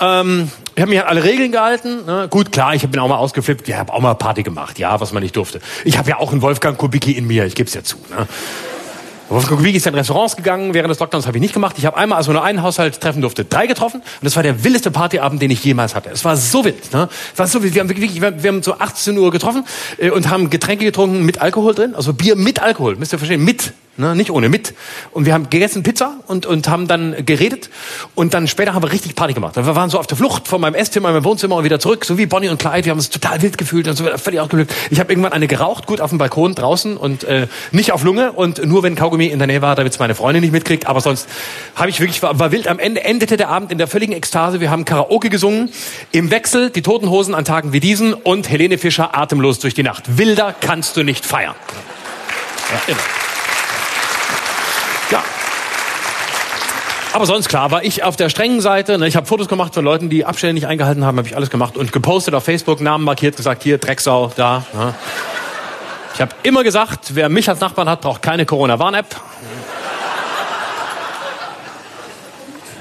Ähm, 0.00 0.50
ich 0.74 0.82
habe 0.82 0.90
mich 0.90 1.00
an 1.00 1.08
alle 1.08 1.24
Regeln 1.24 1.52
gehalten. 1.52 2.04
Ne? 2.06 2.28
Gut, 2.30 2.52
klar, 2.52 2.74
ich 2.74 2.86
bin 2.86 3.00
auch 3.00 3.08
mal 3.08 3.16
ausgeflippt. 3.16 3.68
Ich 3.68 3.74
habe 3.74 3.92
auch 3.92 4.00
mal 4.00 4.14
Party 4.14 4.42
gemacht, 4.42 4.78
ja, 4.78 5.00
was 5.00 5.12
man 5.12 5.22
nicht 5.22 5.36
durfte. 5.36 5.60
Ich 5.84 5.98
habe 5.98 6.10
ja 6.10 6.18
auch 6.18 6.32
einen 6.32 6.42
Wolfgang 6.42 6.76
Kubicki 6.76 7.12
in 7.12 7.26
mir, 7.26 7.44
ich 7.46 7.54
gebe 7.54 7.68
es 7.68 7.74
ja 7.74 7.82
zu. 7.82 7.96
Ne? 8.10 8.26
Wolfgang 9.30 9.58
Kubicki 9.58 9.76
ist 9.76 9.86
in 9.86 9.94
Restaurants 9.94 10.36
gegangen, 10.36 10.74
während 10.74 10.90
des 10.90 10.98
Lockdowns 10.98 11.28
habe 11.28 11.36
ich 11.36 11.40
nicht 11.40 11.54
gemacht. 11.54 11.76
Ich 11.78 11.86
habe 11.86 11.96
einmal, 11.96 12.18
also 12.18 12.32
nur 12.32 12.42
einen 12.42 12.62
Haushalt 12.62 13.00
treffen 13.00 13.22
durfte, 13.22 13.44
drei 13.44 13.68
getroffen. 13.68 14.00
Und 14.00 14.24
das 14.24 14.34
war 14.34 14.42
der 14.42 14.64
wildeste 14.64 14.90
Partyabend, 14.90 15.40
den 15.40 15.52
ich 15.52 15.62
jemals 15.64 15.94
hatte. 15.94 16.10
Es 16.10 16.24
war 16.24 16.36
so 16.36 16.64
wild. 16.64 16.92
Ne? 16.92 17.08
Es 17.32 17.38
war 17.38 17.46
so 17.46 17.62
wild. 17.62 17.74
Wir 17.74 17.80
haben, 17.80 17.88
wirklich, 17.88 18.20
wir 18.20 18.32
haben 18.32 18.62
so 18.64 18.74
18 18.78 19.16
Uhr 19.16 19.30
getroffen 19.30 19.64
äh, 19.98 20.10
und 20.10 20.28
haben 20.28 20.50
Getränke 20.50 20.84
getrunken 20.84 21.24
mit 21.24 21.40
Alkohol 21.40 21.76
drin. 21.76 21.94
Also 21.94 22.12
Bier 22.12 22.34
mit 22.34 22.60
Alkohol, 22.60 22.96
müsst 22.96 23.12
ihr 23.12 23.18
verstehen, 23.18 23.44
mit. 23.44 23.72
Ne? 24.00 24.16
nicht 24.16 24.30
ohne 24.30 24.48
mit. 24.48 24.74
Und 25.12 25.26
wir 25.26 25.34
haben 25.34 25.50
gegessen 25.50 25.82
Pizza 25.82 26.14
und, 26.26 26.46
und 26.46 26.68
haben 26.68 26.88
dann 26.88 27.24
geredet 27.24 27.70
und 28.14 28.34
dann 28.34 28.48
später 28.48 28.74
haben 28.74 28.82
wir 28.82 28.92
richtig 28.92 29.14
Party 29.14 29.34
gemacht. 29.34 29.56
Wir 29.56 29.76
waren 29.76 29.90
so 29.90 29.98
auf 29.98 30.06
der 30.06 30.16
Flucht 30.16 30.48
von 30.48 30.60
meinem 30.60 30.74
Esszimmer 30.74 31.08
in 31.08 31.14
meinem 31.14 31.24
Wohnzimmer 31.24 31.56
und 31.56 31.64
wieder 31.64 31.78
zurück, 31.78 32.04
so 32.04 32.18
wie 32.18 32.26
Bonnie 32.26 32.48
und 32.48 32.58
Clyde. 32.58 32.86
Wir 32.86 32.90
haben 32.90 32.98
uns 32.98 33.10
total 33.10 33.42
wild 33.42 33.58
gefühlt 33.58 33.86
und 33.86 33.96
so 33.96 34.04
völlig 34.16 34.40
ausgelöst. 34.40 34.70
Ich 34.90 34.98
habe 34.98 35.12
irgendwann 35.12 35.32
eine 35.32 35.46
geraucht, 35.46 35.86
gut 35.86 36.00
auf 36.00 36.10
dem 36.10 36.18
Balkon 36.18 36.54
draußen 36.54 36.96
und 36.96 37.24
äh, 37.24 37.46
nicht 37.70 37.92
auf 37.92 38.02
Lunge 38.02 38.32
und 38.32 38.64
nur 38.64 38.82
wenn 38.82 38.94
Kaugummi 38.94 39.26
in 39.26 39.38
der 39.38 39.46
Nähe 39.46 39.62
war, 39.62 39.76
damit 39.76 39.92
es 39.92 39.98
meine 39.98 40.14
Freundin 40.14 40.42
nicht 40.42 40.52
mitkriegt. 40.52 40.86
Aber 40.86 41.00
sonst 41.00 41.28
habe 41.74 41.90
ich 41.90 42.00
wirklich 42.00 42.22
war, 42.22 42.38
war 42.38 42.52
wild. 42.52 42.66
Am 42.68 42.78
Ende 42.78 43.04
endete 43.04 43.36
der 43.36 43.48
Abend 43.48 43.70
in 43.70 43.78
der 43.78 43.86
völligen 43.86 44.12
Ekstase. 44.12 44.60
Wir 44.60 44.70
haben 44.70 44.84
Karaoke 44.84 45.30
gesungen 45.30 45.70
im 46.12 46.30
Wechsel, 46.30 46.70
die 46.70 46.82
Toten 46.82 47.10
Hosen 47.10 47.34
an 47.34 47.44
Tagen 47.44 47.72
wie 47.72 47.80
diesen 47.80 48.14
und 48.14 48.48
Helene 48.48 48.78
Fischer 48.78 49.16
atemlos 49.16 49.58
durch 49.58 49.74
die 49.74 49.82
Nacht. 49.82 50.18
Wilder 50.18 50.54
kannst 50.58 50.96
du 50.96 51.02
nicht 51.02 51.24
feiern. 51.26 51.54
Ja, 52.70 52.92
immer. 52.92 53.29
Aber 57.12 57.26
sonst 57.26 57.48
klar, 57.48 57.72
war 57.72 57.82
ich 57.82 58.04
auf 58.04 58.14
der 58.14 58.28
strengen 58.28 58.60
Seite. 58.60 58.96
Ne? 58.96 59.08
Ich 59.08 59.16
habe 59.16 59.26
Fotos 59.26 59.48
gemacht 59.48 59.74
von 59.74 59.84
Leuten, 59.84 60.10
die 60.10 60.24
Abstände 60.24 60.54
nicht 60.54 60.68
eingehalten 60.68 61.04
haben, 61.04 61.18
habe 61.18 61.26
ich 61.26 61.34
alles 61.34 61.50
gemacht 61.50 61.76
und 61.76 61.92
gepostet 61.92 62.34
auf 62.34 62.44
Facebook, 62.44 62.80
Namen 62.80 63.04
markiert, 63.04 63.36
gesagt, 63.36 63.64
hier 63.64 63.78
Drecksau, 63.78 64.32
da. 64.36 64.64
Ne? 64.72 64.94
Ich 66.14 66.20
habe 66.20 66.32
immer 66.44 66.62
gesagt, 66.62 67.14
wer 67.14 67.28
mich 67.28 67.48
als 67.48 67.60
Nachbarn 67.60 67.88
hat, 67.88 68.02
braucht 68.02 68.22
keine 68.22 68.46
Corona-Warn-App. 68.46 69.06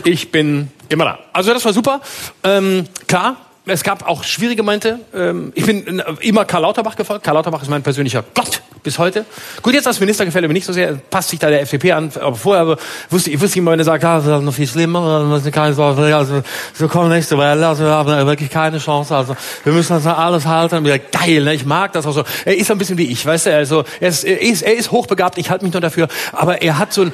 Ich 0.04 0.32
bin 0.32 0.72
immer 0.90 1.06
da. 1.06 1.20
Also 1.34 1.52
das 1.54 1.66
war 1.66 1.74
super. 1.74 2.00
Ähm, 2.44 2.86
klar, 3.08 3.38
es 3.66 3.84
gab 3.84 4.08
auch 4.08 4.24
schwierige 4.24 4.62
Momente. 4.62 5.00
Ähm, 5.14 5.52
ich 5.56 5.66
bin 5.66 6.04
immer 6.22 6.46
Karl 6.46 6.62
Lauterbach 6.62 6.96
gefolgt. 6.96 7.24
Karl 7.24 7.36
Lauterbach 7.36 7.64
ist 7.64 7.70
mein 7.70 7.84
persönlicher 7.84 8.24
Gott 8.36 8.62
bis 8.84 9.00
heute. 9.00 9.26
Gut, 9.62 9.74
jetzt 9.74 9.88
als 9.88 10.00
Minister 10.00 10.26
gefällt 10.26 10.44
er 10.44 10.48
mir 10.48 10.54
nicht 10.54 10.66
so 10.66 10.74
sehr, 10.74 10.94
passt 11.10 11.30
sich 11.30 11.40
da 11.40 11.50
der 11.50 11.62
FDP 11.62 11.92
an. 11.92 12.12
Aber 12.20 12.36
vorher 12.36 12.78
wusste 13.10 13.30
ich, 13.30 13.42
wusste 13.42 13.60
immer, 13.60 13.72
wenn 13.72 13.80
er 13.80 13.86
sagt, 13.86 14.04
ah, 14.04 14.18
das 14.18 14.26
ist 14.26 14.44
noch 14.44 14.54
viel 14.54 14.68
schlimmer, 14.68 15.00
also 15.00 16.42
wir 16.78 16.88
kommen 16.88 17.10
nächste 17.10 17.38
Welle, 17.38 17.68
also 17.68 17.84
wir 17.84 17.92
haben 17.92 18.28
wirklich 18.28 18.50
keine 18.50 18.80
Chance. 18.80 19.16
Also 19.16 19.36
wir 19.64 19.74
müssen 19.74 19.94
das 19.94 20.06
alles 20.06 20.46
halten. 20.46 20.78
Und 20.78 20.86
wieder, 20.86 21.00
geil, 21.00 21.44
ne? 21.44 21.54
ich 21.54 21.66
mag 21.66 21.94
das 21.94 22.06
auch 22.06 22.14
so. 22.14 22.24
Er 22.46 22.58
ist 22.58 22.70
ein 22.72 22.78
bisschen 22.78 22.98
wie 22.98 23.12
ich, 23.12 23.26
weißt 23.26 23.48
du, 23.48 23.56
also 23.56 23.84
er 24.00 24.10
ist, 24.10 24.24
er 24.24 24.42
ist, 24.42 24.62
er 24.62 24.76
ist 24.76 24.92
hochbegabt, 24.92 25.38
ich 25.38 25.50
halte 25.50 25.66
mich 25.66 25.74
nur 25.74 25.82
dafür, 25.82 26.08
aber 26.32 26.62
er 26.62 26.78
hat 26.78 26.94
so 26.94 27.04
ein 27.04 27.14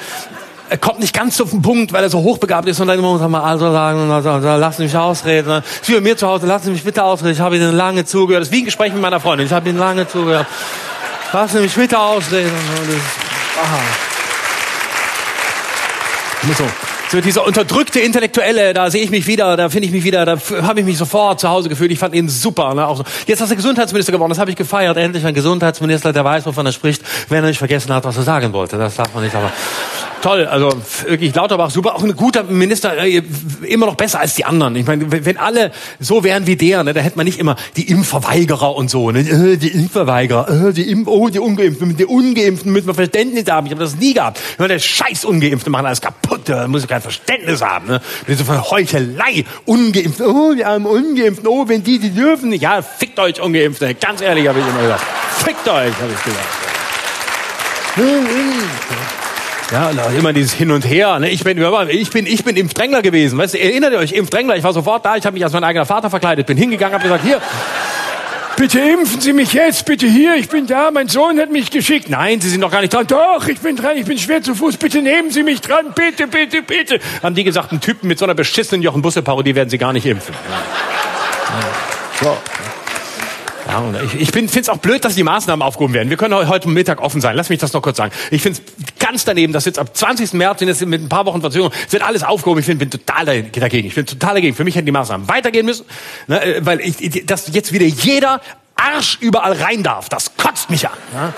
er 0.69 0.77
kommt 0.77 0.99
nicht 0.99 1.13
ganz 1.13 1.39
auf 1.41 1.51
den 1.51 1.61
Punkt, 1.61 1.93
weil 1.93 2.03
er 2.03 2.09
so 2.09 2.19
hochbegabt 2.19 2.67
ist 2.67 2.79
und 2.79 2.87
dann 2.87 2.99
muss 2.99 3.21
mal 3.21 3.41
also 3.41 3.71
sagen, 3.71 4.09
also, 4.09 4.31
also, 4.31 4.47
lass 4.55 4.79
mich 4.79 4.95
ausreden. 4.97 5.47
Ne? 5.47 5.63
Bei 5.87 6.01
mir 6.01 6.17
zu 6.17 6.27
Hause, 6.27 6.47
lass 6.47 6.65
mich 6.65 6.83
bitte 6.83 7.03
ausreden. 7.03 7.33
Ich 7.33 7.39
habe 7.39 7.55
Ihnen 7.55 7.75
lange 7.75 8.05
zugehört. 8.05 8.41
Das 8.41 8.47
ist 8.49 8.53
wie 8.53 8.61
ein 8.61 8.65
Gespräch 8.65 8.91
mit 8.91 9.01
meiner 9.01 9.19
Freundin. 9.19 9.45
Ich 9.45 9.53
habe 9.53 9.69
Ihnen 9.69 9.77
lange 9.77 10.07
zugehört. 10.07 10.47
Lass 11.35 11.51
mich 11.51 11.75
bitte 11.75 11.99
ausreden. 11.99 12.49
Aha. 13.61 13.79
So. 16.57 16.63
So 17.09 17.19
dieser 17.19 17.45
unterdrückte 17.45 17.99
Intellektuelle, 17.99 18.73
da 18.73 18.89
sehe 18.89 19.03
ich 19.03 19.09
mich 19.09 19.27
wieder, 19.27 19.57
da 19.57 19.67
finde 19.67 19.87
ich 19.87 19.91
mich 19.91 20.05
wieder, 20.05 20.25
da 20.25 20.37
habe 20.61 20.79
ich 20.79 20.85
mich 20.85 20.97
sofort 20.97 21.41
zu 21.41 21.49
Hause 21.49 21.67
gefühlt. 21.67 21.91
Ich 21.91 21.99
fand 21.99 22.15
ihn 22.15 22.29
super. 22.29 22.73
Ne? 22.73 22.87
Auch 22.87 22.95
so. 22.95 23.03
Jetzt 23.27 23.41
hast 23.41 23.51
du 23.51 23.55
Gesundheitsminister 23.57 24.13
geworden, 24.13 24.29
das 24.29 24.39
habe 24.39 24.49
ich 24.49 24.55
gefeiert. 24.55 24.95
Endlich 24.95 25.25
ein 25.25 25.33
Gesundheitsminister, 25.33 26.13
der 26.13 26.23
weiß, 26.23 26.45
wovon 26.45 26.65
er 26.67 26.71
spricht, 26.71 27.01
wenn 27.27 27.43
er 27.43 27.49
nicht 27.49 27.57
vergessen 27.57 27.93
hat, 27.93 28.05
was 28.05 28.15
er 28.15 28.23
sagen 28.23 28.53
wollte. 28.53 28.77
Das 28.77 28.95
darf 28.95 29.13
man 29.13 29.21
nicht, 29.21 29.35
aber 29.35 29.51
toll. 30.21 30.45
Also 30.45 30.73
wirklich 31.07 31.33
Lauterbach 31.33 31.69
super, 31.69 31.95
auch 31.95 32.03
ein 32.03 32.15
guter 32.15 32.43
Minister, 32.43 32.97
äh, 32.97 33.21
immer 33.67 33.85
noch 33.85 33.95
besser 33.95 34.19
als 34.19 34.35
die 34.35 34.45
anderen. 34.45 34.75
Ich 34.75 34.85
meine, 34.85 35.11
wenn 35.11 35.37
alle 35.37 35.71
so 35.99 36.23
wären 36.23 36.47
wie 36.47 36.55
der, 36.55 36.83
ne, 36.83 36.93
da 36.93 37.01
hätte 37.01 37.17
man 37.17 37.25
nicht 37.25 37.39
immer 37.39 37.55
die 37.77 37.89
Impfverweigerer 37.89 38.75
und 38.75 38.89
so, 38.89 39.11
ne? 39.11 39.19
Äh, 39.19 39.57
die 39.57 39.69
Impfverweigerer, 39.69 40.69
äh, 40.69 40.73
die 40.73 40.89
Impf 40.89 41.07
oh, 41.07 41.29
die 41.29 41.39
Ungeimpften, 41.39 41.87
mit 41.87 41.99
den 41.99 42.07
Ungeimpften 42.07 42.71
müssen 42.71 42.87
wir 42.87 42.93
Verständnis 42.93 43.49
haben. 43.49 43.67
Ich 43.67 43.71
habe 43.71 43.83
das 43.83 43.95
nie 43.95 44.13
gehabt. 44.13 44.39
Ich 44.53 44.59
meine, 44.59 44.73
der 44.73 44.79
Scheiß 44.79 45.25
Ungeimpfte 45.25 45.69
machen 45.69 45.85
alles 45.85 46.01
kaputt, 46.01 46.41
da 46.45 46.67
muss 46.67 46.83
ich 46.83 46.89
kein 46.89 47.01
Verständnis 47.01 47.61
haben. 47.61 47.87
Ne? 47.87 48.01
Diese 48.27 48.45
Heuchelei, 48.71 49.45
Ungeimpfte, 49.65 50.27
oh, 50.27 50.55
wir 50.55 50.67
haben 50.67 50.85
Ungeimpften, 50.85 51.47
oh, 51.47 51.67
wenn 51.67 51.83
die, 51.83 51.99
die 51.99 52.11
dürfen 52.11 52.49
nicht. 52.49 52.61
Ja, 52.61 52.81
fickt 52.81 53.19
euch 53.19 53.41
Ungeimpfte, 53.41 53.93
ganz 53.95 54.21
ehrlich 54.21 54.47
habe 54.47 54.59
ich 54.59 54.65
immer 54.67 54.81
gesagt. 54.81 55.03
Fickt 55.43 55.67
euch, 55.67 55.93
habe 56.01 56.11
ich 56.13 56.23
gesagt. 56.23 56.65
Ja, 59.71 59.89
immer 60.17 60.31
dieses 60.31 60.53
Hin 60.53 60.71
und 60.71 60.87
Her. 60.87 61.19
Ne? 61.19 61.29
Ich 61.29 61.43
bin, 61.43 61.57
ich 61.89 62.09
bin, 62.11 62.27
ich 62.27 62.43
bin 62.43 62.55
Impfdrängler 62.55 63.01
gewesen. 63.01 63.37
Weißt 63.37 63.55
erinnert 63.55 63.93
ihr 63.93 63.99
euch, 63.99 64.11
Impfdrängler? 64.11 64.55
Ich 64.55 64.63
war 64.63 64.73
sofort 64.73 65.05
da. 65.05 65.15
Ich 65.15 65.25
habe 65.25 65.33
mich 65.33 65.43
als 65.43 65.53
mein 65.53 65.63
eigener 65.63 65.85
Vater 65.85 66.09
verkleidet, 66.09 66.45
bin 66.45 66.57
hingegangen, 66.57 66.93
habe 66.93 67.03
gesagt, 67.03 67.23
hier, 67.23 67.41
Bitte 68.57 68.79
impfen 68.79 69.19
Sie 69.19 69.33
mich 69.33 69.51
jetzt, 69.51 69.85
bitte 69.85 70.07
hier, 70.07 70.35
ich 70.35 70.47
bin 70.47 70.65
da, 70.65 70.89
mein 70.89 71.09
Sohn 71.09 71.37
hat 71.39 71.51
mich 71.51 71.71
geschickt. 71.71 72.09
Nein, 72.09 72.39
Sie 72.39 72.49
sind 72.49 72.61
noch 72.61 72.71
gar 72.71 72.79
nicht 72.79 72.93
dran. 72.93 73.05
Doch, 73.05 73.45
ich 73.49 73.59
bin 73.59 73.75
dran, 73.75 73.97
ich 73.97 74.05
bin 74.05 74.17
schwer 74.17 74.41
zu 74.41 74.55
Fuß, 74.55 74.77
bitte 74.77 75.01
nehmen 75.01 75.29
Sie 75.29 75.43
mich 75.43 75.59
dran, 75.59 75.93
bitte, 75.93 76.27
bitte, 76.27 76.61
bitte. 76.61 76.99
Haben 77.21 77.35
die 77.35 77.43
gesagt, 77.43 77.71
einen 77.71 77.81
Typen 77.81 78.07
mit 78.07 78.17
so 78.17 78.23
einer 78.23 78.33
beschissenen 78.33 78.81
Jochen 78.81 79.01
Busse-Parodie 79.01 79.55
werden 79.55 79.69
Sie 79.69 79.77
gar 79.77 79.91
nicht 79.91 80.05
impfen. 80.05 80.33
So. 82.21 82.37
Und 83.79 83.95
ich, 84.03 84.21
ich 84.21 84.31
finde 84.31 84.59
es 84.59 84.69
auch 84.69 84.77
blöd, 84.77 85.03
dass 85.05 85.15
die 85.15 85.23
Maßnahmen 85.23 85.65
aufgehoben 85.65 85.93
werden. 85.93 86.09
Wir 86.09 86.17
können 86.17 86.35
heute 86.35 86.69
Mittag 86.69 87.01
offen 87.01 87.21
sein. 87.21 87.35
Lass 87.35 87.49
mich 87.49 87.59
das 87.59 87.73
noch 87.73 87.81
kurz 87.81 87.97
sagen. 87.97 88.11
Ich 88.31 88.41
finde 88.41 88.59
es 88.59 88.99
ganz 88.99 89.25
daneben, 89.25 89.53
dass 89.53 89.65
jetzt 89.65 89.79
ab 89.79 89.95
20. 89.95 90.33
März, 90.33 90.59
sind 90.59 90.67
jetzt 90.67 90.85
mit 90.85 91.01
ein 91.01 91.09
paar 91.09 91.25
Wochen 91.25 91.41
Verzögerung, 91.41 91.71
wird 91.89 92.03
alles 92.03 92.23
aufgehoben. 92.23 92.59
Ich 92.59 92.65
find, 92.65 92.79
bin 92.79 92.89
total 92.89 93.25
dagegen. 93.25 93.87
Ich 93.87 93.95
bin 93.95 94.05
total 94.05 94.35
dagegen. 94.35 94.55
Für 94.55 94.63
mich 94.63 94.75
hätten 94.75 94.85
die 94.85 94.91
Maßnahmen 94.91 95.27
weitergehen 95.27 95.65
müssen, 95.65 95.85
ne, 96.27 96.43
äh, 96.43 96.65
weil 96.65 96.81
ich, 96.81 97.25
dass 97.25 97.53
jetzt 97.53 97.73
wieder 97.73 97.85
jeder 97.85 98.41
Arsch 98.75 99.17
überall 99.21 99.53
rein 99.53 99.83
darf. 99.83 100.09
Das 100.09 100.35
kotzt 100.37 100.69
mich 100.69 100.87
an. 100.87 100.97
Ne? 101.13 101.33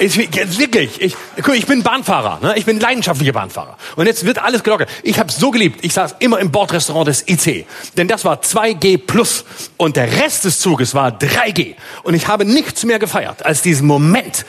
Ich, 0.00 0.16
jetzt 0.16 0.58
wirklich, 0.58 1.00
ich, 1.02 1.14
ich 1.36 1.66
bin 1.66 1.82
Bahnfahrer, 1.82 2.38
ne? 2.40 2.54
ich 2.56 2.64
bin 2.64 2.80
leidenschaftlicher 2.80 3.34
Bahnfahrer. 3.34 3.76
Und 3.96 4.06
jetzt 4.06 4.24
wird 4.24 4.38
alles 4.38 4.62
gelockert. 4.62 4.88
Ich 5.02 5.18
habe 5.18 5.30
so 5.30 5.50
geliebt, 5.50 5.84
ich 5.84 5.92
saß 5.92 6.14
immer 6.20 6.38
im 6.38 6.50
Bordrestaurant 6.50 7.06
des 7.06 7.28
IC. 7.28 7.66
Denn 7.98 8.08
das 8.08 8.24
war 8.24 8.40
2G 8.40 8.96
plus 8.96 9.44
und 9.76 9.96
der 9.96 10.10
Rest 10.10 10.46
des 10.46 10.58
Zuges 10.58 10.94
war 10.94 11.10
3G. 11.10 11.74
Und 12.02 12.14
ich 12.14 12.28
habe 12.28 12.46
nichts 12.46 12.82
mehr 12.84 12.98
gefeiert 12.98 13.44
als 13.44 13.60
diesen 13.60 13.86
Moment 13.86 14.46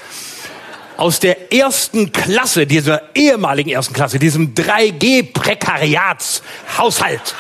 aus 0.96 1.20
der 1.20 1.52
ersten 1.52 2.14
Klasse, 2.14 2.66
dieser 2.66 3.14
ehemaligen 3.14 3.72
ersten 3.72 3.94
Klasse, 3.94 4.20
diesem 4.20 4.54
3G-Prekariatshaushalt, 4.54 7.36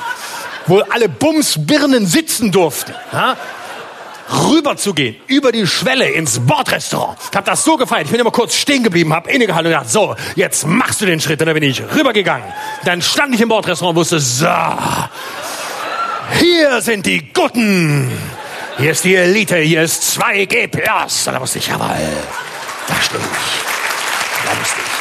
wo 0.67 0.79
alle 0.79 1.07
Bumsbirnen 1.07 2.05
sitzen 2.07 2.51
durften. 2.51 2.93
Ja? 3.13 3.37
Rüberzugehen, 4.31 5.15
über 5.27 5.51
die 5.51 5.67
Schwelle 5.67 6.09
ins 6.09 6.39
Bordrestaurant. 6.39 7.17
Ich 7.29 7.35
habe 7.35 7.45
das 7.45 7.63
so 7.63 7.77
gefeiert. 7.77 8.05
Ich 8.05 8.11
bin 8.11 8.19
immer 8.19 8.31
kurz 8.31 8.55
stehen 8.55 8.83
geblieben, 8.83 9.13
habe 9.13 9.29
innegehalten 9.31 9.67
und 9.67 9.77
gedacht, 9.77 9.89
so, 9.89 10.15
jetzt 10.35 10.65
machst 10.65 11.01
du 11.01 11.05
den 11.05 11.19
Schritt. 11.19 11.41
Und 11.41 11.47
dann 11.47 11.53
bin 11.53 11.63
ich 11.63 11.81
rübergegangen. 11.81 12.47
Dann 12.85 13.01
stand 13.01 13.35
ich 13.35 13.41
im 13.41 13.49
Bordrestaurant 13.49 13.97
und 13.97 14.01
wusste, 14.01 14.19
so, 14.19 14.47
hier 16.39 16.81
sind 16.81 17.05
die 17.05 17.31
Guten. 17.33 18.11
Hier 18.77 18.91
ist 18.91 19.03
die 19.03 19.15
Elite, 19.15 19.57
hier 19.57 19.83
ist 19.83 20.17
2G 20.17 20.67
Plus. 20.67 21.27
Und 21.27 21.33
da 21.33 21.41
wusste 21.41 21.59
ich, 21.59 21.67
jawohl, 21.67 21.87
da 22.87 22.95
stehe 23.01 23.21
ich. 23.21 23.27
Da 24.45 24.59
wusste 24.59 24.79
ich. 24.79 24.91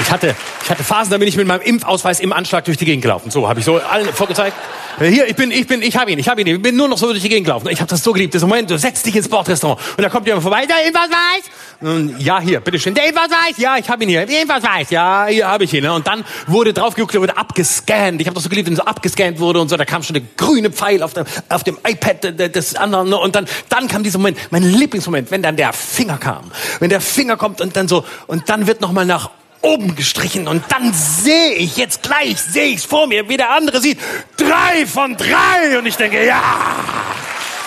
Ich 0.00 0.10
hatte, 0.12 0.36
ich 0.68 0.70
hatte 0.70 0.84
Phasen, 0.84 1.10
da 1.10 1.16
bin 1.16 1.26
ich 1.26 1.36
mit 1.38 1.46
meinem 1.46 1.62
Impfausweis 1.62 2.20
im 2.20 2.30
Anschlag 2.30 2.66
durch 2.66 2.76
die 2.76 2.84
Gegend 2.84 3.00
gelaufen. 3.00 3.30
So 3.30 3.48
habe 3.48 3.58
ich 3.58 3.64
so 3.64 3.78
allen 3.78 4.12
vorgezeigt. 4.12 4.54
Hier, 4.98 5.26
ich 5.26 5.34
bin, 5.34 5.50
ich 5.50 5.66
bin, 5.66 5.80
ich 5.80 5.96
habe 5.96 6.12
ihn, 6.12 6.18
ich 6.18 6.28
habe 6.28 6.42
ihn, 6.42 6.46
ich 6.46 6.60
bin 6.60 6.76
nur 6.76 6.88
noch 6.88 6.98
so 6.98 7.06
durch 7.06 7.22
die 7.22 7.30
Gegend 7.30 7.46
gelaufen. 7.46 7.68
Ich 7.70 7.80
habe 7.80 7.88
das 7.88 8.04
so 8.04 8.12
geliebt. 8.12 8.34
Das 8.34 8.42
Moment, 8.42 8.68
du 8.68 8.76
setzt 8.76 9.06
dich 9.06 9.16
ins 9.16 9.30
Bordrestaurant 9.30 9.80
und 9.96 10.02
da 10.02 10.10
kommt 10.10 10.26
jemand 10.26 10.42
vorbei. 10.42 10.66
Der 10.66 10.86
Impfausweis? 10.86 12.18
Ja, 12.18 12.38
hier, 12.38 12.60
bitteschön. 12.60 12.92
Der 12.92 13.08
Impfausweis? 13.08 13.56
Ja, 13.56 13.78
ich 13.78 13.88
habe 13.88 14.02
ihn 14.02 14.10
hier. 14.10 14.26
Der 14.26 14.42
Impfausweis? 14.42 14.90
Ja, 14.90 15.24
hier 15.28 15.48
habe 15.48 15.64
ich 15.64 15.72
ihn. 15.72 15.88
Und 15.88 16.06
dann 16.06 16.22
wurde 16.48 16.74
drauf 16.74 16.94
geguckt, 16.94 17.14
der 17.14 17.22
wurde 17.22 17.38
abgescannt. 17.38 18.20
Ich 18.20 18.26
habe 18.26 18.34
das 18.34 18.42
so 18.42 18.50
geliebt, 18.50 18.68
wenn 18.68 18.76
so 18.76 18.82
abgescannt 18.82 19.38
wurde 19.38 19.62
und 19.62 19.70
so. 19.70 19.76
Da 19.78 19.86
kam 19.86 20.02
schon 20.02 20.12
der 20.12 20.24
grüne 20.36 20.70
Pfeil 20.70 21.02
auf 21.02 21.14
dem, 21.14 21.24
auf 21.48 21.64
dem 21.64 21.78
iPad 21.88 22.54
des 22.54 22.74
anderen. 22.74 23.14
Und 23.14 23.36
dann, 23.36 23.46
dann 23.70 23.88
kam 23.88 24.02
dieser 24.02 24.18
Moment, 24.18 24.36
mein 24.50 24.64
Lieblingsmoment, 24.64 25.30
wenn 25.30 25.40
dann 25.40 25.56
der 25.56 25.72
Finger 25.72 26.18
kam. 26.18 26.50
Wenn 26.78 26.90
der 26.90 27.00
Finger 27.00 27.38
kommt 27.38 27.62
und 27.62 27.74
dann 27.74 27.88
so, 27.88 28.04
und 28.26 28.50
dann 28.50 28.66
wird 28.66 28.82
nochmal 28.82 29.06
nach 29.06 29.30
oben 29.62 29.96
gestrichen 29.96 30.48
und 30.48 30.62
dann 30.68 30.92
sehe 30.92 31.54
ich 31.54 31.76
jetzt 31.76 32.02
gleich, 32.02 32.40
sehe 32.40 32.66
ich 32.66 32.76
es 32.76 32.84
vor 32.84 33.06
mir, 33.06 33.28
wie 33.28 33.36
der 33.36 33.50
andere 33.50 33.80
sieht, 33.80 33.98
drei 34.36 34.86
von 34.86 35.16
drei 35.16 35.78
und 35.78 35.86
ich 35.86 35.96
denke, 35.96 36.24
ja, 36.24 36.42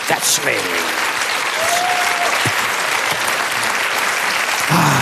that's 0.07 0.39
me. 0.45 0.51
Ah. 4.69 5.01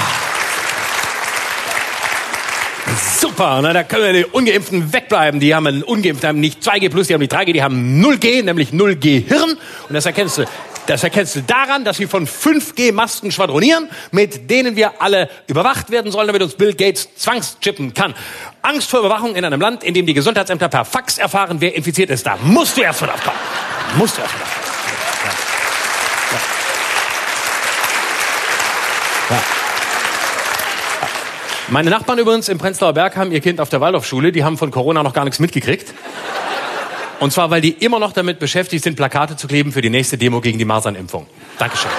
Super, 3.20 3.60
na, 3.62 3.74
da 3.74 3.84
können 3.84 4.14
die 4.14 4.26
Ungeimpften 4.26 4.94
wegbleiben. 4.94 5.40
Die 5.40 5.54
haben 5.54 5.68
einen 5.68 5.84
Ungeimpften, 5.84 6.28
haben 6.28 6.40
nicht 6.40 6.62
2G 6.62 6.90
plus, 6.90 7.08
die 7.08 7.14
haben 7.14 7.22
nicht 7.22 7.34
3G, 7.34 7.54
die 7.54 7.62
haben 7.62 8.04
0G, 8.04 8.44
nämlich 8.44 8.72
0G 8.72 9.28
Hirn. 9.28 9.52
Und 9.52 9.94
das 9.94 10.06
erkennst 10.06 10.38
du 10.38 10.46
das 10.90 11.04
erkennst 11.04 11.36
du 11.36 11.44
daran, 11.44 11.86
dass 11.86 11.98
sie 11.98 12.08
von 12.08 12.26
5G-Masten 12.26 13.32
schwadronieren, 13.32 13.92
mit 14.10 14.50
denen 14.50 14.76
wir 14.76 15.04
alle 15.04 15.30
überwacht 15.46 15.92
werden 15.92 16.12
sollen, 16.12 16.26
damit 16.26 16.42
uns 16.42 16.56
Bill 16.56 16.74
Gates 16.74 17.14
zwangschippen 17.16 17.94
kann. 17.94 18.16
Angst 18.64 18.90
vor 18.90 19.02
Überwachung 19.02 19.36
in 19.36 19.46
einem 19.46 19.62
Land, 19.62 19.84
in 19.84 19.94
dem 19.94 20.08
die 20.08 20.16
Gesundheitsämter 20.16 20.68
per 20.68 20.86
Fax 20.86 21.20
erfahren, 21.20 21.58
wer 21.62 21.76
infiziert 21.76 22.10
ist. 22.10 22.26
Da 22.26 22.38
musst 22.42 22.76
du 22.76 22.82
erst 22.82 23.02
mal 23.02 23.08
drauf 23.08 23.24
kommen. 23.24 23.38
Musst 24.00 24.18
du 24.18 24.22
erst 24.24 24.34
mal 24.34 24.40
drauf 24.40 24.56
kommen. 29.28 29.44
Meine 31.68 31.92
Nachbarn 31.92 32.18
übrigens 32.18 32.50
im 32.50 32.58
Prenzlauer 32.58 32.94
Berg 32.94 33.16
haben 33.16 33.32
ihr 33.32 33.42
Kind 33.42 33.62
auf 33.62 33.70
der 33.70 33.80
Waldorfschule, 33.80 34.32
die 34.32 34.44
haben 34.44 34.58
von 34.58 34.72
Corona 34.72 35.04
noch 35.04 35.14
gar 35.14 35.24
nichts 35.24 35.38
mitgekriegt. 35.38 35.94
Und 37.20 37.34
zwar, 37.34 37.50
weil 37.50 37.62
die 37.62 37.72
immer 37.72 38.00
noch 38.00 38.14
damit 38.14 38.40
beschäftigt 38.40 38.84
sind, 38.84 38.96
Plakate 38.96 39.36
zu 39.36 39.48
kleben 39.48 39.72
für 39.72 39.82
die 39.82 39.90
nächste 39.90 40.18
Demo 40.18 40.40
gegen 40.42 40.58
die 40.58 40.66
Masernimpfung. 40.66 41.28
Dankeschön. 41.58 41.92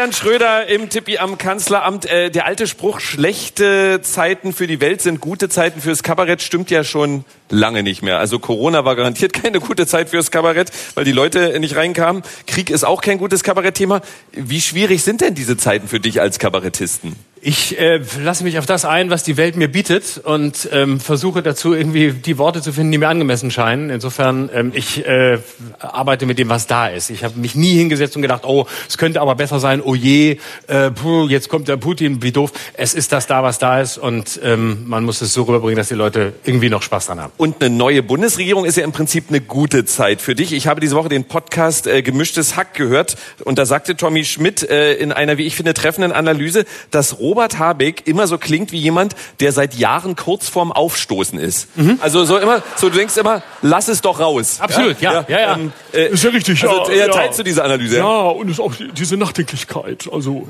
Florian 0.00 0.14
Schröder 0.14 0.66
im 0.66 0.88
Tippi 0.88 1.18
am 1.18 1.36
Kanzleramt. 1.36 2.06
Äh, 2.06 2.30
der 2.30 2.46
alte 2.46 2.66
Spruch, 2.66 3.00
schlechte 3.00 4.00
Zeiten 4.00 4.54
für 4.54 4.66
die 4.66 4.80
Welt 4.80 5.02
sind 5.02 5.20
gute 5.20 5.50
Zeiten 5.50 5.82
fürs 5.82 6.02
Kabarett, 6.02 6.40
stimmt 6.40 6.70
ja 6.70 6.84
schon 6.84 7.26
lange 7.50 7.82
nicht 7.82 8.00
mehr. 8.00 8.18
Also 8.18 8.38
Corona 8.38 8.86
war 8.86 8.96
garantiert 8.96 9.34
keine 9.34 9.60
gute 9.60 9.86
Zeit 9.86 10.08
fürs 10.08 10.30
Kabarett, 10.30 10.70
weil 10.94 11.04
die 11.04 11.12
Leute 11.12 11.60
nicht 11.60 11.76
reinkamen. 11.76 12.22
Krieg 12.46 12.70
ist 12.70 12.82
auch 12.82 13.02
kein 13.02 13.18
gutes 13.18 13.42
Kabarettthema. 13.42 14.00
Wie 14.32 14.62
schwierig 14.62 15.02
sind 15.02 15.20
denn 15.20 15.34
diese 15.34 15.58
Zeiten 15.58 15.86
für 15.86 16.00
dich 16.00 16.18
als 16.22 16.38
Kabarettisten? 16.38 17.14
Ich 17.42 17.78
äh, 17.78 18.02
lasse 18.22 18.44
mich 18.44 18.58
auf 18.58 18.66
das 18.66 18.84
ein, 18.84 19.08
was 19.08 19.22
die 19.22 19.38
Welt 19.38 19.56
mir 19.56 19.68
bietet 19.68 20.20
und 20.22 20.68
ähm, 20.72 21.00
versuche 21.00 21.42
dazu 21.42 21.72
irgendwie 21.72 22.12
die 22.12 22.36
Worte 22.36 22.60
zu 22.60 22.70
finden, 22.70 22.92
die 22.92 22.98
mir 22.98 23.08
angemessen 23.08 23.50
scheinen. 23.50 23.88
Insofern, 23.88 24.50
ähm, 24.52 24.72
ich 24.74 25.06
äh, 25.06 25.38
arbeite 25.78 26.26
mit 26.26 26.38
dem, 26.38 26.50
was 26.50 26.66
da 26.66 26.88
ist. 26.88 27.08
Ich 27.08 27.24
habe 27.24 27.38
mich 27.38 27.54
nie 27.54 27.76
hingesetzt 27.76 28.14
und 28.14 28.20
gedacht, 28.20 28.42
oh, 28.44 28.66
es 28.86 28.98
könnte 28.98 29.22
aber 29.22 29.36
besser 29.36 29.58
sein, 29.58 29.80
oh 29.80 29.94
je, 29.94 30.36
äh, 30.66 30.90
puh, 30.90 31.28
jetzt 31.28 31.48
kommt 31.48 31.68
der 31.68 31.78
Putin, 31.78 32.22
wie 32.22 32.30
doof. 32.30 32.52
Es 32.74 32.92
ist 32.92 33.10
das 33.10 33.26
da, 33.26 33.42
was 33.42 33.58
da 33.58 33.80
ist 33.80 33.96
und 33.96 34.38
ähm, 34.44 34.84
man 34.86 35.04
muss 35.04 35.22
es 35.22 35.32
so 35.32 35.44
rüberbringen, 35.44 35.78
dass 35.78 35.88
die 35.88 35.94
Leute 35.94 36.34
irgendwie 36.44 36.68
noch 36.68 36.82
Spaß 36.82 37.06
dran 37.06 37.20
haben. 37.20 37.32
Und 37.38 37.64
eine 37.64 37.74
neue 37.74 38.02
Bundesregierung 38.02 38.66
ist 38.66 38.76
ja 38.76 38.84
im 38.84 38.92
Prinzip 38.92 39.30
eine 39.30 39.40
gute 39.40 39.86
Zeit 39.86 40.20
für 40.20 40.34
dich. 40.34 40.52
Ich 40.52 40.66
habe 40.66 40.82
diese 40.82 40.94
Woche 40.94 41.08
den 41.08 41.24
Podcast 41.24 41.86
äh, 41.86 42.02
Gemischtes 42.02 42.56
Hack 42.56 42.74
gehört 42.74 43.16
und 43.44 43.58
da 43.58 43.64
sagte 43.64 43.96
Tommy 43.96 44.26
Schmidt 44.26 44.62
äh, 44.62 44.92
in 44.92 45.10
einer, 45.10 45.38
wie 45.38 45.46
ich 45.46 45.56
finde, 45.56 45.72
treffenden 45.72 46.12
Analyse, 46.12 46.66
dass 46.90 47.18
Robert 47.30 47.60
Habeck 47.60 48.08
immer 48.08 48.26
so 48.26 48.38
klingt 48.38 48.72
wie 48.72 48.78
jemand, 48.78 49.14
der 49.38 49.52
seit 49.52 49.74
Jahren 49.74 50.16
kurz 50.16 50.48
vorm 50.48 50.72
Aufstoßen 50.72 51.38
ist. 51.38 51.68
Mhm. 51.76 52.00
Also 52.00 52.24
so 52.24 52.38
immer, 52.38 52.60
so 52.74 52.88
du 52.88 52.98
denkst 52.98 53.16
immer, 53.16 53.44
lass 53.62 53.86
es 53.86 54.00
doch 54.00 54.18
raus. 54.18 54.58
Absolut, 54.58 55.00
ja, 55.00 55.12
ja, 55.12 55.24
ja. 55.28 55.40
ja. 55.40 55.54
Ähm, 55.54 55.72
äh, 55.92 56.08
ist 56.08 56.24
ja 56.24 56.30
richtig, 56.30 56.60
also, 56.66 56.90
ja. 56.90 57.06
ja. 57.06 57.08
Teilst 57.08 57.38
du 57.38 57.44
diese 57.44 57.62
Analyse? 57.62 57.98
Ja, 57.98 58.22
und 58.30 58.50
ist 58.50 58.58
auch 58.58 58.74
diese 58.96 59.16
Nachdenklichkeit, 59.16 60.08
also 60.12 60.48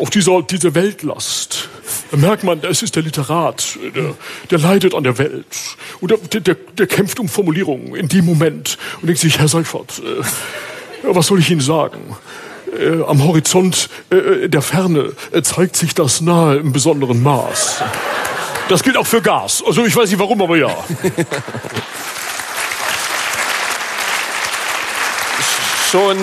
auch 0.00 0.08
dieser, 0.08 0.42
diese 0.42 0.72
Weltlast. 0.76 1.68
Da 2.12 2.16
merkt 2.16 2.44
man, 2.44 2.60
es 2.62 2.82
ist 2.82 2.94
der 2.94 3.02
Literat, 3.02 3.76
der, 3.96 4.14
der 4.52 4.58
leidet 4.60 4.94
an 4.94 5.02
der 5.02 5.18
Welt. 5.18 5.46
Und 6.00 6.12
der, 6.12 6.40
der, 6.40 6.54
der 6.54 6.86
kämpft 6.86 7.18
um 7.18 7.28
Formulierungen 7.28 7.96
in 7.96 8.06
dem 8.06 8.24
Moment 8.24 8.78
und 9.00 9.08
denkt 9.08 9.20
sich, 9.20 9.40
Herr 9.40 9.48
Seifert, 9.48 9.98
äh, 9.98 10.22
was 11.02 11.26
soll 11.26 11.40
ich 11.40 11.50
Ihnen 11.50 11.60
sagen? 11.60 12.16
Äh, 12.78 13.02
am 13.06 13.24
Horizont 13.24 13.88
äh, 14.10 14.48
der 14.48 14.62
Ferne 14.62 15.12
äh, 15.32 15.42
zeigt 15.42 15.76
sich 15.76 15.94
das 15.94 16.20
nahe 16.20 16.56
im 16.56 16.72
besonderen 16.72 17.22
Maß. 17.22 17.82
Das 18.68 18.82
gilt 18.82 18.96
auch 18.96 19.06
für 19.06 19.22
Gas. 19.22 19.62
Also 19.66 19.84
ich 19.84 19.96
weiß 19.96 20.10
nicht 20.10 20.18
warum, 20.20 20.40
aber 20.42 20.56
ja. 20.56 20.70
Schon 25.90 26.16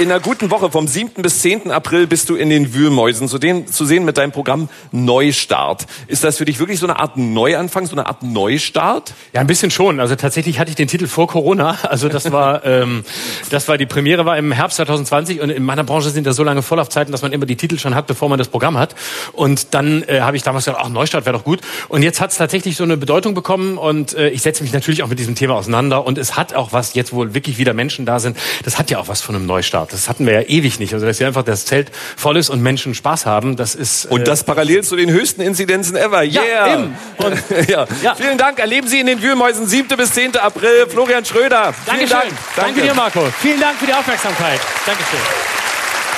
in 0.00 0.10
einer 0.10 0.20
guten 0.20 0.50
Woche 0.50 0.70
vom 0.70 0.88
7. 0.88 1.20
bis 1.20 1.42
10. 1.42 1.70
April 1.70 2.06
bist 2.06 2.30
du 2.30 2.34
in 2.34 2.48
den 2.48 2.72
Wühlmäusen 2.72 3.28
zu, 3.28 3.38
den, 3.38 3.66
zu 3.66 3.84
sehen 3.84 4.06
mit 4.06 4.16
deinem 4.16 4.32
Programm 4.32 4.70
Neustart. 4.92 5.86
Ist 6.06 6.24
das 6.24 6.38
für 6.38 6.46
dich 6.46 6.58
wirklich 6.58 6.78
so 6.78 6.86
eine 6.86 6.98
Art 6.98 7.18
Neuanfang, 7.18 7.84
so 7.84 7.92
eine 7.92 8.06
Art 8.06 8.22
Neustart? 8.22 9.12
Ja, 9.34 9.42
ein 9.42 9.46
bisschen 9.46 9.70
schon. 9.70 10.00
Also 10.00 10.16
tatsächlich 10.16 10.58
hatte 10.58 10.70
ich 10.70 10.76
den 10.76 10.88
Titel 10.88 11.06
vor 11.06 11.26
Corona. 11.26 11.76
Also 11.82 12.08
das 12.08 12.32
war, 12.32 12.64
ähm, 12.64 13.04
das 13.50 13.68
war 13.68 13.76
die 13.76 13.84
Premiere 13.84 14.24
war 14.24 14.38
im 14.38 14.52
Herbst 14.52 14.76
2020 14.76 15.42
und 15.42 15.50
in 15.50 15.62
meiner 15.62 15.84
Branche 15.84 16.08
sind 16.08 16.26
da 16.26 16.32
so 16.32 16.44
lange 16.44 16.62
Vorlaufzeiten, 16.62 17.12
dass 17.12 17.20
man 17.20 17.32
immer 17.32 17.44
die 17.44 17.56
Titel 17.56 17.78
schon 17.78 17.94
hat, 17.94 18.06
bevor 18.06 18.30
man 18.30 18.38
das 18.38 18.48
Programm 18.48 18.78
hat. 18.78 18.94
Und 19.32 19.74
dann 19.74 20.02
äh, 20.04 20.22
habe 20.22 20.38
ich 20.38 20.42
damals 20.42 20.64
gedacht, 20.64 20.80
ach 20.82 20.88
Neustart 20.88 21.26
wäre 21.26 21.36
doch 21.36 21.44
gut. 21.44 21.60
Und 21.88 22.02
jetzt 22.02 22.22
hat 22.22 22.30
es 22.30 22.38
tatsächlich 22.38 22.74
so 22.74 22.84
eine 22.84 22.96
Bedeutung 22.96 23.34
bekommen 23.34 23.76
und 23.76 24.14
äh, 24.14 24.30
ich 24.30 24.40
setze 24.40 24.62
mich 24.62 24.72
natürlich 24.72 25.02
auch 25.02 25.08
mit 25.08 25.18
diesem 25.18 25.34
Thema 25.34 25.56
auseinander 25.56 26.06
und 26.06 26.16
es 26.16 26.38
hat 26.38 26.54
auch 26.54 26.72
was, 26.72 26.94
jetzt 26.94 27.12
wohl 27.12 27.34
wirklich 27.34 27.58
wieder 27.58 27.74
Menschen 27.74 28.06
da 28.06 28.18
sind, 28.18 28.38
das 28.64 28.78
hat 28.78 28.90
ja 28.90 28.98
auch 28.98 29.08
was 29.08 29.20
von 29.20 29.34
einem 29.34 29.44
Neustart. 29.44 29.89
Das 29.90 30.08
hatten 30.08 30.26
wir 30.26 30.32
ja 30.32 30.42
ewig 30.42 30.78
nicht. 30.78 30.94
Also 30.94 31.06
dass 31.06 31.18
hier 31.18 31.26
einfach 31.26 31.42
das 31.42 31.66
Zelt 31.66 31.90
voll 32.16 32.36
ist 32.36 32.48
und 32.48 32.62
Menschen 32.62 32.94
Spaß 32.94 33.26
haben, 33.26 33.56
das 33.56 33.74
ist... 33.74 34.06
Äh 34.06 34.08
und 34.08 34.28
das 34.28 34.44
parallel 34.44 34.82
zu 34.82 34.96
den 34.96 35.10
höchsten 35.10 35.42
Inzidenzen 35.42 35.96
ever. 35.96 36.22
Yeah! 36.22 36.42
Ja, 36.44 36.74
eben. 36.74 36.96
Und, 37.18 37.42
ja. 37.68 37.86
ja. 38.02 38.14
Vielen 38.14 38.38
Dank. 38.38 38.58
Erleben 38.58 38.88
Sie 38.88 39.00
in 39.00 39.06
den 39.06 39.22
Wühlmäusen 39.22 39.66
7. 39.66 39.88
bis 39.96 40.12
10. 40.12 40.36
April. 40.36 40.86
Florian 40.88 41.24
Schröder. 41.24 41.74
Dankeschön. 41.86 42.08
Dank. 42.08 42.24
Danke. 42.24 42.34
Danke 42.56 42.82
dir, 42.82 42.94
Marco. 42.94 43.26
Vielen 43.40 43.60
Dank 43.60 43.78
für 43.78 43.86
die 43.86 43.94
Aufmerksamkeit. 43.94 44.60
Dankeschön. 44.86 45.20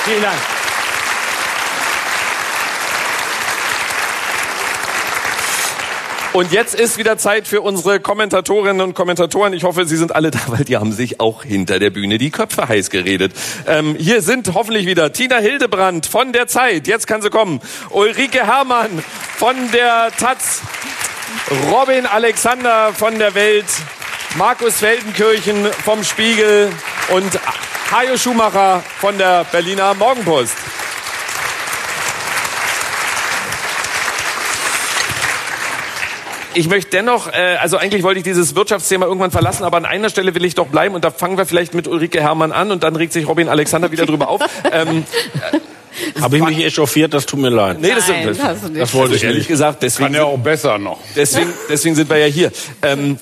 Vielen 0.05 0.21
Dank. 0.21 0.62
Und 6.33 6.51
jetzt 6.51 6.73
ist 6.73 6.97
wieder 6.97 7.19
Zeit 7.19 7.47
für 7.47 7.61
unsere 7.61 7.99
Kommentatorinnen 7.99 8.81
und 8.81 8.95
Kommentatoren. 8.95 9.53
Ich 9.53 9.63
hoffe, 9.63 9.85
Sie 9.85 9.97
sind 9.97 10.15
alle 10.15 10.31
da, 10.31 10.39
weil 10.47 10.63
die 10.63 10.77
haben 10.77 10.91
sich 10.91 11.19
auch 11.19 11.43
hinter 11.43 11.77
der 11.77 11.91
Bühne 11.91 12.17
die 12.17 12.31
Köpfe 12.31 12.67
heiß 12.67 12.89
geredet. 12.89 13.33
Ähm, 13.67 13.95
hier 13.99 14.23
sind 14.23 14.51
hoffentlich 14.55 14.87
wieder 14.87 15.13
Tina 15.13 15.37
Hildebrand 15.37 16.07
von 16.07 16.33
der 16.33 16.47
Zeit. 16.47 16.87
Jetzt 16.87 17.05
kann 17.05 17.21
sie 17.21 17.29
kommen. 17.29 17.61
Ulrike 17.91 18.47
Herrmann 18.47 19.03
von 19.37 19.55
der 19.73 20.09
Taz. 20.17 20.61
Robin 21.71 22.07
Alexander 22.07 22.93
von 22.93 23.19
der 23.19 23.35
Welt. 23.35 23.67
Markus 24.35 24.77
Feldenkirchen 24.77 25.67
vom 25.85 26.03
Spiegel 26.03 26.71
und 27.09 27.31
Hajo 27.91 28.17
Schumacher 28.17 28.83
von 28.99 29.19
der 29.19 29.43
Berliner 29.43 29.93
Morgenpost. 29.93 30.55
Ich 36.55 36.67
möchte 36.67 36.91
dennoch, 36.91 37.27
äh, 37.27 37.57
also 37.59 37.77
eigentlich 37.77 38.03
wollte 38.03 38.19
ich 38.19 38.23
dieses 38.23 38.55
Wirtschaftsthema 38.55 39.05
irgendwann 39.05 39.31
verlassen, 39.31 39.63
aber 39.63 39.77
an 39.77 39.85
einer 39.85 40.09
Stelle 40.09 40.35
will 40.35 40.45
ich 40.45 40.55
doch 40.55 40.67
bleiben 40.67 40.95
und 40.95 41.03
da 41.03 41.11
fangen 41.11 41.37
wir 41.37 41.45
vielleicht 41.45 41.73
mit 41.73 41.87
Ulrike 41.87 42.21
Herrmann 42.21 42.51
an 42.51 42.71
und 42.71 42.83
dann 42.83 42.95
regt 42.95 43.13
sich 43.13 43.27
Robin 43.27 43.49
Alexander 43.49 43.91
wieder 43.91 44.05
drüber 44.05 44.29
auf. 44.29 44.41
Ähm, 44.71 45.03
äh, 46.15 46.21
Habe 46.21 46.37
ich 46.37 46.43
mich 46.43 46.65
echauffiert, 46.65 47.13
das 47.13 47.25
tut 47.25 47.39
mir 47.39 47.49
leid. 47.49 47.79
Nee, 47.79 47.89
das, 47.95 48.07
Nein, 48.07 48.27
das, 48.27 48.37
das, 48.37 48.73
das 48.73 48.93
wollte 48.93 49.15
ich 49.15 49.23
ehrlich 49.23 49.47
gesagt. 49.47 49.83
Deswegen, 49.83 50.05
Kann 50.05 50.15
ja 50.15 50.23
auch 50.23 50.39
besser 50.39 50.79
noch. 50.79 50.99
Deswegen, 51.15 51.53
deswegen 51.69 51.95
sind 51.95 52.09
wir 52.09 52.17
ja 52.17 52.25
hier. 52.25 52.51
Ähm, 52.81 53.19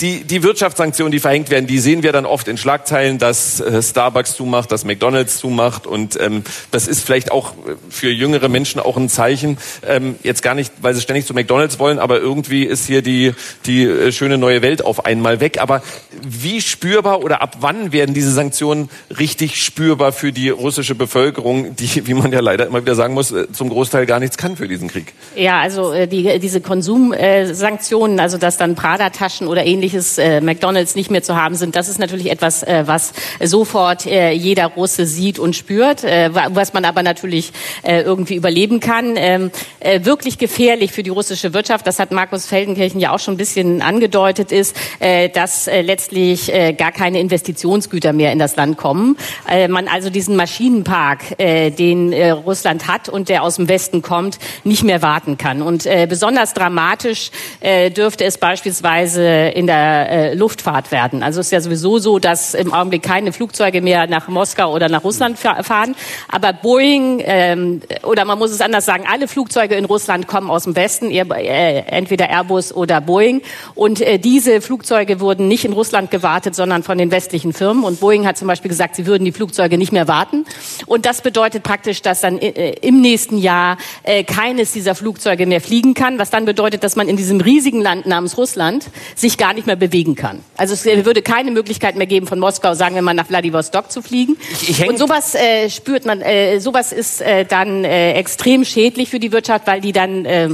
die, 0.00 0.24
die 0.24 0.42
Wirtschaftssanktionen, 0.42 1.12
die 1.12 1.20
verhängt 1.20 1.50
werden, 1.50 1.66
die 1.66 1.78
sehen 1.78 2.02
wir 2.02 2.12
dann 2.12 2.26
oft 2.26 2.48
in 2.48 2.56
Schlagzeilen, 2.56 3.18
dass 3.18 3.60
äh, 3.60 3.82
Starbucks 3.82 4.34
zumacht, 4.34 4.72
dass 4.72 4.84
McDonalds 4.84 5.38
zumacht 5.38 5.86
und 5.86 6.20
ähm, 6.20 6.42
das 6.72 6.88
ist 6.88 7.00
vielleicht 7.00 7.30
auch 7.30 7.52
äh, 7.52 7.76
für 7.88 8.10
jüngere 8.10 8.48
Menschen 8.48 8.80
auch 8.80 8.96
ein 8.96 9.08
Zeichen. 9.08 9.56
Ähm, 9.86 10.16
jetzt 10.22 10.42
gar 10.42 10.54
nicht, 10.54 10.72
weil 10.82 10.94
sie 10.94 11.00
ständig 11.00 11.26
zu 11.26 11.34
McDonalds 11.34 11.78
wollen, 11.78 11.98
aber 11.98 12.18
irgendwie 12.18 12.64
ist 12.64 12.86
hier 12.86 13.02
die 13.02 13.34
die 13.66 13.84
äh, 13.84 14.12
schöne 14.12 14.36
neue 14.36 14.62
Welt 14.62 14.84
auf 14.84 15.06
einmal 15.06 15.40
weg. 15.40 15.60
Aber 15.60 15.82
wie 16.22 16.60
spürbar 16.60 17.22
oder 17.22 17.40
ab 17.40 17.58
wann 17.60 17.92
werden 17.92 18.14
diese 18.14 18.32
Sanktionen 18.32 18.90
richtig 19.16 19.62
spürbar 19.62 20.12
für 20.12 20.32
die 20.32 20.48
russische 20.50 20.94
Bevölkerung, 20.94 21.76
die, 21.76 22.06
wie 22.06 22.14
man 22.14 22.32
ja 22.32 22.40
leider 22.40 22.66
immer 22.66 22.82
wieder 22.82 22.96
sagen 22.96 23.14
muss, 23.14 23.32
zum 23.52 23.68
Großteil 23.68 24.06
gar 24.06 24.18
nichts 24.18 24.36
kann 24.36 24.56
für 24.56 24.68
diesen 24.68 24.88
Krieg? 24.88 25.14
Ja, 25.36 25.60
also 25.60 26.06
die, 26.06 26.38
diese 26.40 26.60
Konsumsanktionen, 26.60 28.18
also 28.20 28.38
dass 28.38 28.56
dann 28.56 28.74
Prada-Taschen 28.74 29.46
oder 29.46 29.64
ähnliches 29.64 29.83
ähnliches 29.84 30.16
äh, 30.16 30.40
McDonalds 30.40 30.94
nicht 30.94 31.10
mehr 31.10 31.22
zu 31.22 31.36
haben 31.36 31.54
sind, 31.56 31.76
das 31.76 31.88
ist 31.88 31.98
natürlich 31.98 32.30
etwas, 32.30 32.62
äh, 32.62 32.84
was 32.86 33.12
sofort 33.42 34.06
äh, 34.06 34.32
jeder 34.32 34.66
Russe 34.68 35.04
sieht 35.04 35.38
und 35.38 35.54
spürt, 35.54 36.04
äh, 36.04 36.30
was 36.32 36.72
man 36.72 36.86
aber 36.86 37.02
natürlich 37.02 37.52
äh, 37.82 38.00
irgendwie 38.00 38.36
überleben 38.36 38.80
kann. 38.80 39.14
Ähm, 39.16 39.50
äh, 39.80 40.04
wirklich 40.04 40.38
gefährlich 40.38 40.92
für 40.92 41.02
die 41.02 41.10
russische 41.10 41.52
Wirtschaft, 41.52 41.86
das 41.86 41.98
hat 41.98 42.12
Markus 42.12 42.46
Feldenkirchen 42.46 42.98
ja 42.98 43.12
auch 43.12 43.18
schon 43.18 43.34
ein 43.34 43.36
bisschen 43.36 43.82
angedeutet, 43.82 44.52
ist, 44.52 44.74
äh, 45.00 45.28
dass 45.28 45.66
äh, 45.66 45.82
letztlich 45.82 46.52
äh, 46.52 46.72
gar 46.72 46.92
keine 46.92 47.20
Investitionsgüter 47.20 48.14
mehr 48.14 48.32
in 48.32 48.38
das 48.38 48.56
Land 48.56 48.78
kommen. 48.78 49.18
Äh, 49.46 49.68
man 49.68 49.86
also 49.86 50.08
diesen 50.08 50.34
Maschinenpark, 50.36 51.38
äh, 51.38 51.70
den 51.70 52.14
äh, 52.14 52.30
Russland 52.30 52.88
hat 52.88 53.10
und 53.10 53.28
der 53.28 53.42
aus 53.42 53.56
dem 53.56 53.68
Westen 53.68 54.00
kommt, 54.00 54.38
nicht 54.64 54.82
mehr 54.82 55.02
warten 55.02 55.36
kann. 55.36 55.60
Und 55.60 55.84
äh, 55.84 56.06
besonders 56.08 56.54
dramatisch 56.54 57.30
äh, 57.60 57.90
dürfte 57.90 58.24
es 58.24 58.38
beispielsweise 58.38 59.48
in 59.54 59.66
der 59.66 59.73
der 59.74 60.10
äh, 60.10 60.34
Luftfahrt 60.34 60.92
werden. 60.92 61.22
Also 61.22 61.40
es 61.40 61.46
ist 61.46 61.52
ja 61.52 61.60
sowieso 61.60 61.98
so, 61.98 62.18
dass 62.18 62.54
im 62.54 62.72
Augenblick 62.72 63.02
keine 63.02 63.32
Flugzeuge 63.32 63.80
mehr 63.80 64.06
nach 64.06 64.28
Moskau 64.28 64.72
oder 64.72 64.88
nach 64.88 65.02
Russland 65.04 65.38
fahren. 65.38 65.96
Aber 66.28 66.52
Boeing, 66.52 67.22
ähm, 67.24 67.80
oder 68.04 68.24
man 68.24 68.38
muss 68.38 68.50
es 68.50 68.60
anders 68.60 68.84
sagen, 68.84 69.04
alle 69.10 69.26
Flugzeuge 69.28 69.74
in 69.74 69.84
Russland 69.84 70.28
kommen 70.28 70.50
aus 70.50 70.64
dem 70.64 70.76
Westen, 70.76 71.10
äh, 71.10 71.78
entweder 71.86 72.28
Airbus 72.30 72.72
oder 72.72 73.00
Boeing. 73.00 73.42
Und 73.74 74.00
äh, 74.00 74.18
diese 74.18 74.60
Flugzeuge 74.60 75.20
wurden 75.20 75.48
nicht 75.48 75.64
in 75.64 75.72
Russland 75.72 76.10
gewartet, 76.10 76.54
sondern 76.54 76.82
von 76.82 76.98
den 76.98 77.10
westlichen 77.10 77.52
Firmen. 77.52 77.84
Und 77.84 78.00
Boeing 78.00 78.26
hat 78.26 78.38
zum 78.38 78.48
Beispiel 78.48 78.68
gesagt, 78.68 78.96
sie 78.96 79.06
würden 79.06 79.24
die 79.24 79.32
Flugzeuge 79.32 79.78
nicht 79.78 79.92
mehr 79.92 80.06
warten. 80.06 80.44
Und 80.86 81.06
das 81.06 81.22
bedeutet 81.22 81.62
praktisch, 81.62 82.02
dass 82.02 82.20
dann 82.20 82.38
äh, 82.38 82.74
im 82.80 83.00
nächsten 83.00 83.38
Jahr 83.38 83.76
äh, 84.04 84.22
keines 84.24 84.72
dieser 84.72 84.94
Flugzeuge 84.94 85.46
mehr 85.46 85.60
fliegen 85.60 85.94
kann, 85.94 86.18
was 86.18 86.30
dann 86.30 86.44
bedeutet, 86.44 86.84
dass 86.84 86.96
man 86.96 87.08
in 87.08 87.16
diesem 87.16 87.40
riesigen 87.40 87.80
Land 87.80 88.06
namens 88.06 88.36
Russland 88.36 88.86
sich 89.16 89.36
gar 89.36 89.52
nicht 89.54 89.63
mehr 89.66 89.76
bewegen 89.76 90.14
kann. 90.14 90.40
Also 90.56 90.74
es 90.74 90.84
würde 90.84 91.22
keine 91.22 91.50
Möglichkeit 91.50 91.96
mehr 91.96 92.06
geben, 92.06 92.26
von 92.26 92.38
Moskau, 92.38 92.74
sagen 92.74 92.94
wir 92.94 93.02
mal, 93.02 93.14
nach 93.14 93.26
Vladivostok 93.26 93.90
zu 93.90 94.02
fliegen. 94.02 94.36
Ich, 94.52 94.70
ich 94.70 94.88
und 94.88 94.98
sowas 94.98 95.34
äh, 95.34 95.70
spürt 95.70 96.06
man, 96.06 96.20
äh, 96.20 96.60
sowas 96.60 96.92
ist 96.92 97.20
äh, 97.20 97.44
dann 97.44 97.84
äh, 97.84 98.12
extrem 98.14 98.64
schädlich 98.64 99.10
für 99.10 99.18
die 99.18 99.32
Wirtschaft, 99.32 99.66
weil 99.66 99.80
die 99.80 99.92
dann 99.92 100.24
äh, 100.24 100.48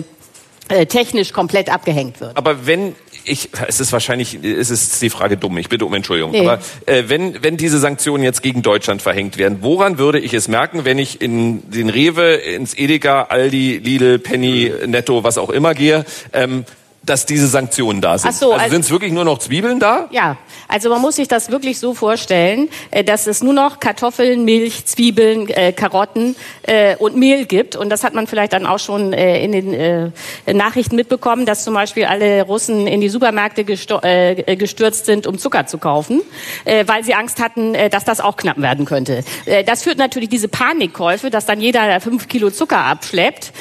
äh, 0.69 0.87
technisch 0.87 1.33
komplett 1.33 1.69
abgehängt 1.69 2.21
wird. 2.21 2.37
Aber 2.37 2.67
wenn 2.67 2.95
ich, 3.25 3.51
es 3.67 3.81
ist 3.81 3.93
wahrscheinlich, 3.93 4.43
es 4.43 4.71
ist 4.71 5.03
die 5.03 5.11
Frage 5.11 5.37
dumm. 5.37 5.59
Ich 5.59 5.69
bitte 5.69 5.85
um 5.85 5.95
Entschuldigung. 5.95 6.31
Nee. 6.31 6.41
Aber 6.41 6.61
äh, 6.87 7.05
wenn 7.09 7.43
wenn 7.43 7.57
diese 7.57 7.79
Sanktionen 7.79 8.25
jetzt 8.25 8.43
gegen 8.43 8.63
Deutschland 8.63 9.03
verhängt 9.03 9.37
werden, 9.37 9.59
woran 9.63 9.99
würde 9.99 10.19
ich 10.19 10.33
es 10.33 10.49
merken, 10.49 10.85
wenn 10.85 10.99
ich 10.99 11.21
in 11.21 11.71
den 11.71 11.91
Rewe, 11.91 12.35
ins 12.35 12.75
Edeka, 12.75 13.25
Aldi, 13.25 13.79
Lidl, 13.79 14.19
Penny, 14.19 14.73
Netto, 14.87 15.25
was 15.25 15.39
auch 15.39 15.51
immer 15.51 15.75
gehe? 15.75 16.05
Ähm, 16.33 16.65
dass 17.11 17.27
diese 17.27 17.49
Sanktionen 17.49 18.01
da 18.01 18.17
sind. 18.17 18.31
Ach 18.31 18.35
so, 18.35 18.53
also, 18.53 18.63
also 18.63 18.73
sind 18.73 18.85
es 18.85 18.91
wirklich 18.91 19.13
nur 19.13 19.25
noch 19.25 19.39
Zwiebeln 19.41 19.81
da? 19.81 20.09
Ja, 20.13 20.37
also 20.69 20.91
man 20.91 21.03
muss 21.03 21.17
sich 21.17 21.27
das 21.27 21.51
wirklich 21.51 21.81
so 21.81 21.93
vorstellen, 21.93 22.69
äh, 22.93 23.03
dass 23.03 23.27
es 23.27 23.43
nur 23.43 23.53
noch 23.53 23.81
Kartoffeln, 23.81 24.45
Milch, 24.45 24.87
Zwiebeln, 24.87 25.49
äh, 25.49 25.73
Karotten 25.73 26.37
äh, 26.63 26.95
und 26.97 27.17
Mehl 27.17 27.47
gibt. 27.47 27.75
Und 27.75 27.91
das 27.91 28.05
hat 28.05 28.15
man 28.15 28.29
vielleicht 28.29 28.53
dann 28.53 28.65
auch 28.65 28.79
schon 28.79 29.13
äh, 29.13 29.43
in 29.43 29.51
den 29.51 29.75
äh, 29.75 30.11
Nachrichten 30.53 30.95
mitbekommen, 30.95 31.47
dass 31.47 31.65
zum 31.65 31.75
Beispiel 31.75 32.05
alle 32.05 32.43
Russen 32.43 32.87
in 32.87 33.01
die 33.01 33.09
Supermärkte 33.09 33.63
äh, 33.63 34.57
gestürzt 34.57 35.07
sind, 35.07 35.27
um 35.27 35.37
Zucker 35.39 35.67
zu 35.67 35.79
kaufen, 35.79 36.23
weil 36.65 37.03
sie 37.03 37.15
Angst 37.15 37.41
hatten, 37.41 37.75
dass 37.91 38.05
das 38.05 38.21
auch 38.21 38.37
knapp 38.37 38.61
werden 38.61 38.85
könnte. 38.85 39.25
das 39.67 39.83
führt 39.83 39.99
natürlich 39.99 40.29
diese 40.29 40.49
Panikkäufe, 40.49 41.31
dass 41.31 41.47
dann 41.47 41.61
jeder 41.61 42.01
fünf 42.01 42.29
Kilo 42.29 42.51
Zucker 42.51 42.85
abschleppt, 42.85 43.53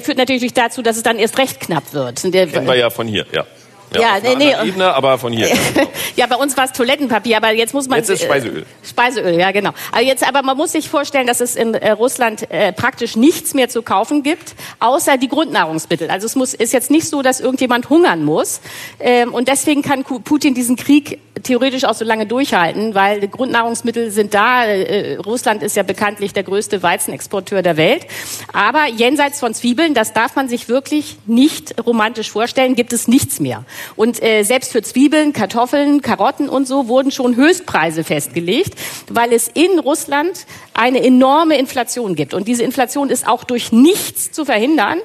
führt 0.00 0.18
natürlich 0.18 0.54
dazu, 0.54 0.82
dass 0.82 0.96
es 0.96 1.02
dann 1.02 1.18
erst 1.18 1.38
recht 1.38 1.60
knapp 1.60 1.92
wird. 1.92 2.22
Kennen 2.22 2.66
wir 2.66 2.76
ja 2.76 2.90
von 2.96 3.06
hier, 3.06 3.26
ja. 3.32 3.46
Ja, 3.94 4.00
ja 4.00 4.20
nee, 4.22 4.34
nee. 4.36 4.68
Ebene, 4.68 4.92
aber 4.92 5.18
von 5.18 5.32
hier. 5.32 5.48
ja, 6.16 6.26
bei 6.26 6.36
uns 6.36 6.56
war 6.56 6.64
es 6.64 6.72
Toilettenpapier, 6.72 7.36
aber 7.36 7.52
jetzt 7.52 7.74
muss 7.74 7.88
man. 7.88 7.98
Jetzt 7.98 8.10
ist 8.10 8.22
Speiseöl. 8.22 8.62
Äh, 8.62 8.86
Speiseöl, 8.86 9.38
ja, 9.38 9.50
genau. 9.52 9.70
Aber 9.92 10.02
jetzt, 10.02 10.26
aber 10.26 10.42
man 10.42 10.56
muss 10.56 10.72
sich 10.72 10.88
vorstellen, 10.88 11.26
dass 11.26 11.40
es 11.40 11.56
in 11.56 11.74
äh, 11.74 11.90
Russland 11.92 12.50
äh, 12.50 12.72
praktisch 12.72 13.16
nichts 13.16 13.54
mehr 13.54 13.68
zu 13.68 13.82
kaufen 13.82 14.22
gibt, 14.22 14.54
außer 14.80 15.16
die 15.18 15.28
Grundnahrungsmittel. 15.28 16.10
Also 16.10 16.26
es 16.26 16.36
muss, 16.36 16.54
ist 16.54 16.72
jetzt 16.72 16.90
nicht 16.90 17.08
so, 17.08 17.22
dass 17.22 17.40
irgendjemand 17.40 17.88
hungern 17.90 18.24
muss. 18.24 18.60
Ähm, 19.00 19.32
und 19.32 19.48
deswegen 19.48 19.82
kann 19.82 20.04
Putin 20.04 20.54
diesen 20.54 20.76
Krieg 20.76 21.20
theoretisch 21.42 21.84
auch 21.84 21.94
so 21.94 22.04
lange 22.04 22.26
durchhalten, 22.26 22.94
weil 22.94 23.20
die 23.20 23.30
Grundnahrungsmittel 23.30 24.10
sind 24.10 24.34
da. 24.34 24.64
Äh, 24.64 25.16
Russland 25.16 25.62
ist 25.62 25.76
ja 25.76 25.82
bekanntlich 25.82 26.32
der 26.32 26.42
größte 26.42 26.82
Weizenexporteur 26.82 27.62
der 27.62 27.76
Welt. 27.76 28.06
Aber 28.52 28.86
jenseits 28.86 29.40
von 29.40 29.54
Zwiebeln, 29.54 29.94
das 29.94 30.12
darf 30.12 30.36
man 30.36 30.48
sich 30.48 30.68
wirklich 30.68 31.16
nicht 31.26 31.74
romantisch 31.84 32.30
vorstellen, 32.30 32.74
gibt 32.74 32.92
es 32.92 33.08
nichts 33.08 33.40
mehr. 33.40 33.64
Und 33.96 34.22
äh, 34.22 34.42
selbst 34.42 34.72
für 34.72 34.82
Zwiebeln, 34.82 35.32
Kartoffeln, 35.32 36.02
Karotten 36.02 36.48
und 36.48 36.66
so 36.66 36.88
wurden 36.88 37.10
schon 37.10 37.36
Höchstpreise 37.36 38.04
festgelegt, 38.04 38.74
weil 39.08 39.32
es 39.32 39.48
in 39.48 39.78
Russland 39.78 40.46
eine 40.74 41.02
enorme 41.02 41.58
Inflation 41.58 42.14
gibt. 42.14 42.34
Und 42.34 42.48
diese 42.48 42.62
Inflation 42.62 43.10
ist 43.10 43.26
auch 43.26 43.44
durch 43.44 43.72
nichts 43.72 44.32
zu 44.32 44.44
verhindern, 44.44 44.98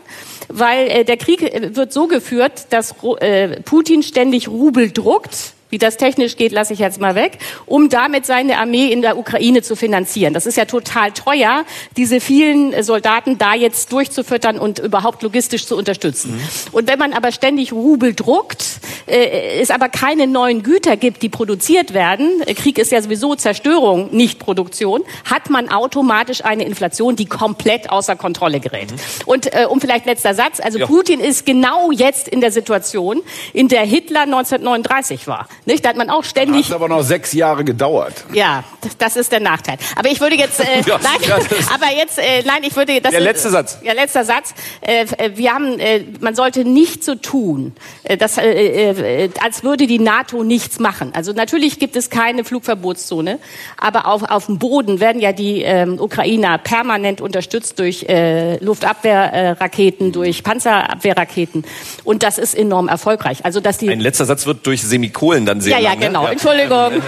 weil 0.47 0.87
äh, 0.87 1.05
der 1.05 1.17
Krieg 1.17 1.41
äh, 1.41 1.75
wird 1.75 1.93
so 1.93 2.07
geführt, 2.07 2.67
dass 2.71 2.95
äh, 3.19 3.61
Putin 3.61 4.03
ständig 4.03 4.47
Rubel 4.47 4.91
druckt 4.91 5.53
wie 5.71 5.77
das 5.77 5.97
technisch 5.97 6.37
geht, 6.37 6.51
lasse 6.51 6.73
ich 6.73 6.79
jetzt 6.79 7.01
mal 7.01 7.15
weg, 7.15 7.39
um 7.65 7.89
damit 7.89 8.25
seine 8.25 8.59
Armee 8.59 8.91
in 8.91 9.01
der 9.01 9.17
Ukraine 9.17 9.63
zu 9.63 9.75
finanzieren. 9.75 10.33
Das 10.33 10.45
ist 10.45 10.57
ja 10.57 10.65
total 10.65 11.11
teuer, 11.11 11.65
diese 11.97 12.19
vielen 12.19 12.83
Soldaten 12.83 13.37
da 13.37 13.55
jetzt 13.55 13.91
durchzufüttern 13.91 14.59
und 14.59 14.79
überhaupt 14.79 15.23
logistisch 15.23 15.65
zu 15.65 15.75
unterstützen. 15.75 16.33
Mhm. 16.33 16.41
Und 16.73 16.87
wenn 16.87 16.99
man 16.99 17.13
aber 17.13 17.31
ständig 17.31 17.73
Rubel 17.73 18.13
druckt, 18.13 18.63
äh, 19.07 19.59
es 19.61 19.71
aber 19.71 19.89
keine 19.89 20.27
neuen 20.27 20.61
Güter 20.61 20.97
gibt, 20.97 21.23
die 21.23 21.29
produziert 21.29 21.93
werden, 21.93 22.41
äh, 22.45 22.53
Krieg 22.53 22.77
ist 22.77 22.91
ja 22.91 23.01
sowieso 23.01 23.35
Zerstörung, 23.35 24.09
nicht 24.11 24.39
Produktion, 24.39 25.03
hat 25.29 25.49
man 25.49 25.69
automatisch 25.69 26.43
eine 26.43 26.65
Inflation, 26.65 27.15
die 27.15 27.25
komplett 27.25 27.89
außer 27.89 28.15
Kontrolle 28.15 28.59
gerät. 28.59 28.91
Mhm. 28.91 28.97
Und 29.25 29.53
äh, 29.53 29.65
um 29.67 29.79
vielleicht 29.79 30.05
letzter 30.05 30.35
Satz, 30.35 30.59
also 30.59 30.79
ja. 30.79 30.85
Putin 30.85 31.21
ist 31.21 31.45
genau 31.45 31.91
jetzt 31.91 32.27
in 32.27 32.41
der 32.41 32.51
Situation, 32.51 33.21
in 33.53 33.69
der 33.69 33.83
Hitler 33.83 34.21
1939 34.21 35.27
war. 35.27 35.47
Nicht? 35.65 35.85
Da 35.85 35.89
hat 35.89 35.97
man 35.97 36.09
auch 36.09 36.23
ständig. 36.23 36.67
Hat 36.67 36.75
aber 36.75 36.87
noch 36.87 37.03
sechs 37.03 37.33
Jahre 37.33 37.63
gedauert. 37.63 38.25
Ja, 38.33 38.63
das 38.97 39.15
ist 39.15 39.31
der 39.31 39.39
Nachteil. 39.39 39.77
Aber 39.95 40.09
ich 40.09 40.19
würde 40.19 40.35
jetzt, 40.35 40.59
äh, 40.59 40.81
ja, 40.85 40.99
nein, 41.01 41.17
ja, 41.27 41.35
aber 41.35 41.95
jetzt, 41.95 42.17
äh, 42.17 42.43
nein, 42.45 42.63
ich 42.63 42.75
würde. 42.75 42.99
Das 42.99 43.11
der 43.11 43.19
letzte 43.19 43.49
ist, 43.49 43.53
Satz. 43.53 43.79
Ja, 43.83 43.93
letzter 43.93 44.25
Satz. 44.25 44.53
Äh, 44.81 45.05
äh, 45.17 45.31
wir 45.35 45.53
haben, 45.53 45.79
äh, 45.79 46.03
man 46.19 46.33
sollte 46.33 46.65
nicht 46.65 47.03
so 47.03 47.15
tun, 47.15 47.73
äh, 48.03 48.17
dass, 48.17 48.37
äh, 48.37 49.25
äh, 49.25 49.29
als 49.43 49.63
würde 49.63 49.85
die 49.85 49.99
NATO 49.99 50.43
nichts 50.43 50.79
machen. 50.79 51.11
Also 51.13 51.31
natürlich 51.33 51.77
gibt 51.77 51.95
es 51.95 52.09
keine 52.09 52.43
Flugverbotszone, 52.43 53.39
aber 53.77 54.07
auf, 54.07 54.23
auf 54.23 54.47
dem 54.47 54.57
Boden 54.57 54.99
werden 54.99 55.21
ja 55.21 55.31
die 55.31 55.63
äh, 55.63 55.87
Ukrainer 55.87 56.57
permanent 56.57 57.21
unterstützt 57.21 57.77
durch 57.79 58.03
äh, 58.09 58.57
Luftabwehrraketen, 58.63 60.09
äh, 60.09 60.11
durch 60.11 60.43
Panzerabwehrraketen 60.43 61.65
und 62.03 62.23
das 62.23 62.37
ist 62.37 62.55
enorm 62.55 62.87
erfolgreich. 62.87 63.45
Also 63.45 63.59
dass 63.59 63.77
die. 63.77 63.89
Ein 63.89 63.99
letzter 63.99 64.25
Satz 64.25 64.45
wird 64.45 64.65
durch 64.65 64.81
Semikolen 64.81 65.45
dann 65.51 65.61
sehr 65.61 65.79
Ja, 65.79 65.91
lang, 65.91 66.01
ja, 66.01 66.07
genau. 66.07 66.23
Ne? 66.23 66.31
Entschuldigung. 66.31 66.69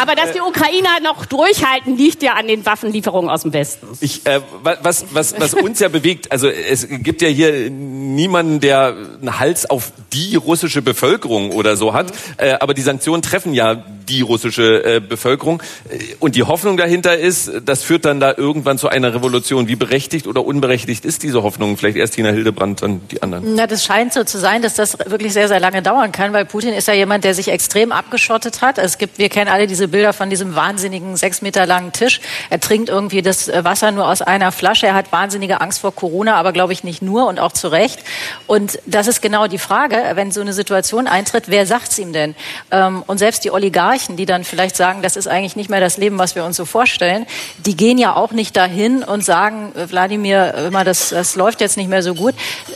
Aber 0.00 0.14
dass 0.14 0.32
die 0.32 0.40
Ukrainer 0.40 1.00
noch 1.02 1.26
durchhalten, 1.26 1.96
liegt 1.96 2.22
ja 2.22 2.34
an 2.34 2.46
den 2.46 2.64
Waffenlieferungen 2.64 3.30
aus 3.30 3.42
dem 3.42 3.52
Westen. 3.52 3.86
Ich, 4.00 4.26
äh, 4.26 4.40
was, 4.62 5.04
was, 5.12 5.38
was 5.38 5.54
uns 5.54 5.80
ja 5.80 5.88
bewegt, 5.88 6.32
also 6.32 6.48
es 6.48 6.86
gibt 6.88 7.22
ja 7.22 7.28
hier 7.28 7.70
niemanden, 7.70 8.60
der 8.60 8.94
einen 9.20 9.38
Hals 9.38 9.68
auf 9.68 9.92
die 10.12 10.36
russische 10.36 10.82
Bevölkerung 10.82 11.50
oder 11.52 11.76
so 11.76 11.92
hat, 11.92 12.06
mhm. 12.06 12.14
äh, 12.38 12.52
aber 12.60 12.74
die 12.74 12.82
Sanktionen 12.82 13.22
treffen 13.22 13.54
ja 13.54 13.84
die 14.10 14.20
russische 14.20 14.84
äh, 14.84 15.00
Bevölkerung. 15.00 15.62
Äh, 15.88 15.98
und 16.18 16.34
die 16.34 16.42
Hoffnung 16.42 16.76
dahinter 16.76 17.16
ist, 17.16 17.50
das 17.64 17.82
führt 17.82 18.04
dann 18.04 18.20
da 18.20 18.34
irgendwann 18.36 18.76
zu 18.76 18.88
einer 18.88 19.14
Revolution. 19.14 19.68
Wie 19.68 19.76
berechtigt 19.76 20.26
oder 20.26 20.44
unberechtigt 20.44 21.04
ist 21.04 21.22
diese 21.22 21.42
Hoffnung? 21.42 21.76
Vielleicht 21.76 21.96
erst 21.96 22.14
Tina 22.14 22.30
Hildebrand, 22.30 22.82
dann 22.82 23.00
die 23.10 23.22
anderen. 23.22 23.54
Na, 23.54 23.66
das 23.66 23.84
scheint 23.84 24.12
so 24.12 24.24
zu 24.24 24.38
sein, 24.38 24.62
dass 24.62 24.74
das 24.74 24.98
wirklich 25.06 25.32
sehr, 25.32 25.48
sehr 25.48 25.60
lange 25.60 25.82
dauern 25.82 26.12
kann, 26.12 26.32
weil 26.32 26.44
Putin 26.44 26.74
ist 26.74 26.88
ja 26.88 26.94
jemand, 26.94 27.24
der 27.24 27.34
sich 27.34 27.48
extrem 27.48 27.92
abgeschottet 27.92 28.60
hat. 28.62 28.78
Es 28.78 28.98
gibt, 28.98 29.18
wir 29.18 29.28
kennen 29.28 29.50
alle 29.50 29.66
diese 29.66 29.88
Bilder 29.88 30.12
von 30.12 30.28
diesem 30.30 30.54
wahnsinnigen 30.54 31.16
sechs 31.16 31.42
Meter 31.42 31.66
langen 31.66 31.92
Tisch. 31.92 32.20
Er 32.50 32.60
trinkt 32.60 32.88
irgendwie 32.88 33.22
das 33.22 33.48
Wasser 33.48 33.92
nur 33.92 34.08
aus 34.08 34.22
einer 34.22 34.50
Flasche. 34.52 34.86
Er 34.86 34.94
hat 34.94 35.12
wahnsinnige 35.12 35.60
Angst 35.60 35.80
vor 35.80 35.94
Corona, 35.94 36.34
aber 36.34 36.52
glaube 36.52 36.72
ich 36.72 36.82
nicht 36.82 37.02
nur 37.02 37.28
und 37.28 37.38
auch 37.38 37.52
zu 37.52 37.68
Recht. 37.68 38.00
Und 38.46 38.80
das 38.86 39.06
ist 39.06 39.22
genau 39.22 39.46
die 39.46 39.58
Frage, 39.58 39.96
wenn 40.14 40.32
so 40.32 40.40
eine 40.40 40.52
Situation 40.52 41.06
eintritt, 41.06 41.44
wer 41.46 41.66
sagt's 41.66 41.98
ihm 41.98 42.12
denn? 42.12 42.34
Ähm, 42.70 43.04
und 43.06 43.18
selbst 43.18 43.44
die 43.44 43.50
Oligarchen 43.50 43.99
Oligarchen, 44.00 44.16
die 44.16 44.26
dann 44.26 44.44
vielleicht 44.44 44.76
sagen, 44.76 45.02
das 45.02 45.16
ist 45.16 45.28
eigentlich 45.28 45.56
nicht 45.56 45.70
mehr 45.70 45.80
das 45.80 45.96
Leben, 45.96 46.18
was 46.18 46.34
wir 46.34 46.44
uns 46.44 46.56
so 46.56 46.64
vorstellen, 46.64 47.26
die 47.58 47.76
gehen 47.76 47.98
ja 47.98 48.14
auch 48.14 48.32
nicht 48.32 48.56
dahin 48.56 49.02
und 49.02 49.24
sagen, 49.24 49.72
äh, 49.76 49.90
Wladimir, 49.90 50.54
immer 50.66 50.84
das, 50.84 51.10
das 51.10 51.36
läuft 51.36 51.60
jetzt 51.60 51.76
nicht 51.76 51.88
mehr 51.88 52.02
so 52.02 52.14
gut. 52.14 52.34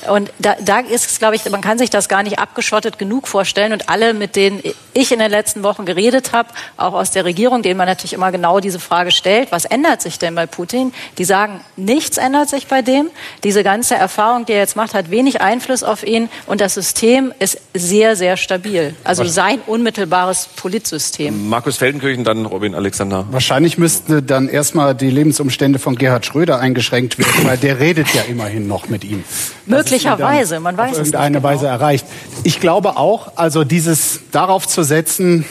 Und 0.08 0.30
da, 0.38 0.56
da 0.60 0.80
ist 0.80 1.10
es, 1.10 1.18
glaube 1.18 1.36
ich, 1.36 1.48
man 1.50 1.60
kann 1.60 1.78
sich 1.78 1.90
das 1.90 2.08
gar 2.08 2.22
nicht 2.22 2.38
abgeschottet 2.38 2.98
genug 2.98 3.28
vorstellen. 3.28 3.72
Und 3.72 3.88
alle, 3.88 4.14
mit 4.14 4.36
denen 4.36 4.62
ich 4.92 5.12
in 5.12 5.18
den 5.18 5.30
letzten 5.30 5.62
Wochen 5.62 5.84
geredet 5.84 6.32
habe, 6.32 6.48
auch 6.76 6.94
aus 6.94 7.10
der 7.10 7.24
Regierung, 7.24 7.62
denen 7.62 7.76
man 7.76 7.86
natürlich 7.86 8.12
immer 8.12 8.32
genau 8.32 8.60
diese 8.60 8.80
Frage 8.80 9.10
stellt, 9.10 9.52
was 9.52 9.64
ändert 9.64 10.02
sich 10.02 10.18
denn 10.18 10.34
bei 10.34 10.46
Putin? 10.46 10.92
Die 11.18 11.24
sagen, 11.24 11.60
nichts 11.76 12.18
ändert 12.18 12.48
sich 12.48 12.66
bei 12.66 12.82
dem. 12.82 13.10
Diese 13.42 13.62
ganze 13.62 13.94
Erfahrung, 13.94 14.46
die 14.46 14.52
er 14.52 14.58
jetzt 14.58 14.76
macht, 14.76 14.94
hat 14.94 15.10
wenig 15.10 15.40
Einfluss 15.40 15.82
auf 15.82 16.04
ihn 16.06 16.28
und 16.46 16.60
das 16.60 16.74
System 16.74 17.32
ist 17.38 17.58
sehr, 17.72 18.16
sehr 18.16 18.36
stabil. 18.36 18.94
Also 19.04 19.24
sein 19.24 19.60
unmittelbares 19.66 20.48
Politsystem. 20.56 21.03
System. 21.04 21.48
Markus 21.48 21.76
Feldenkirchen, 21.76 22.24
dann 22.24 22.46
Robin 22.46 22.74
Alexander. 22.74 23.26
Wahrscheinlich 23.30 23.76
müssten 23.78 24.26
dann 24.26 24.48
erstmal 24.48 24.94
die 24.94 25.10
Lebensumstände 25.10 25.78
von 25.78 25.96
Gerhard 25.96 26.24
Schröder 26.24 26.58
eingeschränkt 26.60 27.18
werden, 27.18 27.44
weil 27.44 27.58
der 27.58 27.78
redet 27.78 28.12
ja 28.14 28.22
immerhin 28.22 28.66
noch 28.66 28.88
mit 28.88 29.04
ihm. 29.04 29.22
Möglicherweise, 29.66 30.60
man 30.60 30.76
weiß 30.76 30.92
es 30.92 30.98
nicht. 30.98 31.06
irgendeine 31.08 31.38
genau. 31.38 31.48
Weise 31.48 31.66
erreicht. 31.66 32.06
Ich 32.42 32.60
glaube 32.60 32.96
auch, 32.96 33.32
also 33.36 33.64
dieses 33.64 34.20
darauf 34.32 34.66
zu 34.66 34.82
setzen, 34.82 35.44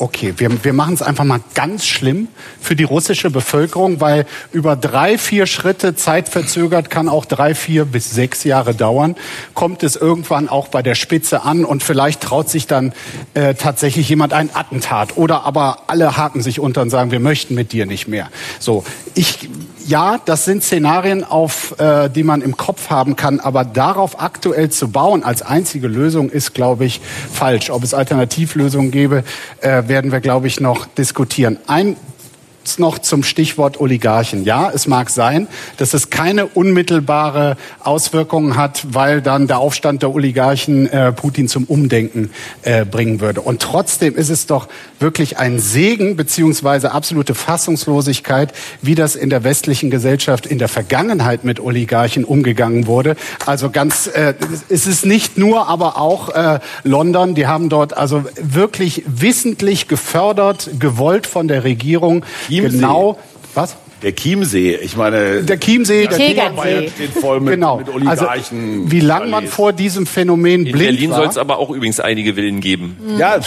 Okay, 0.00 0.34
wir, 0.36 0.64
wir 0.64 0.72
machen 0.72 0.94
es 0.94 1.02
einfach 1.02 1.24
mal 1.24 1.40
ganz 1.54 1.84
schlimm 1.84 2.28
für 2.60 2.76
die 2.76 2.84
russische 2.84 3.30
Bevölkerung, 3.30 4.00
weil 4.00 4.26
über 4.52 4.76
drei, 4.76 5.18
vier 5.18 5.46
Schritte 5.46 5.96
zeitverzögert 5.96 6.88
kann 6.88 7.08
auch 7.08 7.24
drei, 7.24 7.56
vier 7.56 7.84
bis 7.84 8.12
sechs 8.12 8.44
Jahre 8.44 8.76
dauern. 8.76 9.16
Kommt 9.54 9.82
es 9.82 9.96
irgendwann 9.96 10.48
auch 10.48 10.68
bei 10.68 10.82
der 10.82 10.94
Spitze 10.94 11.42
an 11.42 11.64
und 11.64 11.82
vielleicht 11.82 12.20
traut 12.20 12.48
sich 12.48 12.68
dann 12.68 12.92
äh, 13.34 13.54
tatsächlich 13.54 14.08
jemand 14.08 14.32
ein 14.34 14.50
Attentat 14.54 15.16
oder 15.16 15.44
aber 15.44 15.82
alle 15.88 16.16
haken 16.16 16.42
sich 16.42 16.60
unter 16.60 16.82
und 16.82 16.90
sagen, 16.90 17.10
wir 17.10 17.20
möchten 17.20 17.56
mit 17.56 17.72
dir 17.72 17.84
nicht 17.84 18.06
mehr. 18.06 18.28
So, 18.60 18.84
ich 19.16 19.50
ja, 19.88 20.20
das 20.22 20.44
sind 20.44 20.62
Szenarien, 20.62 21.24
auf 21.24 21.74
äh, 21.78 22.10
die 22.10 22.22
man 22.22 22.42
im 22.42 22.56
Kopf 22.56 22.90
haben 22.90 23.16
kann, 23.16 23.40
aber 23.40 23.64
darauf 23.64 24.20
aktuell 24.20 24.68
zu 24.68 24.88
bauen 24.88 25.24
als 25.24 25.40
einzige 25.40 25.88
Lösung 25.88 26.28
ist, 26.28 26.52
glaube 26.54 26.84
ich, 26.84 27.00
falsch. 27.32 27.70
Ob 27.70 27.82
es 27.82 27.94
Alternativlösungen 27.94 28.90
gäbe, 28.90 29.24
äh, 29.60 29.88
werden 29.88 30.12
wir, 30.12 30.20
glaube 30.20 30.46
ich, 30.46 30.60
noch 30.60 30.86
diskutieren. 30.86 31.58
Ein 31.66 31.96
noch 32.76 32.98
zum 32.98 33.22
Stichwort 33.22 33.80
Oligarchen. 33.80 34.44
Ja, 34.44 34.70
es 34.70 34.86
mag 34.86 35.08
sein, 35.10 35.48
dass 35.78 35.94
es 35.94 36.10
keine 36.10 36.46
unmittelbare 36.46 37.56
Auswirkungen 37.80 38.56
hat, 38.56 38.86
weil 38.90 39.22
dann 39.22 39.46
der 39.46 39.58
Aufstand 39.58 40.02
der 40.02 40.14
Oligarchen 40.14 40.86
äh, 40.90 41.12
Putin 41.12 41.48
zum 41.48 41.64
Umdenken 41.64 42.30
äh, 42.62 42.84
bringen 42.84 43.20
würde. 43.20 43.40
Und 43.40 43.62
trotzdem 43.62 44.16
ist 44.16 44.28
es 44.28 44.46
doch 44.46 44.68
wirklich 44.98 45.38
ein 45.38 45.58
Segen 45.58 46.16
beziehungsweise 46.16 46.92
absolute 46.92 47.34
Fassungslosigkeit, 47.34 48.52
wie 48.82 48.94
das 48.94 49.16
in 49.16 49.30
der 49.30 49.44
westlichen 49.44 49.90
Gesellschaft 49.90 50.46
in 50.46 50.58
der 50.58 50.68
Vergangenheit 50.68 51.44
mit 51.44 51.60
Oligarchen 51.60 52.24
umgegangen 52.24 52.86
wurde. 52.86 53.16
Also 53.46 53.70
ganz, 53.70 54.06
äh, 54.08 54.34
es 54.68 54.86
ist 54.86 55.06
nicht 55.06 55.38
nur, 55.38 55.68
aber 55.68 55.98
auch 55.98 56.30
äh, 56.30 56.58
London. 56.84 57.34
Die 57.34 57.46
haben 57.46 57.68
dort 57.68 57.96
also 57.96 58.24
wirklich 58.40 59.04
wissentlich 59.06 59.88
gefördert, 59.88 60.70
gewollt 60.78 61.26
von 61.26 61.48
der 61.48 61.64
Regierung. 61.64 62.24
Chiemsee. 62.62 62.76
Genau. 62.78 63.18
Was? 63.54 63.76
Der 64.02 64.14
Chiemsee, 64.14 64.76
ich 64.76 64.96
meine. 64.96 65.42
Der 65.42 65.58
Chiemsee, 65.58 66.06
der 66.06 66.16
Tegernsee. 66.16 66.90
steht 66.94 67.10
voll 67.14 67.40
mit, 67.40 67.54
genau. 67.54 67.78
mit 67.78 67.88
Oligarchen. 67.88 68.28
Also, 68.28 68.90
wie 68.92 69.00
lange 69.00 69.26
man 69.26 69.46
vor 69.48 69.72
diesem 69.72 70.06
Phänomen 70.06 70.66
In 70.66 70.72
blind 70.72 70.98
Berlin 70.98 71.10
soll 71.10 71.26
es 71.26 71.36
aber 71.36 71.58
auch 71.58 71.70
übrigens 71.70 71.98
einige 71.98 72.34
Villen 72.34 72.60
geben. 72.60 72.96
Ja, 73.18 73.40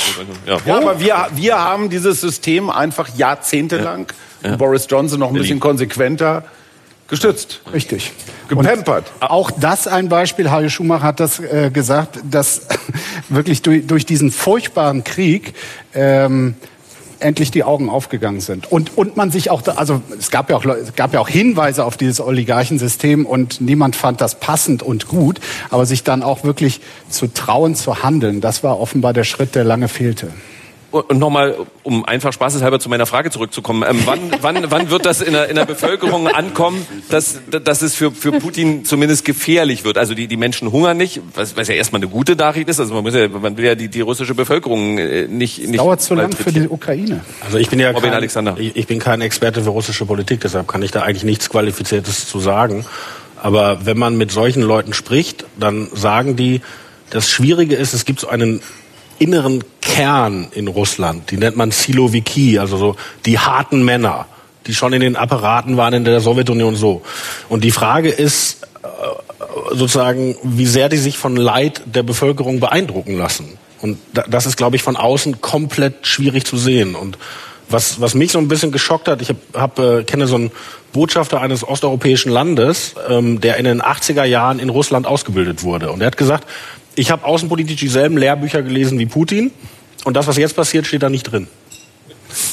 Ja. 0.45 0.57
ja, 0.65 0.77
aber 0.77 0.99
wir, 0.99 1.27
wir 1.35 1.57
haben 1.57 1.89
dieses 1.89 2.19
System 2.19 2.69
einfach 2.69 3.09
jahrzehntelang, 3.15 4.07
und 4.43 4.57
Boris 4.57 4.87
Johnson 4.89 5.19
noch 5.19 5.29
ein 5.29 5.35
bisschen 5.35 5.61
konsequenter, 5.61 6.43
gestützt. 7.07 7.61
Richtig. 7.73 8.11
Gepampert. 8.49 9.11
Und 9.21 9.29
auch 9.29 9.51
das 9.51 9.87
ein 9.87 10.09
Beispiel, 10.09 10.49
Harry 10.49 10.69
Schumacher 10.69 11.03
hat 11.03 11.19
das 11.19 11.39
äh, 11.39 11.69
gesagt, 11.71 12.19
dass 12.29 12.67
wirklich 13.29 13.61
durch, 13.61 13.87
durch 13.87 14.05
diesen 14.05 14.31
furchtbaren 14.31 15.03
Krieg 15.03 15.53
ähm, 15.93 16.55
endlich 17.21 17.51
die 17.51 17.63
Augen 17.63 17.89
aufgegangen 17.89 18.41
sind. 18.41 18.71
Und, 18.71 18.97
und 18.97 19.17
man 19.17 19.31
sich 19.31 19.49
auch, 19.49 19.65
also 19.75 20.01
es 20.17 20.31
gab, 20.31 20.49
ja 20.49 20.57
auch, 20.57 20.65
es 20.65 20.95
gab 20.95 21.13
ja 21.13 21.19
auch 21.19 21.29
Hinweise 21.29 21.85
auf 21.85 21.97
dieses 21.97 22.19
Oligarchensystem 22.19 23.25
und 23.25 23.61
niemand 23.61 23.95
fand 23.95 24.21
das 24.21 24.39
passend 24.39 24.83
und 24.83 25.07
gut, 25.07 25.39
aber 25.69 25.85
sich 25.85 26.03
dann 26.03 26.23
auch 26.23 26.43
wirklich 26.43 26.81
zu 27.09 27.27
trauen, 27.27 27.75
zu 27.75 28.03
handeln, 28.03 28.41
das 28.41 28.63
war 28.63 28.79
offenbar 28.79 29.13
der 29.13 29.23
Schritt, 29.23 29.55
der 29.55 29.63
lange 29.63 29.87
fehlte. 29.87 30.29
Und 30.91 31.19
nochmal, 31.19 31.55
um 31.83 32.03
einfach 32.05 32.33
spaßeshalber 32.33 32.79
zu 32.79 32.89
meiner 32.89 33.05
Frage 33.05 33.31
zurückzukommen. 33.31 33.83
Ähm, 33.89 34.01
wann, 34.05 34.19
wann, 34.41 34.69
wann 34.69 34.89
wird 34.89 35.05
das 35.05 35.21
in 35.21 35.33
der, 35.33 35.47
in 35.49 35.55
der 35.55 35.65
Bevölkerung 35.65 36.27
ankommen, 36.27 36.85
dass, 37.09 37.39
dass 37.49 37.81
es 37.81 37.95
für, 37.95 38.11
für 38.11 38.33
Putin 38.33 38.83
zumindest 38.83 39.23
gefährlich 39.23 39.85
wird? 39.85 39.97
Also 39.97 40.13
die, 40.13 40.27
die 40.27 40.37
Menschen 40.37 40.71
hungern 40.71 40.97
nicht, 40.97 41.21
was, 41.33 41.55
was 41.55 41.67
ja 41.67 41.75
erstmal 41.75 42.01
eine 42.01 42.09
gute 42.09 42.35
Nachricht 42.35 42.67
ist. 42.67 42.79
Also 42.79 42.93
man, 42.93 43.03
muss 43.03 43.15
ja, 43.15 43.27
man 43.27 43.55
will 43.57 43.65
ja 43.65 43.75
die, 43.75 43.87
die 43.87 44.01
russische 44.01 44.35
Bevölkerung 44.35 44.97
äh, 44.97 45.27
nicht... 45.27 45.59
nicht 45.59 45.79
Dauert 45.79 46.01
zu 46.01 46.13
lang 46.15 46.31
für 46.31 46.51
die. 46.51 46.67
Ukraine. 46.67 47.21
Also 47.43 47.57
ich 47.57 47.69
bin 47.69 47.79
ja 47.79 47.89
Robin 47.89 48.03
kein, 48.03 48.13
Alexander. 48.13 48.55
Ich 48.57 48.87
bin 48.87 48.99
kein 48.99 49.21
Experte 49.21 49.63
für 49.63 49.69
russische 49.69 50.05
Politik, 50.05 50.41
deshalb 50.41 50.67
kann 50.67 50.81
ich 50.81 50.91
da 50.91 51.03
eigentlich 51.03 51.23
nichts 51.23 51.49
Qualifiziertes 51.49 52.27
zu 52.27 52.39
sagen. 52.39 52.85
Aber 53.41 53.85
wenn 53.85 53.97
man 53.97 54.17
mit 54.17 54.31
solchen 54.31 54.61
Leuten 54.61 54.93
spricht, 54.93 55.45
dann 55.59 55.89
sagen 55.93 56.35
die, 56.35 56.61
das 57.09 57.29
Schwierige 57.29 57.75
ist, 57.75 57.93
es 57.93 58.05
gibt 58.05 58.19
so 58.19 58.29
einen 58.29 58.61
inneren 59.21 59.63
Kern 59.81 60.47
in 60.53 60.67
Russland, 60.67 61.29
die 61.31 61.37
nennt 61.37 61.55
man 61.55 61.71
Siloviki, 61.71 62.57
also 62.59 62.77
so 62.77 62.95
die 63.25 63.37
harten 63.39 63.83
Männer, 63.83 64.25
die 64.67 64.73
schon 64.73 64.93
in 64.93 65.01
den 65.01 65.15
Apparaten 65.15 65.77
waren 65.77 65.93
in 65.93 66.03
der 66.03 66.21
Sowjetunion 66.21 66.75
so. 66.75 67.01
Und 67.49 67.63
die 67.63 67.71
Frage 67.71 68.09
ist 68.09 68.63
äh, 68.83 68.87
sozusagen, 69.75 70.35
wie 70.43 70.65
sehr 70.65 70.89
die 70.89 70.97
sich 70.97 71.17
von 71.17 71.35
Leid 71.35 71.81
der 71.85 72.03
Bevölkerung 72.03 72.59
beeindrucken 72.59 73.17
lassen. 73.17 73.57
Und 73.81 73.97
da- 74.13 74.25
das 74.27 74.45
ist, 74.45 74.57
glaube 74.57 74.75
ich, 74.75 74.83
von 74.83 74.95
außen 74.95 75.41
komplett 75.41 76.05
schwierig 76.07 76.45
zu 76.45 76.57
sehen. 76.57 76.95
Und 76.95 77.17
was, 77.69 78.01
was 78.01 78.13
mich 78.15 78.31
so 78.31 78.39
ein 78.39 78.47
bisschen 78.47 78.71
geschockt 78.71 79.07
hat, 79.07 79.21
ich 79.21 79.29
hab, 79.29 79.37
hab, 79.53 79.79
äh, 79.79 80.03
kenne 80.03 80.27
so 80.27 80.35
einen 80.35 80.51
Botschafter 80.93 81.41
eines 81.41 81.67
osteuropäischen 81.67 82.31
Landes, 82.31 82.95
ähm, 83.09 83.39
der 83.39 83.57
in 83.57 83.65
den 83.65 83.81
80er 83.81 84.25
Jahren 84.25 84.59
in 84.59 84.69
Russland 84.69 85.07
ausgebildet 85.07 85.63
wurde. 85.63 85.91
Und 85.91 86.01
er 86.01 86.07
hat 86.07 86.17
gesagt, 86.17 86.47
ich 86.95 87.11
habe 87.11 87.25
außenpolitisch 87.25 87.77
dieselben 87.79 88.17
Lehrbücher 88.17 88.61
gelesen 88.61 88.99
wie 88.99 89.05
Putin 89.05 89.51
und 90.03 90.15
das, 90.15 90.27
was 90.27 90.37
jetzt 90.37 90.55
passiert, 90.55 90.87
steht 90.87 91.03
da 91.03 91.09
nicht 91.09 91.23
drin. 91.23 91.47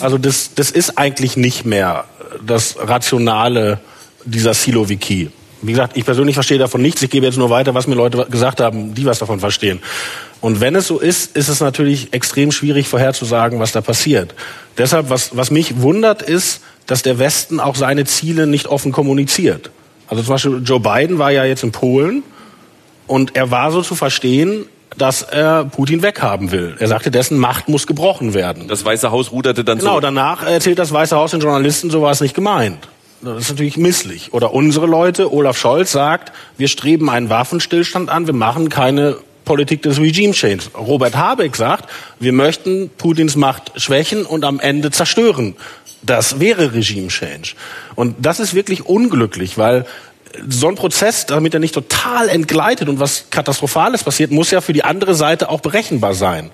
Also 0.01 0.19
das, 0.19 0.55
das 0.55 0.71
ist 0.71 0.99
eigentlich 0.99 1.37
nicht 1.37 1.65
mehr 1.65 2.05
das 2.45 2.77
Rationale 2.79 3.81
dieser 4.25 4.55
Siloviki. 4.55 5.31
Wie 5.61 5.73
gesagt, 5.73 5.97
ich 5.97 6.05
persönlich 6.05 6.35
verstehe 6.35 6.59
davon 6.59 6.83
nichts. 6.83 7.03
Ich 7.03 7.11
gebe 7.11 7.27
jetzt 7.27 7.39
nur 7.39 7.51
weiter, 7.51 7.75
was 7.75 7.89
mir 7.89 7.97
Leute 7.97 8.27
gesagt 8.31 8.61
haben, 8.61 8.95
die 8.95 9.05
was 9.07 9.19
davon 9.19 9.41
verstehen. 9.41 9.81
Und 10.41 10.61
wenn 10.61 10.77
es 10.77 10.87
so 10.87 10.99
ist, 10.99 11.37
ist 11.37 11.49
es 11.49 11.61
natürlich 11.61 12.13
extrem 12.13 12.53
schwierig 12.53 12.87
vorherzusagen, 12.87 13.59
was 13.59 13.73
da 13.73 13.81
passiert. 13.81 14.35
Deshalb, 14.77 15.11
was, 15.11 15.37
was 15.37 15.51
mich 15.51 15.81
wundert, 15.81 16.23
ist, 16.23 16.61
dass 16.87 17.03
der 17.03 17.19
Westen 17.19 17.59
auch 17.59 17.75
seine 17.75 18.05
Ziele 18.05 18.47
nicht 18.47 18.69
offen 18.69 18.93
kommuniziert. 18.93 19.71
Also 20.07 20.23
zum 20.23 20.35
Beispiel 20.35 20.63
Joe 20.65 20.81
Biden 20.81 21.19
war 21.19 21.33
ja 21.33 21.45
jetzt 21.45 21.65
in 21.65 21.73
Polen 21.73 22.23
und 23.09 23.35
er 23.37 23.51
war 23.51 23.73
so 23.73 23.83
zu 23.83 23.95
verstehen, 23.97 24.67
dass 24.97 25.23
er 25.23 25.65
Putin 25.65 26.03
weghaben 26.03 26.51
will. 26.51 26.77
Er 26.79 26.89
sagte, 26.89 27.11
dessen 27.11 27.39
Macht 27.39 27.69
muss 27.69 27.87
gebrochen 27.87 28.35
werden. 28.35 28.69
Das 28.69 28.85
Weiße 28.85 29.11
Haus 29.11 29.33
ruderte 29.33 29.65
dann 29.65 29.79
Genau, 29.79 29.91
zurück. 29.93 30.03
danach 30.03 30.45
erzählt 30.47 30.79
das 30.79 30.93
Weiße 30.93 31.15
Haus 31.17 31.33
den 31.33 31.41
Journalisten, 31.41 31.91
so 31.91 32.03
war 32.03 32.11
es 32.11 32.21
nicht 32.21 32.35
gemeint. 32.35 32.89
Das 33.21 33.39
ist 33.39 33.51
natürlich 33.51 33.77
misslich. 33.77 34.33
Oder 34.33 34.55
unsere 34.55 34.87
Leute, 34.87 35.33
Olaf 35.33 35.59
Scholz 35.59 35.91
sagt, 35.93 36.33
wir 36.57 36.69
streben 36.69 37.11
einen 37.11 37.29
Waffenstillstand 37.31 38.09
an, 38.11 38.27
wir 38.27 38.35
machen 38.35 38.69
keine 38.69 39.17
Politik 39.45 39.83
des 39.83 39.99
Regime 39.99 40.33
Change. 40.35 40.65
Robert 40.77 41.17
Habeck 41.17 41.57
sagt, 41.57 41.89
wir 42.21 42.33
möchten 42.33 42.91
Putins 42.91 43.35
Macht 43.35 43.73
schwächen 43.77 44.25
und 44.25 44.45
am 44.45 44.61
Ende 44.61 44.91
zerstören. 44.91 45.57
Das 46.03 46.39
wäre 46.39 46.75
Regime 46.75 47.09
Change. 47.09 47.55
Und 47.97 48.15
das 48.21 48.39
ist 48.41 48.55
wirklich 48.55 48.87
unglücklich, 48.87 49.59
weil 49.59 49.85
so 50.49 50.69
ein 50.69 50.75
Prozess, 50.75 51.27
damit 51.27 51.55
er 51.55 51.61
nicht 51.61 51.75
total 51.75 52.29
entgleitet 52.29 52.89
und 52.89 53.01
was 53.01 53.27
Katastrophales 53.31 54.05
passiert, 54.05 54.31
muss 54.31 54.51
ja 54.51 54.61
für 54.61 54.73
die 54.73 54.85
andere 54.85 55.15
Seite 55.15 55.49
auch 55.49 55.61
berechenbar 55.61 56.15
sein. 56.15 56.51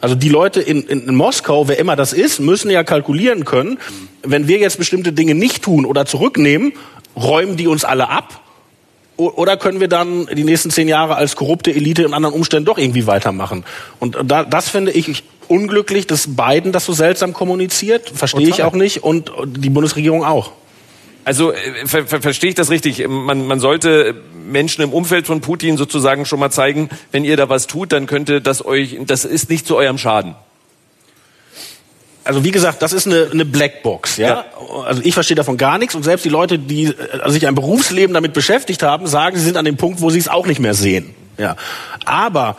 Also 0.00 0.14
die 0.14 0.28
Leute 0.28 0.60
in, 0.60 0.82
in, 0.82 1.08
in 1.08 1.14
Moskau, 1.14 1.68
wer 1.68 1.78
immer 1.78 1.96
das 1.96 2.12
ist, 2.12 2.38
müssen 2.38 2.70
ja 2.70 2.84
kalkulieren 2.84 3.44
können, 3.44 3.78
wenn 4.22 4.46
wir 4.46 4.58
jetzt 4.58 4.78
bestimmte 4.78 5.12
Dinge 5.12 5.34
nicht 5.34 5.62
tun 5.62 5.86
oder 5.86 6.06
zurücknehmen, 6.06 6.72
räumen 7.16 7.56
die 7.56 7.66
uns 7.66 7.84
alle 7.84 8.08
ab? 8.08 8.42
Oder 9.16 9.56
können 9.56 9.80
wir 9.80 9.88
dann 9.88 10.26
die 10.26 10.44
nächsten 10.44 10.70
zehn 10.70 10.88
Jahre 10.88 11.16
als 11.16 11.36
korrupte 11.36 11.70
Elite 11.70 12.02
in 12.02 12.12
anderen 12.12 12.34
Umständen 12.34 12.66
doch 12.66 12.76
irgendwie 12.76 13.06
weitermachen? 13.06 13.64
Und 13.98 14.18
da, 14.22 14.44
das 14.44 14.68
finde 14.68 14.92
ich 14.92 15.24
unglücklich, 15.48 16.06
dass 16.06 16.36
Biden 16.36 16.70
das 16.72 16.84
so 16.84 16.92
seltsam 16.92 17.32
kommuniziert. 17.32 18.10
Verstehe 18.10 18.48
ich 18.48 18.62
auch 18.62 18.74
nicht. 18.74 19.02
Und 19.02 19.32
die 19.46 19.70
Bundesregierung 19.70 20.22
auch. 20.22 20.52
Also 21.26 21.52
äh, 21.52 21.86
ver 21.86 22.06
ver 22.06 22.22
verstehe 22.22 22.50
ich 22.50 22.54
das 22.54 22.70
richtig? 22.70 23.04
Man, 23.08 23.48
man 23.48 23.58
sollte 23.58 24.14
Menschen 24.48 24.82
im 24.82 24.92
Umfeld 24.92 25.26
von 25.26 25.40
Putin 25.40 25.76
sozusagen 25.76 26.24
schon 26.24 26.38
mal 26.38 26.52
zeigen, 26.52 26.88
wenn 27.10 27.24
ihr 27.24 27.36
da 27.36 27.48
was 27.48 27.66
tut, 27.66 27.90
dann 27.90 28.06
könnte 28.06 28.40
das 28.40 28.64
euch, 28.64 28.96
das 29.04 29.24
ist 29.24 29.50
nicht 29.50 29.66
zu 29.66 29.74
eurem 29.74 29.98
Schaden. 29.98 30.36
also 32.22 32.44
wie 32.44 32.52
gesagt, 32.52 32.80
das 32.80 32.92
ist 32.92 33.08
eine, 33.08 33.28
eine 33.32 33.44
Blackbox, 33.44 34.18
ja? 34.18 34.44
Also 34.84 35.02
ich 35.02 35.14
verstehe 35.14 35.34
davon 35.34 35.56
gar 35.56 35.78
nichts 35.78 35.96
und 35.96 36.04
selbst 36.04 36.24
die 36.24 36.28
Leute, 36.28 36.60
die 36.60 36.84
äh, 36.84 37.28
sich 37.28 37.48
ein 37.48 37.56
Berufsleben 37.56 38.14
damit 38.14 38.32
beschäftigt 38.32 38.84
haben, 38.84 39.08
sagen, 39.08 39.36
sie 39.36 39.44
sind 39.44 39.56
an 39.56 39.64
dem 39.64 39.76
Punkt, 39.76 40.00
wo 40.02 40.10
sie 40.10 40.20
es 40.20 40.28
auch 40.28 40.46
nicht 40.46 40.60
mehr 40.60 40.74
sehen. 40.74 41.12
Ja. 41.38 41.56
Aber 42.04 42.56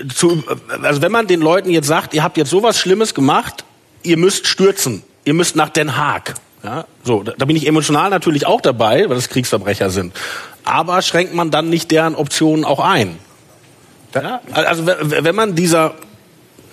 äh, 0.00 0.08
zu, 0.08 0.42
also 0.82 1.00
wenn 1.00 1.12
man 1.12 1.28
den 1.28 1.40
Leuten 1.40 1.70
jetzt 1.70 1.86
sagt, 1.86 2.12
ihr 2.12 2.24
habt 2.24 2.38
jetzt 2.38 2.50
sowas 2.50 2.76
Schlimmes 2.76 3.14
gemacht, 3.14 3.64
ihr 4.02 4.16
müsst 4.16 4.48
stürzen, 4.48 5.04
ihr 5.24 5.34
müsst 5.34 5.54
nach 5.54 5.68
Den 5.68 5.96
Haag. 5.96 6.34
Ja, 6.64 6.86
so, 7.02 7.22
da, 7.22 7.32
da 7.36 7.44
bin 7.44 7.56
ich 7.56 7.66
emotional 7.66 8.08
natürlich 8.10 8.46
auch 8.46 8.60
dabei, 8.62 9.08
weil 9.08 9.16
das 9.16 9.28
Kriegsverbrecher 9.28 9.90
sind. 9.90 10.14
Aber 10.64 11.02
schränkt 11.02 11.34
man 11.34 11.50
dann 11.50 11.68
nicht 11.68 11.90
deren 11.90 12.14
Optionen 12.14 12.64
auch 12.64 12.80
ein? 12.80 13.18
Ja? 14.14 14.40
Also 14.52 14.86
wenn 14.86 15.34
man 15.34 15.54
dieser 15.54 15.94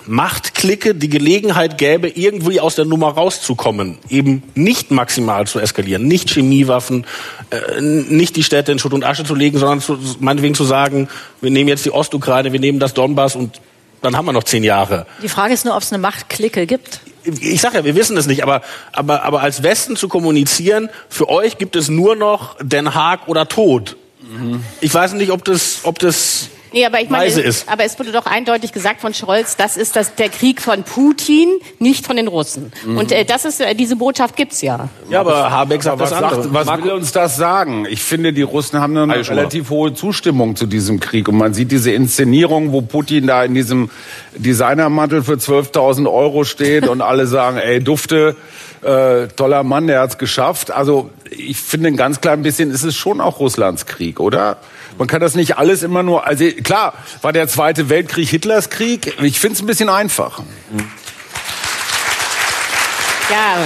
Machtklicke 0.06 0.94
die 0.94 1.08
Gelegenheit 1.08 1.78
gäbe, 1.78 2.08
irgendwie 2.08 2.58
aus 2.60 2.74
der 2.74 2.86
Nummer 2.86 3.10
rauszukommen, 3.10 3.98
eben 4.08 4.42
nicht 4.54 4.90
maximal 4.90 5.46
zu 5.46 5.60
eskalieren, 5.60 6.08
nicht 6.08 6.30
Chemiewaffen, 6.30 7.06
äh, 7.50 7.80
nicht 7.80 8.36
die 8.36 8.42
Städte 8.42 8.72
in 8.72 8.78
Schutt 8.78 8.94
und 8.94 9.04
Asche 9.04 9.24
zu 9.24 9.34
legen, 9.34 9.58
sondern 9.58 9.80
zu, 9.80 9.98
meinetwegen 10.18 10.54
zu 10.54 10.64
sagen, 10.64 11.08
wir 11.40 11.50
nehmen 11.50 11.68
jetzt 11.68 11.84
die 11.84 11.92
Ostukraine, 11.92 12.52
wir 12.52 12.60
nehmen 12.60 12.80
das 12.80 12.94
Donbass 12.94 13.36
und 13.36 13.60
Dann 14.00 14.16
haben 14.16 14.26
wir 14.26 14.32
noch 14.32 14.42
zehn 14.42 14.64
Jahre. 14.64 15.06
Die 15.22 15.28
Frage 15.28 15.54
ist 15.54 15.64
nur, 15.64 15.76
ob 15.76 15.82
es 15.82 15.92
eine 15.92 16.02
Machtklicke 16.02 16.66
gibt. 16.66 17.00
Ich 17.24 17.60
sage 17.60 17.78
ja, 17.78 17.84
wir 17.84 17.94
wissen 17.94 18.16
es 18.16 18.26
nicht, 18.26 18.42
aber, 18.42 18.62
aber, 18.92 19.22
aber 19.22 19.40
als 19.40 19.62
Westen 19.62 19.96
zu 19.96 20.08
kommunizieren, 20.08 20.90
für 21.08 21.28
euch 21.28 21.58
gibt 21.58 21.76
es 21.76 21.88
nur 21.88 22.16
noch 22.16 22.56
Den 22.60 22.94
Haag 22.94 23.28
oder 23.28 23.48
Tod. 23.48 23.96
Mhm. 24.20 24.62
Ich 24.80 24.92
weiß 24.92 25.12
nicht, 25.14 25.30
ob 25.30 25.44
das, 25.44 25.80
ob 25.84 25.98
das 25.98 26.48
Nee, 26.72 26.86
aber 26.86 27.00
ich 27.00 27.10
meine, 27.10 27.26
ist. 27.26 27.68
aber 27.68 27.84
es 27.84 27.98
wurde 27.98 28.12
doch 28.12 28.26
eindeutig 28.26 28.72
gesagt 28.72 29.00
von 29.00 29.14
Scholz, 29.14 29.56
das 29.56 29.76
ist 29.76 29.96
das, 29.96 30.14
der 30.14 30.28
Krieg 30.28 30.60
von 30.60 30.82
Putin, 30.82 31.48
nicht 31.78 32.06
von 32.06 32.16
den 32.16 32.28
Russen. 32.28 32.72
Mhm. 32.84 32.98
Und 32.98 33.12
äh, 33.12 33.24
das 33.24 33.44
ist, 33.44 33.60
äh, 33.60 33.74
diese 33.74 33.96
Botschaft 33.96 34.36
gibt's 34.36 34.62
ja. 34.62 34.88
Ja, 35.10 35.20
aber 35.20 35.50
Habeck 35.50 35.82
sagt 35.82 35.98
was 35.98 36.10
das 36.10 36.22
andere. 36.22 36.42
Sagt, 36.42 36.54
was 36.54 36.82
will 36.82 36.92
uns 36.92 37.12
das 37.12 37.36
sagen? 37.36 37.86
Ich 37.88 38.02
finde, 38.02 38.32
die 38.32 38.42
Russen 38.42 38.80
haben 38.80 38.96
eine 38.96 39.12
Also 39.12 39.32
relativ 39.32 39.70
hohe 39.70 39.94
Zustimmung 39.94 40.56
zu 40.56 40.66
diesem 40.66 41.00
Krieg. 41.00 41.28
Und 41.28 41.36
man 41.36 41.54
sieht 41.54 41.70
diese 41.70 41.92
Inszenierung, 41.92 42.72
wo 42.72 42.80
Putin 42.80 43.26
da 43.26 43.44
in 43.44 43.54
diesem 43.54 43.90
Designermantel 44.36 45.22
für 45.22 45.34
12.000 45.34 46.10
Euro 46.10 46.44
steht 46.44 46.88
und 46.88 47.00
alle 47.00 47.26
sagen, 47.26 47.58
ey, 47.58 47.82
dufte, 47.82 48.36
äh, 48.82 49.28
toller 49.28 49.62
Mann, 49.62 49.86
der 49.86 50.00
hat's 50.00 50.18
geschafft. 50.18 50.70
Also 50.70 51.10
ich 51.30 51.56
finde 51.56 51.88
ein 51.88 51.96
ganz 51.96 52.20
klein 52.20 52.42
bisschen 52.42 52.70
ist 52.70 52.82
es 52.82 52.96
schon 52.96 53.20
auch 53.20 53.40
Russlands 53.40 53.86
Krieg, 53.86 54.20
oder? 54.20 54.58
Man 54.98 55.08
kann 55.08 55.20
das 55.20 55.34
nicht 55.34 55.58
alles 55.58 55.82
immer 55.82 56.02
nur, 56.02 56.26
also 56.26 56.44
klar, 56.62 56.94
war 57.22 57.32
der 57.32 57.48
Zweite 57.48 57.88
Weltkrieg 57.88 58.28
Hitlers 58.28 58.70
Krieg. 58.70 59.14
Ich 59.22 59.40
finde 59.40 59.54
es 59.54 59.62
ein 59.62 59.66
bisschen 59.66 59.88
einfach. 59.88 60.42
Ja. 63.30 63.56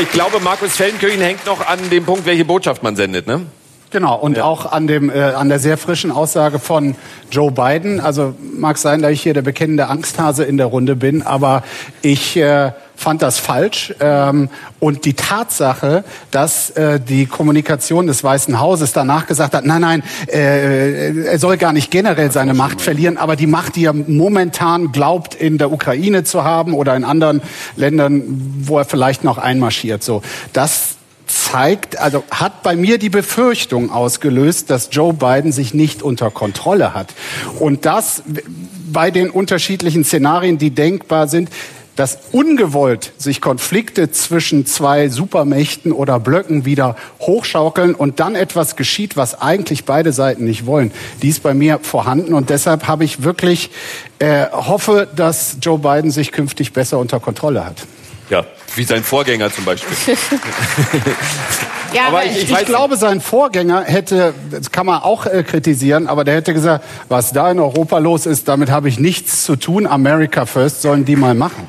Ich 0.00 0.10
glaube, 0.10 0.40
Markus 0.40 0.76
Feldenkirchen 0.76 1.20
hängt 1.20 1.46
noch 1.46 1.66
an 1.66 1.78
dem 1.90 2.04
Punkt, 2.04 2.26
welche 2.26 2.44
Botschaft 2.44 2.82
man 2.82 2.96
sendet, 2.96 3.26
ne? 3.26 3.46
Genau, 3.90 4.16
und 4.16 4.38
auch 4.38 4.70
an, 4.70 4.86
dem, 4.86 5.08
äh, 5.08 5.18
an 5.18 5.48
der 5.48 5.58
sehr 5.58 5.78
frischen 5.78 6.10
Aussage 6.10 6.58
von 6.58 6.94
Joe 7.30 7.50
Biden. 7.50 8.00
Also 8.00 8.34
mag 8.52 8.76
sein, 8.76 9.00
dass 9.00 9.12
ich 9.12 9.22
hier 9.22 9.32
der 9.32 9.42
bekennende 9.42 9.88
Angsthase 9.88 10.44
in 10.44 10.58
der 10.58 10.66
Runde 10.66 10.94
bin, 10.94 11.22
aber 11.22 11.62
ich 12.02 12.36
äh, 12.36 12.72
fand 12.98 13.22
das 13.22 13.38
falsch. 13.38 13.94
Ähm, 14.00 14.50
und 14.80 15.04
die 15.04 15.14
Tatsache, 15.14 16.02
dass 16.32 16.70
äh, 16.70 16.98
die 16.98 17.26
Kommunikation 17.26 18.08
des 18.08 18.24
Weißen 18.24 18.58
Hauses 18.58 18.92
danach 18.92 19.26
gesagt 19.26 19.54
hat, 19.54 19.64
nein, 19.64 19.80
nein, 19.80 20.02
äh, 20.26 21.26
er 21.26 21.38
soll 21.38 21.58
gar 21.58 21.72
nicht 21.72 21.92
generell 21.92 22.32
seine 22.32 22.54
Macht 22.54 22.80
verlieren, 22.80 23.16
aber 23.16 23.36
die 23.36 23.46
Macht, 23.46 23.76
die 23.76 23.84
er 23.84 23.92
momentan 23.92 24.90
glaubt, 24.90 25.36
in 25.36 25.58
der 25.58 25.70
Ukraine 25.70 26.24
zu 26.24 26.42
haben 26.42 26.74
oder 26.74 26.96
in 26.96 27.04
anderen 27.04 27.40
Ländern, 27.76 28.22
wo 28.62 28.78
er 28.78 28.84
vielleicht 28.84 29.22
noch 29.22 29.38
einmarschiert, 29.38 30.02
so, 30.02 30.22
das 30.52 30.96
zeigt, 31.28 31.98
also 31.98 32.24
hat 32.30 32.62
bei 32.62 32.74
mir 32.74 32.98
die 32.98 33.10
Befürchtung 33.10 33.92
ausgelöst, 33.92 34.70
dass 34.70 34.88
Joe 34.90 35.12
Biden 35.12 35.52
sich 35.52 35.72
nicht 35.72 36.02
unter 36.02 36.30
Kontrolle 36.30 36.94
hat. 36.94 37.14
Und 37.60 37.84
das 37.84 38.22
bei 38.90 39.10
den 39.10 39.30
unterschiedlichen 39.30 40.04
Szenarien, 40.04 40.58
die 40.58 40.70
denkbar 40.70 41.28
sind, 41.28 41.50
dass 41.98 42.18
ungewollt 42.30 43.12
sich 43.18 43.40
Konflikte 43.40 44.12
zwischen 44.12 44.66
zwei 44.66 45.08
Supermächten 45.08 45.90
oder 45.90 46.20
Blöcken 46.20 46.64
wieder 46.64 46.94
hochschaukeln 47.18 47.96
und 47.96 48.20
dann 48.20 48.36
etwas 48.36 48.76
geschieht, 48.76 49.16
was 49.16 49.40
eigentlich 49.40 49.84
beide 49.84 50.12
Seiten 50.12 50.44
nicht 50.44 50.64
wollen. 50.64 50.92
Die 51.22 51.28
ist 51.28 51.42
bei 51.42 51.54
mir 51.54 51.80
vorhanden 51.80 52.34
und 52.34 52.50
deshalb 52.50 52.86
habe 52.86 53.02
ich 53.02 53.24
wirklich 53.24 53.70
äh, 54.20 54.46
hoffe, 54.52 55.08
dass 55.16 55.56
Joe 55.60 55.80
Biden 55.80 56.12
sich 56.12 56.30
künftig 56.30 56.72
besser 56.72 57.00
unter 57.00 57.18
Kontrolle 57.18 57.66
hat. 57.66 57.84
Ja, 58.30 58.44
wie 58.76 58.84
sein 58.84 59.02
Vorgänger 59.02 59.52
zum 59.52 59.64
Beispiel. 59.64 59.96
Ja, 61.94 62.08
aber 62.08 62.26
ich, 62.26 62.42
ich 62.42 62.50
ich 62.50 62.64
glaube, 62.66 62.98
sein 62.98 63.22
Vorgänger 63.22 63.82
hätte, 63.84 64.34
das 64.50 64.70
kann 64.70 64.84
man 64.84 65.00
auch 65.00 65.24
äh, 65.24 65.42
kritisieren, 65.42 66.06
aber 66.06 66.22
der 66.22 66.34
hätte 66.34 66.52
gesagt, 66.52 66.84
was 67.08 67.32
da 67.32 67.50
in 67.50 67.58
Europa 67.58 67.96
los 67.96 68.26
ist, 68.26 68.46
damit 68.46 68.70
habe 68.70 68.90
ich 68.90 68.98
nichts 68.98 69.44
zu 69.46 69.56
tun. 69.56 69.86
America 69.86 70.44
First 70.44 70.82
sollen 70.82 71.06
die 71.06 71.16
mal 71.16 71.32
machen. 71.34 71.66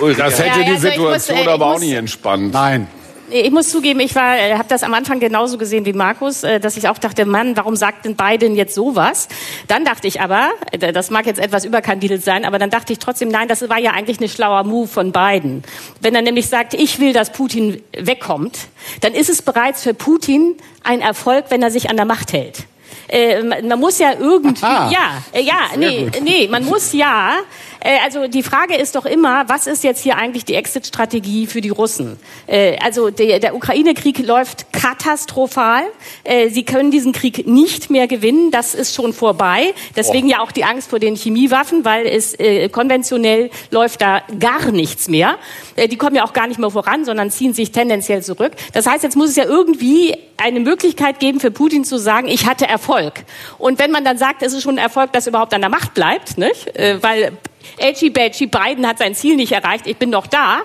Das 0.00 0.36
Ja, 0.38 0.46
hätte 0.46 0.64
die 0.64 0.70
also 0.72 0.88
ich 0.88 0.98
muss, 0.98 1.24
Situation 1.26 1.38
äh, 1.38 1.46
aber 1.48 1.66
auch 1.66 1.72
muss- 1.74 1.82
nicht 1.82 1.92
entspannt. 1.94 2.52
Nein. 2.52 2.88
Ich 3.32 3.50
muss 3.50 3.68
zugeben, 3.68 4.00
ich 4.00 4.14
war, 4.14 4.36
habe 4.36 4.68
das 4.68 4.82
am 4.82 4.92
Anfang 4.92 5.20
genauso 5.20 5.56
gesehen 5.56 5.84
wie 5.84 5.92
Markus, 5.92 6.42
äh, 6.42 6.58
dass 6.58 6.76
ich 6.76 6.88
auch 6.88 6.98
dachte, 6.98 7.24
Mann, 7.26 7.56
warum 7.56 7.76
sagt 7.76 8.04
denn 8.04 8.16
Biden 8.16 8.56
jetzt 8.56 8.74
sowas? 8.74 9.28
Dann 9.68 9.84
dachte 9.84 10.08
ich 10.08 10.20
aber, 10.20 10.50
äh, 10.72 10.92
das 10.92 11.10
mag 11.10 11.26
jetzt 11.26 11.38
etwas 11.38 11.64
überkandidelt 11.64 12.24
sein, 12.24 12.44
aber 12.44 12.58
dann 12.58 12.70
dachte 12.70 12.92
ich 12.92 12.98
trotzdem, 12.98 13.28
nein, 13.28 13.46
das 13.46 13.68
war 13.68 13.78
ja 13.78 13.92
eigentlich 13.92 14.20
ein 14.20 14.28
schlauer 14.28 14.64
Move 14.64 14.88
von 14.88 15.12
Biden. 15.12 15.62
Wenn 16.00 16.14
er 16.14 16.22
nämlich 16.22 16.48
sagt, 16.48 16.74
ich 16.74 16.98
will, 16.98 17.12
dass 17.12 17.30
Putin 17.30 17.80
wegkommt, 17.96 18.58
dann 19.00 19.14
ist 19.14 19.30
es 19.30 19.42
bereits 19.42 19.82
für 19.82 19.94
Putin 19.94 20.56
ein 20.82 21.00
Erfolg, 21.00 21.46
wenn 21.50 21.62
er 21.62 21.70
sich 21.70 21.88
an 21.88 21.96
der 21.96 22.06
Macht 22.06 22.32
hält. 22.32 22.64
Äh, 23.08 23.42
man 23.42 23.66
man 23.66 23.80
muss 23.80 23.98
ja 23.98 24.12
irgendwie, 24.18 24.64
Aha. 24.64 24.90
ja, 24.90 25.22
äh, 25.32 25.42
ja, 25.42 25.76
nee, 25.76 26.10
nee, 26.22 26.48
man 26.48 26.64
muss 26.64 26.92
ja. 26.92 27.34
Äh, 27.80 27.98
also 28.04 28.26
die 28.28 28.42
Frage 28.42 28.76
ist 28.76 28.94
doch 28.96 29.06
immer, 29.06 29.48
was 29.48 29.66
ist 29.66 29.84
jetzt 29.84 30.02
hier 30.02 30.16
eigentlich 30.16 30.44
die 30.44 30.54
Exit-Strategie 30.54 31.46
für 31.46 31.60
die 31.60 31.70
Russen? 31.70 32.18
Äh, 32.46 32.76
also 32.78 33.10
der, 33.10 33.40
der 33.40 33.54
Ukraine-Krieg 33.54 34.18
läuft 34.18 34.72
katastrophal. 34.72 35.84
Äh, 36.24 36.50
sie 36.50 36.64
können 36.64 36.90
diesen 36.90 37.12
Krieg 37.12 37.46
nicht 37.46 37.90
mehr 37.90 38.06
gewinnen. 38.06 38.50
Das 38.50 38.74
ist 38.74 38.94
schon 38.94 39.12
vorbei. 39.12 39.74
Deswegen 39.96 40.28
ja 40.28 40.40
auch 40.40 40.52
die 40.52 40.64
Angst 40.64 40.90
vor 40.90 40.98
den 40.98 41.16
Chemiewaffen, 41.16 41.84
weil 41.84 42.06
es 42.06 42.38
äh, 42.38 42.68
konventionell 42.68 43.50
läuft 43.70 44.02
da 44.02 44.22
gar 44.38 44.70
nichts 44.70 45.08
mehr. 45.08 45.36
Äh, 45.76 45.88
die 45.88 45.96
kommen 45.96 46.16
ja 46.16 46.24
auch 46.24 46.32
gar 46.32 46.46
nicht 46.46 46.60
mehr 46.60 46.70
voran, 46.70 47.04
sondern 47.04 47.30
ziehen 47.30 47.54
sich 47.54 47.72
tendenziell 47.72 48.22
zurück. 48.22 48.52
Das 48.72 48.86
heißt, 48.86 49.02
jetzt 49.02 49.16
muss 49.16 49.30
es 49.30 49.36
ja 49.36 49.44
irgendwie 49.44 50.16
eine 50.36 50.60
Möglichkeit 50.60 51.20
geben 51.20 51.40
für 51.40 51.50
Putin 51.50 51.84
zu 51.84 51.98
sagen, 51.98 52.28
ich 52.28 52.46
hatte 52.46 52.66
Erfolg. 52.66 53.24
Und 53.58 53.78
wenn 53.78 53.90
man 53.90 54.04
dann 54.04 54.18
sagt, 54.18 54.42
es 54.42 54.52
ist 54.52 54.62
schon 54.62 54.76
ein 54.76 54.82
Erfolg, 54.82 55.12
dass 55.12 55.26
er 55.26 55.30
überhaupt 55.30 55.54
an 55.54 55.60
der 55.60 55.70
Macht 55.70 55.94
bleibt, 55.94 56.38
nicht? 56.38 56.74
Äh, 56.76 57.02
weil 57.02 57.32
Edgy 57.78 58.10
Badgy 58.10 58.46
Biden 58.46 58.86
hat 58.86 58.98
sein 58.98 59.14
Ziel 59.14 59.36
nicht 59.36 59.52
erreicht, 59.52 59.86
ich 59.86 59.96
bin 59.96 60.10
noch 60.10 60.26
da, 60.26 60.62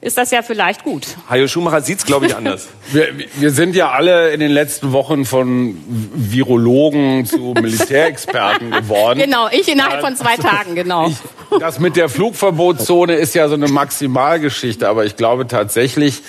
ist 0.00 0.18
das 0.18 0.30
ja 0.30 0.42
vielleicht 0.42 0.84
gut. 0.84 1.06
Hajo 1.28 1.48
Schumacher 1.48 1.80
sieht's, 1.80 2.06
glaube 2.06 2.26
ich, 2.26 2.36
anders. 2.36 2.68
Wir, 2.92 3.08
wir 3.34 3.50
sind 3.50 3.74
ja 3.74 3.90
alle 3.90 4.30
in 4.30 4.40
den 4.40 4.52
letzten 4.52 4.92
Wochen 4.92 5.24
von 5.24 5.76
Virologen 6.14 7.26
zu 7.26 7.54
Militärexperten 7.60 8.70
geworden. 8.70 9.18
Genau, 9.18 9.48
ich 9.50 9.68
innerhalb 9.68 10.02
von 10.02 10.14
zwei 10.16 10.36
Tagen, 10.36 10.74
genau. 10.74 11.10
Das 11.58 11.80
mit 11.80 11.96
der 11.96 12.08
Flugverbotszone 12.08 13.14
ist 13.14 13.34
ja 13.34 13.48
so 13.48 13.54
eine 13.54 13.68
Maximalgeschichte, 13.68 14.88
aber 14.88 15.06
ich 15.06 15.16
glaube 15.16 15.46
tatsächlich, 15.48 16.22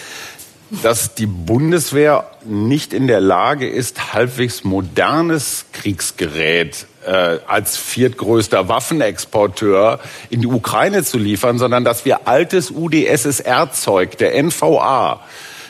dass 0.84 1.15
die 1.15 1.27
Bundeswehr 1.27 2.31
nicht 2.45 2.94
in 2.94 3.07
der 3.07 3.22
Lage 3.22 3.69
ist, 3.69 4.14
halbwegs 4.14 4.64
modernes 4.64 5.65
Kriegsgerät 5.72 6.88
äh, 7.07 7.39
als 7.47 7.77
viertgrößter 7.77 8.67
Waffenexporteur 8.67 9.99
in 10.29 10.41
die 10.41 10.47
Ukraine 10.47 11.03
zu 11.03 11.17
liefern, 11.17 11.57
sondern 11.57 11.84
dass 11.85 12.05
wir 12.05 12.27
altes 12.27 12.71
UdSSR-Zeug 12.71 14.17
der 14.17 14.41
NVA 14.43 15.21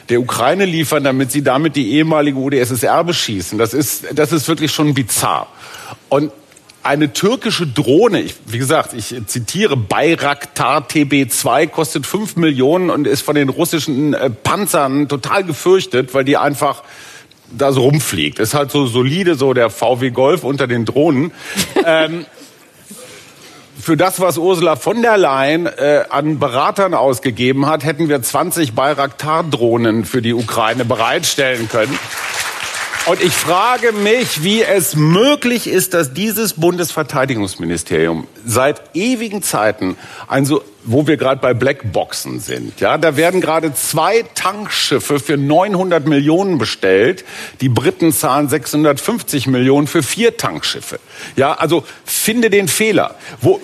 der 0.09 0.19
Ukraine 0.19 0.65
liefern, 0.65 1.03
damit 1.03 1.31
sie 1.31 1.43
damit 1.43 1.75
die 1.75 1.91
ehemalige 1.91 2.37
UdSSR 2.37 3.03
beschießen. 3.03 3.57
Das 3.57 3.73
ist, 3.73 4.05
das 4.15 4.31
ist 4.31 4.47
wirklich 4.47 4.71
schon 4.71 4.93
bizarr. 4.93 5.47
Und 6.09 6.31
eine 6.81 7.11
türkische 7.11 7.67
Drohne, 7.67 8.21
ich, 8.21 8.35
wie 8.45 8.57
gesagt, 8.57 8.93
ich 8.93 9.13
zitiere, 9.27 9.75
Bayraktar 9.75 10.87
TB2 10.87 11.67
kostet 11.67 12.05
5 12.05 12.37
Millionen 12.37 12.89
und 12.89 13.05
ist 13.05 13.21
von 13.21 13.35
den 13.35 13.49
russischen 13.49 14.13
äh, 14.13 14.29
Panzern 14.29 15.09
total 15.09 15.43
gefürchtet, 15.43 16.13
weil 16.13 16.23
die 16.23 16.37
einfach 16.37 16.83
da 17.51 17.71
so 17.71 17.81
rumfliegt. 17.81 18.39
Ist 18.39 18.53
halt 18.53 18.71
so 18.71 18.85
solide, 18.85 19.35
so 19.35 19.53
der 19.53 19.69
VW 19.69 20.09
Golf 20.11 20.43
unter 20.43 20.67
den 20.67 20.85
Drohnen. 20.85 21.31
ähm, 21.85 22.25
für 23.79 23.95
das, 23.95 24.19
was 24.19 24.37
Ursula 24.37 24.75
von 24.75 25.01
der 25.01 25.17
Leyen 25.17 25.65
äh, 25.65 26.03
an 26.09 26.39
Beratern 26.39 26.93
ausgegeben 26.93 27.67
hat, 27.67 27.85
hätten 27.85 28.09
wir 28.09 28.21
20 28.21 28.73
Bayraktar-Drohnen 28.73 30.03
für 30.03 30.21
die 30.21 30.33
Ukraine 30.33 30.83
bereitstellen 30.83 31.69
können. 31.69 31.97
Und 33.05 33.23
ich 33.23 33.31
frage 33.31 33.93
mich, 33.93 34.43
wie 34.43 34.61
es 34.61 34.97
möglich 34.97 35.67
ist, 35.67 35.93
dass 35.93 36.13
dieses 36.13 36.55
Bundesverteidigungsministerium 36.55 38.27
seit 38.45 38.81
ewigen 38.93 39.41
Zeiten 39.41 39.95
ein 40.27 40.45
so 40.45 40.61
wo 40.87 41.05
wir 41.05 41.17
gerade 41.17 41.41
bei 41.41 41.53
Blackboxen 41.53 42.39
sind. 42.39 42.79
Ja, 42.79 42.97
da 42.97 43.17
werden 43.17 43.41
gerade 43.41 43.73
zwei 43.73 44.23
Tankschiffe 44.33 45.19
für 45.19 45.37
900 45.37 46.07
Millionen 46.07 46.57
bestellt. 46.57 47.25
Die 47.61 47.69
Briten 47.69 48.11
zahlen 48.11 48.49
650 48.49 49.47
Millionen 49.47 49.85
für 49.85 50.01
vier 50.01 50.37
Tankschiffe. 50.37 50.99
Ja, 51.35 51.53
also 51.53 51.83
finde 52.05 52.49
den 52.49 52.67
Fehler. 52.67 53.15
Wo, 53.41 53.59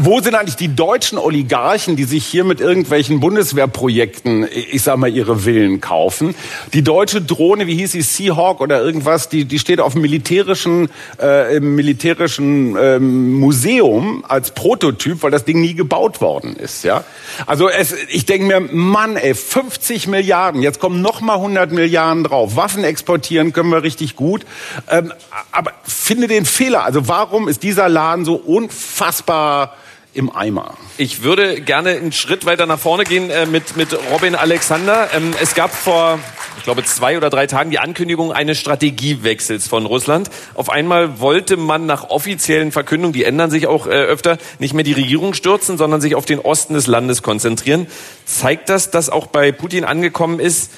wo 0.00 0.20
sind 0.20 0.34
eigentlich 0.34 0.56
die 0.56 0.74
deutschen 0.74 1.18
Oligarchen, 1.18 1.96
die 1.96 2.04
sich 2.04 2.24
hier 2.24 2.44
mit 2.44 2.60
irgendwelchen 2.60 3.20
Bundeswehrprojekten, 3.20 4.48
ich 4.70 4.82
sag 4.82 4.96
mal, 4.96 5.10
ihre 5.10 5.40
Villen 5.40 5.80
kaufen? 5.80 6.34
Die 6.72 6.82
deutsche 6.82 7.20
Drohne, 7.20 7.66
wie 7.66 7.74
hieß 7.74 7.92
sie, 7.92 8.02
Seahawk 8.02 8.60
oder 8.60 8.82
irgendwas, 8.82 9.28
die, 9.28 9.44
die 9.44 9.58
steht 9.58 9.80
auf 9.80 9.92
dem 9.92 10.02
militärischen, 10.02 10.88
äh, 11.20 11.56
im 11.56 11.74
militärischen 11.74 12.76
ähm, 12.80 13.32
Museum 13.34 14.24
als 14.26 14.52
Prototyp, 14.52 15.22
weil 15.22 15.30
das 15.30 15.44
Ding 15.44 15.60
nie 15.60 15.74
gebaut 15.74 15.88
gebaut 15.88 16.20
worden 16.20 16.56
ist. 16.56 16.84
Ja, 16.84 17.04
also 17.46 17.68
es, 17.68 17.94
ich 18.08 18.26
denke 18.26 18.46
mir, 18.46 18.60
Mann, 18.60 19.16
ey, 19.16 19.34
50 19.34 20.06
Milliarden, 20.06 20.62
jetzt 20.62 20.80
kommen 20.80 21.00
noch 21.00 21.20
mal 21.20 21.34
100 21.34 21.72
Milliarden 21.72 22.24
drauf. 22.24 22.56
Waffen 22.56 22.84
exportieren 22.84 23.52
können 23.52 23.70
wir 23.70 23.82
richtig 23.82 24.16
gut, 24.16 24.44
ähm, 24.88 25.12
aber 25.50 25.72
finde 25.84 26.28
den 26.28 26.44
Fehler. 26.48 26.84
Also 26.84 27.08
warum 27.08 27.48
ist 27.48 27.62
dieser 27.62 27.88
Laden 27.88 28.24
so 28.24 28.34
unfassbar 28.34 29.74
im 30.14 30.34
Eimer. 30.34 30.74
Ich 30.96 31.22
würde 31.22 31.60
gerne 31.60 31.90
einen 31.90 32.12
Schritt 32.12 32.44
weiter 32.44 32.66
nach 32.66 32.78
vorne 32.78 33.04
gehen 33.04 33.30
äh, 33.30 33.46
mit, 33.46 33.76
mit 33.76 33.96
Robin 34.10 34.34
Alexander. 34.34 35.10
Ähm, 35.14 35.32
es 35.40 35.54
gab 35.54 35.72
vor, 35.72 36.18
ich 36.56 36.64
glaube, 36.64 36.82
zwei 36.84 37.16
oder 37.16 37.30
drei 37.30 37.46
Tagen 37.46 37.70
die 37.70 37.78
Ankündigung 37.78 38.32
eines 38.32 38.58
Strategiewechsels 38.58 39.68
von 39.68 39.86
Russland. 39.86 40.28
Auf 40.54 40.70
einmal 40.70 41.20
wollte 41.20 41.56
man 41.56 41.86
nach 41.86 42.10
offiziellen 42.10 42.72
Verkündungen, 42.72 43.12
die 43.12 43.24
ändern 43.24 43.50
sich 43.50 43.68
auch 43.68 43.86
äh, 43.86 43.90
öfter, 43.90 44.38
nicht 44.58 44.74
mehr 44.74 44.82
die 44.82 44.92
Regierung 44.92 45.34
stürzen, 45.34 45.78
sondern 45.78 46.00
sich 46.00 46.16
auf 46.16 46.24
den 46.24 46.40
Osten 46.40 46.74
des 46.74 46.88
Landes 46.88 47.22
konzentrieren. 47.22 47.86
Zeigt 48.24 48.70
das, 48.70 48.90
dass 48.90 49.10
auch 49.10 49.26
bei 49.28 49.52
Putin 49.52 49.84
angekommen 49.84 50.40
ist, 50.40 50.72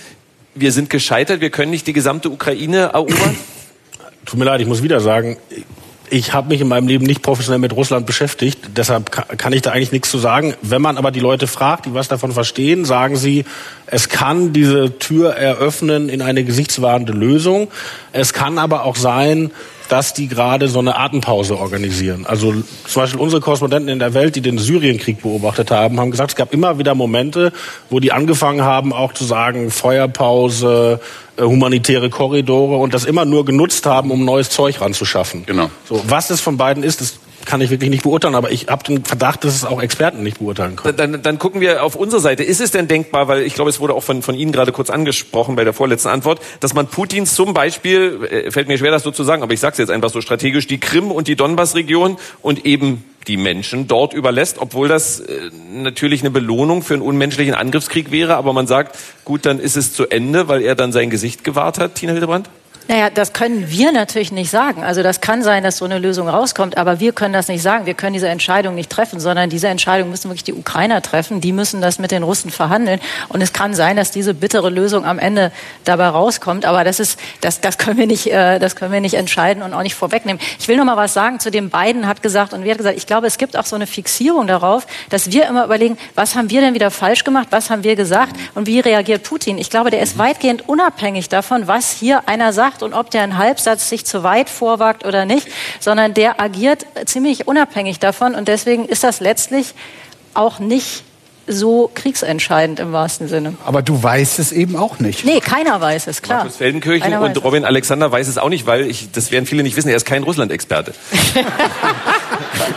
wir 0.55 0.73
sind 0.73 0.91
gescheitert, 0.91 1.41
wir 1.41 1.51
können 1.51 1.71
nicht 1.71 1.87
die 1.87 1.93
gesamte 1.93 2.29
Ukraine 2.29 2.91
erobern? 2.93 3.39
Tut 4.27 4.39
mir 4.39 4.45
leid, 4.45 4.61
ich 4.61 4.67
muss 4.67 4.83
wieder 4.83 5.01
sagen, 5.01 5.37
ich 6.11 6.33
habe 6.33 6.49
mich 6.49 6.61
in 6.61 6.69
meinem 6.69 6.89
Leben 6.89 7.07
nicht 7.07 7.23
professionell 7.23 7.61
mit 7.61 7.75
Russland 7.75 8.05
beschäftigt, 8.05 8.59
deshalb 8.77 9.11
kann 9.11 9.53
ich 9.53 9.63
da 9.63 9.71
eigentlich 9.71 9.93
nichts 9.93 10.11
zu 10.11 10.19
sagen. 10.19 10.55
Wenn 10.61 10.83
man 10.83 10.99
aber 10.99 11.13
die 11.13 11.21
Leute 11.21 11.47
fragt, 11.47 11.87
die 11.87 11.95
was 11.95 12.09
davon 12.09 12.33
verstehen, 12.33 12.85
sagen 12.85 13.17
sie, 13.17 13.45
es 13.87 14.09
kann 14.09 14.53
diese 14.53 14.99
Tür 14.99 15.35
eröffnen 15.35 16.09
in 16.09 16.21
eine 16.21 16.45
gesichtswahrende 16.45 17.13
Lösung. 17.13 17.69
Es 18.13 18.33
kann 18.33 18.59
aber 18.59 18.85
auch 18.85 18.97
sein, 18.97 19.53
dass 19.91 20.15
die 20.15 20.29
gerade 20.29 20.69
so 20.69 20.79
eine 20.79 20.97
Atempause 20.97 21.59
organisieren. 21.59 22.25
Also 22.25 22.53
zum 22.87 23.03
Beispiel 23.03 23.21
unsere 23.21 23.43
Korrespondenten 23.43 23.89
in 23.89 23.99
der 23.99 24.15
Welt, 24.15 24.37
die 24.37 24.41
den 24.41 24.57
Syrienkrieg 24.57 25.21
beobachtet 25.21 25.73
haben, 25.73 25.99
haben 25.99 26.13
gesagt, 26.13 26.31
es 26.31 26.37
gab 26.37 26.53
immer 26.53 26.79
wieder 26.79 26.95
Momente, 26.95 27.53
wo 27.91 27.99
die 27.99 28.13
angefangen 28.13 28.63
haben, 28.63 28.93
auch 28.93 29.13
zu 29.13 29.25
sagen, 29.25 29.73
Feuerpause, 29.73 31.01
äh, 31.37 31.43
humanitäre 31.43 32.09
Korridore 32.09 32.77
und 32.77 32.95
das 32.95 33.05
immer 33.05 33.25
nur 33.25 33.45
genutzt 33.45 33.85
haben, 33.85 34.13
um 34.13 34.25
neues 34.25 34.51
Zeug 34.51 34.81
ranzuschaffen. 34.81 35.45
Genau. 35.45 35.71
So, 35.89 36.03
was 36.07 36.31
es 36.31 36.41
von 36.41 36.57
beiden 36.57 36.85
ist, 36.85 37.01
das 37.01 37.19
kann 37.45 37.61
ich 37.61 37.71
wirklich 37.71 37.91
nicht 37.91 38.03
beurteilen, 38.03 38.35
aber 38.35 38.51
ich 38.51 38.69
habe 38.69 38.85
den 38.85 39.05
Verdacht, 39.05 39.45
dass 39.45 39.55
es 39.55 39.65
auch 39.65 39.81
Experten 39.83 40.23
nicht 40.23 40.39
beurteilen 40.39 40.77
können. 40.77 40.97
Dann, 40.97 41.23
dann 41.23 41.39
gucken 41.39 41.61
wir 41.61 41.83
auf 41.85 41.97
unsere 41.97 42.21
Seite. 42.21 42.43
Ist 42.43 42.61
es 42.61 42.71
denn 42.71 42.89
denkbar, 42.89 43.29
weil 43.29 43.43
ich 43.43 43.55
glaube, 43.55 43.71
es 43.71 43.81
wurde 43.81 43.95
auch 43.95 44.03
von, 44.03 44.23
von 44.23 44.35
Ihnen 44.35 44.53
gerade 44.53 44.73
kurz 44.73 44.91
angesprochen 44.91 45.57
bei 45.57 45.65
der 45.65 45.73
vorletzten 45.73 46.09
Antwort, 46.09 46.41
dass 46.61 46.75
man 46.75 46.87
Putin 46.87 47.27
zum 47.27 47.55
Beispiel, 47.55 48.29
äh, 48.31 48.51
fällt 48.51 48.69
mir 48.69 48.79
schwer, 48.79 48.91
das 48.91 49.03
so 49.03 49.11
zu 49.11 49.25
sagen, 49.25 49.43
aber 49.43 49.53
ich 49.53 49.61
sage 49.61 49.73
es 49.73 49.79
jetzt 49.79 49.91
einfach 49.91 50.11
so 50.11 50.21
strategisch, 50.21 50.67
die 50.67 50.79
Krim 50.79 51.11
und 51.11 51.29
die 51.29 51.37
Donbass-Region 51.37 52.17
und 52.43 52.67
eben 52.67 53.05
die 53.27 53.37
Menschen 53.37 53.87
dort 53.87 54.15
überlässt, 54.15 54.59
obwohl 54.59 54.89
das 54.89 55.21
äh, 55.21 55.51
natürlich 55.73 56.23
eine 56.23 56.31
Belohnung 56.31 56.83
für 56.83 56.95
einen 56.95 57.03
unmenschlichen 57.03 57.55
Angriffskrieg 57.55 58.11
wäre, 58.11 58.37
aber 58.37 58.53
man 58.53 58.67
sagt, 58.67 58.99
gut, 59.25 59.47
dann 59.47 59.61
ist 59.61 59.77
es 59.77 59.93
zu 59.93 60.09
Ende, 60.09 60.49
weil 60.49 60.63
er 60.63 60.75
dann 60.75 60.93
sein 60.93 61.11
Gesicht 61.11 61.45
gewahrt 61.45 61.79
hat, 61.79 61.95
Tina 61.97 62.13
Hildebrand? 62.13 62.49
Naja, 62.91 63.09
das 63.09 63.33
können 63.33 63.71
wir 63.71 63.93
natürlich 63.93 64.33
nicht 64.33 64.51
sagen. 64.51 64.83
Also 64.83 65.05
das 65.05 65.21
kann 65.21 65.45
sein, 65.45 65.63
dass 65.63 65.77
so 65.77 65.85
eine 65.85 66.01
Lösung 66.01 66.29
rauskommt, 66.29 66.77
aber 66.77 66.99
wir 66.99 67.13
können 67.13 67.33
das 67.33 67.47
nicht 67.47 67.63
sagen. 67.63 67.87
Wir 67.87 67.95
können 67.95 68.15
diese 68.15 68.27
Entscheidung 68.27 68.75
nicht 68.75 68.91
treffen, 68.91 69.21
sondern 69.21 69.49
diese 69.49 69.69
Entscheidung 69.69 70.11
müssen 70.11 70.29
wirklich 70.29 70.43
die 70.43 70.55
Ukrainer 70.55 71.01
treffen. 71.01 71.41
Die 71.41 71.53
müssen 71.53 71.81
das 71.81 72.01
mit 72.01 72.11
den 72.11 72.25
Russen 72.25 72.51
verhandeln. 72.51 72.99
Und 73.29 73.43
es 73.43 73.53
kann 73.53 73.75
sein, 73.75 73.97
dass 73.97 74.11
diese 74.11 74.35
bittere 74.35 74.71
Lösung 74.71 75.05
am 75.05 75.21
Ende 75.21 75.53
dabei 75.85 76.09
rauskommt. 76.09 76.65
Aber 76.65 76.83
das 76.83 76.99
ist, 76.99 77.21
das, 77.43 77.61
das 77.61 77.79
können 77.79 77.97
wir 77.97 78.09
nicht, 78.09 78.27
äh, 78.27 78.59
das 78.59 78.75
können 78.75 78.91
wir 78.91 79.01
nicht 79.01 79.15
entscheiden 79.15 79.63
und 79.63 79.73
auch 79.73 79.83
nicht 79.83 79.95
vorwegnehmen. 79.95 80.43
Ich 80.59 80.67
will 80.67 80.77
noch 80.77 80.85
mal 80.85 80.97
was 80.97 81.15
sagen 81.15 81.39
zu 81.39 81.53
dem 81.53 81.71
beiden 81.71 82.09
hat 82.09 82.23
gesagt 82.23 82.53
und 82.55 82.65
wir 82.65 82.73
hat 82.73 82.79
gesagt, 82.79 82.97
ich 82.97 83.07
glaube, 83.07 83.29
es 83.29 83.39
gibt 83.39 83.57
auch 83.57 83.67
so 83.67 83.77
eine 83.77 83.87
Fixierung 83.87 84.49
darauf, 84.49 84.89
dass 85.11 85.31
wir 85.31 85.47
immer 85.47 85.65
überlegen, 85.65 85.97
was 86.17 86.35
haben 86.35 86.51
wir 86.51 86.61
denn 86.61 86.75
wieder 86.75 86.91
falsch 86.91 87.23
gemacht? 87.23 87.47
Was 87.51 87.71
haben 87.71 87.85
wir 87.85 87.95
gesagt? 87.95 88.35
Und 88.57 88.67
wie 88.67 88.81
reagiert 88.81 89.23
Putin? 89.23 89.59
Ich 89.59 89.71
glaube, 89.71 89.91
der 89.91 90.03
ist 90.03 90.19
weitgehend 90.19 90.69
unabhängig 90.69 91.29
davon, 91.29 91.69
was 91.69 91.93
hier 91.93 92.29
einer 92.29 92.53
sagt 92.53 92.80
und 92.83 92.95
ob 92.95 93.11
der 93.11 93.23
einen 93.23 93.39
Halbsatz 93.39 93.89
sich 93.89 94.05
zu 94.05 94.23
weit 94.23 94.51
vorwagt 94.51 95.05
oder 95.05 95.25
nicht, 95.25 95.49
sondern 95.81 96.15
der 96.15 96.41
agiert 96.41 96.87
ziemlich 97.07 97.47
unabhängig 97.47 97.99
davon 97.99 98.35
und 98.35 98.49
deswegen 98.49 98.87
ist 98.87 99.05
das 99.05 99.21
letztlich 99.21 99.75
auch 100.35 100.59
nicht 100.59 101.05
so 101.47 101.91
kriegsentscheidend 101.95 102.81
im 102.81 102.93
wahrsten 102.93 103.29
Sinne. 103.29 103.55
Aber 103.65 103.83
du 103.83 104.01
weißt 104.03 104.39
es 104.39 104.53
eben 104.53 104.77
auch 104.77 104.99
nicht. 105.01 105.25
Nee, 105.25 105.41
keiner 105.41 105.81
weiß 105.81 106.07
es, 106.07 106.23
klar. 106.23 106.39
Markus 106.39 106.57
Feldenkirchen 106.57 107.13
und 107.15 107.45
Robin 107.45 107.65
Alexander 107.65 108.11
weiß 108.11 108.29
es 108.29 108.39
auch 108.39 108.49
nicht, 108.49 108.67
weil 108.67 108.87
ich, 108.87 109.11
das 109.11 109.31
werden 109.31 109.47
viele 109.47 109.63
nicht 109.63 109.77
wissen, 109.77 109.89
er 109.89 109.97
ist 109.97 110.07
kein 110.07 110.23
Russland-Experte. 110.23 110.95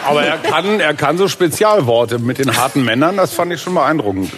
Aber 0.06 0.24
er 0.24 0.38
kann, 0.38 0.80
er 0.80 0.94
kann 0.94 1.18
so 1.18 1.28
Spezialworte 1.28 2.20
mit 2.20 2.40
den 2.40 2.58
harten 2.58 2.84
Männern, 2.84 3.18
das 3.18 3.34
fand 3.34 3.54
ich 3.54 3.62
schon 3.62 3.74
beeindruckend. 3.76 4.32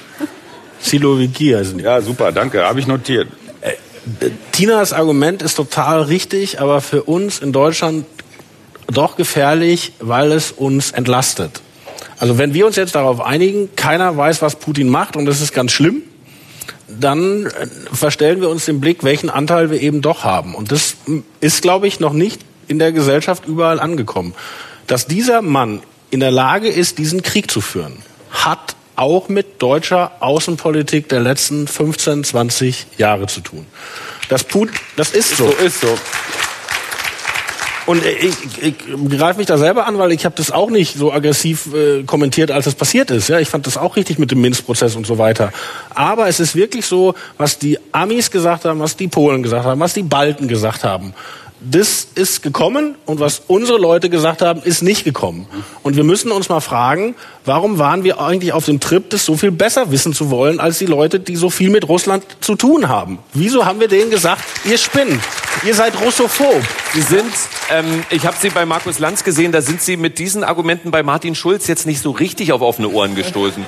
Siloviki, 0.80 1.56
also. 1.56 1.78
Ja, 1.78 2.02
super, 2.02 2.32
danke, 2.32 2.64
habe 2.64 2.80
ich 2.80 2.88
notiert. 2.88 3.28
Tinas 4.52 4.94
Argument 4.94 5.42
ist 5.42 5.56
total 5.56 6.04
richtig, 6.04 6.60
aber 6.60 6.82
für 6.82 7.04
uns 7.04 7.40
in 7.40 7.52
Deutschland 7.52 8.06
doch 8.88 9.16
gefährlich, 9.16 9.94
weil 10.00 10.32
es 10.32 10.52
uns 10.52 10.92
entlastet. 10.92 11.62
Also 12.18 12.38
wenn 12.38 12.54
wir 12.54 12.66
uns 12.66 12.76
jetzt 12.76 12.96
darauf 12.96 13.20
einigen, 13.20 13.76
keiner 13.76 14.16
weiß, 14.16 14.42
was 14.42 14.58
Putin 14.58 14.90
macht 14.90 15.16
und 15.16 15.26
das 15.26 15.42
ist 15.42 15.54
ganz 15.54 15.72
schlimm, 15.72 16.04
dann 16.88 17.48
äh, 17.48 17.68
verstellen 17.92 18.42
wir 18.42 18.50
uns 18.50 18.66
den 18.66 18.80
Blick, 18.80 19.04
welchen 19.04 19.30
Anteil 19.30 19.72
wir 19.72 19.82
eben 19.82 20.02
doch 20.02 20.24
haben. 20.24 20.56
Und 20.56 20.72
das 20.72 20.96
ist, 21.42 21.62
glaube 21.62 21.88
ich, 21.88 22.00
noch 22.00 22.14
nicht 22.14 22.42
in 22.68 22.80
der 22.80 22.92
Gesellschaft 22.92 23.46
überall 23.46 23.80
angekommen. 23.80 24.34
Dass 24.88 25.08
dieser 25.08 25.42
Mann 25.42 25.82
in 26.12 26.20
der 26.20 26.32
Lage 26.32 26.70
ist, 26.70 27.00
diesen 27.00 27.24
Krieg 27.24 27.50
zu 27.50 27.60
führen, 27.60 27.98
hat 28.32 28.76
auch 28.96 29.30
mit 29.30 29.62
deutscher 29.62 30.12
Außenpolitik 30.20 31.10
der 31.10 31.20
letzten 31.20 31.68
15, 31.68 32.24
20 32.24 32.88
Jahre 32.98 33.28
zu 33.28 33.42
tun. 33.42 33.66
Das, 34.30 34.44
Put, 34.44 34.70
das 34.96 35.12
ist 35.12 35.38
so. 35.38 35.48
So 35.48 35.54
ist 35.54 35.82
so. 35.82 35.98
Und 37.86 38.04
ich, 38.04 38.34
ich, 38.62 38.64
ich 38.64 39.18
greife 39.18 39.38
mich 39.38 39.46
da 39.46 39.58
selber 39.58 39.86
an, 39.86 40.00
weil 40.00 40.12
ich 40.12 40.26
habe 40.26 40.36
das 40.36 40.50
auch 40.50 40.72
nicht 40.72 40.98
so 40.98 41.14
aggressiv 41.14 41.70
äh, 41.74 42.04
kommentiert, 42.04 42.50
als 42.50 42.66
es 42.66 42.74
passiert 42.74 43.12
ist. 43.12 43.30
Ja, 43.30 43.40
ich 43.40 43.48
fand 43.48 43.68
das 43.68 43.78
auch 43.78 43.96
richtig 43.96 44.18
mit 44.18 44.32
dem 44.32 44.42
Minsk-Prozess 44.42 44.96
und 44.96 45.06
so 45.06 45.20
weiter. 45.20 45.54
Aber 45.94 46.28
es 46.28 46.40
ist 46.40 46.56
wirklich 46.56 46.88
so, 46.88 47.14
was 47.38 47.60
die 47.60 47.78
Amis 47.92 48.32
gesagt 48.32 48.66
haben, 48.66 48.80
was 48.80 48.96
die 48.96 49.08
Polen 49.08 49.44
gesagt 49.44 49.66
haben, 49.66 49.80
was 49.80 49.94
die 49.94 50.02
Balten 50.02 50.48
gesagt 50.48 50.84
haben 50.84 51.14
das 51.70 52.08
ist 52.16 52.44
gekommen 52.44 52.96
und 53.06 53.20
was 53.20 53.42
unsere 53.48 53.80
Leute 53.80 54.10
gesagt 54.10 54.42
haben, 54.42 54.62
ist 54.62 54.84
nicht 54.84 55.04
gekommen. 55.04 55.48
Und 55.82 55.96
wir 55.96 56.04
müssen 56.04 56.32
uns 56.32 56.48
mal 56.48 56.60
fragen, 56.60 57.16
warum 57.44 57.80
waren 57.80 58.04
wir 58.04 58.20
eigentlich 58.20 58.54
auf 58.54 58.66
dem 58.66 58.80
Trip, 58.80 59.10
das 59.10 59.26
so 59.26 59.36
viel 59.36 59.52
besser 59.52 59.92
wissen 59.92 60.14
zu 60.14 60.30
wollen, 60.30 60.60
als 60.60 60.78
die 60.78 60.86
Leute, 60.86 61.20
die 61.20 61.36
so 61.36 61.50
viel 61.50 61.70
mit 61.72 61.88
Russland 61.88 62.24
zu 62.40 62.56
tun 62.56 62.88
haben? 62.88 63.20
Wieso 63.34 63.66
haben 63.66 63.80
wir 63.80 63.88
denen 63.88 64.12
gesagt, 64.12 64.44
ihr 64.66 64.78
spinnt, 64.78 65.20
ihr 65.66 65.74
seid 65.74 66.00
russophob? 66.02 66.62
Sie 66.94 67.02
sind, 67.02 67.32
ähm, 67.72 68.04
ich 68.12 68.26
habe 68.26 68.38
Sie 68.40 68.50
bei 68.50 68.66
Markus 68.66 69.00
Lanz 69.00 69.24
gesehen, 69.24 69.52
da 69.52 69.62
sind 69.62 69.82
Sie 69.82 69.98
mit 69.98 70.20
diesen 70.20 70.44
Argumenten 70.44 70.92
bei 70.92 71.02
Martin 71.02 71.34
Schulz 71.34 71.68
jetzt 71.68 71.88
nicht 71.88 72.02
so 72.02 72.12
richtig 72.12 72.52
auf 72.52 72.62
offene 72.62 72.90
Ohren 72.90 73.16
gestoßen. 73.16 73.66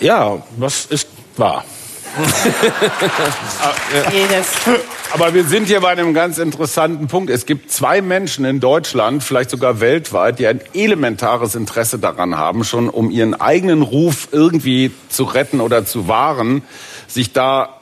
Ja, 0.00 0.42
was 0.56 0.86
ist 0.86 1.08
wahr. 1.36 1.64
Aber 5.12 5.34
wir 5.34 5.44
sind 5.44 5.66
hier 5.66 5.80
bei 5.80 5.90
einem 5.90 6.14
ganz 6.14 6.38
interessanten 6.38 7.08
Punkt. 7.08 7.30
Es 7.30 7.46
gibt 7.46 7.72
zwei 7.72 8.02
Menschen 8.02 8.44
in 8.44 8.60
Deutschland, 8.60 9.22
vielleicht 9.22 9.50
sogar 9.50 9.80
weltweit, 9.80 10.38
die 10.38 10.46
ein 10.46 10.60
elementares 10.74 11.54
Interesse 11.54 11.98
daran 11.98 12.36
haben, 12.36 12.64
schon 12.64 12.88
um 12.88 13.10
ihren 13.10 13.34
eigenen 13.34 13.82
Ruf 13.82 14.28
irgendwie 14.32 14.92
zu 15.08 15.24
retten 15.24 15.60
oder 15.60 15.86
zu 15.86 16.08
wahren, 16.08 16.62
sich 17.06 17.32
da 17.32 17.80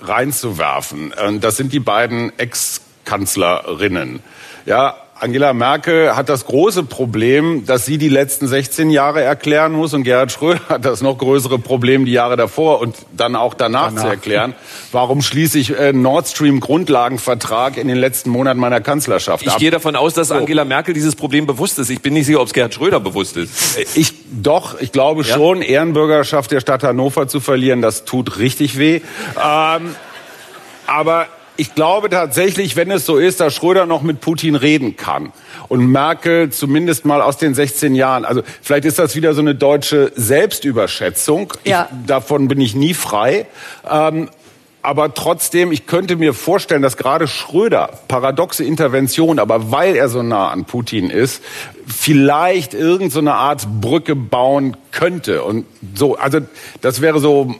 reinzuwerfen. 0.00 1.12
Das 1.40 1.56
sind 1.56 1.72
die 1.72 1.80
beiden 1.80 2.38
Ex-Kanzlerinnen. 2.38 4.20
Ja, 4.66 4.96
Angela 5.22 5.52
Merkel 5.52 6.16
hat 6.16 6.28
das 6.28 6.46
große 6.46 6.82
Problem, 6.82 7.64
dass 7.64 7.86
sie 7.86 7.96
die 7.96 8.08
letzten 8.08 8.48
16 8.48 8.90
Jahre 8.90 9.22
erklären 9.22 9.70
muss 9.70 9.94
und 9.94 10.02
Gerhard 10.02 10.32
Schröder 10.32 10.60
hat 10.68 10.84
das 10.84 11.00
noch 11.00 11.16
größere 11.16 11.60
Problem, 11.60 12.04
die 12.06 12.10
Jahre 12.10 12.36
davor 12.36 12.80
und 12.80 12.96
dann 13.16 13.36
auch 13.36 13.54
danach, 13.54 13.90
danach. 13.90 14.02
zu 14.02 14.08
erklären. 14.08 14.54
Warum 14.90 15.22
schließe 15.22 15.60
ich 15.60 15.78
äh, 15.78 15.92
Nord 15.92 16.26
Stream 16.26 16.58
Grundlagenvertrag 16.58 17.76
in 17.76 17.86
den 17.86 17.98
letzten 17.98 18.30
Monaten 18.30 18.58
meiner 18.58 18.80
Kanzlerschaft 18.80 19.44
Ich 19.44 19.52
ab? 19.52 19.58
gehe 19.60 19.70
davon 19.70 19.94
aus, 19.94 20.12
dass 20.14 20.32
Angela 20.32 20.64
Merkel 20.64 20.92
dieses 20.92 21.14
Problem 21.14 21.46
bewusst 21.46 21.78
ist. 21.78 21.88
Ich 21.90 22.02
bin 22.02 22.14
nicht 22.14 22.26
sicher, 22.26 22.40
ob 22.40 22.48
es 22.48 22.52
Gerhard 22.52 22.74
Schröder 22.74 22.98
bewusst 22.98 23.36
ist. 23.36 23.78
Äh, 23.78 23.84
ich 23.94 24.14
doch, 24.32 24.80
ich 24.80 24.90
glaube 24.90 25.22
ja? 25.22 25.34
schon, 25.36 25.62
Ehrenbürgerschaft 25.62 26.50
der 26.50 26.58
Stadt 26.58 26.82
Hannover 26.82 27.28
zu 27.28 27.38
verlieren, 27.38 27.80
das 27.80 28.04
tut 28.04 28.38
richtig 28.38 28.76
weh. 28.76 29.02
Ähm, 29.40 29.94
aber 30.88 31.28
ich 31.56 31.74
glaube 31.74 32.08
tatsächlich, 32.08 32.76
wenn 32.76 32.90
es 32.90 33.06
so 33.06 33.18
ist, 33.18 33.40
dass 33.40 33.54
Schröder 33.54 33.86
noch 33.86 34.02
mit 34.02 34.20
Putin 34.20 34.54
reden 34.54 34.96
kann 34.96 35.32
und 35.68 35.86
Merkel 35.86 36.50
zumindest 36.50 37.04
mal 37.04 37.20
aus 37.20 37.36
den 37.36 37.54
16 37.54 37.94
Jahren, 37.94 38.24
also 38.24 38.42
vielleicht 38.62 38.84
ist 38.84 38.98
das 38.98 39.16
wieder 39.16 39.34
so 39.34 39.40
eine 39.40 39.54
deutsche 39.54 40.12
Selbstüberschätzung. 40.14 41.54
Ja. 41.64 41.88
Ich, 41.90 42.06
davon 42.06 42.48
bin 42.48 42.60
ich 42.60 42.74
nie 42.74 42.94
frei. 42.94 43.46
Ähm, 43.88 44.28
aber 44.84 45.14
trotzdem, 45.14 45.70
ich 45.70 45.86
könnte 45.86 46.16
mir 46.16 46.34
vorstellen, 46.34 46.82
dass 46.82 46.96
gerade 46.96 47.28
Schröder, 47.28 48.00
paradoxe 48.08 48.64
Intervention, 48.64 49.38
aber 49.38 49.70
weil 49.70 49.94
er 49.94 50.08
so 50.08 50.24
nah 50.24 50.50
an 50.50 50.64
Putin 50.64 51.08
ist, 51.08 51.40
vielleicht 51.86 52.74
irgendeine 52.74 53.30
so 53.30 53.30
Art 53.30 53.68
Brücke 53.80 54.16
bauen 54.16 54.76
könnte. 54.90 55.44
Und 55.44 55.66
so, 55.94 56.16
also 56.16 56.40
das 56.80 57.00
wäre 57.00 57.20
so 57.20 57.54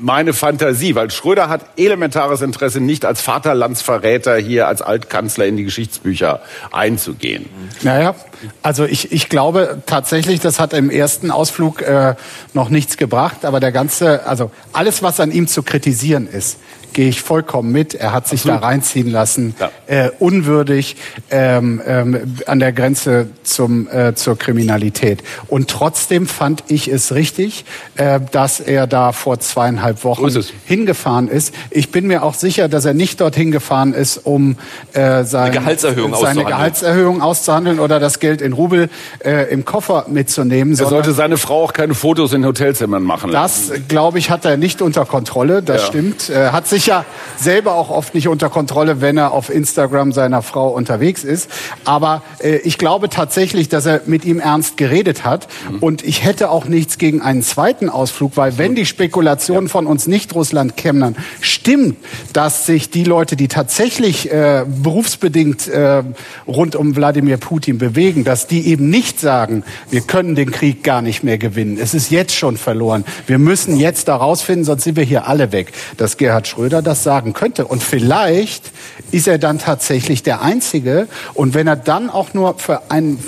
meine 0.00 0.32
Fantasie, 0.32 0.94
weil 0.94 1.10
Schröder 1.10 1.48
hat 1.48 1.62
elementares 1.76 2.40
Interesse, 2.40 2.80
nicht 2.80 3.04
als 3.04 3.20
Vaterlandsverräter 3.20 4.36
hier 4.36 4.68
als 4.68 4.82
Altkanzler 4.82 5.46
in 5.46 5.56
die 5.56 5.64
Geschichtsbücher 5.64 6.40
einzugehen. 6.72 7.46
Naja, 7.82 8.14
also 8.62 8.84
ich, 8.84 9.12
ich 9.12 9.28
glaube 9.28 9.82
tatsächlich, 9.86 10.40
das 10.40 10.60
hat 10.60 10.72
im 10.72 10.90
ersten 10.90 11.30
Ausflug 11.30 11.82
äh, 11.82 12.14
noch 12.54 12.68
nichts 12.68 12.96
gebracht, 12.96 13.44
aber 13.44 13.60
der 13.60 13.72
ganze, 13.72 14.26
also 14.26 14.50
alles, 14.72 15.02
was 15.02 15.20
an 15.20 15.32
ihm 15.32 15.46
zu 15.46 15.62
kritisieren 15.62 16.28
ist, 16.28 16.58
gehe 16.92 17.08
ich 17.08 17.22
vollkommen 17.22 17.72
mit. 17.72 17.94
Er 17.94 18.12
hat 18.12 18.28
sich 18.28 18.40
Absolut. 18.40 18.62
da 18.62 18.66
reinziehen 18.66 19.10
lassen, 19.10 19.54
ja. 19.58 19.70
äh, 19.86 20.10
unwürdig, 20.18 20.96
ähm, 21.30 21.80
ähm, 21.86 22.36
an 22.46 22.58
der 22.58 22.72
Grenze 22.72 23.28
zum, 23.42 23.88
äh, 23.88 24.14
zur 24.14 24.38
Kriminalität. 24.38 25.22
Und 25.48 25.68
trotzdem 25.68 26.26
fand 26.26 26.64
ich 26.68 26.88
es 26.88 27.14
richtig, 27.14 27.64
äh, 27.96 28.20
dass 28.32 28.60
er 28.60 28.86
da 28.86 29.12
vor 29.12 29.40
zweieinhalb 29.40 30.04
Wochen 30.04 30.26
ist 30.26 30.52
hingefahren 30.64 31.28
ist. 31.28 31.54
Ich 31.70 31.90
bin 31.90 32.06
mir 32.06 32.22
auch 32.22 32.34
sicher, 32.34 32.68
dass 32.68 32.84
er 32.84 32.94
nicht 32.94 33.20
dorthin 33.20 33.50
gefahren 33.50 33.94
ist, 33.94 34.18
um 34.18 34.56
äh, 34.92 35.24
sein, 35.24 35.52
Gehaltserhöhung 35.52 36.14
seine 36.14 36.44
Gehaltserhöhung 36.44 37.22
auszuhandeln 37.22 37.80
oder 37.80 38.00
das 38.00 38.20
Geld 38.20 38.40
in 38.42 38.52
Rubel 38.52 38.88
äh, 39.24 39.50
im 39.52 39.64
Koffer 39.64 40.06
mitzunehmen. 40.08 40.78
Er 40.78 40.86
sollte 40.86 41.12
seine 41.12 41.36
Frau 41.36 41.64
auch 41.64 41.72
keine 41.72 41.94
Fotos 41.94 42.32
in 42.32 42.44
Hotelzimmern 42.44 43.02
machen 43.02 43.30
lassen. 43.30 43.70
Das, 43.70 43.88
glaube 43.88 44.18
ich, 44.18 44.30
hat 44.30 44.44
er 44.44 44.56
nicht 44.56 44.82
unter 44.82 45.04
Kontrolle. 45.04 45.62
Das 45.62 45.82
ja. 45.82 45.88
stimmt. 45.88 46.28
Er 46.28 46.52
hat 46.52 46.66
sich 46.66 46.86
ja 46.88 47.04
selber 47.36 47.74
auch 47.74 47.90
oft 47.90 48.14
nicht 48.14 48.26
unter 48.26 48.50
Kontrolle, 48.50 49.00
wenn 49.00 49.16
er 49.16 49.32
auf 49.32 49.50
Instagram 49.50 50.10
seiner 50.12 50.42
Frau 50.42 50.70
unterwegs 50.70 51.22
ist. 51.22 51.48
Aber 51.84 52.22
äh, 52.40 52.56
ich 52.58 52.78
glaube 52.78 53.08
tatsächlich, 53.08 53.68
dass 53.68 53.86
er 53.86 54.00
mit 54.06 54.24
ihm 54.24 54.40
ernst 54.40 54.76
geredet 54.76 55.24
hat. 55.24 55.46
Mhm. 55.70 55.78
Und 55.78 56.04
ich 56.04 56.24
hätte 56.24 56.50
auch 56.50 56.64
nichts 56.64 56.98
gegen 56.98 57.22
einen 57.22 57.42
zweiten 57.42 57.88
Ausflug, 57.88 58.36
weil 58.36 58.58
wenn 58.58 58.74
die 58.74 58.86
Spekulation 58.86 59.68
von 59.68 59.86
uns 59.86 60.06
Nicht-Russland-Kennern 60.08 61.14
stimmt, 61.40 61.96
dass 62.32 62.66
sich 62.66 62.90
die 62.90 63.04
Leute, 63.04 63.36
die 63.36 63.48
tatsächlich 63.48 64.32
äh, 64.32 64.64
berufsbedingt 64.66 65.68
äh, 65.68 66.02
rund 66.46 66.74
um 66.74 66.96
Wladimir 66.96 67.36
Putin 67.36 67.78
bewegen, 67.78 68.24
dass 68.24 68.46
die 68.46 68.66
eben 68.66 68.90
nicht 68.90 69.20
sagen, 69.20 69.62
wir 69.90 70.00
können 70.00 70.34
den 70.34 70.50
Krieg 70.50 70.82
gar 70.82 71.02
nicht 71.02 71.22
mehr 71.22 71.38
gewinnen. 71.38 71.78
Es 71.80 71.94
ist 71.94 72.10
jetzt 72.10 72.34
schon 72.34 72.56
verloren. 72.56 73.04
Wir 73.26 73.38
müssen 73.38 73.76
jetzt 73.76 74.08
da 74.08 74.16
rausfinden, 74.16 74.64
sonst 74.64 74.84
sind 74.84 74.96
wir 74.96 75.04
hier 75.04 75.28
alle 75.28 75.52
weg. 75.52 75.72
Dass 75.98 76.16
Gerhard 76.16 76.48
Schröder 76.48 76.67
das 76.68 77.02
sagen 77.02 77.32
könnte. 77.32 77.66
Und 77.66 77.82
vielleicht 77.82 78.70
ist 79.10 79.26
er 79.26 79.38
dann 79.38 79.58
tatsächlich 79.58 80.22
der 80.22 80.42
Einzige. 80.42 81.08
Und 81.34 81.54
wenn 81.54 81.66
er 81.66 81.76
dann 81.76 82.10
auch 82.10 82.34
nur 82.34 82.58
für 82.58 82.90
einen, 82.90 83.22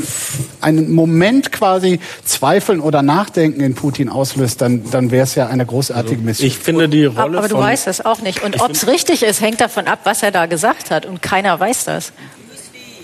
einen 0.60 0.92
Moment 0.92 1.52
quasi 1.52 2.00
Zweifeln 2.24 2.80
oder 2.80 3.02
Nachdenken 3.02 3.60
in 3.60 3.74
Putin 3.74 4.08
auslöst, 4.08 4.60
dann, 4.60 4.90
dann 4.90 5.10
wäre 5.10 5.24
es 5.24 5.34
ja 5.34 5.46
eine 5.46 5.66
großartige 5.66 6.22
Mission. 6.22 6.46
Ich 6.46 6.58
finde 6.58 6.88
die 6.88 7.04
Rolle 7.06 7.38
Aber 7.38 7.48
du 7.48 7.56
weißt 7.56 7.86
das 7.86 8.04
auch 8.04 8.20
nicht. 8.20 8.42
Und 8.42 8.60
ob 8.60 8.70
es 8.70 8.86
richtig 8.86 9.22
ist, 9.22 9.40
hängt 9.40 9.60
davon 9.60 9.86
ab, 9.86 10.00
was 10.04 10.22
er 10.22 10.30
da 10.30 10.46
gesagt 10.46 10.90
hat. 10.90 11.06
Und 11.06 11.22
keiner 11.22 11.58
weiß 11.58 11.84
das. 11.84 12.12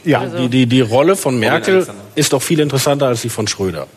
Ja, 0.04 0.20
also. 0.20 0.38
die, 0.38 0.48
die, 0.48 0.66
die 0.66 0.80
Rolle 0.80 1.16
von 1.16 1.38
Merkel 1.38 1.86
ist 2.14 2.32
doch 2.32 2.42
viel 2.42 2.60
interessanter 2.60 3.06
als 3.06 3.22
die 3.22 3.28
von 3.28 3.48
Schröder. 3.48 3.88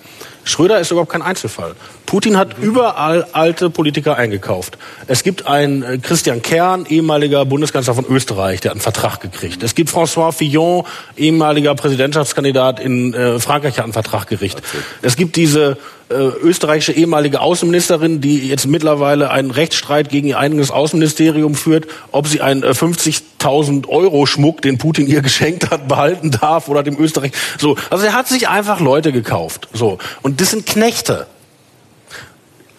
Schröder 0.49 0.80
ist 0.80 0.91
überhaupt 0.91 1.11
kein 1.11 1.21
Einzelfall. 1.21 1.76
Putin 2.05 2.38
hat 2.38 2.57
überall 2.59 3.26
alte 3.34 3.69
Politiker 3.69 4.17
eingekauft. 4.17 4.77
Es 5.07 5.23
gibt 5.23 5.47
einen 5.47 5.84
äh, 5.84 5.97
Christian 5.99 6.41
Kern, 6.41 6.85
ehemaliger 6.88 7.45
Bundeskanzler 7.45 7.93
von 7.93 8.05
Österreich, 8.05 8.61
der 8.61 8.71
hat 8.71 8.76
einen 8.76 8.81
Vertrag 8.81 9.19
gekriegt. 9.19 9.63
Es 9.63 9.76
gibt 9.76 9.89
François 9.89 10.31
Fillon, 10.31 10.85
ehemaliger 11.15 11.76
Präsidentschaftskandidat 11.76 12.80
in 12.80 13.13
äh, 13.13 13.39
Frankreich, 13.39 13.77
hat 13.77 13.84
einen 13.84 13.93
Vertrag 13.93 14.27
gekriegt. 14.27 14.61
Es 15.01 15.15
gibt 15.15 15.35
diese 15.35 15.77
äh, 16.10 16.14
österreichische 16.15 16.91
ehemalige 16.91 17.40
Außenministerin, 17.40 18.19
die 18.22 18.48
jetzt 18.48 18.65
mittlerweile 18.65 19.30
einen 19.30 19.52
Rechtsstreit 19.52 20.10
gegen 20.10 20.27
ihr 20.27 20.40
eigenes 20.40 20.72
Außenministerium 20.72 21.56
führt, 21.56 21.88
ob 22.11 22.27
sie 22.27 22.41
einen 22.41 22.64
äh, 22.64 22.72
50.000 22.72 23.88
Euro 23.88 24.26
Schmuck, 24.26 24.61
den 24.61 24.77
Putin 24.77 25.07
ihr 25.07 25.22
geschenkt 25.23 25.69
hat, 25.69 25.88
behalten 25.88 26.31
darf 26.31 26.68
oder 26.68 26.84
dem 26.84 26.99
Österreich. 26.99 27.31
So, 27.60 27.77
also 27.90 28.06
er 28.06 28.14
hat 28.14 28.27
sich 28.27 28.48
einfach 28.48 28.80
Leute 28.80 29.11
gekauft. 29.11 29.68
So 29.73 29.99
und 30.22 30.41
das 30.41 30.52
sind 30.52 30.65
Knechte. 30.65 31.27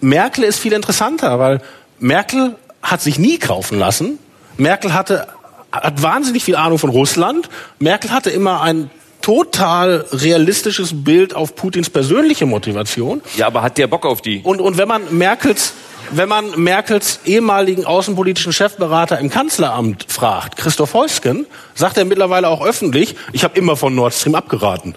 Merkel 0.00 0.44
ist 0.44 0.58
viel 0.58 0.72
interessanter, 0.72 1.38
weil 1.38 1.60
Merkel 1.98 2.56
hat 2.82 3.00
sich 3.02 3.18
nie 3.18 3.38
kaufen 3.38 3.78
lassen. 3.78 4.18
Merkel 4.56 4.94
hatte, 4.94 5.28
hat 5.70 6.02
wahnsinnig 6.02 6.42
viel 6.42 6.56
Ahnung 6.56 6.78
von 6.78 6.90
Russland. 6.90 7.48
Merkel 7.78 8.10
hatte 8.10 8.30
immer 8.30 8.62
ein 8.62 8.90
total 9.20 10.06
realistisches 10.12 11.04
Bild 11.04 11.34
auf 11.34 11.54
Putins 11.54 11.90
persönliche 11.90 12.46
Motivation. 12.46 13.22
Ja, 13.36 13.46
aber 13.46 13.62
hat 13.62 13.78
der 13.78 13.86
Bock 13.86 14.06
auf 14.06 14.22
die? 14.22 14.40
Und, 14.42 14.60
und 14.60 14.78
wenn 14.78 14.88
man 14.88 15.02
Merkels, 15.16 15.74
wenn 16.10 16.28
man 16.28 16.58
Merkels 16.60 17.20
ehemaligen 17.24 17.84
außenpolitischen 17.84 18.52
Chefberater 18.52 19.18
im 19.18 19.30
Kanzleramt 19.30 20.06
fragt, 20.08 20.56
Christoph 20.56 20.94
Heusken, 20.94 21.46
sagt 21.74 21.98
er 21.98 22.04
mittlerweile 22.04 22.48
auch 22.48 22.64
öffentlich, 22.64 23.16
ich 23.32 23.44
habe 23.44 23.58
immer 23.58 23.76
von 23.76 23.94
Nord 23.94 24.14
Stream 24.14 24.34
abgeraten. 24.34 24.94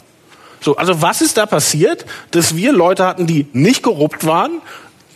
So, 0.62 0.78
also 0.78 1.02
was 1.02 1.22
ist 1.22 1.38
da 1.38 1.46
passiert, 1.46 2.06
dass 2.32 2.56
wir 2.56 2.72
Leute 2.72 3.06
hatten, 3.06 3.28
die 3.28 3.48
nicht 3.52 3.84
korrupt 3.84 4.26
waren, 4.26 4.62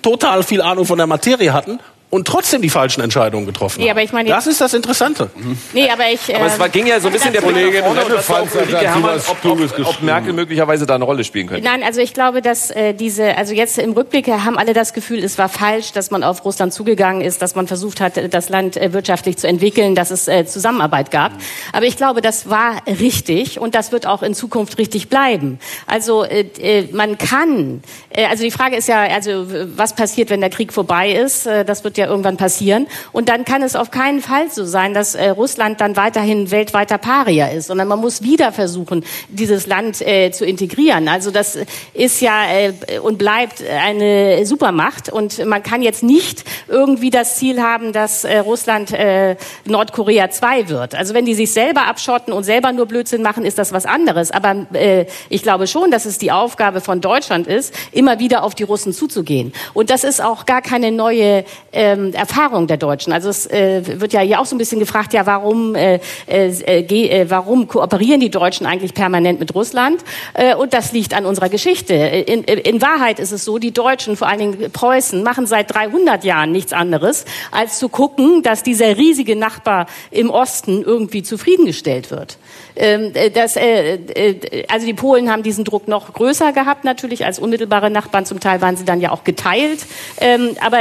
total 0.01 0.43
viel 0.43 0.61
Ahnung 0.61 0.85
von 0.85 0.97
der 0.97 1.07
Materie 1.07 1.53
hatten 1.53 1.79
und 2.09 2.25
trotzdem 2.25 2.61
die 2.61 2.69
falschen 2.69 3.01
Entscheidungen 3.01 3.45
getroffen 3.45 3.81
nee, 3.81 3.91
aber 3.91 4.01
ich 4.01 4.13
meine, 4.13 4.29
das 4.29 4.47
ist 4.47 4.61
das 4.61 4.73
Interessante. 4.73 5.29
Mhm. 5.35 5.57
Nee, 5.73 5.89
aber 5.89 6.09
ich. 6.11 6.33
aber 6.33 6.45
es 6.45 6.57
war, 6.57 6.69
ging 6.69 6.87
ja 6.87 6.99
so 6.99 7.07
ein 7.07 7.13
bisschen 7.13 7.33
der 7.33 7.41
Kollegin 7.41 7.83
Hermann, 7.83 9.19
ob, 9.27 9.45
ob, 9.45 9.87
ob 9.87 10.01
Merkel 10.01 10.33
möglicherweise 10.33 10.85
da 10.85 10.95
eine 10.95 11.03
Rolle 11.03 11.23
spielen 11.23 11.47
könnte. 11.47 11.63
Nein, 11.63 11.83
also 11.83 11.99
ich 11.99 12.13
glaube, 12.13 12.41
dass 12.41 12.71
äh, 12.71 12.93
diese, 12.93 13.37
also 13.37 13.53
jetzt 13.53 13.77
im 13.77 13.91
Rückblick 13.91 14.27
haben 14.27 14.57
alle 14.57 14.73
das 14.73 14.93
Gefühl, 14.93 15.23
es 15.23 15.37
war 15.37 15.49
falsch, 15.49 15.91
dass 15.91 16.09
man 16.11 16.23
auf 16.23 16.45
Russland 16.45 16.73
zugegangen 16.73 17.21
ist, 17.21 17.41
dass 17.41 17.55
man 17.55 17.67
versucht 17.67 17.99
hat, 17.99 18.33
das 18.33 18.49
Land 18.49 18.77
äh, 18.77 18.93
wirtschaftlich 18.93 19.37
zu 19.37 19.47
entwickeln, 19.47 19.93
dass 19.93 20.11
es 20.11 20.27
äh, 20.27 20.45
Zusammenarbeit 20.45 21.11
gab. 21.11 21.33
Aber 21.73 21.85
ich 21.85 21.97
glaube, 21.97 22.21
das 22.21 22.49
war 22.49 22.81
richtig 22.87 23.59
und 23.59 23.75
das 23.75 23.91
wird 23.91 24.07
auch 24.07 24.23
in 24.23 24.33
Zukunft 24.33 24.77
richtig 24.77 25.09
bleiben. 25.09 25.59
Also 25.85 26.23
äh, 26.23 26.45
äh 26.59 26.87
man 26.93 27.17
kann, 27.17 27.81
äh, 28.09 28.25
also 28.25 28.43
die 28.43 28.51
Frage 28.51 28.77
ist 28.77 28.87
ja, 28.87 29.03
also 29.03 29.45
was 29.75 29.93
passiert, 29.93 30.29
wenn 30.29 30.39
der 30.41 30.49
Krieg 30.49 30.71
vorbei 30.71 31.11
ist? 31.11 31.45
Äh, 31.45 31.65
das 31.65 31.83
wird 31.83 31.96
ja 31.97 32.07
irgendwann 32.07 32.37
passieren. 32.37 32.87
Und 33.11 33.29
dann 33.29 33.45
kann 33.45 33.61
es 33.63 33.75
auf 33.75 33.91
keinen 33.91 34.21
Fall 34.21 34.49
so 34.49 34.65
sein, 34.65 34.93
dass 34.93 35.15
äh, 35.15 35.29
Russland 35.29 35.81
dann 35.81 35.95
weiterhin 35.95 36.51
weltweiter 36.51 36.97
Paria 36.97 37.47
ist, 37.47 37.67
sondern 37.67 37.87
man 37.87 37.99
muss 37.99 38.21
wieder 38.21 38.51
versuchen, 38.51 39.03
dieses 39.29 39.67
Land 39.67 40.01
äh, 40.01 40.31
zu 40.31 40.45
integrieren. 40.45 41.07
Also 41.07 41.31
das 41.31 41.57
ist 41.93 42.21
ja 42.21 42.45
äh, 42.49 42.99
und 42.99 43.17
bleibt 43.17 43.63
eine 43.63 44.45
Supermacht 44.45 45.09
und 45.09 45.45
man 45.45 45.63
kann 45.63 45.81
jetzt 45.81 46.03
nicht 46.03 46.43
irgendwie 46.67 47.09
das 47.09 47.37
Ziel 47.37 47.61
haben, 47.61 47.93
dass 47.93 48.23
äh, 48.23 48.39
Russland 48.39 48.93
äh, 48.93 49.35
Nordkorea 49.65 50.29
2 50.29 50.69
wird. 50.69 50.95
Also 50.95 51.13
wenn 51.13 51.25
die 51.25 51.33
sich 51.33 51.51
selber 51.51 51.87
abschotten 51.87 52.33
und 52.33 52.43
selber 52.43 52.71
nur 52.71 52.85
Blödsinn 52.85 53.21
machen, 53.21 53.45
ist 53.45 53.57
das 53.57 53.71
was 53.71 53.85
anderes. 53.85 54.31
Aber 54.31 54.67
äh, 54.73 55.05
ich 55.29 55.43
glaube 55.43 55.67
schon, 55.67 55.91
dass 55.91 56.05
es 56.05 56.17
die 56.17 56.31
Aufgabe 56.31 56.81
von 56.81 57.01
Deutschland 57.01 57.47
ist, 57.47 57.73
immer 57.91 58.19
wieder 58.19 58.43
auf 58.43 58.55
die 58.55 58.63
Russen 58.63 58.93
zuzugehen. 58.93 59.53
Und 59.73 59.89
das 59.89 60.03
ist 60.03 60.21
auch 60.21 60.45
gar 60.45 60.61
keine 60.61 60.91
neue 60.91 61.45
äh, 61.71 61.86
ähm, 61.87 62.13
Erfahrung 62.13 62.67
der 62.67 62.77
Deutschen. 62.77 63.13
Also 63.13 63.29
es 63.29 63.45
äh, 63.47 63.99
wird 63.99 64.13
ja 64.13 64.21
hier 64.21 64.39
auch 64.39 64.45
so 64.45 64.55
ein 64.55 64.57
bisschen 64.57 64.79
gefragt, 64.79 65.13
ja, 65.13 65.25
warum, 65.25 65.75
äh, 65.75 65.99
äh, 66.27 66.49
äh, 66.49 67.29
warum 67.29 67.67
kooperieren 67.67 68.19
die 68.19 68.29
Deutschen 68.29 68.65
eigentlich 68.65 68.93
permanent 68.93 69.39
mit 69.39 69.53
Russland? 69.55 70.03
Äh, 70.33 70.55
und 70.55 70.73
das 70.73 70.91
liegt 70.91 71.13
an 71.13 71.25
unserer 71.25 71.49
Geschichte. 71.49 71.93
In, 71.93 72.43
in 72.43 72.81
Wahrheit 72.81 73.19
ist 73.19 73.31
es 73.31 73.45
so, 73.45 73.57
die 73.57 73.71
Deutschen, 73.71 74.17
vor 74.17 74.27
allen 74.27 74.39
Dingen 74.39 74.71
Preußen, 74.71 75.23
machen 75.23 75.47
seit 75.47 75.73
300 75.73 76.23
Jahren 76.23 76.51
nichts 76.51 76.73
anderes, 76.73 77.25
als 77.51 77.79
zu 77.79 77.89
gucken, 77.89 78.43
dass 78.43 78.63
dieser 78.63 78.97
riesige 78.97 79.35
Nachbar 79.35 79.87
im 80.11 80.29
Osten 80.29 80.83
irgendwie 80.83 81.23
zufriedengestellt 81.23 82.11
wird. 82.11 82.37
Ähm, 82.77 83.11
äh, 83.15 83.29
das, 83.31 83.55
äh, 83.55 83.95
äh, 83.95 84.65
also 84.69 84.85
die 84.85 84.93
Polen 84.93 85.31
haben 85.31 85.43
diesen 85.43 85.63
Druck 85.63 85.87
noch 85.87 86.13
größer 86.13 86.53
gehabt 86.53 86.83
natürlich 86.83 87.25
als 87.25 87.39
unmittelbare 87.39 87.89
Nachbarn. 87.89 88.25
Zum 88.25 88.39
Teil 88.39 88.61
waren 88.61 88.77
sie 88.77 88.85
dann 88.85 89.01
ja 89.01 89.11
auch 89.11 89.23
geteilt. 89.23 89.85
Ähm, 90.21 90.55
aber 90.63 90.79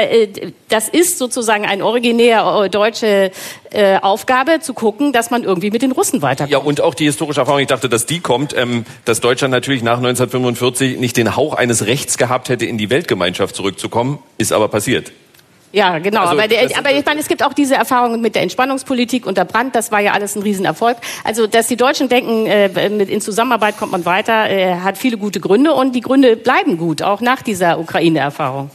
das 0.68 0.88
ist 0.88 1.18
sozusagen 1.18 1.64
eine 1.64 1.84
originär 1.84 2.68
deutsche 2.68 3.30
Aufgabe, 4.02 4.60
zu 4.60 4.74
gucken, 4.74 5.12
dass 5.12 5.30
man 5.30 5.44
irgendwie 5.44 5.70
mit 5.70 5.82
den 5.82 5.92
Russen 5.92 6.22
weiterkommt. 6.22 6.50
Ja, 6.50 6.58
und 6.58 6.80
auch 6.80 6.94
die 6.94 7.04
historische 7.04 7.40
Erfahrung, 7.40 7.60
ich 7.60 7.66
dachte, 7.66 7.88
dass 7.88 8.06
die 8.06 8.20
kommt, 8.20 8.56
ähm, 8.56 8.86
dass 9.04 9.20
Deutschland 9.20 9.52
natürlich 9.52 9.82
nach 9.82 9.98
1945 9.98 10.98
nicht 10.98 11.16
den 11.16 11.36
Hauch 11.36 11.54
eines 11.54 11.86
Rechts 11.86 12.16
gehabt 12.16 12.48
hätte, 12.48 12.66
in 12.66 12.78
die 12.78 12.90
Weltgemeinschaft 12.90 13.54
zurückzukommen, 13.54 14.18
ist 14.38 14.52
aber 14.52 14.68
passiert. 14.68 15.12
Ja, 15.72 15.98
genau. 15.98 16.22
Also, 16.22 16.32
aber, 16.32 16.48
der, 16.48 16.70
aber 16.78 16.92
ich 16.92 17.04
meine, 17.04 17.20
es 17.20 17.28
gibt 17.28 17.42
auch 17.44 17.52
diese 17.52 17.74
Erfahrungen 17.74 18.20
mit 18.20 18.34
der 18.34 18.42
Entspannungspolitik 18.42 19.26
unter 19.26 19.44
Brandt. 19.44 19.74
Das 19.74 19.92
war 19.92 20.00
ja 20.00 20.12
alles 20.12 20.36
ein 20.36 20.42
Riesenerfolg. 20.42 20.96
Also, 21.24 21.46
dass 21.46 21.66
die 21.66 21.76
Deutschen 21.76 22.08
denken, 22.08 22.46
äh, 22.46 22.88
mit, 22.88 23.10
in 23.10 23.20
Zusammenarbeit 23.20 23.76
kommt 23.76 23.92
man 23.92 24.04
weiter, 24.04 24.48
äh, 24.48 24.76
hat 24.76 24.96
viele 24.96 25.18
gute 25.18 25.40
Gründe 25.40 25.72
und 25.72 25.94
die 25.94 26.00
Gründe 26.00 26.36
bleiben 26.36 26.78
gut, 26.78 27.02
auch 27.02 27.20
nach 27.20 27.42
dieser 27.42 27.78
Ukraine-Erfahrung. 27.78 28.70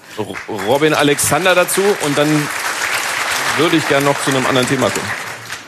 Robin 0.68 0.94
Alexander 0.94 1.56
dazu 1.56 1.82
und 2.06 2.18
dann 2.18 2.48
würde 3.58 3.78
ich 3.78 3.88
gerne 3.88 4.06
noch 4.06 4.22
zu 4.24 4.32
einem 4.32 4.46
anderen 4.46 4.68
Thema 4.68 4.90
kommen. 4.90 5.10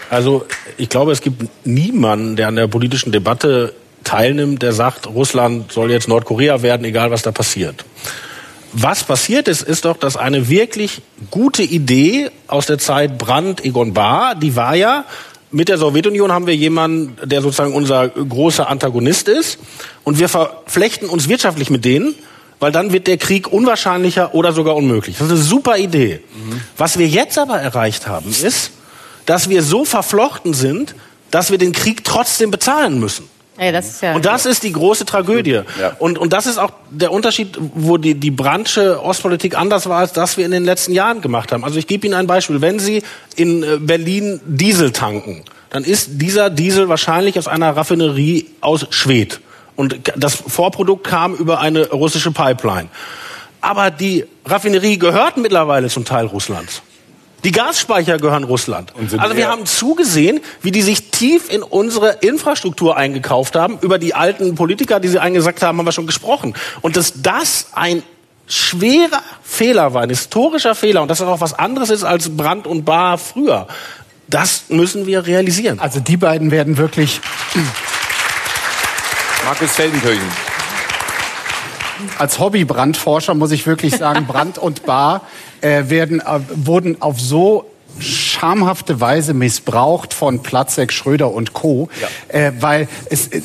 Also 0.09 0.45
ich 0.77 0.89
glaube, 0.89 1.11
es 1.11 1.21
gibt 1.21 1.65
niemanden, 1.65 2.35
der 2.35 2.47
an 2.47 2.55
der 2.55 2.67
politischen 2.67 3.11
Debatte 3.11 3.73
teilnimmt, 4.03 4.61
der 4.61 4.73
sagt, 4.73 5.07
Russland 5.07 5.71
soll 5.71 5.91
jetzt 5.91 6.07
Nordkorea 6.07 6.61
werden, 6.61 6.85
egal 6.85 7.09
was 7.11 7.21
da 7.23 7.31
passiert. 7.31 7.83
Was 8.73 9.03
passiert 9.03 9.47
ist, 9.47 9.61
ist 9.61 9.85
doch, 9.85 9.97
dass 9.97 10.17
eine 10.17 10.49
wirklich 10.49 11.01
gute 11.29 11.61
Idee 11.61 12.31
aus 12.47 12.65
der 12.65 12.79
Zeit 12.79 13.17
Brandt, 13.19 13.63
Egon 13.63 13.93
Bahr, 13.93 14.35
die 14.35 14.55
war 14.55 14.75
ja, 14.75 15.05
mit 15.51 15.69
der 15.69 15.77
Sowjetunion 15.77 16.31
haben 16.31 16.47
wir 16.47 16.55
jemanden, 16.55 17.15
der 17.23 17.41
sozusagen 17.43 17.73
unser 17.73 18.09
großer 18.09 18.67
Antagonist 18.67 19.27
ist. 19.27 19.59
Und 20.03 20.17
wir 20.17 20.27
verflechten 20.27 21.07
uns 21.07 21.29
wirtschaftlich 21.29 21.69
mit 21.69 21.85
denen, 21.85 22.15
weil 22.59 22.71
dann 22.71 22.91
wird 22.91 23.05
der 23.05 23.17
Krieg 23.17 23.47
unwahrscheinlicher 23.53 24.33
oder 24.33 24.51
sogar 24.51 24.75
unmöglich. 24.75 25.17
Das 25.17 25.27
ist 25.27 25.33
eine 25.33 25.41
super 25.41 25.77
Idee. 25.77 26.21
Mhm. 26.33 26.61
Was 26.75 26.97
wir 26.97 27.07
jetzt 27.07 27.37
aber 27.37 27.59
erreicht 27.59 28.07
haben, 28.07 28.31
ist, 28.31 28.71
dass 29.27 29.47
wir 29.49 29.61
so 29.61 29.85
verflochten 29.85 30.55
sind, 30.55 30.95
dass 31.29 31.51
wir 31.51 31.59
den 31.59 31.71
Krieg 31.71 32.03
trotzdem 32.03 32.49
bezahlen 32.49 32.99
müssen. 32.99 33.29
Ja, 33.59 33.71
das 33.71 34.01
ja 34.01 34.15
und 34.15 34.25
das 34.25 34.45
ist 34.45 34.63
die 34.63 34.71
große 34.71 35.05
Tragödie. 35.05 35.61
Ja. 35.80 35.95
Und, 35.99 36.17
und 36.17 36.34
das 36.34 36.47
ist 36.47 36.57
auch 36.57 36.71
der 36.89 37.11
Unterschied, 37.11 37.57
wo 37.59 37.97
die, 37.97 38.15
die 38.15 38.31
Branche 38.31 39.01
Ostpolitik 39.03 39.57
anders 39.57 39.88
war, 39.88 39.99
als 39.99 40.13
das 40.13 40.38
wir 40.38 40.45
in 40.45 40.51
den 40.51 40.65
letzten 40.65 40.91
Jahren 40.91 41.21
gemacht 41.21 41.51
haben. 41.51 41.63
Also 41.63 41.77
ich 41.77 41.85
gebe 41.85 42.07
Ihnen 42.07 42.15
ein 42.15 42.27
Beispiel. 42.27 42.61
Wenn 42.61 42.80
Sie 42.80 43.03
in 43.35 43.63
äh, 43.63 43.77
Berlin 43.80 44.41
Diesel 44.45 44.91
tanken, 44.91 45.43
dann 45.69 45.84
ist 45.84 46.21
dieser 46.21 46.49
Diesel 46.49 46.89
wahrscheinlich 46.89 47.38
aus 47.38 47.47
einer 47.47 47.75
Raffinerie 47.75 48.47
aus 48.61 48.88
Schwedt. 48.89 49.39
Und 49.75 49.99
das 50.15 50.35
Vorprodukt 50.35 51.05
kam 51.05 51.34
über 51.35 51.59
eine 51.59 51.89
russische 51.89 52.31
Pipeline. 52.31 52.89
Aber 53.61 53.91
die 53.91 54.25
Raffinerie 54.45 54.97
gehört 54.97 55.38
mittlerweile 55.38 55.89
zum 55.89 56.05
Teil 56.05 56.25
Russlands. 56.25 56.81
Die 57.44 57.52
Gasspeicher 57.52 58.18
gehören 58.18 58.45
Russland. 58.45 58.94
Also 59.18 59.36
wir 59.36 59.49
haben 59.49 59.65
zugesehen, 59.65 60.40
wie 60.61 60.72
die 60.72 60.82
sich 60.82 61.11
tief 61.11 61.49
in 61.49 61.61
unsere 61.61 62.11
Infrastruktur 62.22 62.95
eingekauft 62.95 63.56
haben. 63.56 63.78
Über 63.82 63.99
die 63.99 64.15
alten 64.15 64.56
Politiker, 64.56 64.99
die 64.99 65.10
sie 65.10 65.20
eingesackt 65.20 65.61
haben, 65.61 65.78
haben 65.78 65.86
wir 65.86 65.91
schon 65.91 66.07
gesprochen. 66.07 66.53
Und 66.82 66.95
dass 66.95 67.22
das 67.22 67.68
ein 67.74 68.02
schwerer 68.48 69.22
Fehler 69.44 69.94
war, 69.94 70.03
ein 70.03 70.10
historischer 70.10 70.76
Fehler 70.76 71.02
und 71.02 71.10
dass 71.10 71.20
das 71.20 71.28
auch 71.28 71.41
was 71.41 71.57
anderes 71.57 71.90
ist 71.90 72.03
als 72.03 72.36
Brand 72.36 72.68
und 72.68 72.86
Bar 72.86 73.18
früher. 73.18 73.68
Das 74.28 74.64
müssen 74.70 75.06
wir 75.06 75.26
realisieren. 75.26 75.80
Also 75.80 75.99
die 75.99 76.18
beiden 76.18 76.52
werden 76.52 76.78
wirklich. 76.78 77.20
Markus 79.45 79.72
Feldenkirchen. 79.72 80.24
Als 82.18 82.40
Hobby-Brandforscher 82.40 83.34
muss 83.34 83.52
ich 83.52 83.65
wirklich 83.68 83.95
sagen, 83.95 84.26
Brand 84.28 84.57
und 84.57 84.86
Bar 84.86 85.22
äh, 85.64 85.90
werden, 85.90 86.19
äh, 86.19 86.40
wurden 86.56 87.02
auf 87.02 87.19
so 87.19 87.65
schamhafte 88.34 88.99
Weise 88.99 89.34
missbraucht 89.34 90.14
von 90.14 90.43
Platzek, 90.43 90.91
Schröder 90.91 91.31
und 91.31 91.53
Co. 91.53 91.89
Ja. 92.01 92.39
Äh, 92.39 92.51
weil 92.60 92.88
es, 93.10 93.27
äh, 93.27 93.41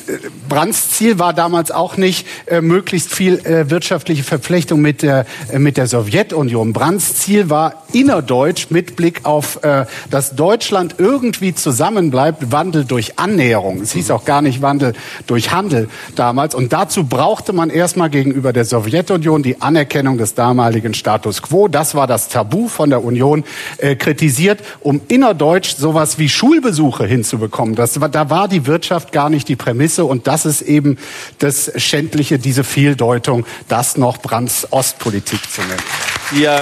Brands 0.47 0.91
Ziel 0.91 1.19
war 1.19 1.33
damals 1.33 1.71
auch 1.71 1.97
nicht 1.97 2.27
äh, 2.47 2.61
möglichst 2.61 3.13
viel 3.13 3.39
äh, 3.45 3.69
wirtschaftliche 3.69 4.23
Verflechtung 4.23 4.81
mit 4.81 5.01
der, 5.01 5.25
äh, 5.51 5.59
mit 5.59 5.77
der 5.77 5.87
Sowjetunion. 5.87 6.73
Brands 6.73 7.15
Ziel 7.15 7.49
war 7.49 7.83
innerdeutsch 7.93 8.67
mit 8.69 8.95
Blick 8.95 9.25
auf, 9.25 9.63
äh, 9.63 9.85
dass 10.09 10.35
Deutschland 10.35 10.95
irgendwie 10.97 11.53
zusammenbleibt, 11.55 12.51
Wandel 12.51 12.85
durch 12.85 13.19
Annäherung. 13.19 13.81
Es 13.81 13.91
hieß 13.93 14.11
auch 14.11 14.25
gar 14.25 14.41
nicht 14.41 14.61
Wandel 14.61 14.93
durch 15.27 15.51
Handel 15.51 15.89
damals. 16.15 16.55
Und 16.55 16.73
dazu 16.73 17.03
brauchte 17.03 17.53
man 17.53 17.69
erstmal 17.69 18.09
gegenüber 18.09 18.53
der 18.53 18.65
Sowjetunion 18.65 19.43
die 19.43 19.61
Anerkennung 19.61 20.17
des 20.17 20.35
damaligen 20.35 20.93
Status 20.93 21.41
quo. 21.41 21.67
Das 21.67 21.95
war 21.95 22.07
das 22.07 22.29
Tabu 22.29 22.67
von 22.67 22.89
der 22.89 23.03
Union 23.03 23.43
äh, 23.77 23.95
kritisiert 23.95 24.59
um 24.81 25.01
innerdeutsch 25.07 25.75
sowas 25.75 26.17
wie 26.17 26.29
Schulbesuche 26.29 27.05
hinzubekommen. 27.05 27.75
Das, 27.75 27.93
da 27.93 28.29
war 28.29 28.47
die 28.47 28.65
Wirtschaft 28.65 29.11
gar 29.11 29.29
nicht 29.29 29.47
die 29.47 29.55
Prämisse 29.55 30.05
und 30.05 30.27
das 30.27 30.45
ist 30.45 30.61
eben 30.61 30.97
das 31.39 31.71
Schändliche, 31.75 32.39
diese 32.39 32.63
Fehldeutung, 32.63 33.45
das 33.67 33.97
noch 33.97 34.17
Brands 34.17 34.67
Ostpolitik 34.71 35.41
zu 35.51 35.61
nennen. 35.61 36.43
Ja 36.43 36.61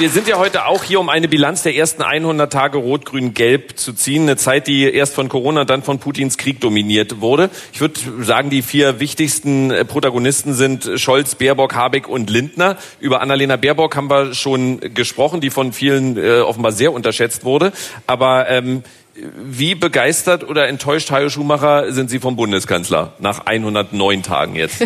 wir 0.00 0.08
sind 0.08 0.28
ja 0.28 0.38
heute 0.38 0.64
auch 0.64 0.82
hier, 0.82 0.98
um 0.98 1.10
eine 1.10 1.28
Bilanz 1.28 1.62
der 1.62 1.74
ersten 1.74 2.00
100 2.00 2.50
Tage 2.50 2.78
Rot-Grün-Gelb 2.78 3.78
zu 3.78 3.92
ziehen. 3.92 4.22
Eine 4.22 4.38
Zeit, 4.38 4.66
die 4.66 4.90
erst 4.90 5.14
von 5.14 5.28
Corona, 5.28 5.66
dann 5.66 5.82
von 5.82 5.98
Putins 5.98 6.38
Krieg 6.38 6.58
dominiert 6.58 7.20
wurde. 7.20 7.50
Ich 7.74 7.82
würde 7.82 8.00
sagen, 8.22 8.48
die 8.48 8.62
vier 8.62 8.98
wichtigsten 8.98 9.70
äh, 9.70 9.84
Protagonisten 9.84 10.54
sind 10.54 10.88
Scholz, 10.96 11.34
Baerbock, 11.34 11.74
Habeck 11.74 12.08
und 12.08 12.30
Lindner. 12.30 12.78
Über 12.98 13.20
Annalena 13.20 13.56
Baerbock 13.56 13.94
haben 13.94 14.08
wir 14.08 14.32
schon 14.32 14.80
gesprochen, 14.94 15.42
die 15.42 15.50
von 15.50 15.74
vielen 15.74 16.16
äh, 16.16 16.40
offenbar 16.40 16.72
sehr 16.72 16.94
unterschätzt 16.94 17.44
wurde. 17.44 17.70
Aber 18.06 18.48
ähm, 18.48 18.82
wie 19.14 19.74
begeistert 19.74 20.48
oder 20.48 20.66
enttäuscht, 20.68 21.10
Hajo 21.10 21.28
Schumacher, 21.28 21.92
sind 21.92 22.08
Sie 22.08 22.20
vom 22.20 22.36
Bundeskanzler 22.36 23.12
nach 23.18 23.44
109 23.44 24.22
Tagen 24.22 24.54
jetzt? 24.54 24.82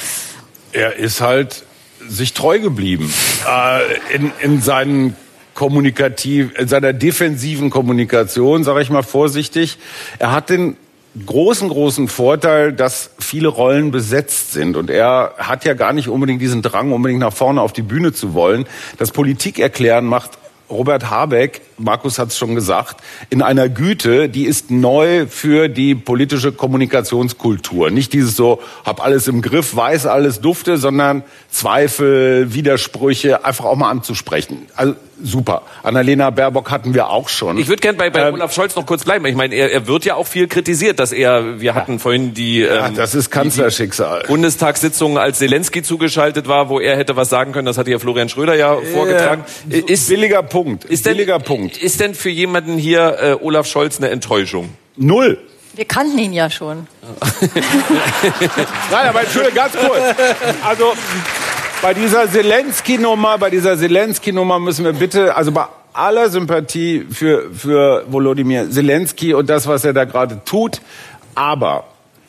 er 0.72 0.94
ist 0.94 1.20
halt 1.20 1.63
sich 2.08 2.34
treu 2.34 2.58
geblieben 2.60 3.12
äh, 3.48 4.14
in, 4.14 4.32
in 4.40 4.60
seinen 4.60 5.16
kommunikativ, 5.54 6.58
in 6.58 6.68
seiner 6.68 6.92
defensiven 6.92 7.70
Kommunikation, 7.70 8.64
sage 8.64 8.82
ich 8.82 8.90
mal 8.90 9.02
vorsichtig. 9.02 9.78
Er 10.18 10.32
hat 10.32 10.50
den 10.50 10.76
großen, 11.26 11.68
großen 11.68 12.08
Vorteil, 12.08 12.72
dass 12.72 13.10
viele 13.18 13.48
Rollen 13.48 13.90
besetzt 13.90 14.52
sind. 14.52 14.76
Und 14.76 14.90
er 14.90 15.34
hat 15.38 15.64
ja 15.64 15.74
gar 15.74 15.92
nicht 15.92 16.08
unbedingt 16.08 16.42
diesen 16.42 16.62
Drang, 16.62 16.92
unbedingt 16.92 17.20
nach 17.20 17.32
vorne 17.32 17.60
auf 17.60 17.72
die 17.72 17.82
Bühne 17.82 18.12
zu 18.12 18.34
wollen. 18.34 18.66
Das 18.98 19.12
Politik 19.12 19.58
erklären 19.58 20.04
macht 20.04 20.32
Robert 20.68 21.10
Habeck, 21.10 21.60
Markus 21.78 22.18
hat 22.18 22.28
es 22.28 22.38
schon 22.38 22.54
gesagt, 22.54 23.02
in 23.30 23.42
einer 23.42 23.68
Güte, 23.68 24.28
die 24.28 24.44
ist 24.44 24.70
neu 24.70 25.26
für 25.26 25.68
die 25.68 25.94
politische 25.94 26.52
Kommunikationskultur. 26.52 27.90
Nicht 27.90 28.12
dieses 28.12 28.36
so, 28.36 28.60
hab 28.84 29.04
alles 29.04 29.28
im 29.28 29.42
Griff, 29.42 29.74
weiß 29.74 30.06
alles, 30.06 30.40
dufte, 30.40 30.76
sondern 30.76 31.22
Zweifel, 31.50 32.54
Widersprüche 32.54 33.44
einfach 33.44 33.64
auch 33.64 33.76
mal 33.76 33.90
anzusprechen. 33.90 34.66
Also 34.76 34.94
super. 35.22 35.62
Annalena 35.82 36.30
Baerbock 36.30 36.70
hatten 36.70 36.94
wir 36.94 37.08
auch 37.08 37.28
schon. 37.28 37.58
Ich 37.58 37.68
würde 37.68 37.80
gerne 37.80 37.98
bei, 37.98 38.10
bei 38.10 38.28
ähm, 38.28 38.34
Olaf 38.34 38.52
Scholz 38.52 38.74
noch 38.76 38.86
kurz 38.86 39.04
bleiben. 39.04 39.24
Ich 39.26 39.36
meine, 39.36 39.54
er, 39.54 39.72
er 39.72 39.86
wird 39.86 40.04
ja 40.04 40.14
auch 40.14 40.26
viel 40.26 40.48
kritisiert, 40.48 40.98
dass 40.98 41.12
er, 41.12 41.60
wir 41.60 41.74
hatten 41.74 41.98
vorhin 41.98 42.34
die, 42.34 42.62
ähm, 42.62 42.74
ja, 42.74 42.90
das 42.90 43.14
ist 43.14 43.30
Kanzlerschicksal. 43.30 44.24
Bundestagssitzung, 44.26 45.18
als 45.18 45.38
Zelensky 45.38 45.82
zugeschaltet 45.82 46.48
war, 46.48 46.68
wo 46.68 46.80
er 46.80 46.96
hätte 46.96 47.16
was 47.16 47.28
sagen 47.30 47.52
können, 47.52 47.66
das 47.66 47.78
hatte 47.78 47.90
ja 47.90 47.98
Florian 47.98 48.28
Schröder 48.28 48.54
ja 48.54 48.76
vorgetragen. 48.92 49.44
Ist, 49.68 50.08
billiger 50.08 50.42
Punkt. 50.42 50.84
Ist 50.84 51.06
denn, 51.06 51.16
billiger 51.16 51.38
Punkt. 51.38 51.63
Ist 51.68 52.00
denn 52.00 52.14
für 52.14 52.30
jemanden 52.30 52.78
hier 52.78 53.18
äh, 53.20 53.36
Olaf 53.40 53.66
Scholz 53.66 53.98
eine 53.98 54.10
Enttäuschung? 54.10 54.70
Null. 54.96 55.38
Wir 55.74 55.84
kannten 55.84 56.18
ihn 56.18 56.32
ja 56.32 56.50
schon. 56.50 56.86
Nein, 58.90 59.08
aber 59.08 59.22
Entschuldigung, 59.22 59.56
ganz 59.56 59.72
kurz. 59.72 60.02
Also, 60.64 60.92
bei 61.82 61.94
dieser 61.94 62.30
Zelensky-Nummer, 62.30 63.38
bei 63.38 63.50
dieser 63.50 63.76
Zelensky-Nummer 63.76 64.60
müssen 64.60 64.84
wir 64.84 64.92
bitte, 64.92 65.34
also 65.34 65.50
bei 65.50 65.66
aller 65.92 66.30
Sympathie 66.30 67.06
für, 67.10 67.50
für 67.52 68.04
Volodymyr 68.08 68.70
Zelensky 68.70 69.34
und 69.34 69.50
das, 69.50 69.66
was 69.66 69.84
er 69.84 69.92
da 69.92 70.04
gerade 70.04 70.40
tut, 70.44 70.80
aber 71.34 71.84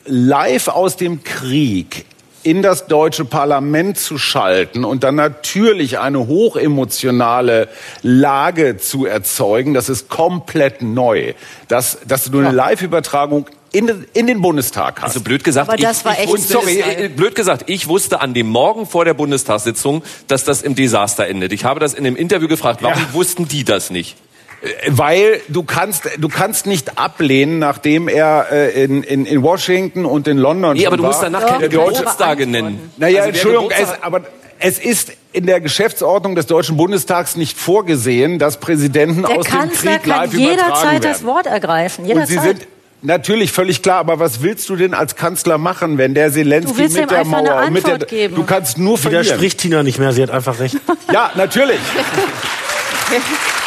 live 0.06 0.68
aus 0.68 0.96
dem 0.96 1.22
Krieg 1.24 2.04
in 2.46 2.62
das 2.62 2.86
deutsche 2.86 3.24
Parlament 3.24 3.98
zu 3.98 4.18
schalten 4.18 4.84
und 4.84 5.02
dann 5.02 5.16
natürlich 5.16 5.98
eine 5.98 6.28
hochemotionale 6.28 7.68
Lage 8.02 8.76
zu 8.76 9.04
erzeugen, 9.04 9.74
das 9.74 9.88
ist 9.88 10.08
komplett 10.08 10.80
neu. 10.80 11.34
Dass, 11.66 11.98
dass 12.06 12.30
du 12.30 12.38
eine 12.38 12.52
Live-Übertragung 12.52 13.46
in, 13.72 14.06
in 14.12 14.28
den 14.28 14.40
Bustag 14.40 15.02
hast. 15.02 15.08
Also 15.08 15.22
blöd 15.22 15.42
gesagt, 15.42 15.68
Aber 15.68 15.76
das 15.76 15.98
ich, 15.98 16.04
war 16.04 16.12
ich 16.12 16.18
echt 16.20 16.28
wusste, 16.28 16.52
sorry, 16.52 17.08
blöd 17.16 17.34
gesagt, 17.34 17.64
ich 17.66 17.88
wusste 17.88 18.20
an 18.20 18.32
dem 18.32 18.46
Morgen 18.46 18.86
vor 18.86 19.04
der 19.04 19.14
Bundestagssitzung, 19.14 20.04
dass 20.28 20.44
das 20.44 20.62
im 20.62 20.76
Desaster 20.76 21.26
endet. 21.26 21.52
Ich 21.52 21.64
habe 21.64 21.80
das 21.80 21.94
in 21.94 22.06
einem 22.06 22.14
Interview 22.14 22.46
gefragt, 22.46 22.80
warum 22.80 23.02
ja. 23.02 23.12
wussten 23.12 23.48
die 23.48 23.64
das 23.64 23.90
nicht? 23.90 24.16
Äh, 24.62 24.68
weil 24.88 25.40
du 25.48 25.62
kannst, 25.62 26.04
du 26.18 26.28
kannst 26.28 26.66
nicht 26.66 26.98
ablehnen, 26.98 27.58
nachdem 27.58 28.08
er 28.08 28.46
äh, 28.50 28.84
in, 28.84 29.02
in, 29.02 29.26
in 29.26 29.42
Washington 29.42 30.04
und 30.04 30.26
in 30.28 30.38
London 30.38 30.76
nee, 30.76 30.86
aber 30.86 30.96
du 30.96 31.04
musst 31.04 31.22
danach 31.22 31.46
keine 31.46 31.68
Geburtstage 31.68 32.46
nennen. 32.46 32.90
Naja, 32.96 33.18
also 33.18 33.30
Entschuldigung, 33.30 33.70
es, 33.70 34.02
aber 34.02 34.22
es 34.58 34.78
ist 34.78 35.12
in 35.32 35.46
der 35.46 35.60
Geschäftsordnung 35.60 36.34
des 36.34 36.46
Deutschen 36.46 36.76
Bundestags 36.76 37.36
nicht 37.36 37.58
vorgesehen, 37.58 38.38
dass 38.38 38.58
Präsidenten 38.58 39.22
der 39.22 39.38
aus 39.38 39.46
Kanzler 39.46 39.92
dem 39.92 40.02
Krieg 40.02 40.06
live 40.06 40.30
kann 40.30 40.40
jederzeit 40.40 41.04
das 41.04 41.24
Wort 41.24 41.46
ergreifen. 41.46 42.06
Jederzeit. 42.06 42.36
Und 42.36 42.42
sie 42.42 42.48
sind 42.48 42.66
Natürlich, 43.02 43.52
völlig 43.52 43.82
klar. 43.82 43.98
Aber 43.98 44.18
was 44.18 44.42
willst 44.42 44.68
du 44.70 44.74
denn 44.74 44.94
als 44.94 45.16
Kanzler 45.16 45.58
machen, 45.58 45.98
wenn 45.98 46.14
der 46.14 46.32
Zelensky 46.32 46.88
mit 46.88 47.10
der 47.10 47.24
Mauer 47.24 47.64
und 47.66 47.72
mit 47.72 47.86
der, 47.86 47.98
geben. 47.98 48.34
du 48.34 48.42
kannst 48.42 48.78
nur 48.78 48.96
verlieren. 48.96 49.24
Widerspricht 49.26 49.58
Tina 49.58 49.82
nicht 49.82 49.98
mehr. 49.98 50.12
Sie 50.12 50.22
hat 50.22 50.30
einfach 50.30 50.58
recht. 50.58 50.76
ja, 51.12 51.30
natürlich. 51.34 51.78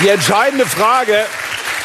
Die 0.00 0.08
entscheidende 0.08 0.66
Frage, 0.66 1.24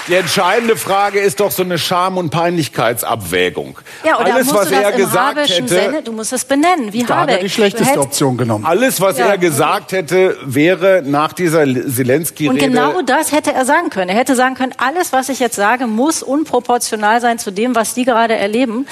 Die 0.10 0.16
entscheidende 0.16 0.78
Frage 0.78 1.20
ist 1.20 1.42
doch 1.42 1.52
so 1.52 1.64
eine 1.64 1.78
Scham- 1.78 2.16
und 2.18 2.30
Peinlichkeitsabwägung. 2.30 3.78
Ja, 4.06 4.18
oder 4.18 4.36
alles, 4.36 4.48
musst 4.48 4.60
was 4.60 4.72
er 4.72 4.94
gesagt 4.94 5.38
hätte, 5.50 5.68
Sinne, 5.68 6.02
du 6.02 6.14
musst 6.14 6.32
es 6.32 6.46
benennen, 6.46 6.94
wie 6.94 7.04
Da 7.04 7.16
hat 7.16 7.22
Habeck. 7.24 7.36
er 7.36 7.44
die 7.44 7.50
schlechteste 7.50 8.00
Option 8.00 8.38
genommen. 8.38 8.66
alles, 8.66 9.02
was 9.02 9.18
Ja. 9.18 9.26
er 9.26 9.38
gesagt 9.38 9.92
hätte, 9.92 10.38
wäre 10.46 11.02
nach 11.06 11.34
dieser 11.34 11.66
Zelensky-Rede. 11.66 12.54
Und 12.54 12.58
genau 12.74 13.02
das 13.02 13.34
hätte 13.34 13.52
er 13.54 13.66
sagen 13.66 13.90
können. 13.90 14.08
Er 14.08 14.16
hätte 14.16 14.38
sagen 14.38 14.56
können, 14.56 14.74
alles, 14.78 15.12
was 15.12 15.28
ich 15.28 15.40
jetzt 15.42 15.58
sage, 15.58 15.88
muss 15.88 16.24
unproportional 16.24 17.20
sein 17.20 17.38
zu 17.38 17.52
dem, 17.52 17.76
was 17.76 17.94
die 17.94 18.06
gerade 18.06 18.36
erleben. 18.38 18.88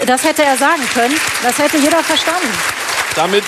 Äh, 0.00 0.06
Das 0.06 0.22
hätte 0.22 0.44
er 0.44 0.56
sagen 0.56 0.82
können. 0.94 1.14
Das 1.42 1.58
hätte 1.58 1.76
jeder 1.78 1.98
verstanden. 2.04 2.46
Damit 3.16 3.42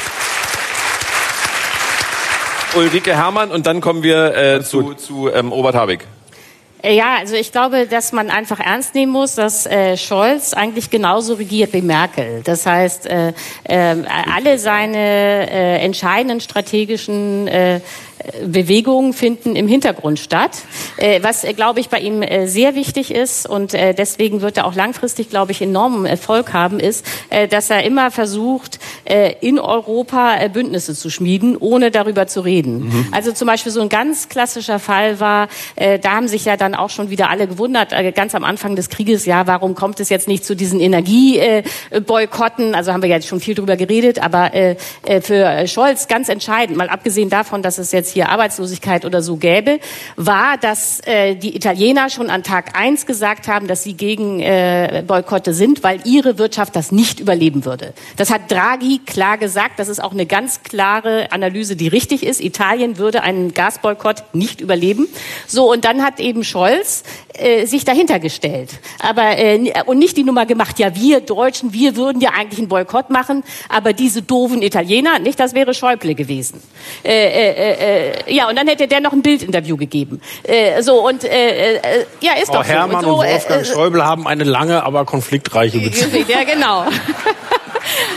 Ulrike 2.77 3.15
Herrmann 3.15 3.51
und 3.51 3.67
dann 3.67 3.81
kommen 3.81 4.03
wir 4.03 4.37
äh, 4.37 4.63
zu, 4.63 4.95
zu 4.95 5.31
ähm, 5.33 5.53
Robert 5.53 5.75
Habeck. 5.75 6.07
Äh, 6.83 6.97
Ja, 6.97 7.17
also 7.19 7.35
ich 7.35 7.51
glaube, 7.51 7.87
dass 7.87 8.13
man 8.13 8.31
einfach 8.31 8.61
ernst 8.61 8.95
nehmen 8.95 9.13
muss, 9.13 9.35
dass 9.35 9.67
äh, 9.67 9.97
Scholz 9.97 10.55
eigentlich 10.55 10.91
genauso 10.91 11.35
regiert 11.35 11.73
wie 11.73 11.83
Merkel. 11.83 12.43
Das 12.45 12.67
heißt, 12.67 13.07
äh, 13.07 13.33
äh, 13.65 13.97
alle 14.33 14.59
seine 14.59 15.51
äh, 15.51 15.79
entscheidenden 15.79 16.41
strategischen 16.41 17.49
äh, 17.49 17.81
Bewegungen 18.45 19.13
finden 19.13 19.57
im 19.57 19.69
Hintergrund 19.69 20.19
statt. 20.19 20.53
Äh, 20.97 21.21
was, 21.23 21.45
äh, 21.45 21.53
glaube 21.53 21.81
ich, 21.81 21.89
bei 21.89 21.99
ihm 21.99 22.23
äh, 22.23 22.47
sehr 22.47 22.75
wichtig 22.75 23.15
ist 23.15 23.49
und 23.49 23.73
deswegen 23.73 24.41
wird 24.41 24.57
er 24.57 24.67
auch 24.67 24.75
langfristig, 24.75 25.31
glaube 25.31 25.53
ich, 25.53 25.63
enormen 25.63 26.07
Erfolg 26.07 26.53
haben, 26.53 26.81
ist, 26.81 27.05
dass 27.51 27.71
er 27.71 27.85
immer 27.85 28.11
versucht, 28.11 28.79
in 29.41 29.59
Europa 29.59 30.49
Bündnisse 30.49 30.95
zu 30.95 31.11
schmieden, 31.11 31.57
ohne 31.57 31.91
darüber 31.91 32.27
zu 32.27 32.41
reden. 32.41 33.09
Also 33.13 33.33
zum 33.33 33.47
Beispiel 33.47 33.73
so 33.73 33.81
ein 33.81 33.89
ganz 33.89 34.29
klassischer 34.29 34.79
Fall 34.79 35.21
war, 35.21 35.49
da 35.77 36.11
haben 36.11 36.29
sich 36.29 36.45
ja 36.45 36.57
dann 36.57 36.75
auch 36.75 36.91
schon 36.91 37.11
wieder 37.11 37.31
alle 37.31 37.47
gewundert, 37.47 37.93
ganz 38.15 38.35
am 38.35 38.45
Anfang 38.45 38.77
des 38.77 38.89
Krieges, 38.89 39.27
ja, 39.27 39.47
warum 39.47 39.75
kommt 39.75 40.01
es 40.01 40.09
jetzt 40.09 40.29
nicht 40.29 40.45
zu 40.45 40.57
diesen 40.57 40.81
Energieboykotten? 40.81 42.75
Also 42.75 42.93
haben 42.93 43.03
wir 43.03 43.09
jetzt 43.09 43.27
schon 43.27 43.41
viel 43.41 43.55
drüber 43.55 43.77
geredet, 43.77 44.23
aber 44.23 44.51
für 45.23 45.67
Scholz 45.67 46.09
ganz 46.09 46.29
entscheidend, 46.29 46.77
mal 46.77 46.89
abgesehen 46.89 47.31
davon, 47.31 47.63
dass 47.63 47.79
es 47.79 47.93
jetzt 47.93 48.08
hier 48.13 48.29
Arbeitslosigkeit 48.29 49.05
oder 49.05 49.23
so 49.23 49.37
gäbe, 49.37 49.81
war, 50.17 50.57
dass 50.59 51.01
äh, 51.07 51.35
die 51.35 51.57
Italiener 51.57 52.11
schon 52.11 52.31
an 52.31 52.43
Tag 52.43 52.79
eins 52.79 53.07
gesagt 53.07 53.49
haben, 53.49 53.67
dass 53.67 53.83
sie 53.83 53.95
gegen 53.95 54.41
äh, 54.41 55.03
Boykotte 55.07 55.55
sind, 55.55 55.83
weil 55.83 56.01
ihre 56.05 56.39
Wirtschaft 56.39 56.77
das 56.77 56.93
nicht 56.93 57.21
überleben 57.21 57.65
würde. 57.65 57.95
Das 58.17 58.31
hat 58.31 58.51
Draghi 58.51 59.01
klar 59.05 59.39
gesagt. 59.39 59.79
Das 59.79 59.89
ist 59.89 60.03
auch 60.03 60.13
eine 60.13 60.27
ganz 60.27 60.63
klare 60.63 61.33
Analyse, 61.33 61.77
die 61.77 61.89
richtig 61.89 62.25
ist. 62.25 62.41
Italien 62.41 62.99
würde 62.99 63.23
einen 63.23 63.55
Gasboykott 63.55 64.23
nicht 64.33 64.61
überleben. 64.61 65.09
So, 65.47 65.71
und 65.71 65.85
dann 65.85 66.05
hat 66.05 66.21
eben 66.21 66.45
Scholz 66.45 67.03
äh, 67.35 67.67
sich 67.67 67.85
dahinter 67.85 68.19
gestellt. 68.19 68.71
Aber 68.99 69.39
äh, 69.39 69.73
und 69.87 69.99
nicht 69.99 70.17
die 70.17 70.25
Nummer 70.25 70.47
gemacht, 70.47 70.79
ja, 70.79 70.95
wir 70.95 71.21
Deutschen, 71.21 71.73
wir 71.73 71.97
würden 71.97 72.21
ja 72.21 72.31
eigentlich 72.31 72.59
einen 72.59 72.69
Boykott 72.69 73.11
machen, 73.11 73.45
aber 73.69 73.93
diese 73.93 74.23
doofen 74.23 74.63
Italiener, 74.63 75.19
nicht, 75.19 75.39
das 75.39 75.55
wäre 75.55 75.75
Schäuble 75.75 76.15
gewesen. 76.15 76.63
Äh, 77.05 77.11
äh, 77.11 77.51
äh, 77.51 77.98
ja, 78.27 78.49
und 78.49 78.57
dann 78.57 78.67
hätte 78.69 78.89
der 78.89 79.01
noch 79.01 79.13
ein 79.13 79.23
Bildinterview 79.23 79.77
gegeben. 79.77 80.21
Äh, 80.43 80.83
so, 80.83 81.07
und 81.07 81.25
äh, 81.25 81.77
äh, 81.77 82.07
ja, 82.21 82.33
ist 82.35 82.47
Frau 82.47 82.55
doch 82.59 82.65
so. 82.65 82.71
Herrmann 82.71 83.05
so, 83.05 83.19
und 83.19 83.25
äh, 83.25 83.33
Wolfgang 83.33 83.63
äh, 83.63 83.65
Schäuble 83.65 84.05
haben 84.05 84.27
eine 84.27 84.45
lange, 84.45 84.83
aber 84.85 85.05
konfliktreiche 85.05 85.79
Beziehung. 85.79 86.25
ja, 86.29 86.45
genau. 86.45 86.85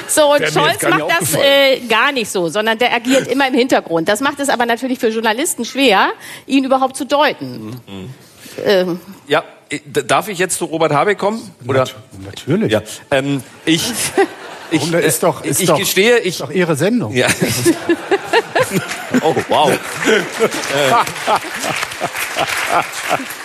So, 0.08 0.34
und 0.34 0.42
Scholz 0.50 0.82
macht 0.84 1.22
das 1.22 1.34
äh, 1.36 1.80
gar 1.88 2.12
nicht 2.12 2.30
so, 2.30 2.50
sondern 2.50 2.78
der 2.78 2.94
agiert 2.94 3.28
immer 3.28 3.48
im 3.48 3.54
Hintergrund. 3.54 4.10
Das 4.10 4.20
macht 4.20 4.40
es 4.40 4.50
aber 4.50 4.66
natürlich 4.66 5.00
für 5.00 5.08
Journalisten 5.08 5.64
schwer, 5.64 6.10
ihn 6.46 6.66
überhaupt 6.66 6.98
zu 6.98 7.06
deuten. 7.06 7.80
Ähm, 8.66 9.00
Ja, 9.28 9.44
äh, 9.70 9.80
darf 9.86 10.28
ich 10.28 10.38
jetzt 10.40 10.58
zu 10.58 10.66
Robert 10.66 10.92
Habeck 10.92 11.18
kommen? 11.18 11.40
Oder? 11.68 11.86
Natürlich. 12.26 12.72
Ja, 12.72 12.82
ähm, 13.12 13.42
ich, 13.66 13.82
ich, 14.72 14.80
Warum, 14.80 14.92
das 14.94 15.06
ist 15.06 15.24
doch, 15.24 15.44
ist 15.44 15.62
ich 15.62 15.68
doch, 15.68 15.78
gestehe, 15.78 16.18
ich, 16.20 16.28
ist 16.28 16.42
doch 16.42 16.52
Ihre 16.52 16.76
Sendung. 16.76 17.14
ja. 17.14 17.28
Oh, 19.24 19.36
wow. 19.50 19.72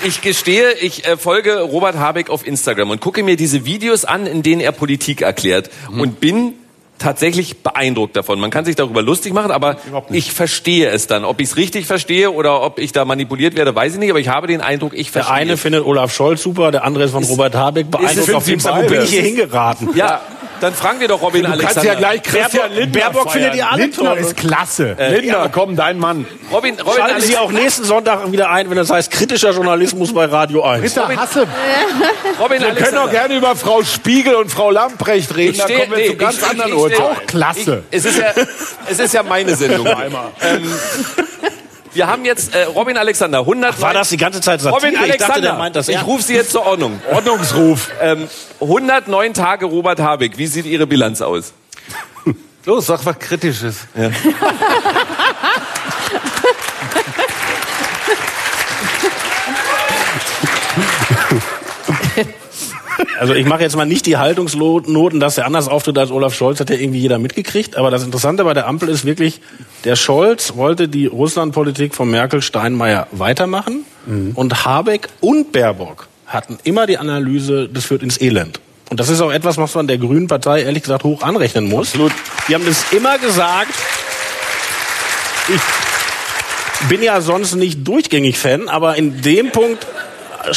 Ich 0.05 0.21
gestehe, 0.21 0.73
ich 0.75 1.05
äh, 1.07 1.17
folge 1.17 1.61
Robert 1.61 1.97
Habeck 1.97 2.31
auf 2.31 2.47
Instagram 2.47 2.91
und 2.91 3.01
gucke 3.01 3.23
mir 3.25 3.37
diese 3.37 3.65
Videos 3.65 4.05
an, 4.05 4.27
in 4.27 4.43
denen 4.43 4.61
er 4.61 4.71
Politik 4.73 5.23
erklärt 5.23 5.71
und 5.91 6.21
bin 6.21 6.55
tatsächlich 6.99 7.59
beeindruckt 7.59 8.17
davon. 8.17 8.39
Man 8.41 8.51
kann 8.51 8.65
sich 8.65 8.77
darüber 8.77 9.03
lustig 9.03 9.33
machen, 9.35 9.51
aber 9.51 9.77
ich 10.11 10.33
verstehe 10.33 10.89
es 10.89 11.07
dann. 11.07 11.25
Ob 11.25 11.41
ich 11.41 11.49
es 11.51 11.57
richtig 11.57 11.87
verstehe 11.87 12.31
oder 12.31 12.63
ob 12.63 12.79
ich 12.79 12.93
da 12.93 13.05
manipuliert 13.05 13.57
werde, 13.57 13.75
weiß 13.75 13.95
ich 13.95 13.99
nicht, 13.99 14.11
aber 14.11 14.21
ich 14.21 14.29
habe 14.29 14.47
den 14.47 14.61
Eindruck, 14.61 14.95
ich 14.95 15.11
Der 15.11 15.25
verstehe 15.25 15.35
eine 15.35 15.53
es. 15.55 15.61
findet 15.61 15.85
Olaf 15.85 16.15
Scholz 16.15 16.43
super, 16.43 16.71
der 16.71 16.85
andere 16.85 17.05
ist 17.05 17.11
von 17.11 17.25
Robert 17.25 17.55
Habeck 17.55 17.91
beeindruckt 17.91 18.33
auf 18.35 18.49
jeden 18.49 18.61
Fall. 18.61 18.85
Wo 18.85 18.89
bin 18.89 19.03
ich 19.03 19.11
hier 19.11 19.23
hingeraten? 19.23 19.91
Ja, 19.95 20.23
dann 20.61 20.75
fragen 20.75 21.01
wir 21.01 21.09
doch 21.09 21.21
Robin 21.23 21.43
Du 21.43 21.49
Alexander. 21.51 21.75
kannst 21.75 21.85
ja 21.87 21.95
gleich 21.95 22.23
Christian 22.23 22.51
Baerbock, 22.71 22.77
Lindner 22.79 23.01
Baerbock 23.01 23.33
findet 23.33 23.55
ihr 23.55 23.63
feiern. 23.63 23.73
alle 23.73 23.83
Lindner 23.83 24.05
toll. 24.11 24.19
ist 24.19 24.37
klasse. 24.37 24.97
Lindner, 24.99 25.49
komm, 25.53 25.77
dein 25.77 25.99
Mann. 25.99 26.27
Robin, 26.53 26.79
Robin 26.81 26.93
Schalten 26.97 27.21
Sie 27.21 27.37
Alex- 27.37 27.39
auch 27.41 27.53
nächsten 27.53 27.85
Sonntag 27.85 28.31
wieder 28.33 28.51
ein, 28.51 28.69
wenn 28.71 28.77
das 28.77 28.91
heißt 28.91 29.11
kritischer 29.11 29.51
Journalismus 29.53 30.13
bei 30.15 30.25
Radio 30.27 30.63
1. 30.63 30.83
Ritter 30.85 31.09
Hasse. 31.17 31.47
Robin 32.41 32.61
Wir 32.63 32.75
können 32.75 32.95
doch 32.95 33.11
gerne 33.11 33.35
über 33.37 33.57
Frau 33.57 33.83
Spiegel 33.83 34.35
und 34.35 34.51
Frau 34.51 34.71
Lamprecht 34.71 35.35
reden, 35.37 35.53
Ich 35.53 35.59
da 35.59 35.65
stehe- 35.65 35.79
kommen 35.81 35.91
wir 35.93 35.99
nee, 35.99 36.07
zu 36.11 36.17
ganz 36.17 36.37
ich- 36.39 36.45
anderen 36.49 36.71
ich- 36.71 36.77
ich- 36.77 36.83
Urteilen. 36.83 37.03
Auch 37.03 37.27
klasse. 37.27 37.83
Ich, 37.91 37.99
es, 37.99 38.05
ist 38.05 38.19
ja, 38.19 38.27
es 38.91 38.99
ist 38.99 39.15
ja 39.15 39.23
meine 39.23 39.55
Sendung. 39.57 39.87
ähm, 39.87 40.63
wir 41.97 42.07
haben 42.07 42.25
jetzt 42.25 42.55
äh, 42.55 42.63
Robin 42.65 42.97
Alexander, 42.97 43.41
100 43.41 43.81
War 43.81 43.95
das 43.95 44.11
die 44.11 44.17
ganze 44.17 44.41
Zeit 44.41 44.61
Satire? 44.61 44.77
Robin 44.77 44.91
ich 44.91 44.99
dachte, 44.99 45.13
Alexander, 45.13 45.41
der 45.41 45.55
meint 45.55 45.75
das 45.77 45.89
ich 45.89 46.07
rufe 46.07 46.23
Sie 46.23 46.35
jetzt 46.35 46.53
zur 46.53 46.67
Ordnung. 46.67 47.01
Ordnungsruf. 47.11 47.91
Ähm, 48.01 48.29
109 48.61 49.35
Tage 49.35 49.67
Robert 49.67 50.01
Habeck, 50.01 50.39
wie 50.39 50.47
sieht 50.47 50.67
Ihre 50.67 50.87
Bilanz 50.87 51.23
aus? 51.23 51.53
Los, 52.65 52.87
sag 52.87 53.05
was 53.07 53.19
Kritisches. 53.19 53.87
Also 63.19 63.35
ich 63.35 63.47
mache 63.47 63.63
jetzt 63.63 63.77
mal 63.77 63.87
nicht 63.87 64.07
die 64.07 64.17
Haltungsnoten, 64.17 65.21
dass 65.21 65.39
er 65.39 65.47
anders 65.47 65.69
auftritt 65.69 65.99
als 65.99 66.11
Olaf 66.11 66.35
Scholz, 66.35 66.61
hat 66.61 66.71
ja 66.71 66.77
irgendwie 66.77 67.01
jeder 67.01 67.19
mitgekriegt. 67.19 67.77
Aber 67.77 67.91
das 67.91 68.05
Interessante 68.05 68.45
bei 68.45 68.55
der 68.55 68.67
Ampel 68.67 68.89
ist 68.89 69.05
wirklich, 69.05 69.41
der 69.85 69.97
Scholz 69.97 70.57
wollte 70.57 70.89
die 70.89 71.07
Russlandpolitik 71.07 71.95
von 71.95 72.11
Merkel 72.11 72.43
Steinmeier 72.43 73.07
weitermachen 73.13 73.85
und 74.35 74.65
Habeck 74.65 75.09
und 75.21 75.53
Baerbock 75.53 76.09
hatten 76.27 76.59
immer 76.65 76.87
die 76.87 76.99
Analyse, 76.99 77.69
das 77.69 77.85
führt 77.85 78.03
ins 78.03 78.21
Elend. 78.21 78.61
Und 78.89 79.01
das 79.01 79.09
ist 79.09 79.21
auch 79.21 79.33
etwas, 79.33 79.59
was 79.59 79.75
man 79.75 79.89
der 79.89 79.99
Grünen 79.99 80.29
Partei 80.29 80.63
ehrlich 80.63 80.83
gesagt 80.83 81.03
hoch 81.03 81.23
anrechnen 81.23 81.69
muss. 81.69 81.89
Absolut. 81.89 82.13
Die 82.49 82.55
haben 82.55 82.65
das 82.65 82.93
immer 82.93 83.19
gesagt. 83.19 83.75
Ich 85.49 86.89
bin 86.89 87.03
ja 87.03 87.21
sonst 87.21 87.55
nicht 87.55 87.87
durchgängig 87.87 88.39
Fan, 88.39 88.69
aber 88.69 88.97
in 88.97 89.23
dem 89.23 89.51
Punkt 89.51 89.87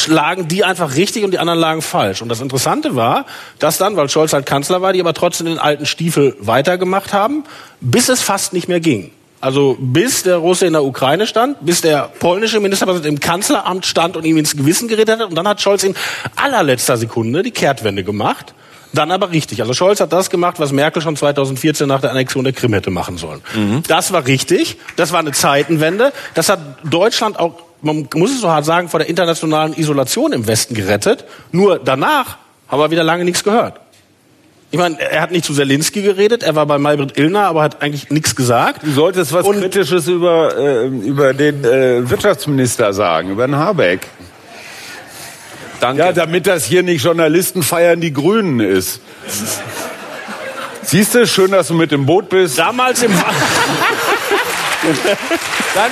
lagen 0.06 0.48
die 0.48 0.64
einfach 0.64 0.96
richtig 0.96 1.24
und 1.24 1.32
die 1.32 1.38
anderen 1.38 1.60
lagen 1.60 1.82
falsch. 1.82 2.22
Und 2.22 2.28
das 2.28 2.40
Interessante 2.40 2.96
war, 2.96 3.26
dass 3.58 3.78
dann, 3.78 3.96
weil 3.96 4.08
Scholz 4.08 4.32
halt 4.32 4.46
Kanzler 4.46 4.82
war, 4.82 4.92
die 4.92 5.00
aber 5.00 5.14
trotzdem 5.14 5.46
den 5.46 5.58
alten 5.58 5.86
Stiefel 5.86 6.36
weitergemacht 6.40 7.12
haben, 7.12 7.44
bis 7.80 8.08
es 8.08 8.22
fast 8.22 8.52
nicht 8.52 8.68
mehr 8.68 8.80
ging. 8.80 9.10
Also 9.40 9.76
bis 9.80 10.22
der 10.22 10.36
Russe 10.36 10.66
in 10.66 10.74
der 10.74 10.84
Ukraine 10.84 11.26
stand, 11.26 11.56
bis 11.64 11.80
der 11.80 12.10
polnische 12.18 12.60
Ministerpräsident 12.60 13.14
im 13.14 13.20
Kanzleramt 13.20 13.86
stand 13.86 14.16
und 14.16 14.24
ihm 14.24 14.36
ins 14.36 14.54
Gewissen 14.54 14.86
geredet 14.86 15.18
hat. 15.18 15.28
Und 15.28 15.34
dann 15.34 15.48
hat 15.48 15.62
Scholz 15.62 15.82
in 15.82 15.94
allerletzter 16.36 16.98
Sekunde 16.98 17.42
die 17.42 17.50
Kehrtwende 17.50 18.04
gemacht. 18.04 18.54
Dann 18.92 19.10
aber 19.12 19.30
richtig. 19.30 19.62
Also 19.62 19.72
Scholz 19.72 20.00
hat 20.00 20.12
das 20.12 20.30
gemacht, 20.30 20.58
was 20.58 20.72
Merkel 20.72 21.00
schon 21.00 21.16
2014 21.16 21.86
nach 21.88 22.00
der 22.00 22.10
Annexion 22.10 22.44
der 22.44 22.52
Krim 22.52 22.72
hätte 22.74 22.90
machen 22.90 23.16
sollen. 23.16 23.40
Das 23.86 24.12
war 24.12 24.26
richtig. 24.26 24.78
Das 24.96 25.12
war 25.12 25.20
eine 25.20 25.32
Zeitenwende. 25.32 26.12
Das 26.34 26.48
hat 26.48 26.58
Deutschland 26.84 27.38
auch, 27.38 27.54
man 27.82 28.08
muss 28.14 28.30
es 28.32 28.40
so 28.40 28.50
hart 28.50 28.64
sagen, 28.64 28.88
vor 28.88 29.00
der 29.00 29.08
internationalen 29.08 29.74
Isolation 29.74 30.32
im 30.32 30.46
Westen 30.46 30.74
gerettet. 30.74 31.24
Nur 31.52 31.78
danach 31.78 32.36
haben 32.68 32.80
wir 32.80 32.90
wieder 32.90 33.04
lange 33.04 33.24
nichts 33.24 33.42
gehört. 33.44 33.80
Ich 34.72 34.78
meine, 34.78 35.00
er 35.00 35.20
hat 35.22 35.32
nicht 35.32 35.44
zu 35.44 35.52
Zelensky 35.52 36.00
geredet, 36.02 36.44
er 36.44 36.54
war 36.54 36.64
bei 36.64 36.78
Maybrit 36.78 37.18
Illner, 37.18 37.46
aber 37.46 37.62
hat 37.62 37.82
eigentlich 37.82 38.08
nichts 38.10 38.36
gesagt. 38.36 38.82
Du 38.84 38.92
solltest 38.92 39.32
was 39.32 39.44
Und- 39.44 39.60
Kritisches 39.60 40.06
über, 40.06 40.56
äh, 40.56 40.86
über 40.86 41.34
den 41.34 41.64
äh, 41.64 42.08
Wirtschaftsminister 42.08 42.92
sagen, 42.92 43.30
über 43.30 43.46
den 43.48 43.56
Habeck. 43.56 44.06
Danke. 45.80 46.02
Ja, 46.02 46.12
damit 46.12 46.46
das 46.46 46.64
hier 46.66 46.82
nicht 46.84 47.02
Journalisten 47.02 47.62
feiern 47.64 48.00
die 48.00 48.12
Grünen 48.12 48.60
ist. 48.60 49.00
Siehst 50.82 51.14
du, 51.14 51.26
schön, 51.26 51.50
dass 51.50 51.68
du 51.68 51.74
mit 51.74 51.90
dem 51.90 52.06
Boot 52.06 52.28
bist. 52.28 52.58
Damals 52.58 53.02
im 53.02 53.10
Dann, 55.74 55.90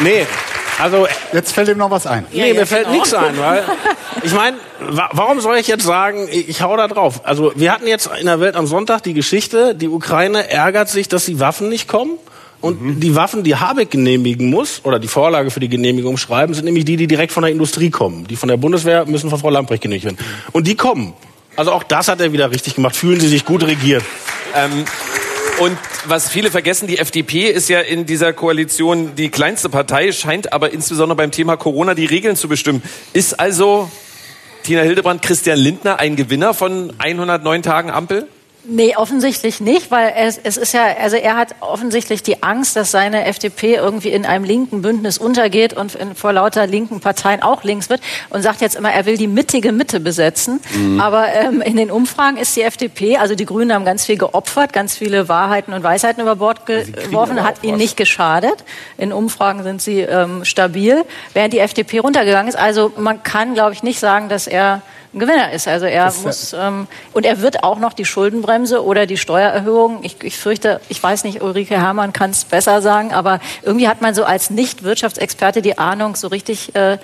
Nee, 0.00 0.26
also 0.78 1.06
Jetzt 1.32 1.52
fällt 1.52 1.68
ihm 1.68 1.78
noch 1.78 1.90
was 1.90 2.06
ein. 2.06 2.26
Nee, 2.32 2.48
ja, 2.48 2.54
mir 2.54 2.66
fällt 2.66 2.84
genau. 2.84 2.94
nichts 2.94 3.14
ein, 3.14 3.38
weil 3.38 3.64
ich 4.22 4.32
meine, 4.32 4.56
wa 4.80 5.08
warum 5.12 5.40
soll 5.40 5.56
ich 5.56 5.66
jetzt 5.66 5.84
sagen, 5.84 6.28
ich, 6.30 6.48
ich 6.48 6.62
hau 6.62 6.76
da 6.76 6.88
drauf? 6.88 7.22
Also 7.24 7.52
wir 7.56 7.72
hatten 7.72 7.86
jetzt 7.86 8.08
in 8.18 8.26
der 8.26 8.40
Welt 8.40 8.56
am 8.56 8.66
Sonntag 8.66 9.02
die 9.02 9.14
Geschichte, 9.14 9.74
die 9.74 9.88
Ukraine 9.88 10.48
ärgert 10.50 10.88
sich, 10.88 11.08
dass 11.08 11.26
die 11.26 11.40
Waffen 11.40 11.68
nicht 11.68 11.88
kommen. 11.88 12.12
Und 12.60 12.80
mhm. 12.80 13.00
die 13.00 13.14
Waffen, 13.14 13.42
die 13.42 13.56
Habeck 13.56 13.90
genehmigen 13.90 14.48
muss, 14.48 14.80
oder 14.84 14.98
die 14.98 15.08
Vorlage 15.08 15.50
für 15.50 15.60
die 15.60 15.68
Genehmigung 15.68 16.16
schreiben, 16.16 16.54
sind 16.54 16.64
nämlich 16.64 16.86
die, 16.86 16.96
die 16.96 17.06
direkt 17.06 17.30
von 17.30 17.42
der 17.42 17.52
Industrie 17.52 17.90
kommen. 17.90 18.26
Die 18.26 18.36
von 18.36 18.48
der 18.48 18.56
Bundeswehr 18.56 19.04
müssen 19.04 19.28
von 19.28 19.38
Frau 19.38 19.50
Lamprecht 19.50 19.82
genehmigt 19.82 20.06
werden. 20.06 20.18
Und 20.52 20.66
die 20.66 20.74
kommen. 20.74 21.12
Also 21.56 21.72
auch 21.72 21.82
das 21.82 22.08
hat 22.08 22.22
er 22.22 22.32
wieder 22.32 22.50
richtig 22.50 22.76
gemacht. 22.76 22.96
Fühlen 22.96 23.20
Sie 23.20 23.28
sich 23.28 23.44
gut 23.44 23.64
regiert. 23.64 24.02
Ähm, 24.54 24.86
und 25.60 25.78
was 26.06 26.28
viele 26.28 26.50
vergessen, 26.50 26.86
die 26.88 26.98
FDP 26.98 27.46
ist 27.48 27.68
ja 27.68 27.80
in 27.80 28.06
dieser 28.06 28.32
Koalition 28.32 29.14
die 29.14 29.28
kleinste 29.28 29.68
Partei, 29.68 30.12
scheint 30.12 30.52
aber 30.52 30.72
insbesondere 30.72 31.16
beim 31.16 31.30
Thema 31.30 31.56
Corona 31.56 31.94
die 31.94 32.06
Regeln 32.06 32.36
zu 32.36 32.48
bestimmen. 32.48 32.82
Ist 33.12 33.38
also 33.38 33.90
Tina 34.64 34.80
Hildebrand 34.82 35.22
Christian 35.22 35.58
Lindner 35.58 36.00
ein 36.00 36.16
Gewinner 36.16 36.54
von 36.54 36.92
109 36.98 37.62
Tagen 37.62 37.90
Ampel? 37.90 38.26
Nee, 38.66 38.96
offensichtlich 38.96 39.60
nicht, 39.60 39.90
weil 39.90 40.14
es, 40.16 40.38
es 40.42 40.56
ist 40.56 40.72
ja, 40.72 40.84
also 40.98 41.16
er 41.16 41.36
hat 41.36 41.54
offensichtlich 41.60 42.22
die 42.22 42.42
Angst, 42.42 42.76
dass 42.76 42.90
seine 42.90 43.26
FDP 43.26 43.74
irgendwie 43.74 44.08
in 44.08 44.24
einem 44.24 44.44
linken 44.44 44.80
Bündnis 44.80 45.18
untergeht 45.18 45.74
und 45.74 45.94
in, 45.94 46.14
vor 46.14 46.32
lauter 46.32 46.66
linken 46.66 47.00
Parteien 47.00 47.42
auch 47.42 47.62
links 47.62 47.90
wird 47.90 48.00
und 48.30 48.42
sagt 48.42 48.62
jetzt 48.62 48.74
immer, 48.74 48.90
er 48.90 49.04
will 49.04 49.18
die 49.18 49.26
mittige 49.26 49.72
Mitte 49.72 50.00
besetzen. 50.00 50.60
Mhm. 50.74 50.98
Aber 50.98 51.28
ähm, 51.28 51.60
in 51.60 51.76
den 51.76 51.90
Umfragen 51.90 52.38
ist 52.38 52.56
die 52.56 52.62
FDP, 52.62 53.18
also 53.18 53.34
die 53.34 53.44
Grünen 53.44 53.72
haben 53.72 53.84
ganz 53.84 54.06
viel 54.06 54.16
geopfert, 54.16 54.72
ganz 54.72 54.96
viele 54.96 55.28
Wahrheiten 55.28 55.74
und 55.74 55.82
Weisheiten 55.82 56.22
über 56.22 56.36
Bord 56.36 56.64
geworfen, 56.64 57.42
hat 57.42 57.62
ihnen 57.62 57.76
nicht 57.76 57.98
geschadet. 57.98 58.64
In 58.96 59.12
Umfragen 59.12 59.62
sind 59.62 59.82
sie 59.82 60.00
ähm, 60.00 60.44
stabil, 60.46 61.04
während 61.34 61.52
die 61.52 61.58
FDP 61.58 61.98
runtergegangen 61.98 62.48
ist. 62.48 62.56
Also 62.56 62.92
man 62.96 63.22
kann, 63.22 63.52
glaube 63.52 63.74
ich, 63.74 63.82
nicht 63.82 64.00
sagen, 64.00 64.30
dass 64.30 64.46
er 64.46 64.80
ein 65.14 65.18
Gewinner 65.18 65.52
ist. 65.52 65.68
Also 65.68 65.86
er 65.86 66.06
das 66.06 66.22
muss 66.22 66.52
ähm, 66.58 66.86
und 67.12 67.24
er 67.24 67.40
wird 67.40 67.62
auch 67.62 67.78
noch 67.78 67.92
die 67.92 68.04
Schuldenbremse 68.04 68.84
oder 68.84 69.06
die 69.06 69.16
Steuererhöhung. 69.16 70.00
Ich, 70.02 70.22
ich 70.22 70.36
fürchte, 70.36 70.80
ich 70.88 71.02
weiß 71.02 71.24
nicht, 71.24 71.42
Ulrike 71.42 71.80
Herrmann 71.80 72.12
kann 72.12 72.30
es 72.30 72.44
besser 72.44 72.82
sagen, 72.82 73.12
aber 73.12 73.40
irgendwie 73.62 73.88
hat 73.88 74.02
man 74.02 74.14
so 74.14 74.24
als 74.24 74.50
Nicht-Wirtschaftsexperte 74.50 75.62
die 75.62 75.78
Ahnung, 75.78 76.16
so 76.16 76.28
richtig 76.28 76.74
äh, 76.74 76.98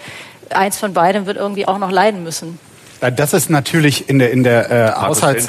eins 0.51 0.79
von 0.79 0.93
beidem 0.93 1.27
wird 1.27 1.37
irgendwie 1.37 1.67
auch 1.67 1.79
noch 1.79 1.91
leiden 1.91 2.23
müssen. 2.25 2.59
Das 3.17 3.33
ist 3.33 3.49
natürlich 3.49 4.11
in 4.11 4.19
der, 4.19 4.31
in 4.31 4.45
der, 4.45 4.71
äh, 4.71 5.01
Haushalts, 5.01 5.49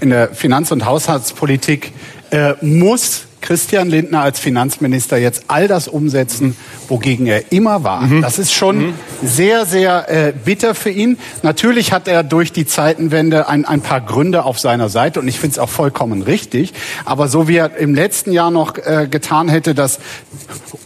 in 0.00 0.08
der 0.08 0.34
Finanz- 0.34 0.72
und 0.72 0.86
Haushaltspolitik 0.86 1.92
äh, 2.30 2.54
muss 2.62 3.26
Christian 3.42 3.90
Lindner 3.90 4.22
als 4.22 4.40
Finanzminister 4.40 5.18
jetzt 5.18 5.44
all 5.48 5.68
das 5.68 5.88
umsetzen, 5.88 6.56
wogegen 6.88 7.26
er 7.26 7.52
immer 7.52 7.84
war. 7.84 8.02
Mhm. 8.02 8.22
Das 8.22 8.38
ist 8.38 8.52
schon 8.52 8.78
mhm. 8.78 8.94
sehr, 9.22 9.66
sehr 9.66 10.08
äh, 10.08 10.32
bitter 10.32 10.74
für 10.74 10.90
ihn. 10.90 11.18
Natürlich 11.42 11.92
hat 11.92 12.08
er 12.08 12.22
durch 12.22 12.52
die 12.52 12.66
Zeitenwende 12.66 13.48
ein, 13.48 13.64
ein 13.64 13.82
paar 13.82 14.00
Gründe 14.00 14.44
auf 14.44 14.58
seiner 14.58 14.88
Seite 14.88 15.20
und 15.20 15.28
ich 15.28 15.38
finde 15.38 15.52
es 15.52 15.58
auch 15.58 15.68
vollkommen 15.68 16.22
richtig. 16.22 16.72
Aber 17.04 17.28
so 17.28 17.48
wie 17.48 17.56
er 17.56 17.76
im 17.76 17.94
letzten 17.94 18.32
Jahr 18.32 18.50
noch 18.50 18.78
äh, 18.78 19.08
getan 19.10 19.48
hätte, 19.48 19.74
dass 19.74 19.98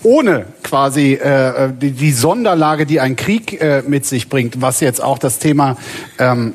ohne 0.02 0.46
quasi 0.62 1.12
äh, 1.12 1.70
die, 1.72 1.92
die 1.92 2.12
Sonderlage, 2.12 2.86
die 2.86 3.00
ein 3.00 3.16
Krieg 3.16 3.60
äh, 3.60 3.82
mit 3.86 4.06
sich 4.06 4.28
bringt, 4.28 4.60
was 4.60 4.80
jetzt 4.80 5.02
auch 5.02 5.18
das 5.18 5.38
Thema 5.38 5.76
ähm, 6.18 6.54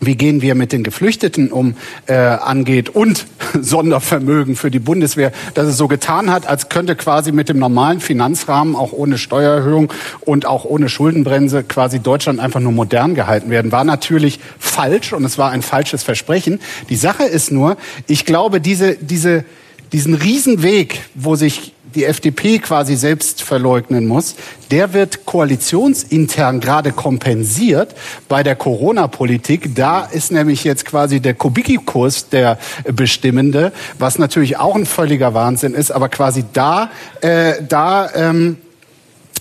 wie 0.00 0.16
gehen 0.16 0.42
wir 0.42 0.54
mit 0.54 0.72
den 0.72 0.82
Geflüchteten 0.82 1.52
um, 1.52 1.76
äh, 2.06 2.14
angeht 2.14 2.88
und 2.88 3.26
Sondervermögen 3.60 4.56
für 4.56 4.70
die 4.70 4.78
Bundeswehr, 4.78 5.32
dass 5.54 5.66
es 5.66 5.76
so 5.76 5.88
getan 5.88 6.30
hat, 6.30 6.46
als 6.46 6.68
könnte 6.68 6.96
quasi 6.96 7.32
mit 7.32 7.48
dem 7.48 7.58
normalen 7.58 8.00
Finanzrahmen, 8.00 8.74
auch 8.74 8.92
ohne 8.92 9.18
Steuererhöhung 9.18 9.92
und 10.20 10.46
auch 10.46 10.64
ohne 10.64 10.88
Schuldenbremse, 10.88 11.62
quasi 11.64 12.00
Deutschland 12.00 12.40
einfach 12.40 12.60
nur 12.60 12.72
modern 12.72 13.14
gehalten 13.14 13.50
werden, 13.50 13.72
war 13.72 13.84
natürlich 13.84 14.40
falsch 14.58 15.12
und 15.12 15.24
es 15.24 15.36
war 15.38 15.50
ein 15.50 15.62
falsches 15.62 16.02
Versprechen. 16.02 16.60
Die 16.88 16.96
Sache 16.96 17.24
ist 17.24 17.52
nur, 17.52 17.76
ich 18.06 18.24
glaube, 18.24 18.60
diese, 18.60 18.96
diese, 18.96 19.44
diesen 19.92 20.14
Riesenweg, 20.14 21.00
wo 21.14 21.36
sich 21.36 21.74
die 21.94 22.04
FDP 22.04 22.58
quasi 22.58 22.96
selbst 22.96 23.42
verleugnen 23.42 24.06
muss, 24.06 24.36
der 24.70 24.92
wird 24.92 25.26
koalitionsintern 25.26 26.60
gerade 26.60 26.92
kompensiert 26.92 27.94
bei 28.28 28.42
der 28.42 28.56
Corona-Politik. 28.56 29.74
Da 29.74 30.04
ist 30.04 30.32
nämlich 30.32 30.64
jetzt 30.64 30.84
quasi 30.84 31.20
der 31.20 31.34
Kubicki-Kurs 31.34 32.28
der 32.28 32.58
bestimmende, 32.92 33.72
was 33.98 34.18
natürlich 34.18 34.58
auch 34.58 34.76
ein 34.76 34.86
völliger 34.86 35.34
Wahnsinn 35.34 35.74
ist, 35.74 35.90
aber 35.90 36.08
quasi 36.08 36.44
da, 36.52 36.90
äh, 37.20 37.54
da 37.68 38.10
ähm, 38.14 38.58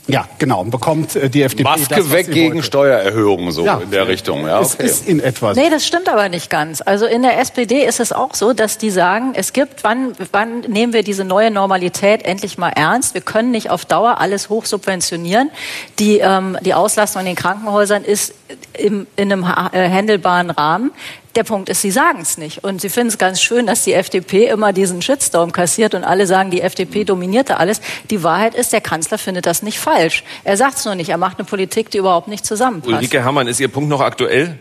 ja, 0.10 0.27
genau. 0.38 0.61
Und 0.61 0.72
bekommt 0.72 1.15
äh, 1.15 1.30
die 1.30 1.44
FDP 1.44 1.64
Maske 1.64 1.95
das, 1.95 2.11
weg 2.11 2.31
gegen 2.31 2.56
wollte. 2.56 2.68
Steuererhöhungen, 2.68 3.52
so 3.52 3.65
ja, 3.65 3.77
in 3.77 3.91
der 3.91 4.07
Richtung. 4.07 4.45
Ja, 4.45 4.60
okay. 4.60 4.76
Es 4.80 4.91
ist 4.91 5.07
in 5.07 5.19
etwa 5.19 5.53
so. 5.53 5.61
Nee, 5.61 5.69
das 5.69 5.86
stimmt 5.86 6.10
aber 6.10 6.30
nicht 6.30 6.49
ganz. 6.49 6.81
Also 6.86 7.06
in 7.06 7.22
der 7.22 7.40
SPD 7.40 7.86
ist 7.86 7.99
es 7.99 8.11
auch 8.11 8.34
so, 8.34 8.53
dass 8.53 8.77
die 8.77 8.90
sagen, 8.90 9.34
es 9.36 9.53
gibt, 9.53 9.84
wann, 9.84 10.14
wann 10.31 10.61
nehmen 10.61 10.94
wir 10.94 11.03
diese 11.03 11.23
neue 11.23 11.52
Normalität 11.52 12.23
endlich 12.23 12.57
mal 12.57 12.69
ernst? 12.69 13.14
Wir 13.14 13.22
können 13.22 13.52
nicht 13.52 13.69
auf 13.69 13.86
Dauer 13.86 14.19
alles 14.19 14.49
hochsubventionieren. 14.49 15.52
Die, 15.99 16.18
ähm, 16.18 16.57
die 16.61 16.73
Auslastung 16.73 17.22
in 17.22 17.27
den 17.27 17.36
Krankenhäusern 17.36 18.03
ist 18.03 18.34
im, 18.77 19.07
in 19.15 19.31
einem 19.31 19.44
äh, 19.44 19.90
handelbaren 19.90 20.49
Rahmen. 20.49 20.91
Der 21.35 21.43
Punkt 21.43 21.69
ist, 21.69 21.81
sie 21.81 21.91
sagen 21.91 22.19
es 22.22 22.38
nicht. 22.38 22.64
Und 22.64 22.81
sie 22.81 22.89
finden 22.89 23.10
es 23.10 23.18
ganz 23.18 23.41
schön, 23.41 23.68
dass 23.68 23.84
die 23.84 23.93
FDP 23.93 24.47
immer 24.47 24.73
diesen 24.73 25.01
Shitstorm 25.01 25.51
kassiert 25.51 25.93
und 25.93 26.03
alle 26.03 26.26
sagen, 26.26 26.49
die 26.49 26.61
FDP 26.61 27.03
dominierte 27.03 27.57
alles. 27.57 27.81
Die 28.10 28.23
Wahrheit 28.23 28.56
ist, 28.56 28.73
der 28.73 28.81
Kanzler 28.81 29.18
findet 29.18 29.45
das 29.45 29.61
nicht 29.61 29.80
falsch. 29.80 30.23
Er 30.43 30.57
sagt 30.57 30.77
es 30.77 30.85
nur 30.85 30.95
nicht. 30.95 31.10
Er 31.10 31.18
macht 31.18 31.38
eine 31.38 31.45
Politik, 31.45 31.91
die 31.91 31.99
überhaupt 31.99 32.27
nicht 32.27 32.45
zusammenpasst. 32.45 32.93
Ulrike 32.93 33.23
Herrmann, 33.23 33.47
ist 33.47 33.60
Ihr 33.60 33.68
Punkt 33.68 33.89
noch 33.89 34.01
aktuell? 34.01 34.57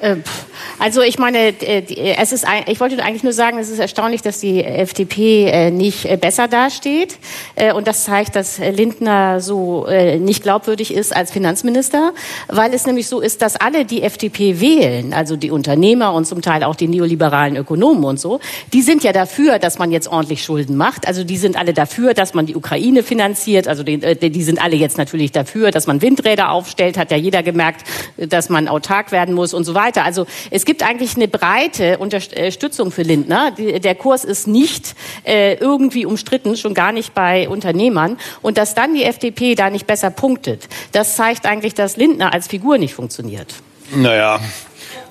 Äh, 0.00 0.16
also 0.78 1.02
ich 1.02 1.18
meine, 1.18 1.38
äh, 1.60 2.14
es 2.18 2.32
ist, 2.32 2.46
ich 2.66 2.80
wollte 2.80 3.02
eigentlich 3.02 3.22
nur 3.22 3.32
sagen, 3.32 3.58
es 3.58 3.68
ist 3.68 3.78
erstaunlich, 3.78 4.22
dass 4.22 4.40
die 4.40 4.64
FDP 4.64 5.46
äh, 5.46 5.70
nicht 5.70 6.20
besser 6.20 6.48
dasteht. 6.48 7.18
Und 7.74 7.86
das 7.86 8.04
zeigt, 8.04 8.36
dass 8.36 8.58
Lindner 8.58 9.40
so 9.40 9.86
nicht 10.18 10.42
glaubwürdig 10.42 10.94
ist 10.94 11.14
als 11.14 11.30
Finanzminister, 11.30 12.12
weil 12.48 12.72
es 12.72 12.86
nämlich 12.86 13.06
so 13.06 13.20
ist, 13.20 13.42
dass 13.42 13.56
alle 13.56 13.84
die 13.84 14.02
FDP 14.02 14.60
wählen, 14.60 15.12
also 15.12 15.36
die 15.36 15.50
Unternehmer 15.50 16.14
und 16.14 16.26
zum 16.26 16.42
Teil 16.42 16.64
auch 16.64 16.76
die 16.76 16.88
neoliberalen 16.88 17.56
Ökonomen 17.56 18.04
und 18.04 18.20
so, 18.20 18.40
die 18.72 18.82
sind 18.82 19.04
ja 19.04 19.12
dafür, 19.12 19.58
dass 19.58 19.78
man 19.78 19.90
jetzt 19.90 20.08
ordentlich 20.08 20.42
Schulden 20.42 20.76
macht. 20.76 21.06
Also 21.06 21.24
die 21.24 21.36
sind 21.36 21.56
alle 21.56 21.74
dafür, 21.74 22.14
dass 22.14 22.34
man 22.34 22.46
die 22.46 22.56
Ukraine 22.56 23.02
finanziert. 23.02 23.68
Also 23.68 23.82
die, 23.82 23.98
die 23.98 24.42
sind 24.42 24.62
alle 24.62 24.76
jetzt 24.76 24.96
natürlich 24.96 25.32
dafür, 25.32 25.70
dass 25.70 25.86
man 25.86 26.00
Windräder 26.00 26.50
aufstellt. 26.50 26.96
Hat 26.96 27.10
ja 27.10 27.16
jeder 27.16 27.42
gemerkt, 27.42 27.86
dass 28.16 28.48
man 28.48 28.68
autark 28.68 29.12
werden 29.12 29.34
muss 29.34 29.52
und 29.52 29.64
so 29.64 29.74
weiter 29.74 29.89
weiter. 29.90 30.04
Also 30.04 30.26
es 30.50 30.64
gibt 30.64 30.82
eigentlich 30.82 31.16
eine 31.16 31.28
breite 31.28 31.98
Unterstützung 31.98 32.90
für 32.90 33.02
Lindner. 33.02 33.50
Der 33.52 33.94
Kurs 33.94 34.24
ist 34.24 34.46
nicht 34.46 34.94
äh, 35.24 35.54
irgendwie 35.54 36.06
umstritten, 36.06 36.56
schon 36.56 36.74
gar 36.74 36.92
nicht 36.92 37.14
bei 37.14 37.48
Unternehmern. 37.48 38.18
Und 38.42 38.58
dass 38.58 38.74
dann 38.74 38.94
die 38.94 39.04
FDP 39.04 39.54
da 39.54 39.70
nicht 39.70 39.86
besser 39.86 40.10
punktet, 40.10 40.68
das 40.92 41.16
zeigt 41.16 41.46
eigentlich, 41.46 41.74
dass 41.74 41.96
Lindner 41.96 42.32
als 42.32 42.46
Figur 42.46 42.78
nicht 42.78 42.94
funktioniert. 42.94 43.54
Naja. 43.94 44.40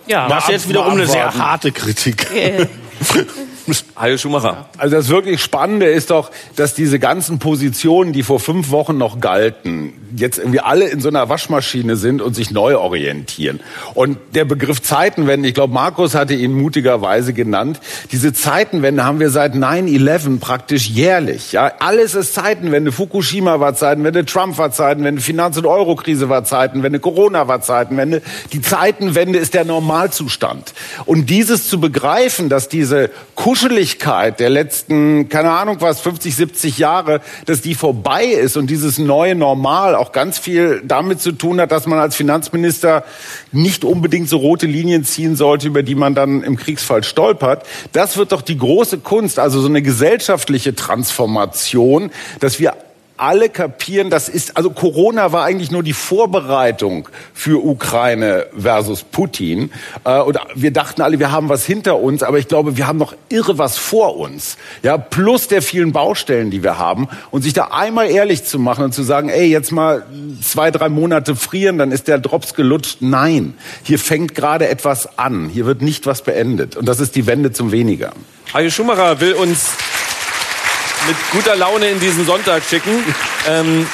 Ja, 0.07 0.27
das 0.27 0.45
ist 0.45 0.49
jetzt 0.49 0.69
wiederum 0.69 0.93
eine 0.93 1.05
sehr 1.05 1.35
harte 1.35 1.71
Kritik. 1.71 2.27
Hajo 3.95 4.17
Schumacher. 4.17 4.69
Also 4.77 4.95
das 4.95 5.09
wirklich 5.09 5.41
Spannende 5.41 5.87
ist 5.87 6.11
doch, 6.11 6.31
dass 6.55 6.73
diese 6.73 6.99
ganzen 6.99 7.39
Positionen, 7.39 8.13
die 8.13 8.23
vor 8.23 8.39
fünf 8.39 8.71
Wochen 8.71 8.97
noch 8.97 9.19
galten, 9.19 9.93
jetzt 10.15 10.37
irgendwie 10.39 10.59
alle 10.59 10.87
in 10.87 11.01
so 11.01 11.09
einer 11.09 11.29
Waschmaschine 11.29 11.95
sind 11.95 12.21
und 12.21 12.35
sich 12.35 12.51
neu 12.51 12.77
orientieren. 12.77 13.59
Und 13.93 14.17
der 14.33 14.45
Begriff 14.45 14.81
Zeitenwende, 14.81 15.47
ich 15.47 15.53
glaube, 15.53 15.73
Markus 15.73 16.15
hatte 16.15 16.33
ihn 16.33 16.53
mutigerweise 16.53 17.33
genannt, 17.33 17.79
diese 18.11 18.33
Zeitenwende 18.33 19.03
haben 19.03 19.19
wir 19.19 19.29
seit 19.29 19.53
9-11 19.53 20.39
praktisch 20.39 20.89
jährlich. 20.89 21.51
Ja, 21.51 21.71
alles 21.79 22.15
ist 22.15 22.33
Zeitenwende. 22.33 22.91
Fukushima 22.91 23.59
war 23.59 23.75
Zeitenwende, 23.75 24.25
Trump 24.25 24.57
war 24.57 24.71
Zeitenwende, 24.71 25.21
Finanz- 25.21 25.57
und 25.57 25.65
Eurokrise 25.65 26.29
war 26.29 26.43
Zeitenwende, 26.43 26.99
Corona 26.99 27.47
war 27.47 27.61
Zeitenwende. 27.61 28.21
Die 28.53 28.61
Zeitenwende 28.61 29.39
ist 29.39 29.53
der 29.53 29.65
Normalzustand. 29.65 30.73
Und 31.05 31.29
dieses 31.29 31.69
zu 31.69 31.79
begreifen, 31.79 32.49
dass 32.49 32.69
diese 32.69 33.09
Kusch 33.35 33.58
Kuscheligkeit 33.59 34.39
der 34.39 34.49
letzten, 34.49 35.27
keine 35.27 35.51
Ahnung 35.51 35.77
was, 35.81 35.99
50, 35.99 36.33
70 36.33 36.77
Jahre, 36.77 37.19
dass 37.45 37.59
die 37.59 37.75
vorbei 37.75 38.23
ist 38.23 38.55
und 38.55 38.69
dieses 38.69 38.97
neue 38.99 39.35
Normal 39.35 39.95
auch 39.95 40.13
ganz 40.13 40.39
viel 40.39 40.81
damit 40.85 41.19
zu 41.19 41.33
tun 41.33 41.59
hat, 41.59 41.73
dass 41.73 41.85
man 41.85 41.99
als 41.99 42.15
Finanzminister 42.15 43.03
nicht 43.51 43.83
unbedingt 43.83 44.29
so 44.29 44.37
rote 44.37 44.65
Linien 44.65 45.03
ziehen 45.03 45.35
sollte, 45.35 45.67
über 45.67 45.83
die 45.83 45.95
man 45.95 46.15
dann 46.15 46.41
im 46.41 46.55
Kriegsfall 46.55 47.03
stolpert. 47.03 47.65
Das 47.91 48.15
wird 48.15 48.31
doch 48.31 48.43
die 48.43 48.57
große 48.57 48.99
Kunst, 48.99 49.39
also 49.39 49.59
so 49.59 49.67
eine 49.67 49.81
gesellschaftliche 49.81 50.73
Transformation, 50.73 52.11
dass 52.39 52.61
wir 52.61 52.75
alle 53.19 53.49
kapieren, 53.49 54.09
das 54.09 54.29
ist, 54.29 54.55
also 54.55 54.69
Corona 54.69 55.31
war 55.31 55.43
eigentlich 55.43 55.71
nur 55.71 55.83
die 55.83 55.93
Vorbereitung 55.93 57.09
für 57.33 57.63
Ukraine 57.63 58.47
versus 58.57 59.03
Putin. 59.03 59.71
Äh, 60.05 60.19
und 60.21 60.37
wir 60.55 60.71
dachten 60.71 61.01
alle, 61.01 61.19
wir 61.19 61.31
haben 61.31 61.49
was 61.49 61.65
hinter 61.65 61.99
uns, 61.99 62.23
aber 62.23 62.39
ich 62.39 62.47
glaube, 62.47 62.77
wir 62.77 62.87
haben 62.87 62.97
noch 62.97 63.13
irre 63.27 63.57
was 63.57 63.77
vor 63.77 64.17
uns. 64.17 64.57
Ja, 64.83 64.97
plus 64.97 65.47
der 65.47 65.61
vielen 65.61 65.91
Baustellen, 65.91 66.49
die 66.49 66.63
wir 66.63 66.77
haben. 66.77 67.09
Und 67.31 67.41
sich 67.41 67.53
da 67.53 67.65
einmal 67.65 68.09
ehrlich 68.09 68.45
zu 68.45 68.57
machen 68.57 68.85
und 68.85 68.93
zu 68.93 69.03
sagen, 69.03 69.29
ey, 69.29 69.47
jetzt 69.47 69.71
mal 69.71 70.05
zwei, 70.41 70.71
drei 70.71 70.89
Monate 70.89 71.35
frieren, 71.35 71.77
dann 71.77 71.91
ist 71.91 72.07
der 72.07 72.19
Drops 72.19 72.53
gelutscht. 72.53 72.97
Nein, 73.01 73.53
hier 73.83 73.99
fängt 73.99 74.33
gerade 74.33 74.69
etwas 74.69 75.17
an. 75.19 75.49
Hier 75.49 75.65
wird 75.65 75.81
nicht 75.81 76.05
was 76.05 76.21
beendet. 76.21 76.77
Und 76.77 76.87
das 76.87 76.99
ist 76.99 77.15
die 77.15 77.27
Wende 77.27 77.51
zum 77.51 77.71
Weniger. 77.71 78.13
Hajo 78.53 78.69
Schumacher 78.69 79.19
will 79.19 79.33
uns 79.33 79.73
mit 81.07 81.15
guter 81.31 81.55
Laune 81.55 81.89
in 81.89 81.99
diesen 81.99 82.25
Sonntag 82.25 82.63
schicken. 82.63 83.03
Ähm, 83.47 83.87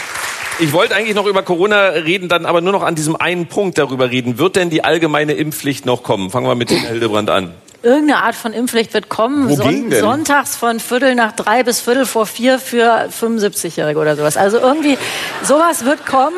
ich 0.59 0.71
wollte 0.71 0.95
eigentlich 0.95 1.15
noch 1.15 1.25
über 1.25 1.43
Corona 1.43 1.89
reden, 1.89 2.29
dann 2.29 2.45
aber 2.45 2.61
nur 2.61 2.71
noch 2.71 2.83
an 2.83 2.95
diesem 2.95 3.15
einen 3.15 3.47
Punkt 3.47 3.77
darüber 3.77 4.09
reden. 4.09 4.37
Wird 4.37 4.55
denn 4.55 4.69
die 4.69 4.83
allgemeine 4.83 5.33
Impfpflicht 5.33 5.85
noch 5.85 6.03
kommen? 6.03 6.31
Fangen 6.31 6.47
wir 6.47 6.55
mit 6.55 6.69
Tina 6.69 6.87
Hildebrand 6.87 7.29
an. 7.29 7.53
Irgendeine 7.83 8.23
Art 8.23 8.35
von 8.35 8.53
Impfpflicht 8.53 8.93
wird 8.93 9.09
kommen. 9.09 9.47
Denn? 9.59 9.91
Sonntags 9.91 10.55
von 10.55 10.79
Viertel 10.79 11.13
nach 11.13 11.33
drei 11.33 11.63
bis 11.63 11.81
Viertel 11.81 12.05
vor 12.05 12.25
vier 12.25 12.57
für 12.57 13.09
75-Jährige 13.09 13.99
oder 13.99 14.15
sowas. 14.15 14.37
Also 14.37 14.57
irgendwie, 14.57 14.97
sowas 15.43 15.85
wird 15.85 16.05
kommen, 16.05 16.37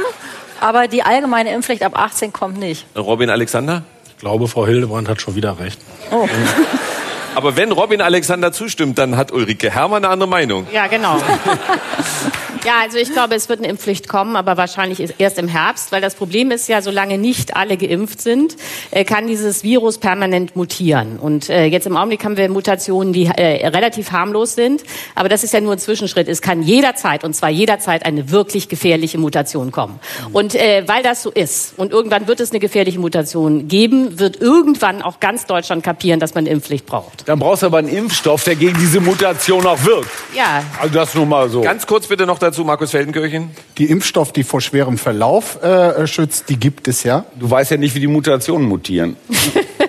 aber 0.59 0.87
die 0.87 1.03
allgemeine 1.03 1.53
Impfpflicht 1.53 1.83
ab 1.83 1.97
18 1.97 2.33
kommt 2.33 2.59
nicht. 2.59 2.85
Robin 2.97 3.29
Alexander? 3.29 3.83
Ich 4.09 4.17
glaube, 4.17 4.47
Frau 4.47 4.65
Hildebrand 4.65 5.07
hat 5.07 5.21
schon 5.21 5.35
wieder 5.35 5.59
recht. 5.59 5.79
Oh. 6.11 6.27
Aber 7.37 7.55
wenn 7.55 7.71
Robin 7.71 8.01
Alexander 8.01 8.51
zustimmt, 8.51 8.97
dann 8.97 9.15
hat 9.15 9.31
Ulrike 9.31 9.69
Herrmann 9.69 10.03
eine 10.03 10.11
andere 10.11 10.27
Meinung. 10.27 10.65
Ja, 10.73 10.87
genau. 10.87 11.21
Ja, 12.65 12.81
also 12.81 12.97
ich 12.97 13.13
glaube, 13.13 13.35
es 13.35 13.47
wird 13.47 13.59
eine 13.59 13.69
Impfpflicht 13.69 14.09
kommen, 14.09 14.35
aber 14.35 14.57
wahrscheinlich 14.57 15.13
erst 15.19 15.39
im 15.39 15.47
Herbst, 15.47 15.93
weil 15.93 16.01
das 16.01 16.15
Problem 16.15 16.51
ist 16.51 16.67
ja, 16.67 16.81
solange 16.81 17.17
nicht 17.17 17.55
alle 17.55 17.77
geimpft 17.77 18.19
sind, 18.19 18.57
äh, 18.91 19.05
kann 19.05 19.27
dieses 19.27 19.63
Virus 19.63 19.99
permanent 19.99 20.57
mutieren. 20.57 21.17
Und 21.17 21.49
äh, 21.49 21.65
jetzt 21.65 21.87
im 21.87 21.95
Augenblick 21.95 22.25
haben 22.25 22.35
wir 22.35 22.49
Mutationen, 22.49 23.13
die 23.13 23.27
äh, 23.27 23.67
relativ 23.67 24.11
harmlos 24.11 24.55
sind, 24.55 24.83
aber 25.15 25.29
das 25.29 25.45
ist 25.45 25.53
ja 25.53 25.61
nur 25.61 25.73
ein 25.73 25.79
Zwischenschritt. 25.79 26.27
Es 26.27 26.41
kann 26.41 26.61
jederzeit, 26.61 27.23
und 27.23 27.35
zwar 27.35 27.49
jederzeit, 27.49 28.05
eine 28.05 28.31
wirklich 28.31 28.67
gefährliche 28.67 29.17
Mutation 29.17 29.71
kommen. 29.71 30.01
Und 30.33 30.55
weil 30.55 31.03
das 31.03 31.23
so 31.23 31.31
ist 31.31 31.73
und 31.77 31.93
irgendwann 31.93 32.27
wird 32.27 32.41
es 32.41 32.51
eine 32.51 32.59
gefährliche 32.59 32.99
Mutation 32.99 33.69
geben, 33.69 34.19
wird 34.19 34.41
irgendwann 34.41 35.01
auch 35.01 35.21
ganz 35.21 35.45
Deutschland 35.45 35.83
kapieren, 35.83 36.19
dass 36.19 36.35
man 36.35 36.43
eine 36.43 36.49
Impfpflicht 36.49 36.85
braucht. 36.85 37.26
Dann 37.27 37.39
brauchst 37.39 37.61
du 37.61 37.65
aber 37.65 37.79
einen 37.79 37.89
Impfstoff, 37.89 38.45
der 38.45 38.55
gegen 38.55 38.79
diese 38.79 39.01
Mutation 39.01 39.67
auch 39.67 39.83
wirkt. 39.83 40.09
Ja. 40.33 40.63
Also 40.79 40.93
das 40.93 41.13
nur 41.13 41.25
mal 41.25 41.49
so. 41.49 41.59
Ganz 41.59 41.85
kurz 41.85 42.07
bitte 42.07 42.25
noch 42.25 42.39
dazu, 42.39 42.63
Markus 42.63 42.91
Feldenkirchen. 42.91 43.51
Die 43.77 43.89
Impfstoff, 43.89 44.31
die 44.31 44.45
vor 44.45 44.61
schwerem 44.61 44.97
Verlauf 44.97 45.61
äh, 45.61 46.07
schützt, 46.07 46.47
die 46.47 46.57
gibt 46.57 46.87
es 46.87 47.03
ja. 47.03 47.25
Du 47.35 47.51
weißt 47.51 47.71
ja 47.71 47.75
nicht, 47.75 47.93
wie 47.95 47.99
die 47.99 48.07
Mutationen 48.07 48.65
mutieren. 48.65 49.17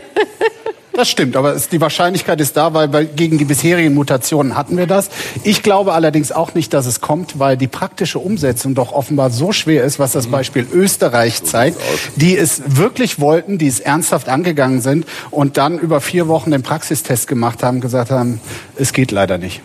Das 0.99 1.09
stimmt, 1.09 1.37
aber 1.37 1.55
es, 1.55 1.69
die 1.69 1.81
Wahrscheinlichkeit 1.81 2.41
ist 2.41 2.57
da, 2.57 2.75
weil, 2.75 2.93
weil 2.93 3.07
gegen 3.07 3.39
die 3.39 3.45
bisherigen 3.45 3.95
Mutationen 3.95 4.57
hatten 4.57 4.77
wir 4.77 4.89
das. 4.89 5.11
Ich 5.45 5.63
glaube 5.63 5.93
allerdings 5.93 6.33
auch 6.33 6.55
nicht, 6.55 6.75
dass 6.75 6.87
es 6.87 7.01
kommt, 7.01 7.39
weil 7.39 7.57
die 7.57 7.69
praktische 7.69 8.19
Umsetzung 8.19 8.75
doch 8.75 8.91
offenbar 8.91 9.31
so 9.31 9.53
schwer 9.53 9.85
ist, 9.85 10.01
was 10.01 10.11
das 10.11 10.27
Beispiel 10.27 10.67
Österreich 10.73 11.45
zeigt, 11.45 11.81
die 12.17 12.37
es 12.37 12.63
wirklich 12.67 13.21
wollten, 13.21 13.59
die 13.59 13.69
es 13.69 13.79
ernsthaft 13.79 14.29
angegangen 14.29 14.81
sind 14.81 15.07
und 15.31 15.57
dann 15.57 15.79
über 15.79 16.01
vier 16.01 16.27
Wochen 16.27 16.51
den 16.51 16.65
Praxistest 16.65 17.29
gemacht 17.29 17.63
haben, 17.63 17.81
gesagt 17.81 18.11
haben, 18.11 18.41
es 18.75 18.93
geht 18.93 19.13
leider 19.13 19.39
nicht. 19.39 19.61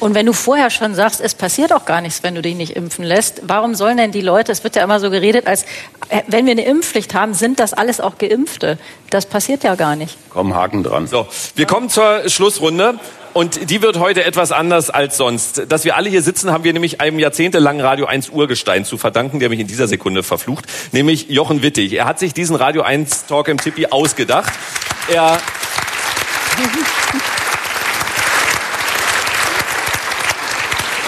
Und 0.00 0.14
wenn 0.14 0.26
du 0.26 0.32
vorher 0.32 0.70
schon 0.70 0.94
sagst, 0.94 1.20
es 1.20 1.34
passiert 1.34 1.72
auch 1.72 1.84
gar 1.84 2.00
nichts, 2.00 2.22
wenn 2.22 2.34
du 2.34 2.42
dich 2.42 2.54
nicht 2.54 2.76
impfen 2.76 3.04
lässt, 3.04 3.42
warum 3.46 3.74
sollen 3.74 3.96
denn 3.96 4.12
die 4.12 4.20
Leute, 4.20 4.52
es 4.52 4.64
wird 4.64 4.76
ja 4.76 4.82
immer 4.82 5.00
so 5.00 5.10
geredet, 5.10 5.46
als 5.46 5.64
äh, 6.08 6.22
wenn 6.26 6.46
wir 6.46 6.52
eine 6.52 6.64
Impfpflicht 6.64 7.14
haben, 7.14 7.34
sind 7.34 7.60
das 7.60 7.72
alles 7.72 8.00
auch 8.00 8.18
Geimpfte. 8.18 8.78
Das 9.10 9.26
passiert 9.26 9.64
ja 9.64 9.74
gar 9.74 9.96
nicht. 9.96 10.16
Komm, 10.30 10.54
Haken 10.54 10.82
dran. 10.82 11.06
So, 11.06 11.26
wir 11.54 11.66
kommen 11.66 11.88
zur 11.88 12.28
Schlussrunde. 12.28 12.98
Und 13.32 13.68
die 13.68 13.82
wird 13.82 13.98
heute 13.98 14.24
etwas 14.24 14.52
anders 14.52 14.90
als 14.90 15.16
sonst. 15.16 15.62
Dass 15.68 15.84
wir 15.84 15.96
alle 15.96 16.08
hier 16.08 16.22
sitzen, 16.22 16.52
haben 16.52 16.62
wir 16.62 16.72
nämlich 16.72 17.00
einem 17.00 17.18
jahrzehntelangen 17.18 17.84
Radio 17.84 18.06
1 18.06 18.30
Urgestein 18.30 18.84
zu 18.84 18.96
verdanken, 18.96 19.40
der 19.40 19.48
mich 19.48 19.58
in 19.58 19.66
dieser 19.66 19.88
Sekunde 19.88 20.22
verflucht, 20.22 20.66
nämlich 20.92 21.30
Jochen 21.30 21.60
Wittig. 21.60 21.94
Er 21.94 22.04
hat 22.04 22.20
sich 22.20 22.32
diesen 22.32 22.54
Radio 22.54 22.82
1 22.82 23.26
Talk 23.26 23.48
im 23.48 23.58
Tippi 23.58 23.86
ausgedacht. 23.86 24.52
Er 25.12 25.36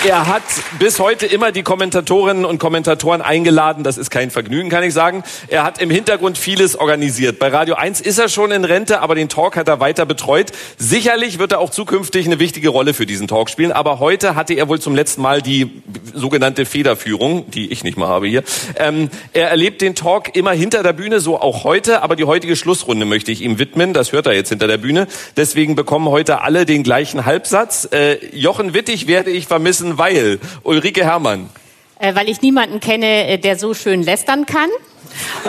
Er 0.04 0.28
hat 0.28 0.42
bis 0.78 1.00
heute 1.00 1.26
immer 1.26 1.50
die 1.50 1.62
Kommentatorinnen 1.62 2.44
und 2.44 2.58
Kommentatoren 2.58 3.22
eingeladen. 3.22 3.82
Das 3.82 3.98
ist 3.98 4.10
kein 4.10 4.30
Vergnügen, 4.30 4.70
kann 4.70 4.84
ich 4.84 4.94
sagen. 4.94 5.24
Er 5.48 5.64
hat 5.64 5.80
im 5.80 5.90
Hintergrund 5.90 6.38
vieles 6.38 6.76
organisiert. 6.76 7.38
Bei 7.40 7.48
Radio 7.48 7.74
1 7.74 8.02
ist 8.02 8.18
er 8.18 8.28
schon 8.28 8.52
in 8.52 8.64
Rente, 8.64 9.00
aber 9.00 9.14
den 9.14 9.28
Talk 9.28 9.56
hat 9.56 9.66
er 9.66 9.80
weiter 9.80 10.06
betreut. 10.06 10.52
Sicherlich 10.78 11.38
wird 11.38 11.52
er 11.52 11.58
auch 11.58 11.70
zukünftig 11.70 12.26
eine 12.26 12.38
wichtige 12.38 12.68
Rolle 12.68 12.94
für 12.94 13.06
diesen 13.06 13.26
Talk 13.26 13.50
spielen. 13.50 13.72
Aber 13.72 13.98
heute 13.98 14.36
hatte 14.36 14.54
er 14.54 14.68
wohl 14.68 14.80
zum 14.80 14.94
letzten 14.94 15.22
Mal 15.22 15.42
die 15.42 15.82
sogenannte 16.14 16.66
Federführung, 16.66 17.50
die 17.50 17.72
ich 17.72 17.82
nicht 17.82 17.96
mal 17.96 18.08
habe 18.08 18.28
hier. 18.28 18.44
Ähm, 18.76 19.10
er 19.32 19.50
erlebt 19.50 19.80
den 19.80 19.94
Talk 19.94 20.36
immer 20.36 20.52
hinter 20.52 20.82
der 20.82 20.92
Bühne, 20.92 21.18
so 21.20 21.40
auch 21.40 21.64
heute. 21.64 22.02
Aber 22.02 22.14
die 22.14 22.24
heutige 22.24 22.54
Schlussrunde 22.54 23.06
möchte 23.06 23.32
ich 23.32 23.42
ihm 23.42 23.58
widmen. 23.58 23.92
Das 23.92 24.12
hört 24.12 24.26
er 24.26 24.34
jetzt 24.34 24.50
hinter 24.50 24.68
der 24.68 24.78
Bühne. 24.78 25.08
Deswegen 25.36 25.74
bekommen 25.74 26.08
heute 26.08 26.42
alle 26.42 26.64
den 26.64 26.84
gleichen 26.84 27.26
Halbsatz. 27.26 27.88
Äh, 27.90 28.24
Jochen 28.36 28.72
Wittig 28.72 29.06
werde 29.08 29.30
ich 29.30 29.46
vermissen, 29.46 29.85
weil 29.98 30.38
Ulrike 30.62 31.04
Herrmann. 31.04 31.50
Äh, 31.98 32.14
weil 32.14 32.28
ich 32.28 32.42
niemanden 32.42 32.80
kenne, 32.80 33.28
äh, 33.28 33.38
der 33.38 33.56
so 33.56 33.74
schön 33.74 34.02
lästern 34.02 34.46
kann. 34.46 34.68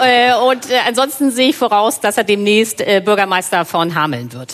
Äh, 0.02 0.34
und 0.36 0.70
äh, 0.70 0.76
ansonsten 0.88 1.32
sehe 1.32 1.50
ich 1.50 1.58
voraus, 1.58 2.00
dass 2.00 2.18
er 2.18 2.24
demnächst 2.24 2.80
äh, 2.80 3.02
Bürgermeister 3.04 3.66
von 3.66 3.96
Hameln 3.96 4.32
wird. 4.32 4.54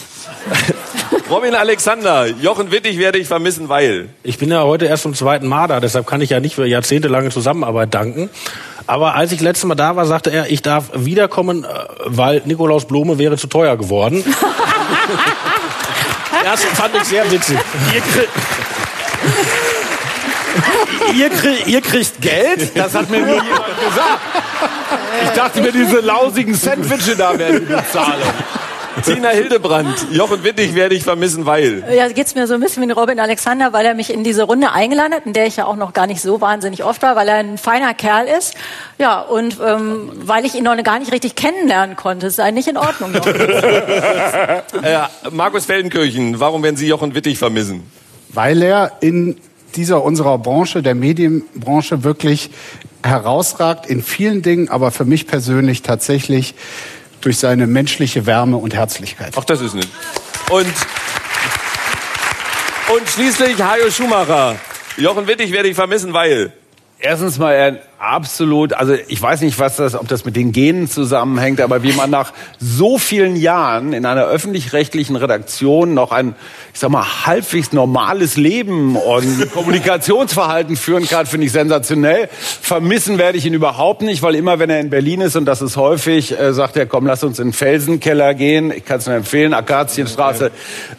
Robin 1.30 1.54
Alexander, 1.54 2.28
Jochen 2.28 2.72
Wittig 2.72 2.98
werde 2.98 3.20
ich 3.20 3.28
vermissen, 3.28 3.70
weil. 3.70 4.10
Ich 4.24 4.38
bin 4.38 4.50
ja 4.50 4.64
heute 4.64 4.86
erst 4.86 5.04
zum 5.04 5.14
zweiten 5.14 5.48
Mal 5.48 5.68
da, 5.68 5.80
deshalb 5.80 6.08
kann 6.08 6.22
ich 6.22 6.32
ja 6.32 6.40
nicht 6.40 6.56
für 6.56 6.66
jahrzehntelange 6.66 7.30
Zusammenarbeit 7.30 7.94
danken. 7.94 8.30
Aber 8.88 9.16
als 9.16 9.32
ich 9.32 9.42
letztes 9.42 9.66
Mal 9.66 9.76
da 9.76 9.96
war, 9.96 10.06
sagte 10.06 10.32
er, 10.32 10.50
ich 10.50 10.62
darf 10.62 10.92
wiederkommen, 10.96 11.64
äh, 11.64 11.68
weil 12.06 12.42
Nikolaus 12.46 12.86
Blume 12.86 13.18
wäre 13.18 13.38
zu 13.38 13.48
teuer 13.48 13.78
geworden. 13.78 14.24
das 16.44 16.64
fand 16.66 16.96
ich 16.96 17.04
sehr 17.04 17.30
witzig. 17.32 17.58
Ihr, 21.14 21.30
krieg, 21.30 21.68
ihr 21.68 21.82
kriegt 21.82 22.22
Geld? 22.22 22.72
Das 22.76 22.94
hat 22.96 23.10
mir 23.10 23.20
nie 23.20 23.34
jemand 23.34 23.80
gesagt. 23.80 24.22
Ich 25.24 25.30
dachte 25.30 25.62
mir, 25.62 25.72
diese 25.72 26.00
lausigen 26.00 26.56
Sandwiche 26.56 27.16
da 27.16 27.38
werden 27.38 27.68
die 27.68 27.74
Bezahlung. 27.74 28.34
Tina 29.02 29.30
Hildebrand, 29.30 30.08
Jochen 30.12 30.44
Wittig 30.44 30.76
werde 30.76 30.96
ich 30.96 31.04
vermissen, 31.04 31.46
weil. 31.46 31.84
Ja, 31.94 32.08
geht's 32.10 32.36
mir 32.36 32.48
so 32.48 32.54
ein 32.54 32.60
bisschen 32.60 32.88
wie 32.88 32.92
Robin 32.92 33.20
Alexander, 33.20 33.74
weil 33.74 33.86
er 33.86 33.96
mich 33.96 34.14
in 34.14 34.24
diese 34.24 34.44
Runde 34.44 34.72
eingeladen 34.72 35.14
hat, 35.14 35.26
in 35.26 35.34
der 35.34 35.48
ich 35.48 35.58
ja 35.58 35.66
auch 35.66 35.76
noch 35.76 35.94
gar 35.94 36.08
nicht 36.08 36.22
so 36.22 36.42
wahnsinnig 36.42 36.84
oft 36.84 37.02
war, 37.02 37.16
weil 37.16 37.28
er 37.28 37.36
ein 37.36 37.58
feiner 37.58 37.94
Kerl 37.94 38.28
ist. 38.28 38.56
Ja, 39.00 39.20
und 39.22 39.58
ähm, 39.66 40.12
weil 40.16 40.46
ich 40.46 40.56
ihn 40.56 40.64
noch 40.64 40.82
gar 40.84 41.00
nicht 41.00 41.12
richtig 41.12 41.36
kennenlernen 41.36 41.96
konnte. 41.96 42.28
Es 42.28 42.36
sei 42.36 42.52
nicht 42.52 42.68
in 42.68 42.78
Ordnung. 42.78 43.14
Äh, 44.84 45.00
Markus 45.32 45.66
Feldenkirchen, 45.66 46.40
warum 46.40 46.64
werden 46.64 46.76
Sie 46.76 46.88
Jochen 46.88 47.16
Wittig 47.16 47.38
vermissen? 47.38 47.90
Weil 48.30 48.62
er 48.62 48.92
in 49.02 49.38
dieser 49.76 50.04
unserer 50.04 50.38
Branche, 50.38 50.82
der 50.82 50.96
Medienbranche, 50.96 52.04
wirklich 52.04 52.52
herausragt 53.04 53.86
in 53.86 54.02
vielen 54.02 54.42
Dingen, 54.42 54.70
aber 54.70 54.92
für 54.92 55.06
mich 55.06 55.28
persönlich 55.28 55.82
tatsächlich 55.82 56.56
durch 57.22 57.38
seine 57.38 57.68
menschliche 57.68 58.26
Wärme 58.26 58.58
und 58.58 58.74
Herzlichkeit. 58.74 59.34
Ach, 59.38 59.46
das 59.46 59.62
ist 59.62 59.74
nicht. 59.76 59.90
Und, 60.50 60.66
und 62.96 63.10
schließlich 63.10 63.62
Hajo 63.62 63.90
Schumacher. 63.90 64.56
Jochen 64.98 65.28
Wittig 65.28 65.52
werde 65.52 65.70
ich 65.70 65.76
vermissen, 65.76 66.14
weil. 66.14 66.54
Erstens 67.00 67.38
mal 67.38 67.54
er 67.54 67.82
absolut, 68.04 68.74
also 68.74 68.96
ich 69.08 69.22
weiß 69.22 69.42
nicht, 69.42 69.58
was 69.60 69.78
das, 69.78 69.96
ob 69.96 70.08
das 70.10 70.26
mit 70.26 70.36
den 70.36 70.52
Genen 70.52 70.90
zusammenhängt, 70.90 71.62
aber 71.62 71.84
wie 71.84 71.94
man 71.94 72.10
nach 72.10 72.34
so 72.60 72.98
vielen 72.98 73.38
Jahren 73.38 73.94
in 73.94 74.06
einer 74.06 74.26
öffentlich-rechtlichen 74.26 75.16
Redaktion 75.16 75.94
noch 75.94 76.12
ein, 76.12 76.36
ich 76.74 76.80
sag 76.80 76.90
mal, 76.90 77.26
halbwegs 77.26 77.72
normales 77.72 78.36
Leben 78.36 78.98
und 78.98 79.52
Kommunikationsverhalten 79.54 80.76
führen 80.76 81.08
kann, 81.08 81.26
finde 81.26 81.46
ich 81.46 81.54
sensationell. 81.54 82.28
Vermissen 82.62 83.18
werde 83.18 83.38
ich 83.38 83.46
ihn 83.46 83.54
überhaupt 83.54 84.02
nicht, 84.02 84.22
weil 84.22 84.36
immer, 84.36 84.60
wenn 84.60 84.70
er 84.70 84.82
in 84.82 84.90
Berlin 84.90 85.22
ist, 85.22 85.38
und 85.38 85.46
das 85.46 85.62
ist 85.62 85.78
häufig, 85.78 86.38
äh, 86.38 86.54
sagt 86.54 86.76
er, 86.76 86.86
komm, 86.86 87.08
lass 87.08 87.24
uns 87.24 87.40
in 87.40 87.48
den 87.48 87.54
Felsenkeller 87.54 88.34
gehen. 88.34 88.72
Ich 88.76 88.84
kann 88.84 88.98
es 88.98 89.06
nur 89.06 89.16
empfehlen, 89.16 89.54
Akazienstraße. 89.54 90.52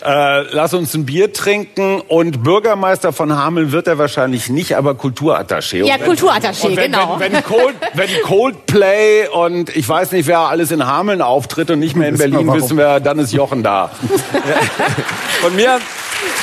Äh, 0.02 0.42
lass 0.52 0.72
uns 0.72 0.94
ein 0.94 1.04
Bier 1.04 1.32
trinken. 1.32 2.00
Und 2.00 2.42
Bürgermeister 2.42 3.12
von 3.12 3.36
Hameln 3.36 3.72
wird 3.72 3.88
er 3.88 3.98
wahrscheinlich 3.98 4.48
nicht, 4.48 4.76
aber 4.76 4.92
Kulturattaché. 4.92 5.84
Ja, 5.84 5.96
Kulturattaché, 5.96 6.74
genau. 6.74 6.93
Wenn, 7.18 7.32
wenn, 7.32 7.44
Cold, 7.44 7.74
wenn 7.94 8.22
Coldplay 8.22 9.28
und 9.28 9.74
ich 9.74 9.88
weiß 9.88 10.12
nicht, 10.12 10.26
wer 10.26 10.40
alles 10.40 10.70
in 10.70 10.86
Hameln 10.86 11.22
auftritt 11.22 11.70
und 11.70 11.80
nicht 11.80 11.96
mehr 11.96 12.08
in 12.08 12.18
wir 12.18 12.28
Berlin, 12.28 12.46
warum. 12.46 12.62
wissen 12.62 12.76
wir, 12.76 13.00
dann 13.00 13.18
ist 13.18 13.32
Jochen 13.32 13.62
da. 13.62 13.90
Von 15.40 15.54
mir, 15.56 15.80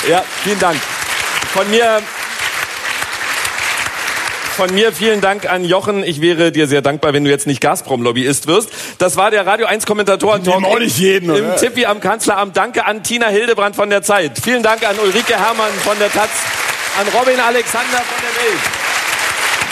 ja, 0.09 0.23
vielen 0.43 0.59
Dank. 0.59 0.77
Von 1.53 1.69
mir, 1.69 2.01
von 4.55 4.73
mir 4.73 4.91
vielen 4.91 5.21
Dank 5.21 5.49
an 5.51 5.63
Jochen. 5.65 6.03
Ich 6.03 6.21
wäre 6.21 6.51
dir 6.51 6.67
sehr 6.67 6.81
dankbar, 6.81 7.13
wenn 7.13 7.23
du 7.23 7.29
jetzt 7.29 7.47
nicht 7.47 7.61
Gazprom-Lobbyist 7.61 8.47
wirst. 8.47 8.69
Das 8.99 9.17
war 9.17 9.31
der 9.31 9.45
Radio 9.45 9.65
1 9.65 9.85
Kommentatoren-Talk 9.85 10.61
Nehmen 10.61 10.71
auch 10.71 10.79
nicht 10.79 10.97
jeden, 10.97 11.29
im 11.29 11.45
oder? 11.45 11.55
Tippi 11.55 11.85
am 11.85 11.99
Kanzleramt. 11.99 12.55
Danke 12.55 12.85
an 12.85 13.01
Tina 13.01 13.27
Hildebrand 13.27 13.75
von 13.75 13.89
der 13.89 14.03
Zeit. 14.03 14.33
Vielen 14.43 14.61
Dank 14.61 14.87
an 14.87 14.97
Ulrike 14.99 15.33
Herrmann 15.33 15.71
von 15.83 15.97
der 15.99 16.11
Taz, 16.11 16.29
an 16.99 17.07
Robin 17.17 17.39
Alexander 17.39 17.97
von 17.97 18.21
der 18.21 18.43
Welt, 18.43 18.61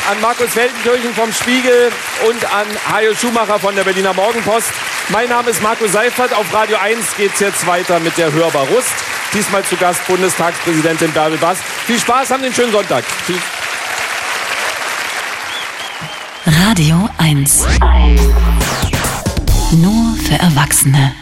an 0.10 0.22
Markus 0.22 0.52
Feldenkirchen 0.52 1.14
vom 1.14 1.32
Spiegel 1.34 1.92
und 2.28 2.54
an 2.54 2.68
Hajo 2.92 3.14
Schumacher 3.16 3.60
von 3.60 3.76
der 3.76 3.84
Berliner 3.84 4.14
Morgenpost. 4.14 4.72
Mein 5.10 5.30
Name 5.30 5.50
ist 5.50 5.62
Markus 5.62 5.92
Seifert. 5.92 6.34
Auf 6.34 6.54
Radio 6.54 6.78
1 6.78 7.16
geht 7.18 7.34
es 7.34 7.40
jetzt 7.40 7.66
weiter 7.68 8.00
mit 8.00 8.18
der 8.18 8.32
Hörbar 8.32 8.68
Rust. 8.68 8.94
Diesmal 9.34 9.64
zu 9.64 9.76
Gast 9.78 10.06
Bundestagspräsidentin 10.08 11.12
Bärbel 11.12 11.38
Bass. 11.38 11.60
Viel 11.86 12.00
Spaß, 12.00 12.32
haben 12.32 12.44
den 12.44 12.54
schönen 12.54 12.72
Sonntag. 12.72 13.04
Tschüss. 13.26 13.38
Radio 16.68 17.10
1. 17.18 17.66
Nur 19.74 20.16
für 20.18 20.36
Erwachsene. 20.36 21.14